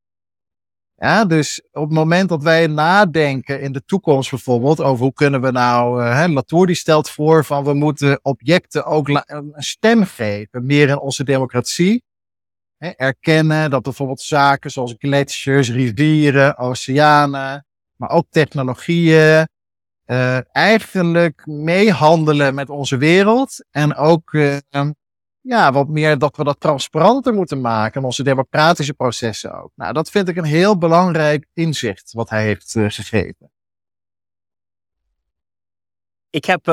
Ja, 0.98 1.26
dus 1.26 1.68
op 1.72 1.84
het 1.84 1.92
moment 1.92 2.30
dat 2.30 2.44
wij 2.44 2.68
nadenken 2.68 3.62
in 3.62 3.72
de 3.72 3.86
toekomst 3.86 4.30
bijvoorbeeld 4.30 4.82
over 4.82 5.04
hoe 5.04 5.14
kunnen 5.14 5.42
we 5.42 5.52
nou, 5.52 6.04
uh, 6.04 6.14
hè, 6.14 6.28
Latour 6.28 6.66
die 6.66 6.76
stelt 6.76 7.10
voor 7.10 7.46
van 7.46 7.64
we 7.64 7.74
moeten 7.74 8.20
objecten 8.22 8.86
ook 8.86 9.08
een 9.08 9.54
stem 9.56 10.04
geven, 10.04 10.66
meer 10.66 10.90
in 10.90 11.00
onze 11.00 11.24
democratie. 11.24 12.04
Erkennen 12.78 13.70
dat 13.70 13.82
bijvoorbeeld 13.82 14.22
zaken 14.22 14.72
zoals 14.72 14.96
gletsjers, 14.98 15.72
rivieren, 15.72 16.58
oceanen, 16.58 17.66
maar 17.96 18.10
ook 18.10 18.26
technologieën, 18.30 19.48
uh, 20.06 20.56
eigenlijk 20.56 21.46
meehandelen 21.46 22.56
met 22.56 22.70
onze 22.70 22.98
wereld. 22.98 23.66
En 23.72 23.96
ook 23.96 24.34
uh, 24.34 24.58
ja, 25.42 25.72
wat 25.72 25.88
meer 25.88 26.18
dat 26.18 26.38
we 26.38 26.44
dat 26.44 26.60
transparanter 26.60 27.34
moeten 27.34 27.62
maken. 27.62 28.04
Onze 28.04 28.24
democratische 28.24 28.94
processen 28.94 29.62
ook. 29.64 29.72
Nou, 29.76 29.94
dat 29.94 30.10
vind 30.10 30.28
ik 30.28 30.36
een 30.36 30.44
heel 30.44 30.78
belangrijk 30.78 31.48
inzicht 31.54 32.12
wat 32.14 32.30
hij 32.30 32.44
heeft 32.44 32.76
uh, 32.76 32.90
gegeven. 32.90 33.52
Ik 36.30 36.46
heb 36.46 36.66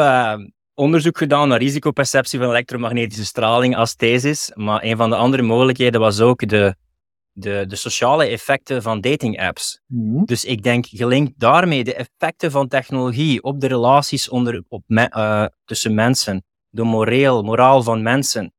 onderzoek 0.83 1.19
gedaan 1.19 1.49
naar 1.49 1.59
risicoperceptie 1.59 2.39
van 2.39 2.49
elektromagnetische 2.49 3.25
straling 3.25 3.77
als 3.77 3.95
thesis. 3.95 4.51
Maar 4.55 4.83
een 4.83 4.97
van 4.97 5.11
de 5.11 5.17
andere 5.17 5.43
mogelijkheden 5.43 6.01
was 6.01 6.21
ook 6.21 6.49
de 6.49 6.77
de, 7.33 7.65
de 7.69 7.77
sociale 7.77 8.27
effecten 8.27 8.83
van 8.83 9.01
dating 9.01 9.41
apps. 9.41 9.81
Mm. 9.87 10.25
Dus 10.25 10.45
ik 10.45 10.63
denk 10.63 10.87
gelinkt 10.87 11.33
daarmee 11.37 11.85
de 11.85 11.95
effecten 11.95 12.51
van 12.51 12.69
technologie 12.69 13.43
op 13.43 13.61
de 13.61 13.67
relaties 13.67 14.29
onder, 14.29 14.65
op 14.69 14.83
me, 14.87 15.13
uh, 15.17 15.47
tussen 15.65 15.95
mensen, 15.95 16.45
de 16.69 16.85
moreel, 16.85 17.43
moraal 17.43 17.83
van 17.83 18.03
mensen. 18.03 18.53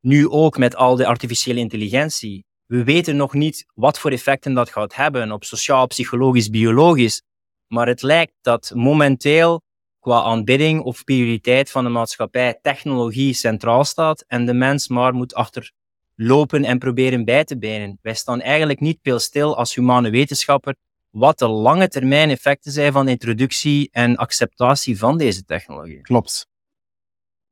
Nu 0.00 0.28
ook 0.28 0.58
met 0.58 0.76
al 0.76 0.96
de 0.96 1.06
artificiële 1.06 1.60
intelligentie. 1.60 2.44
We 2.66 2.84
weten 2.84 3.16
nog 3.16 3.34
niet 3.34 3.64
wat 3.74 3.98
voor 3.98 4.10
effecten 4.10 4.54
dat 4.54 4.70
gaat 4.70 4.94
hebben 4.94 5.32
op 5.32 5.44
sociaal, 5.44 5.86
psychologisch, 5.86 6.50
biologisch. 6.50 7.22
Maar 7.66 7.86
het 7.86 8.02
lijkt 8.02 8.32
dat 8.40 8.72
momenteel 8.74 9.62
qua 10.06 10.22
aanbidding 10.22 10.80
of 10.82 11.04
prioriteit 11.04 11.70
van 11.70 11.84
de 11.84 11.90
maatschappij 11.90 12.58
technologie 12.62 13.34
centraal 13.34 13.84
staat 13.84 14.24
en 14.26 14.46
de 14.46 14.54
mens 14.54 14.88
maar 14.88 15.14
moet 15.14 15.34
achter 15.34 15.72
lopen 16.14 16.64
en 16.64 16.78
proberen 16.78 17.24
bij 17.24 17.44
te 17.44 17.58
benen. 17.58 17.98
Wij 18.02 18.14
staan 18.14 18.40
eigenlijk 18.40 18.80
niet 18.80 18.98
veel 19.02 19.18
stil 19.18 19.56
als 19.56 19.74
humane 19.74 20.10
wetenschapper 20.10 20.74
wat 21.10 21.38
de 21.38 21.48
lange 21.48 21.88
termijn 21.88 22.30
effecten 22.30 22.72
zijn 22.72 22.92
van 22.92 23.08
introductie 23.08 23.88
en 23.92 24.16
acceptatie 24.16 24.98
van 24.98 25.18
deze 25.18 25.44
technologie. 25.44 26.00
Klopt. 26.00 26.46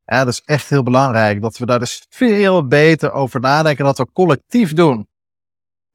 Ja, 0.05 0.25
dat 0.25 0.33
is 0.33 0.43
echt 0.45 0.69
heel 0.69 0.83
belangrijk 0.83 1.43
dat 1.43 1.59
we 1.59 1.67
daar 1.67 1.79
dus 1.79 2.07
veel 2.09 2.67
beter 2.67 3.13
over 3.13 3.41
nadenken, 3.41 3.85
dat 3.85 3.99
we 3.99 4.13
collectief 4.13 4.73
doen. 4.73 5.07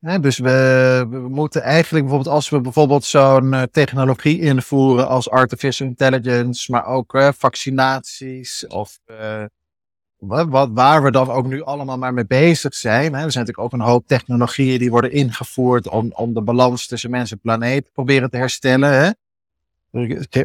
Dus 0.02 0.38
we, 0.38 1.28
moeten 1.30 1.62
eigenlijk 1.62 2.06
bijvoorbeeld, 2.06 2.36
als 2.36 2.50
we 2.50 2.62
bijvoorbeeld 2.62 3.04
zo'n 3.04 3.54
uh, 3.54 3.62
technologie 3.72 4.39
invoeren 4.41 5.08
als 5.08 5.30
artificial 5.30 5.88
intelligence, 5.88 6.72
maar 6.72 6.86
ook 6.86 7.14
uh, 7.14 7.30
vaccinaties 7.38 8.68
of 8.68 9.00
uh, 9.06 9.43
wat, 10.18 10.70
waar 10.74 11.04
we 11.04 11.12
dan 11.12 11.30
ook 11.30 11.47
nu 11.47 11.64
allemaal 11.64 11.97
maar 11.97 12.14
mee 12.14 12.26
bezig 12.26 12.76
zijn. 12.76 13.14
Hè. 13.14 13.24
Er 13.24 13.32
zijn 13.32 13.45
natuurlijk 13.45 13.60
ook 13.60 13.74
een 13.74 13.88
hoop 13.88 14.08
technologieën 14.08 14.80
die 14.80 14.91
worden 14.91 15.12
ingevoerd 15.12 15.88
om, 15.88 16.12
om 16.14 16.34
de 16.34 16.41
balans 16.41 16.88
tussen 16.88 17.10
mens 17.10 17.32
en 17.32 17.39
planeet 17.39 17.86
te 17.86 17.91
proberen 17.91 18.30
te 18.30 18.38
herstellen. 18.38 18.89
Hè. 18.93 19.10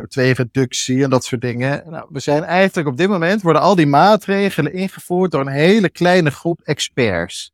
Twee 0.08 0.32
reductie 0.32 1.04
en 1.04 1.10
dat 1.10 1.24
soort 1.24 1.40
dingen. 1.40 1.82
Nou, 1.90 2.06
we 2.10 2.20
zijn 2.20 2.42
eigenlijk 2.42 2.88
op 2.88 2.96
dit 2.96 3.08
moment 3.08 3.42
worden 3.42 3.62
al 3.62 3.74
die 3.74 3.86
maatregelen 3.86 4.72
ingevoerd 4.72 5.30
door 5.30 5.40
een 5.40 5.52
hele 5.52 5.88
kleine 5.88 6.30
groep 6.30 6.60
experts. 6.64 7.53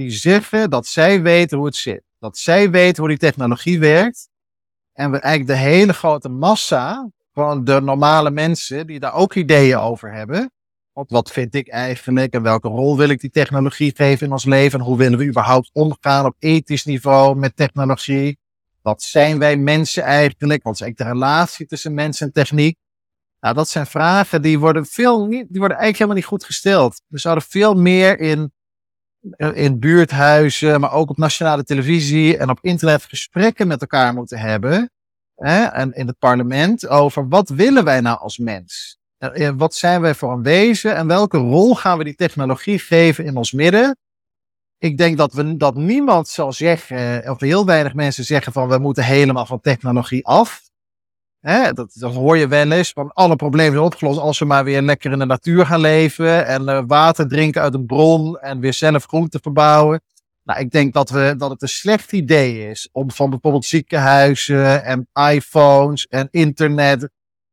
Die 0.00 0.10
zeggen 0.10 0.70
dat 0.70 0.86
zij 0.86 1.22
weten 1.22 1.56
hoe 1.56 1.66
het 1.66 1.76
zit. 1.76 2.02
Dat 2.18 2.38
zij 2.38 2.70
weten 2.70 2.98
hoe 2.98 3.08
die 3.08 3.18
technologie 3.18 3.78
werkt. 3.78 4.28
En 4.92 5.10
we 5.10 5.18
eigenlijk 5.18 5.60
de 5.60 5.66
hele 5.66 5.92
grote 5.92 6.28
massa 6.28 7.10
van 7.32 7.64
de 7.64 7.80
normale 7.80 8.30
mensen 8.30 8.86
die 8.86 9.00
daar 9.00 9.14
ook 9.14 9.34
ideeën 9.34 9.76
over 9.76 10.12
hebben. 10.12 10.52
Want 10.92 11.10
wat 11.10 11.30
vind 11.30 11.54
ik 11.54 11.68
eigenlijk 11.68 12.34
en 12.34 12.42
welke 12.42 12.68
rol 12.68 12.96
wil 12.96 13.08
ik 13.08 13.20
die 13.20 13.30
technologie 13.30 13.92
geven 13.96 14.26
in 14.26 14.32
ons 14.32 14.44
leven? 14.44 14.78
En 14.78 14.84
hoe 14.84 14.96
willen 14.96 15.18
we 15.18 15.26
überhaupt 15.26 15.70
omgaan 15.72 16.24
op 16.24 16.36
ethisch 16.38 16.84
niveau 16.84 17.36
met 17.36 17.56
technologie? 17.56 18.38
Wat 18.82 19.02
zijn 19.02 19.38
wij 19.38 19.56
mensen 19.56 20.02
eigenlijk? 20.02 20.62
Wat 20.62 20.74
is 20.74 20.80
eigenlijk 20.80 21.10
de 21.10 21.18
relatie 21.18 21.66
tussen 21.66 21.94
mens 21.94 22.20
en 22.20 22.32
techniek? 22.32 22.76
Nou, 23.40 23.54
dat 23.54 23.68
zijn 23.68 23.86
vragen 23.86 24.42
die 24.42 24.58
worden, 24.58 24.86
veel 24.86 25.26
niet, 25.26 25.46
die 25.48 25.58
worden 25.58 25.76
eigenlijk 25.76 25.96
helemaal 25.96 26.16
niet 26.16 26.24
goed 26.24 26.44
gesteld. 26.44 27.02
We 27.06 27.18
zouden 27.18 27.44
veel 27.44 27.74
meer 27.74 28.18
in, 28.18 28.52
in 29.54 29.78
buurthuizen, 29.78 30.80
maar 30.80 30.92
ook 30.92 31.10
op 31.10 31.16
nationale 31.16 31.64
televisie 31.64 32.36
en 32.36 32.50
op 32.50 32.58
internet 32.62 33.04
gesprekken 33.04 33.66
met 33.66 33.80
elkaar 33.80 34.14
moeten 34.14 34.38
hebben. 34.38 34.90
Hè, 35.34 35.64
en 35.64 35.92
in 35.92 36.06
het 36.06 36.18
parlement 36.18 36.88
over 36.88 37.28
wat 37.28 37.48
willen 37.48 37.84
wij 37.84 38.00
nou 38.00 38.18
als 38.18 38.38
mens? 38.38 38.98
Eh, 39.18 39.50
wat 39.56 39.74
zijn 39.74 40.00
wij 40.00 40.14
voor 40.14 40.32
een 40.32 40.42
wezen 40.42 40.96
en 40.96 41.06
welke 41.06 41.38
rol 41.38 41.74
gaan 41.74 41.98
we 41.98 42.04
die 42.04 42.14
technologie 42.14 42.78
geven 42.78 43.24
in 43.24 43.36
ons 43.36 43.52
midden? 43.52 43.96
Ik 44.78 44.98
denk 44.98 45.16
dat, 45.16 45.32
we, 45.32 45.56
dat 45.56 45.74
niemand 45.74 46.28
zal 46.28 46.52
zeggen, 46.52 47.30
of 47.30 47.40
heel 47.40 47.66
weinig 47.66 47.94
mensen 47.94 48.24
zeggen 48.24 48.52
van 48.52 48.68
we 48.68 48.78
moeten 48.78 49.04
helemaal 49.04 49.46
van 49.46 49.60
technologie 49.60 50.26
af. 50.26 50.69
Hè, 51.40 51.72
dat, 51.72 51.92
hoor 51.94 52.36
je 52.36 52.48
wel 52.48 52.70
eens, 52.70 52.92
van 52.92 53.12
alle 53.12 53.36
problemen 53.36 53.72
zijn 53.72 53.84
opgelost 53.84 54.18
als 54.18 54.38
we 54.38 54.44
maar 54.44 54.64
weer 54.64 54.82
lekker 54.82 55.12
in 55.12 55.18
de 55.18 55.24
natuur 55.24 55.66
gaan 55.66 55.80
leven 55.80 56.46
en 56.46 56.62
uh, 56.62 56.82
water 56.86 57.28
drinken 57.28 57.62
uit 57.62 57.74
een 57.74 57.86
bron 57.86 58.38
en 58.38 58.60
weer 58.60 58.74
zelf 58.74 59.04
groenten 59.04 59.40
verbouwen. 59.40 60.00
Nou, 60.42 60.60
ik 60.60 60.70
denk 60.70 60.92
dat, 60.92 61.10
we, 61.10 61.34
dat 61.36 61.50
het 61.50 61.62
een 61.62 61.68
slecht 61.68 62.12
idee 62.12 62.70
is 62.70 62.88
om 62.92 63.10
van 63.10 63.30
bijvoorbeeld 63.30 63.64
ziekenhuizen 63.64 64.84
en 64.84 65.08
iPhones 65.30 66.06
en 66.06 66.28
internet 66.30 67.10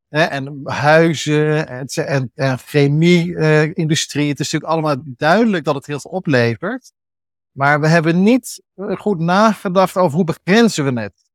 hè, 0.10 0.24
en 0.24 0.62
huizen 0.64 1.68
en, 1.68 1.86
en, 1.86 2.32
en 2.36 2.58
chemie-industrie. 2.58 4.30
het 4.30 4.40
is 4.40 4.52
natuurlijk 4.52 4.72
allemaal 4.72 5.04
duidelijk 5.04 5.64
dat 5.64 5.76
het 5.76 5.86
heel 5.86 6.00
veel 6.00 6.12
oplevert. 6.12 6.92
Maar 7.52 7.80
we 7.82 7.88
hebben 7.88 8.24
niet 8.24 8.64
eh, 8.76 8.98
goed 8.98 9.20
nagedacht 9.20 9.98
over 9.98 10.16
hoe 10.16 10.26
begrenzen 10.26 10.94
we 10.94 11.02
het. 11.02 11.26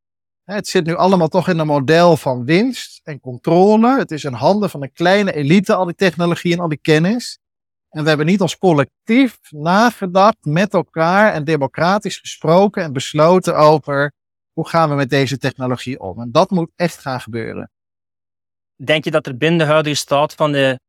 Het 0.45 0.69
zit 0.69 0.87
nu 0.87 0.95
allemaal 0.95 1.29
toch 1.29 1.49
in 1.49 1.59
een 1.59 1.67
model 1.67 2.17
van 2.17 2.45
winst 2.45 3.01
en 3.05 3.21
controle. 3.21 3.99
Het 3.99 4.11
is 4.11 4.25
in 4.25 4.33
handen 4.33 4.71
van 4.71 4.83
een 4.83 4.93
kleine 4.93 5.33
elite, 5.33 5.75
al 5.75 5.85
die 5.85 5.95
technologie 5.95 6.53
en 6.53 6.59
al 6.59 6.69
die 6.69 6.81
kennis. 6.83 7.39
En 7.89 8.03
we 8.03 8.09
hebben 8.09 8.27
niet 8.27 8.41
als 8.41 8.59
collectief 8.59 9.39
nagedacht 9.51 10.45
met 10.45 10.75
elkaar 10.75 11.33
en 11.33 11.45
democratisch 11.45 12.19
gesproken 12.19 12.83
en 12.83 12.93
besloten 12.93 13.57
over 13.57 14.13
hoe 14.53 14.69
gaan 14.69 14.89
we 14.89 14.95
met 14.95 15.11
deze 15.11 15.39
technologie 15.39 16.01
om. 16.01 16.21
En 16.21 16.33
dat 16.33 16.51
moet 16.51 16.71
echt 16.77 16.99
gaan 16.99 17.21
gebeuren. 17.21 17.71
Denk 18.85 19.05
je 19.05 19.11
dat 19.11 19.27
er 19.27 19.37
binnen 19.37 19.59
de 19.59 19.73
huidige 19.73 19.97
staat 19.97 20.35
van 20.35 20.53
de 20.53 20.81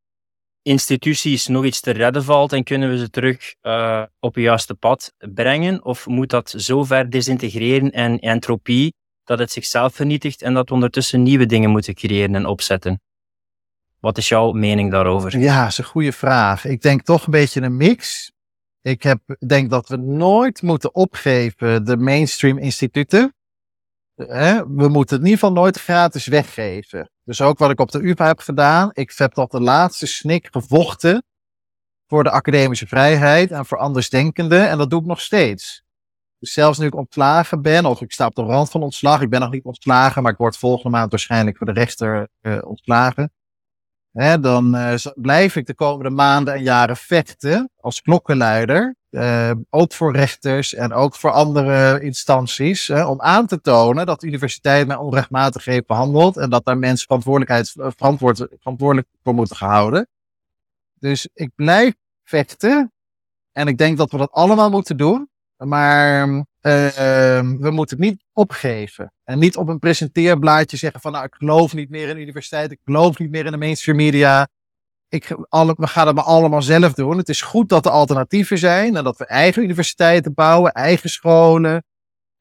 instituties 0.61 1.47
nog 1.47 1.65
iets 1.65 1.79
te 1.79 1.91
redden 1.91 2.23
valt 2.23 2.53
en 2.53 2.63
kunnen 2.63 2.89
we 2.89 2.97
ze 2.97 3.09
terug 3.09 3.55
uh, 3.61 4.03
op 4.19 4.35
het 4.35 4.43
juiste 4.43 4.75
pad 4.75 5.13
brengen? 5.17 5.85
Of 5.85 6.07
moet 6.07 6.29
dat 6.29 6.49
zo 6.57 6.83
ver 6.83 7.09
desintegreren 7.09 7.91
en 7.91 8.19
entropie 8.19 8.93
dat 9.23 9.39
het 9.39 9.51
zichzelf 9.51 9.95
vernietigt 9.95 10.41
en 10.41 10.53
dat 10.53 10.69
we 10.69 10.73
ondertussen 10.73 11.23
nieuwe 11.23 11.45
dingen 11.45 11.69
moeten 11.69 11.93
creëren 11.93 12.35
en 12.35 12.45
opzetten? 12.45 13.01
Wat 13.99 14.17
is 14.17 14.27
jouw 14.27 14.51
mening 14.51 14.91
daarover? 14.91 15.39
Ja, 15.39 15.61
dat 15.61 15.71
is 15.71 15.77
een 15.77 15.83
goede 15.83 16.11
vraag. 16.11 16.65
Ik 16.65 16.81
denk 16.81 17.01
toch 17.01 17.25
een 17.25 17.31
beetje 17.31 17.61
een 17.61 17.77
mix. 17.77 18.31
Ik 18.81 19.03
heb, 19.03 19.19
denk 19.47 19.69
dat 19.69 19.87
we 19.87 19.97
nooit 19.97 20.61
moeten 20.61 20.95
opgeven 20.95 21.85
de 21.85 21.97
mainstream 21.97 22.57
instituten. 22.57 23.33
We 24.15 24.63
moeten 24.67 24.99
het 24.99 25.11
in 25.11 25.31
ieder 25.31 25.39
geval 25.39 25.51
nooit 25.51 25.77
gratis 25.77 26.27
weggeven. 26.27 27.09
Dus 27.23 27.41
ook 27.41 27.57
wat 27.57 27.69
ik 27.71 27.79
op 27.79 27.91
de 27.91 28.07
UvA 28.07 28.25
heb 28.25 28.39
gedaan. 28.39 28.89
Ik 28.93 29.13
heb 29.15 29.33
tot 29.33 29.51
de 29.51 29.61
laatste 29.61 30.05
snik 30.05 30.47
gevochten 30.51 31.23
voor 32.07 32.23
de 32.23 32.31
academische 32.31 32.87
vrijheid 32.87 33.51
en 33.51 33.65
voor 33.65 33.77
andersdenkenden. 33.77 34.69
En 34.69 34.77
dat 34.77 34.89
doe 34.89 34.99
ik 34.99 35.05
nog 35.05 35.21
steeds. 35.21 35.83
Dus 36.43 36.53
zelfs 36.53 36.77
nu 36.77 36.85
ik 36.85 36.95
ontslagen 36.95 37.61
ben, 37.61 37.85
of 37.85 38.01
ik 38.01 38.11
sta 38.11 38.25
op 38.25 38.35
de 38.35 38.41
rand 38.41 38.69
van 38.69 38.83
ontslag. 38.83 39.21
Ik 39.21 39.29
ben 39.29 39.39
nog 39.39 39.51
niet 39.51 39.63
ontslagen, 39.63 40.23
maar 40.23 40.31
ik 40.31 40.37
word 40.37 40.57
volgende 40.57 40.97
maand 40.97 41.11
waarschijnlijk 41.11 41.57
voor 41.57 41.65
de 41.65 41.73
rechter 41.73 42.27
uh, 42.41 42.57
ontslagen. 42.65 43.31
Hè, 44.11 44.39
dan 44.39 44.75
uh, 44.75 44.93
blijf 45.15 45.55
ik 45.55 45.65
de 45.65 45.73
komende 45.73 46.09
maanden 46.09 46.53
en 46.53 46.63
jaren 46.63 46.97
vechten 46.97 47.69
als 47.79 48.01
klokkenluider. 48.01 48.95
Uh, 49.09 49.51
ook 49.69 49.93
voor 49.93 50.15
rechters 50.15 50.73
en 50.73 50.93
ook 50.93 51.15
voor 51.15 51.31
andere 51.31 52.01
instanties. 52.01 52.89
Om 52.89 53.21
aan 53.21 53.47
te 53.47 53.61
tonen 53.61 54.05
dat 54.05 54.19
de 54.19 54.27
universiteit 54.27 54.87
mij 54.87 54.95
onrechtmatig 54.95 55.65
heeft 55.65 55.87
behandeld. 55.87 56.37
En 56.37 56.49
dat 56.49 56.65
daar 56.65 56.77
mensen 56.77 57.05
verantwoordelijkheid, 57.05 57.73
eh, 57.75 57.87
verantwoord, 57.97 58.47
verantwoordelijk 58.59 59.07
voor 59.23 59.33
moeten 59.33 59.55
gehouden. 59.55 60.07
Dus 60.99 61.29
ik 61.33 61.51
blijf 61.55 61.93
vechten. 62.23 62.93
En 63.51 63.67
ik 63.67 63.77
denk 63.77 63.97
dat 63.97 64.11
we 64.11 64.17
dat 64.17 64.31
allemaal 64.31 64.69
moeten 64.69 64.97
doen. 64.97 65.31
Maar 65.57 66.27
uh, 66.27 66.43
we 67.39 67.69
moeten 67.71 67.97
het 67.97 68.05
niet 68.05 68.23
opgeven. 68.33 69.13
En 69.23 69.39
niet 69.39 69.57
op 69.57 69.67
een 69.67 69.79
presenteerblaadje 69.79 70.77
zeggen 70.77 71.01
van 71.01 71.11
nou, 71.11 71.25
ik 71.25 71.35
geloof 71.35 71.73
niet 71.73 71.89
meer 71.89 72.09
in 72.09 72.15
de 72.15 72.21
universiteit. 72.21 72.71
Ik 72.71 72.79
geloof 72.83 73.19
niet 73.19 73.29
meer 73.29 73.45
in 73.45 73.51
de 73.51 73.57
mainstream 73.57 73.97
media. 73.97 74.47
Ik, 75.07 75.37
alle, 75.49 75.73
we 75.77 75.87
gaan 75.87 76.07
het 76.07 76.15
maar 76.15 76.25
allemaal 76.25 76.61
zelf 76.61 76.93
doen. 76.93 77.17
Het 77.17 77.29
is 77.29 77.41
goed 77.41 77.69
dat 77.69 77.85
er 77.85 77.91
alternatieven 77.91 78.57
zijn. 78.57 78.95
En 78.95 79.03
dat 79.03 79.17
we 79.17 79.25
eigen 79.25 79.63
universiteiten 79.63 80.33
bouwen. 80.33 80.71
Eigen 80.71 81.09
scholen. 81.09 81.83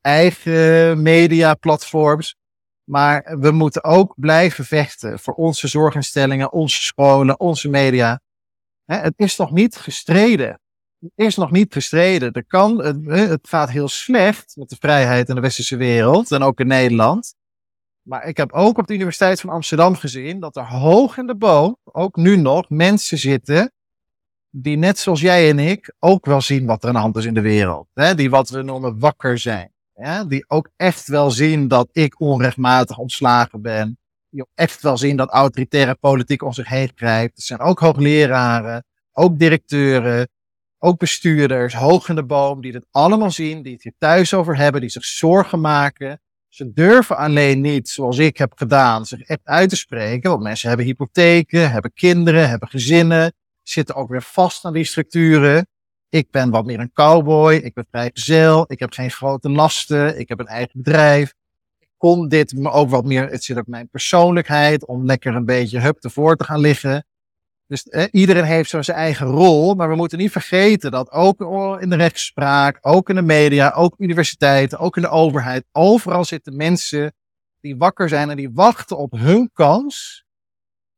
Eigen 0.00 1.02
mediaplatforms. 1.02 2.36
Maar 2.84 3.36
we 3.40 3.50
moeten 3.50 3.84
ook 3.84 4.14
blijven 4.16 4.64
vechten 4.64 5.18
voor 5.18 5.34
onze 5.34 5.68
zorginstellingen, 5.68 6.52
onze 6.52 6.82
scholen, 6.82 7.40
onze 7.40 7.68
media. 7.68 8.20
het 8.84 9.14
is 9.16 9.36
nog 9.36 9.52
niet 9.52 9.76
gestreden 9.76 10.60
is 11.14 11.36
nog 11.36 11.50
niet 11.50 11.72
gestreden. 11.72 12.32
Er 12.32 12.46
kan, 12.46 12.82
het, 12.82 13.06
het 13.06 13.48
gaat 13.48 13.70
heel 13.70 13.88
slecht 13.88 14.56
met 14.56 14.68
de 14.68 14.76
vrijheid 14.78 15.28
in 15.28 15.34
de 15.34 15.40
westerse 15.40 15.76
wereld 15.76 16.30
en 16.30 16.42
ook 16.42 16.60
in 16.60 16.66
Nederland. 16.66 17.34
Maar 18.02 18.26
ik 18.26 18.36
heb 18.36 18.52
ook 18.52 18.78
op 18.78 18.86
de 18.86 18.94
Universiteit 18.94 19.40
van 19.40 19.50
Amsterdam 19.50 19.94
gezien 19.94 20.40
dat 20.40 20.56
er 20.56 20.66
hoog 20.66 21.16
in 21.16 21.26
de 21.26 21.36
boom, 21.36 21.76
ook 21.84 22.16
nu 22.16 22.36
nog, 22.36 22.68
mensen 22.70 23.18
zitten 23.18 23.72
die 24.54 24.76
net 24.76 24.98
zoals 24.98 25.20
jij 25.20 25.50
en 25.50 25.58
ik 25.58 25.94
ook 25.98 26.26
wel 26.26 26.40
zien 26.40 26.66
wat 26.66 26.82
er 26.82 26.88
aan 26.88 26.94
de 26.94 27.00
hand 27.00 27.16
is 27.16 27.24
in 27.24 27.34
de 27.34 27.40
wereld. 27.40 27.88
Hè? 27.94 28.14
Die 28.14 28.30
wat 28.30 28.50
we 28.50 28.62
noemen 28.62 28.98
wakker 28.98 29.38
zijn. 29.38 29.70
Die 30.28 30.44
ook 30.48 30.70
echt 30.76 31.08
wel 31.08 31.30
zien 31.30 31.68
dat 31.68 31.88
ik 31.92 32.20
onrechtmatig 32.20 32.98
ontslagen 32.98 33.62
ben. 33.62 33.98
Die 34.30 34.40
ook 34.40 34.50
echt 34.54 34.82
wel 34.82 34.96
zien 34.96 35.16
dat 35.16 35.30
autoritaire 35.30 35.94
politiek 35.94 36.42
om 36.42 36.52
zich 36.52 36.68
heen 36.68 36.92
grijpt. 36.94 37.36
Er 37.36 37.42
zijn 37.42 37.60
ook 37.60 37.78
hoogleraren, 37.78 38.84
ook 39.12 39.38
directeuren, 39.38 40.28
ook 40.84 40.98
bestuurders, 40.98 41.74
hoog 41.74 42.08
in 42.08 42.14
de 42.14 42.24
boom, 42.24 42.60
die 42.60 42.72
dit 42.72 42.86
allemaal 42.90 43.30
zien, 43.30 43.62
die 43.62 43.72
het 43.72 43.82
hier 43.82 43.94
thuis 43.98 44.34
over 44.34 44.56
hebben, 44.56 44.80
die 44.80 44.90
zich 44.90 45.04
zorgen 45.04 45.60
maken. 45.60 46.20
Ze 46.48 46.72
durven 46.72 47.16
alleen 47.16 47.60
niet, 47.60 47.88
zoals 47.88 48.18
ik 48.18 48.36
heb 48.36 48.52
gedaan, 48.56 49.06
zich 49.06 49.20
echt 49.20 49.40
uit 49.44 49.68
te 49.68 49.76
spreken. 49.76 50.30
Want 50.30 50.42
mensen 50.42 50.68
hebben 50.68 50.86
hypotheken, 50.86 51.70
hebben 51.70 51.92
kinderen, 51.94 52.48
hebben 52.48 52.68
gezinnen, 52.68 53.32
zitten 53.62 53.94
ook 53.94 54.08
weer 54.08 54.22
vast 54.22 54.64
aan 54.64 54.72
die 54.72 54.84
structuren. 54.84 55.66
Ik 56.08 56.30
ben 56.30 56.50
wat 56.50 56.64
meer 56.64 56.80
een 56.80 56.92
cowboy, 56.92 57.54
ik 57.54 57.74
ben 57.74 57.86
vrijgezel, 57.90 58.64
ik 58.68 58.78
heb 58.78 58.92
geen 58.92 59.10
grote 59.10 59.48
lasten, 59.48 60.18
ik 60.18 60.28
heb 60.28 60.38
een 60.38 60.46
eigen 60.46 60.82
bedrijf. 60.82 61.34
Ik 61.78 61.88
kon 61.96 62.28
dit 62.28 62.54
ook 62.62 62.90
wat 62.90 63.04
meer, 63.04 63.28
het 63.28 63.44
zit 63.44 63.58
ook 63.58 63.66
mijn 63.66 63.88
persoonlijkheid, 63.88 64.86
om 64.86 65.06
lekker 65.06 65.34
een 65.34 65.44
beetje 65.44 65.80
hup 65.80 66.04
ervoor 66.04 66.36
te 66.36 66.44
gaan 66.44 66.60
liggen. 66.60 67.04
Dus 67.72 67.88
eh, 67.88 68.04
iedereen 68.10 68.44
heeft 68.44 68.70
zo 68.70 68.82
zijn 68.82 68.96
eigen 68.96 69.26
rol, 69.26 69.74
maar 69.74 69.88
we 69.88 69.94
moeten 69.94 70.18
niet 70.18 70.32
vergeten 70.32 70.90
dat 70.90 71.10
ook 71.10 71.40
in 71.80 71.90
de 71.90 71.96
rechtspraak, 71.96 72.78
ook 72.80 73.08
in 73.08 73.14
de 73.14 73.22
media, 73.22 73.70
ook 73.70 73.94
universiteiten, 73.98 74.78
ook 74.78 74.96
in 74.96 75.02
de 75.02 75.08
overheid, 75.08 75.64
overal 75.72 76.24
zitten 76.24 76.56
mensen 76.56 77.14
die 77.60 77.76
wakker 77.76 78.08
zijn 78.08 78.30
en 78.30 78.36
die 78.36 78.50
wachten 78.52 78.98
op 78.98 79.12
hun 79.12 79.50
kans 79.52 80.24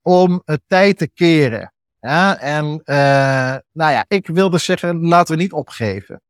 om 0.02 0.42
het 0.44 0.62
tijd 0.66 0.98
te 0.98 1.10
keren. 1.10 1.72
Ja, 2.00 2.38
en 2.38 2.64
uh, 2.84 3.56
nou 3.72 3.92
ja, 3.92 4.04
ik 4.08 4.26
wilde 4.26 4.58
zeggen, 4.58 5.06
laten 5.06 5.36
we 5.36 5.42
niet 5.42 5.52
opgeven 5.52 6.22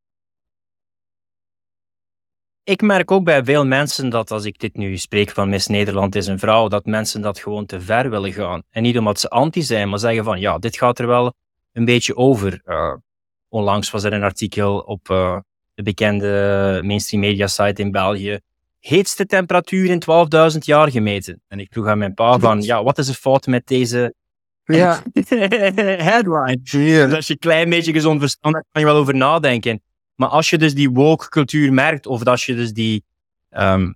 ik 2.64 2.82
merk 2.82 3.10
ook 3.10 3.24
bij 3.24 3.44
veel 3.44 3.66
mensen 3.66 4.08
dat 4.08 4.30
als 4.30 4.44
ik 4.44 4.58
dit 4.58 4.76
nu 4.76 4.96
spreek 4.96 5.30
van 5.30 5.48
Miss 5.48 5.66
Nederland 5.66 6.14
is 6.14 6.26
een 6.26 6.38
vrouw, 6.38 6.68
dat 6.68 6.84
mensen 6.84 7.20
dat 7.20 7.38
gewoon 7.38 7.66
te 7.66 7.80
ver 7.80 8.10
willen 8.10 8.32
gaan. 8.32 8.62
En 8.70 8.82
niet 8.82 8.98
omdat 8.98 9.20
ze 9.20 9.28
anti 9.28 9.62
zijn, 9.62 9.88
maar 9.88 9.98
zeggen 9.98 10.24
van 10.24 10.40
ja, 10.40 10.58
dit 10.58 10.76
gaat 10.76 10.98
er 10.98 11.06
wel 11.06 11.34
een 11.72 11.84
beetje 11.84 12.16
over. 12.16 12.62
Uh, 12.66 12.94
onlangs 13.48 13.90
was 13.90 14.04
er 14.04 14.12
een 14.12 14.22
artikel 14.22 14.78
op 14.78 15.08
uh, 15.08 15.38
de 15.74 15.82
bekende 15.82 16.80
mainstream 16.84 17.22
media 17.22 17.46
site 17.46 17.82
in 17.82 17.90
België. 17.90 18.38
Heetste 18.80 19.26
temperatuur 19.26 19.90
in 19.90 20.02
12.000 20.52 20.58
jaar 20.58 20.90
gemeten. 20.90 21.42
En 21.48 21.58
ik 21.60 21.68
vroeg 21.72 21.86
aan 21.86 21.98
mijn 21.98 22.14
pa 22.14 22.38
van, 22.38 22.62
ja, 22.62 22.82
wat 22.82 22.98
is 22.98 23.08
er 23.08 23.14
fout 23.14 23.46
met 23.46 23.66
deze 23.66 24.14
ja. 24.64 25.02
headline? 26.10 26.58
Dus 26.62 27.14
als 27.14 27.26
je 27.26 27.32
een 27.32 27.38
klein 27.38 27.70
beetje 27.70 27.92
gezond 27.92 28.20
verstand 28.20 28.54
hebt, 28.54 28.66
kan 28.72 28.82
je 28.82 28.88
wel 28.88 28.96
over 28.96 29.14
nadenken. 29.14 29.82
Maar 30.14 30.28
als 30.28 30.50
je 30.50 30.58
dus 30.58 30.74
die 30.74 30.90
woke 30.90 31.28
cultuur 31.28 31.72
merkt, 31.72 32.06
of 32.06 32.24
als 32.24 32.46
je 32.46 32.54
dus 32.54 32.72
die 32.72 33.04
um, 33.50 33.94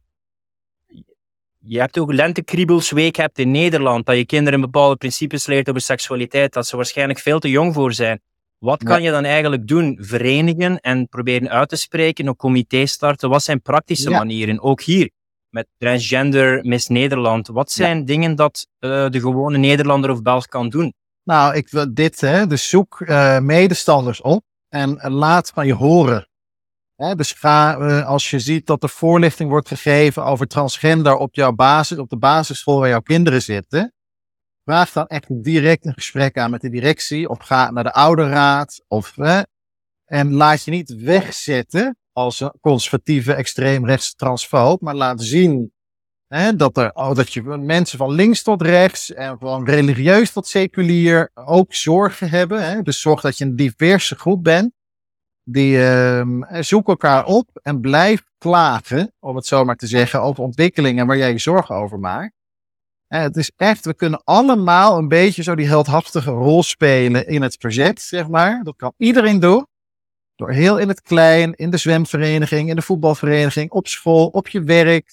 je 1.59 1.79
hebt 1.79 1.99
ook 1.99 2.13
lentekriebelsweek 2.13 3.17
hebt 3.17 3.39
in 3.39 3.51
Nederland, 3.51 4.07
dat 4.07 4.17
je 4.17 4.27
kinderen 4.27 4.61
bepaalde 4.61 4.97
principes 4.97 5.47
leert 5.47 5.69
over 5.69 5.81
seksualiteit, 5.81 6.53
dat 6.53 6.67
ze 6.67 6.77
waarschijnlijk 6.77 7.19
veel 7.19 7.39
te 7.39 7.51
jong 7.51 7.75
voor 7.75 7.93
zijn. 7.93 8.21
Wat 8.59 8.83
kan 8.83 9.03
je 9.03 9.11
dan 9.11 9.25
eigenlijk 9.25 9.67
doen? 9.67 9.99
Verenigen 10.01 10.81
en 10.81 11.09
proberen 11.09 11.51
uit 11.51 11.69
te 11.69 11.77
spreken, 11.77 12.27
een 12.27 12.37
comité 12.37 12.87
starten. 12.87 13.29
Wat 13.29 13.43
zijn 13.43 13.63
praktische 13.63 14.11
manieren? 14.11 14.63
Ook 14.63 14.83
hier, 14.83 15.11
met 15.49 15.67
Transgender 15.79 16.65
Miss 16.65 16.89
Nederland. 16.89 17.49
Wat 17.49 17.71
zijn 17.71 18.05
dingen 18.05 18.35
dat 18.35 18.67
uh, 18.81 19.09
de 19.09 19.21
gewone 19.21 19.59
Nederlander 19.59 20.11
of 20.11 20.23
Belg 20.23 20.47
kan 20.47 20.69
doen? 20.69 20.95
Nou, 21.25 21.55
ik 21.55 21.69
wil 21.69 21.95
dit, 21.95 22.21
hè, 22.21 22.47
dus 22.47 22.69
zoek 22.69 23.01
uh, 23.01 23.39
medestanders 23.39 24.21
op 24.21 24.43
en 24.69 25.11
laat 25.11 25.51
van 25.51 25.67
je 25.67 25.75
horen. 25.75 26.29
Dus 26.97 27.33
ga, 27.33 27.79
uh, 27.79 28.07
als 28.07 28.31
je 28.31 28.39
ziet 28.39 28.67
dat 28.67 28.83
er 28.83 28.89
voorlichting 28.89 29.51
wordt 29.51 29.69
gegeven 29.69 30.25
over 30.25 30.47
transgender 30.47 31.17
op 31.17 31.35
jouw 31.35 31.53
basis, 31.53 31.99
op 31.99 32.09
de 32.09 32.19
basisschool 32.19 32.79
waar 32.79 32.89
jouw 32.89 33.01
kinderen 33.01 33.43
zitten, 33.43 33.95
vraag 34.65 34.93
dan 34.93 35.07
echt 35.07 35.43
direct 35.45 35.87
een 35.87 35.93
gesprek 35.93 36.39
aan 36.39 36.51
met 36.51 36.61
de 36.61 36.71
directie 36.71 37.29
of 37.29 37.39
ga 37.39 37.71
naar 37.71 37.85
de 37.85 37.93
ouderraad 37.93 38.85
of, 38.89 39.17
en 40.05 40.33
laat 40.33 40.65
je 40.65 40.71
niet 40.71 40.95
wegzetten 40.95 41.99
als 42.13 42.41
een 42.41 42.53
conservatieve, 42.61 43.35
extreemrechtse 43.35 44.15
transfoob, 44.15 44.81
maar 44.81 44.95
laat 44.95 45.23
zien 45.23 45.73
dat, 46.57 46.77
er, 46.77 46.91
oh, 46.95 47.15
dat 47.15 47.33
je 47.33 47.43
mensen 47.43 47.99
van 47.99 48.13
links 48.13 48.43
tot 48.43 48.63
rechts 48.63 49.13
en 49.13 49.39
van 49.39 49.65
religieus 49.65 50.31
tot 50.31 50.47
seculier 50.47 51.31
ook 51.35 51.75
zorgen 51.75 52.31
hebben. 52.31 52.85
Dus 52.85 53.01
zorg 53.01 53.21
dat 53.21 53.39
je 53.39 53.45
een 53.45 53.57
diverse 53.57 54.15
groep 54.15 54.45
bent 54.45 54.77
die 55.51 55.77
uh, 55.77 56.23
zoek 56.61 56.89
elkaar 56.89 57.25
op 57.25 57.49
en 57.63 57.81
blijf 57.81 58.23
klagen, 58.39 59.13
om 59.19 59.37
het 59.37 59.47
zo 59.47 59.65
maar 59.65 59.77
te 59.77 59.87
zeggen, 59.87 60.23
over 60.23 60.45
ontwikkelingen 60.45 61.07
waar 61.07 61.17
jij 61.17 61.33
je 61.33 61.39
zorgen 61.39 61.75
over 61.75 61.99
maakt. 61.99 62.33
Het 63.07 63.37
is 63.37 63.53
echt, 63.57 63.85
we 63.85 63.95
kunnen 63.95 64.21
allemaal 64.25 64.99
een 64.99 65.09
beetje 65.09 65.43
zo 65.43 65.55
die 65.55 65.67
heldhaftige 65.67 66.31
rol 66.31 66.63
spelen 66.63 67.27
in 67.27 67.43
het 67.43 67.57
verzet, 67.59 68.01
zeg 68.01 68.29
maar. 68.29 68.63
Dat 68.63 68.77
kan 68.77 68.93
iedereen 68.97 69.41
doen. 69.41 69.67
Door 70.35 70.51
heel 70.51 70.79
in 70.79 70.89
het 70.89 71.03
klein, 71.03 71.55
in 71.55 71.71
de 71.71 71.77
zwemvereniging, 71.77 72.69
in 72.69 72.77
de 72.77 72.83
voetbalvereniging, 72.83 73.71
op 73.71 73.87
school, 73.87 74.27
op 74.27 74.49
je 74.49 74.63
werk, 74.63 75.13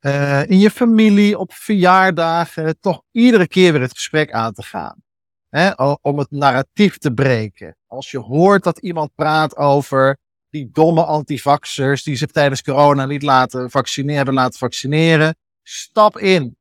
uh, 0.00 0.46
in 0.46 0.58
je 0.58 0.70
familie, 0.70 1.38
op 1.38 1.52
verjaardagen, 1.52 2.80
toch 2.80 3.02
iedere 3.10 3.48
keer 3.48 3.72
weer 3.72 3.80
het 3.80 3.94
gesprek 3.94 4.32
aan 4.32 4.52
te 4.52 4.62
gaan. 4.62 5.02
Hè, 5.48 5.70
om 6.00 6.18
het 6.18 6.30
narratief 6.30 6.98
te 6.98 7.12
breken. 7.12 7.76
Als 7.86 8.10
je 8.10 8.18
hoort 8.18 8.62
dat 8.62 8.78
iemand 8.78 9.14
praat 9.14 9.56
over 9.56 10.18
die 10.50 10.68
domme 10.72 11.04
antivaxers 11.04 12.02
die 12.02 12.16
zich 12.16 12.30
tijdens 12.30 12.62
corona 12.62 13.06
niet 13.06 13.22
laten 13.22 13.70
vaccineren, 13.70 14.34
laten 14.34 14.58
vaccineren, 14.58 15.36
stap 15.62 16.18
in 16.18 16.56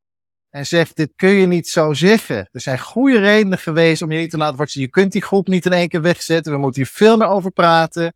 en 0.49 0.65
zeg: 0.65 0.93
Dit 0.93 1.11
kun 1.15 1.29
je 1.29 1.45
niet 1.45 1.67
zo 1.67 1.93
zeggen. 1.93 2.49
Er 2.51 2.61
zijn 2.61 2.79
goede 2.79 3.19
redenen 3.19 3.57
geweest 3.57 4.01
om 4.01 4.11
je 4.11 4.19
niet 4.19 4.29
te 4.29 4.37
laten 4.37 4.57
vaccineren. 4.57 4.93
Je 4.93 5.01
kunt 5.01 5.13
die 5.13 5.21
groep 5.21 5.47
niet 5.47 5.65
in 5.65 5.73
één 5.73 5.89
keer 5.89 6.01
wegzetten. 6.01 6.51
We 6.51 6.57
moeten 6.57 6.81
hier 6.81 6.91
veel 6.91 7.17
meer 7.17 7.27
over 7.27 7.51
praten. 7.51 8.13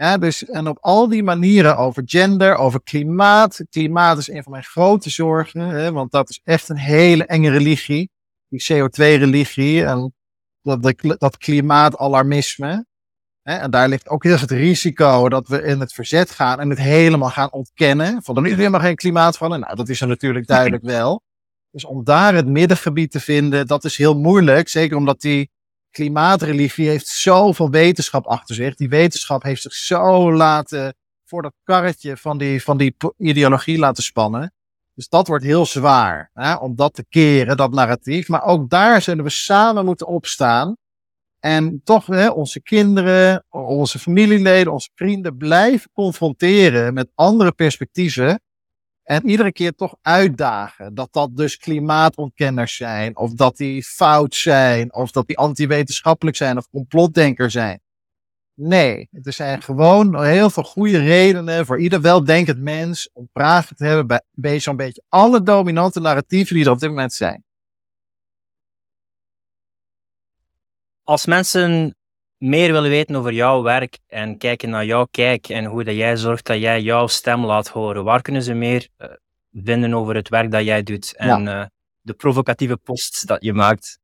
Ja, 0.00 0.18
dus, 0.18 0.44
en 0.44 0.68
op 0.68 0.78
al 0.80 1.08
die 1.08 1.22
manieren 1.22 1.76
over 1.76 2.02
gender, 2.06 2.56
over 2.56 2.82
klimaat. 2.82 3.64
Klimaat 3.70 4.18
is 4.18 4.28
een 4.28 4.42
van 4.42 4.52
mijn 4.52 4.64
grote 4.64 5.10
zorgen, 5.10 5.60
hè, 5.60 5.92
want 5.92 6.10
dat 6.12 6.30
is 6.30 6.40
echt 6.44 6.68
een 6.68 6.76
hele 6.76 7.24
enge 7.24 7.50
religie 7.50 8.10
die 8.48 8.64
CO2-religie 8.72 9.84
en 9.84 10.14
dat, 10.62 10.94
dat 11.18 11.36
klimaatalarmisme. 11.36 12.86
Hè, 13.42 13.54
en 13.56 13.70
daar 13.70 13.88
ligt 13.88 14.08
ook 14.08 14.24
heel 14.24 14.38
het 14.38 14.50
risico 14.50 15.28
dat 15.28 15.48
we 15.48 15.62
in 15.62 15.80
het 15.80 15.92
verzet 15.92 16.30
gaan 16.30 16.60
en 16.60 16.70
het 16.70 16.78
helemaal 16.78 17.30
gaan 17.30 17.52
ontkennen. 17.52 18.22
Van 18.22 18.36
er 18.36 18.46
is 18.46 18.56
helemaal 18.56 18.80
geen 18.80 18.96
klimaatverandering. 18.96 19.66
Nou, 19.66 19.78
dat 19.78 19.88
is 19.88 20.00
er 20.00 20.08
natuurlijk 20.08 20.46
duidelijk 20.56 20.82
wel. 20.82 21.22
Dus 21.70 21.84
om 21.84 22.04
daar 22.04 22.34
het 22.34 22.46
middengebied 22.46 23.10
te 23.10 23.20
vinden, 23.20 23.66
dat 23.66 23.84
is 23.84 23.96
heel 23.96 24.18
moeilijk. 24.18 24.68
Zeker 24.68 24.96
omdat 24.96 25.20
die 25.20 25.50
klimaatreligie 25.90 26.88
heeft 26.88 27.06
zoveel 27.06 27.70
wetenschap 27.70 28.26
achter 28.26 28.54
zich. 28.54 28.74
Die 28.74 28.88
wetenschap 28.88 29.42
heeft 29.42 29.62
zich 29.62 29.72
zo 29.72 30.32
laten 30.32 30.94
voor 31.24 31.42
dat 31.42 31.54
karretje 31.64 32.16
van 32.16 32.38
die, 32.38 32.62
van 32.62 32.76
die 32.76 32.96
ideologie 33.16 33.78
laten 33.78 34.02
spannen. 34.02 34.52
Dus 34.94 35.08
dat 35.08 35.26
wordt 35.26 35.44
heel 35.44 35.66
zwaar 35.66 36.30
hè, 36.32 36.54
om 36.54 36.76
dat 36.76 36.94
te 36.94 37.04
keren, 37.08 37.56
dat 37.56 37.72
narratief. 37.72 38.28
Maar 38.28 38.44
ook 38.44 38.70
daar 38.70 39.02
zullen 39.02 39.24
we 39.24 39.30
samen 39.30 39.84
moeten 39.84 40.06
opstaan. 40.06 40.76
En 41.38 41.80
toch 41.84 42.06
hè, 42.06 42.28
onze 42.28 42.62
kinderen, 42.62 43.44
onze 43.48 43.98
familieleden, 43.98 44.72
onze 44.72 44.90
vrienden 44.94 45.36
blijven 45.36 45.90
confronteren 45.92 46.94
met 46.94 47.10
andere 47.14 47.52
perspectieven. 47.52 48.40
En 49.10 49.28
iedere 49.28 49.52
keer 49.52 49.74
toch 49.74 49.96
uitdagen 50.02 50.94
dat 50.94 51.12
dat 51.12 51.36
dus 51.36 51.56
klimaatontkenners 51.56 52.76
zijn, 52.76 53.16
of 53.16 53.32
dat 53.32 53.56
die 53.56 53.82
fout 53.82 54.34
zijn, 54.34 54.94
of 54.94 55.10
dat 55.10 55.26
die 55.26 55.38
antiwetenschappelijk 55.38 56.36
zijn, 56.36 56.56
of 56.56 56.68
complotdenkers 56.68 57.52
zijn. 57.52 57.80
Nee, 58.54 59.08
er 59.22 59.32
zijn 59.32 59.62
gewoon 59.62 60.24
heel 60.24 60.50
veel 60.50 60.62
goede 60.62 60.98
redenen 60.98 61.66
voor 61.66 61.80
ieder 61.80 62.00
weldenkend 62.00 62.58
mens 62.58 63.10
om 63.12 63.28
praten 63.32 63.76
te 63.76 63.84
hebben 63.84 64.24
bij, 64.30 64.58
zo'n 64.58 64.76
beetje 64.76 65.02
alle 65.08 65.42
dominante 65.42 66.00
narratieven 66.00 66.54
die 66.54 66.64
er 66.64 66.70
op 66.70 66.78
dit 66.80 66.88
moment 66.88 67.12
zijn. 67.12 67.44
Als 71.02 71.26
mensen 71.26 71.96
meer 72.40 72.72
willen 72.72 72.90
weten 72.90 73.16
over 73.16 73.32
jouw 73.32 73.62
werk 73.62 73.98
en 74.06 74.38
kijken 74.38 74.70
naar 74.70 74.84
jouw 74.84 75.06
kijk 75.10 75.48
en 75.48 75.64
hoe 75.64 75.84
dat 75.84 75.94
jij 75.94 76.16
zorgt 76.16 76.46
dat 76.46 76.58
jij 76.58 76.82
jouw 76.82 77.06
stem 77.06 77.44
laat 77.44 77.68
horen, 77.68 78.04
waar 78.04 78.22
kunnen 78.22 78.42
ze 78.42 78.54
meer 78.54 78.88
uh, 78.98 79.08
vinden 79.52 79.94
over 79.94 80.14
het 80.14 80.28
werk 80.28 80.50
dat 80.50 80.64
jij 80.64 80.82
doet 80.82 81.14
en 81.16 81.46
uh, 81.46 81.64
de 82.00 82.12
provocatieve 82.12 82.76
posts 82.76 83.22
dat 83.22 83.42
je 83.42 83.52
maakt? 83.52 83.98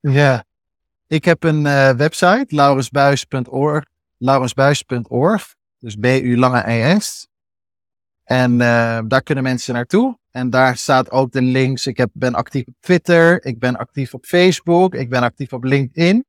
Ja, 0.00 0.44
ik 1.06 1.24
heb 1.24 1.44
een 1.44 1.64
uh, 1.64 1.90
website, 1.90 2.46
laurensbuis.org 2.48 3.84
laurensbuis.org. 4.18 5.54
Dus 5.78 5.96
B-U 5.96 6.38
lange 6.38 6.70
E-S. 6.70 7.26
En 8.24 8.58
daar 9.08 9.22
kunnen 9.22 9.44
mensen 9.44 9.74
naartoe. 9.74 10.18
En 10.30 10.50
daar 10.50 10.76
staat 10.76 11.10
ook 11.10 11.32
de 11.32 11.42
links. 11.42 11.86
Ik 11.86 11.96
heb, 11.96 12.10
ben 12.12 12.34
actief 12.34 12.66
op 12.66 12.74
Twitter. 12.80 13.44
Ik 13.44 13.58
ben 13.58 13.76
actief 13.76 14.14
op 14.14 14.24
Facebook. 14.24 14.94
Ik 14.94 15.10
ben 15.10 15.22
actief 15.22 15.52
op 15.52 15.64
LinkedIn. 15.64 16.24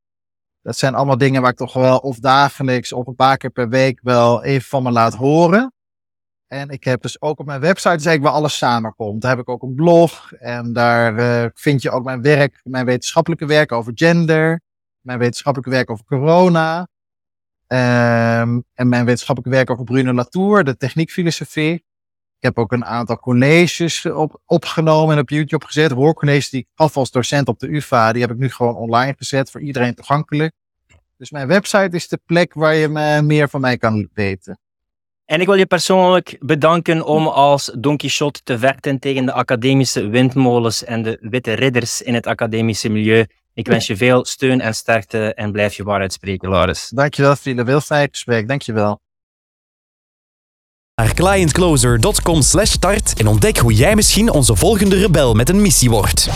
Dat 0.64 0.76
zijn 0.76 0.94
allemaal 0.94 1.18
dingen 1.18 1.42
waar 1.42 1.50
ik 1.50 1.56
toch 1.56 1.72
wel 1.72 1.98
of 1.98 2.18
dagelijks 2.18 2.92
of 2.92 3.06
een 3.06 3.14
paar 3.14 3.36
keer 3.36 3.50
per 3.50 3.68
week 3.68 3.98
wel 4.02 4.44
even 4.44 4.68
van 4.68 4.82
me 4.82 4.90
laat 4.90 5.14
horen. 5.14 5.72
En 6.46 6.68
ik 6.68 6.84
heb 6.84 7.02
dus 7.02 7.20
ook 7.20 7.38
op 7.38 7.46
mijn 7.46 7.60
website 7.60 7.96
dus 7.96 8.18
waar 8.18 8.32
alles 8.32 8.56
samenkomt. 8.56 9.22
Daar 9.22 9.30
heb 9.30 9.40
ik 9.40 9.48
ook 9.48 9.62
een 9.62 9.74
blog. 9.74 10.32
En 10.32 10.72
daar 10.72 11.18
uh, 11.18 11.50
vind 11.54 11.82
je 11.82 11.90
ook 11.90 12.04
mijn 12.04 12.22
werk, 12.22 12.60
mijn 12.62 12.84
wetenschappelijke 12.84 13.46
werk 13.46 13.72
over 13.72 13.92
gender. 13.94 14.60
Mijn 15.00 15.18
wetenschappelijke 15.18 15.74
werk 15.74 15.90
over 15.90 16.04
corona. 16.04 16.80
Um, 17.66 18.64
en 18.74 18.88
mijn 18.88 19.04
wetenschappelijk 19.04 19.54
werk 19.54 19.70
over 19.70 19.84
Bruno 19.84 20.12
Latour, 20.12 20.64
de 20.64 20.76
techniekfilosofie. 20.76 21.84
Ik 22.44 22.50
heb 22.54 22.64
ook 22.64 22.72
een 22.72 22.84
aantal 22.84 23.18
colleges 23.18 24.06
op, 24.06 24.40
opgenomen 24.46 25.14
en 25.14 25.20
op 25.20 25.30
YouTube 25.30 25.66
gezet. 25.66 25.90
Hoorcolleges 25.90 26.50
die 26.50 26.60
ik 26.60 26.66
af 26.74 26.96
als 26.96 27.10
docent 27.10 27.48
op 27.48 27.58
de 27.58 27.68
UvA, 27.68 28.12
die 28.12 28.22
heb 28.22 28.30
ik 28.30 28.36
nu 28.36 28.50
gewoon 28.50 28.74
online 28.74 29.14
gezet, 29.18 29.50
voor 29.50 29.60
iedereen 29.60 29.94
toegankelijk. 29.94 30.52
Dus 31.18 31.30
mijn 31.30 31.46
website 31.46 31.96
is 31.96 32.08
de 32.08 32.20
plek 32.26 32.54
waar 32.54 32.74
je 32.74 32.88
me 32.88 33.22
meer 33.22 33.48
van 33.48 33.60
mij 33.60 33.76
kan 33.76 34.08
weten. 34.14 34.58
En 35.24 35.40
ik 35.40 35.46
wil 35.46 35.54
je 35.54 35.66
persoonlijk 35.66 36.36
bedanken 36.40 37.04
om 37.04 37.26
als 37.26 37.72
Don 37.78 37.96
Quixote 37.96 38.40
te 38.42 38.58
vechten 38.58 38.98
tegen 38.98 39.26
de 39.26 39.32
academische 39.32 40.08
windmolens 40.08 40.84
en 40.84 41.02
de 41.02 41.18
witte 41.20 41.52
ridders 41.52 42.02
in 42.02 42.14
het 42.14 42.26
academische 42.26 42.88
milieu. 42.88 43.26
Ik 43.54 43.66
wens 43.66 43.86
je 43.86 43.96
veel 43.96 44.24
steun 44.24 44.60
en 44.60 44.74
sterkte 44.74 45.34
en 45.34 45.52
blijf 45.52 45.74
je 45.74 45.84
waarheid 45.84 46.12
spreken, 46.12 46.48
Laurens. 46.48 46.88
Dankjewel, 46.88 47.36
vrienden. 47.36 47.66
Veel 47.66 47.80
fijn 47.80 48.08
gesprek. 48.10 48.48
Dankjewel. 48.48 49.00
Naar 51.02 51.14
clientcloser.com 51.14 52.42
slash 52.42 52.70
start 52.70 53.12
en 53.16 53.26
ontdek 53.26 53.58
hoe 53.58 53.74
jij 53.74 53.94
misschien 53.94 54.30
onze 54.30 54.56
volgende 54.56 54.96
rebel 54.96 55.34
met 55.34 55.48
een 55.48 55.62
missie 55.62 55.90
wordt. 55.90 56.28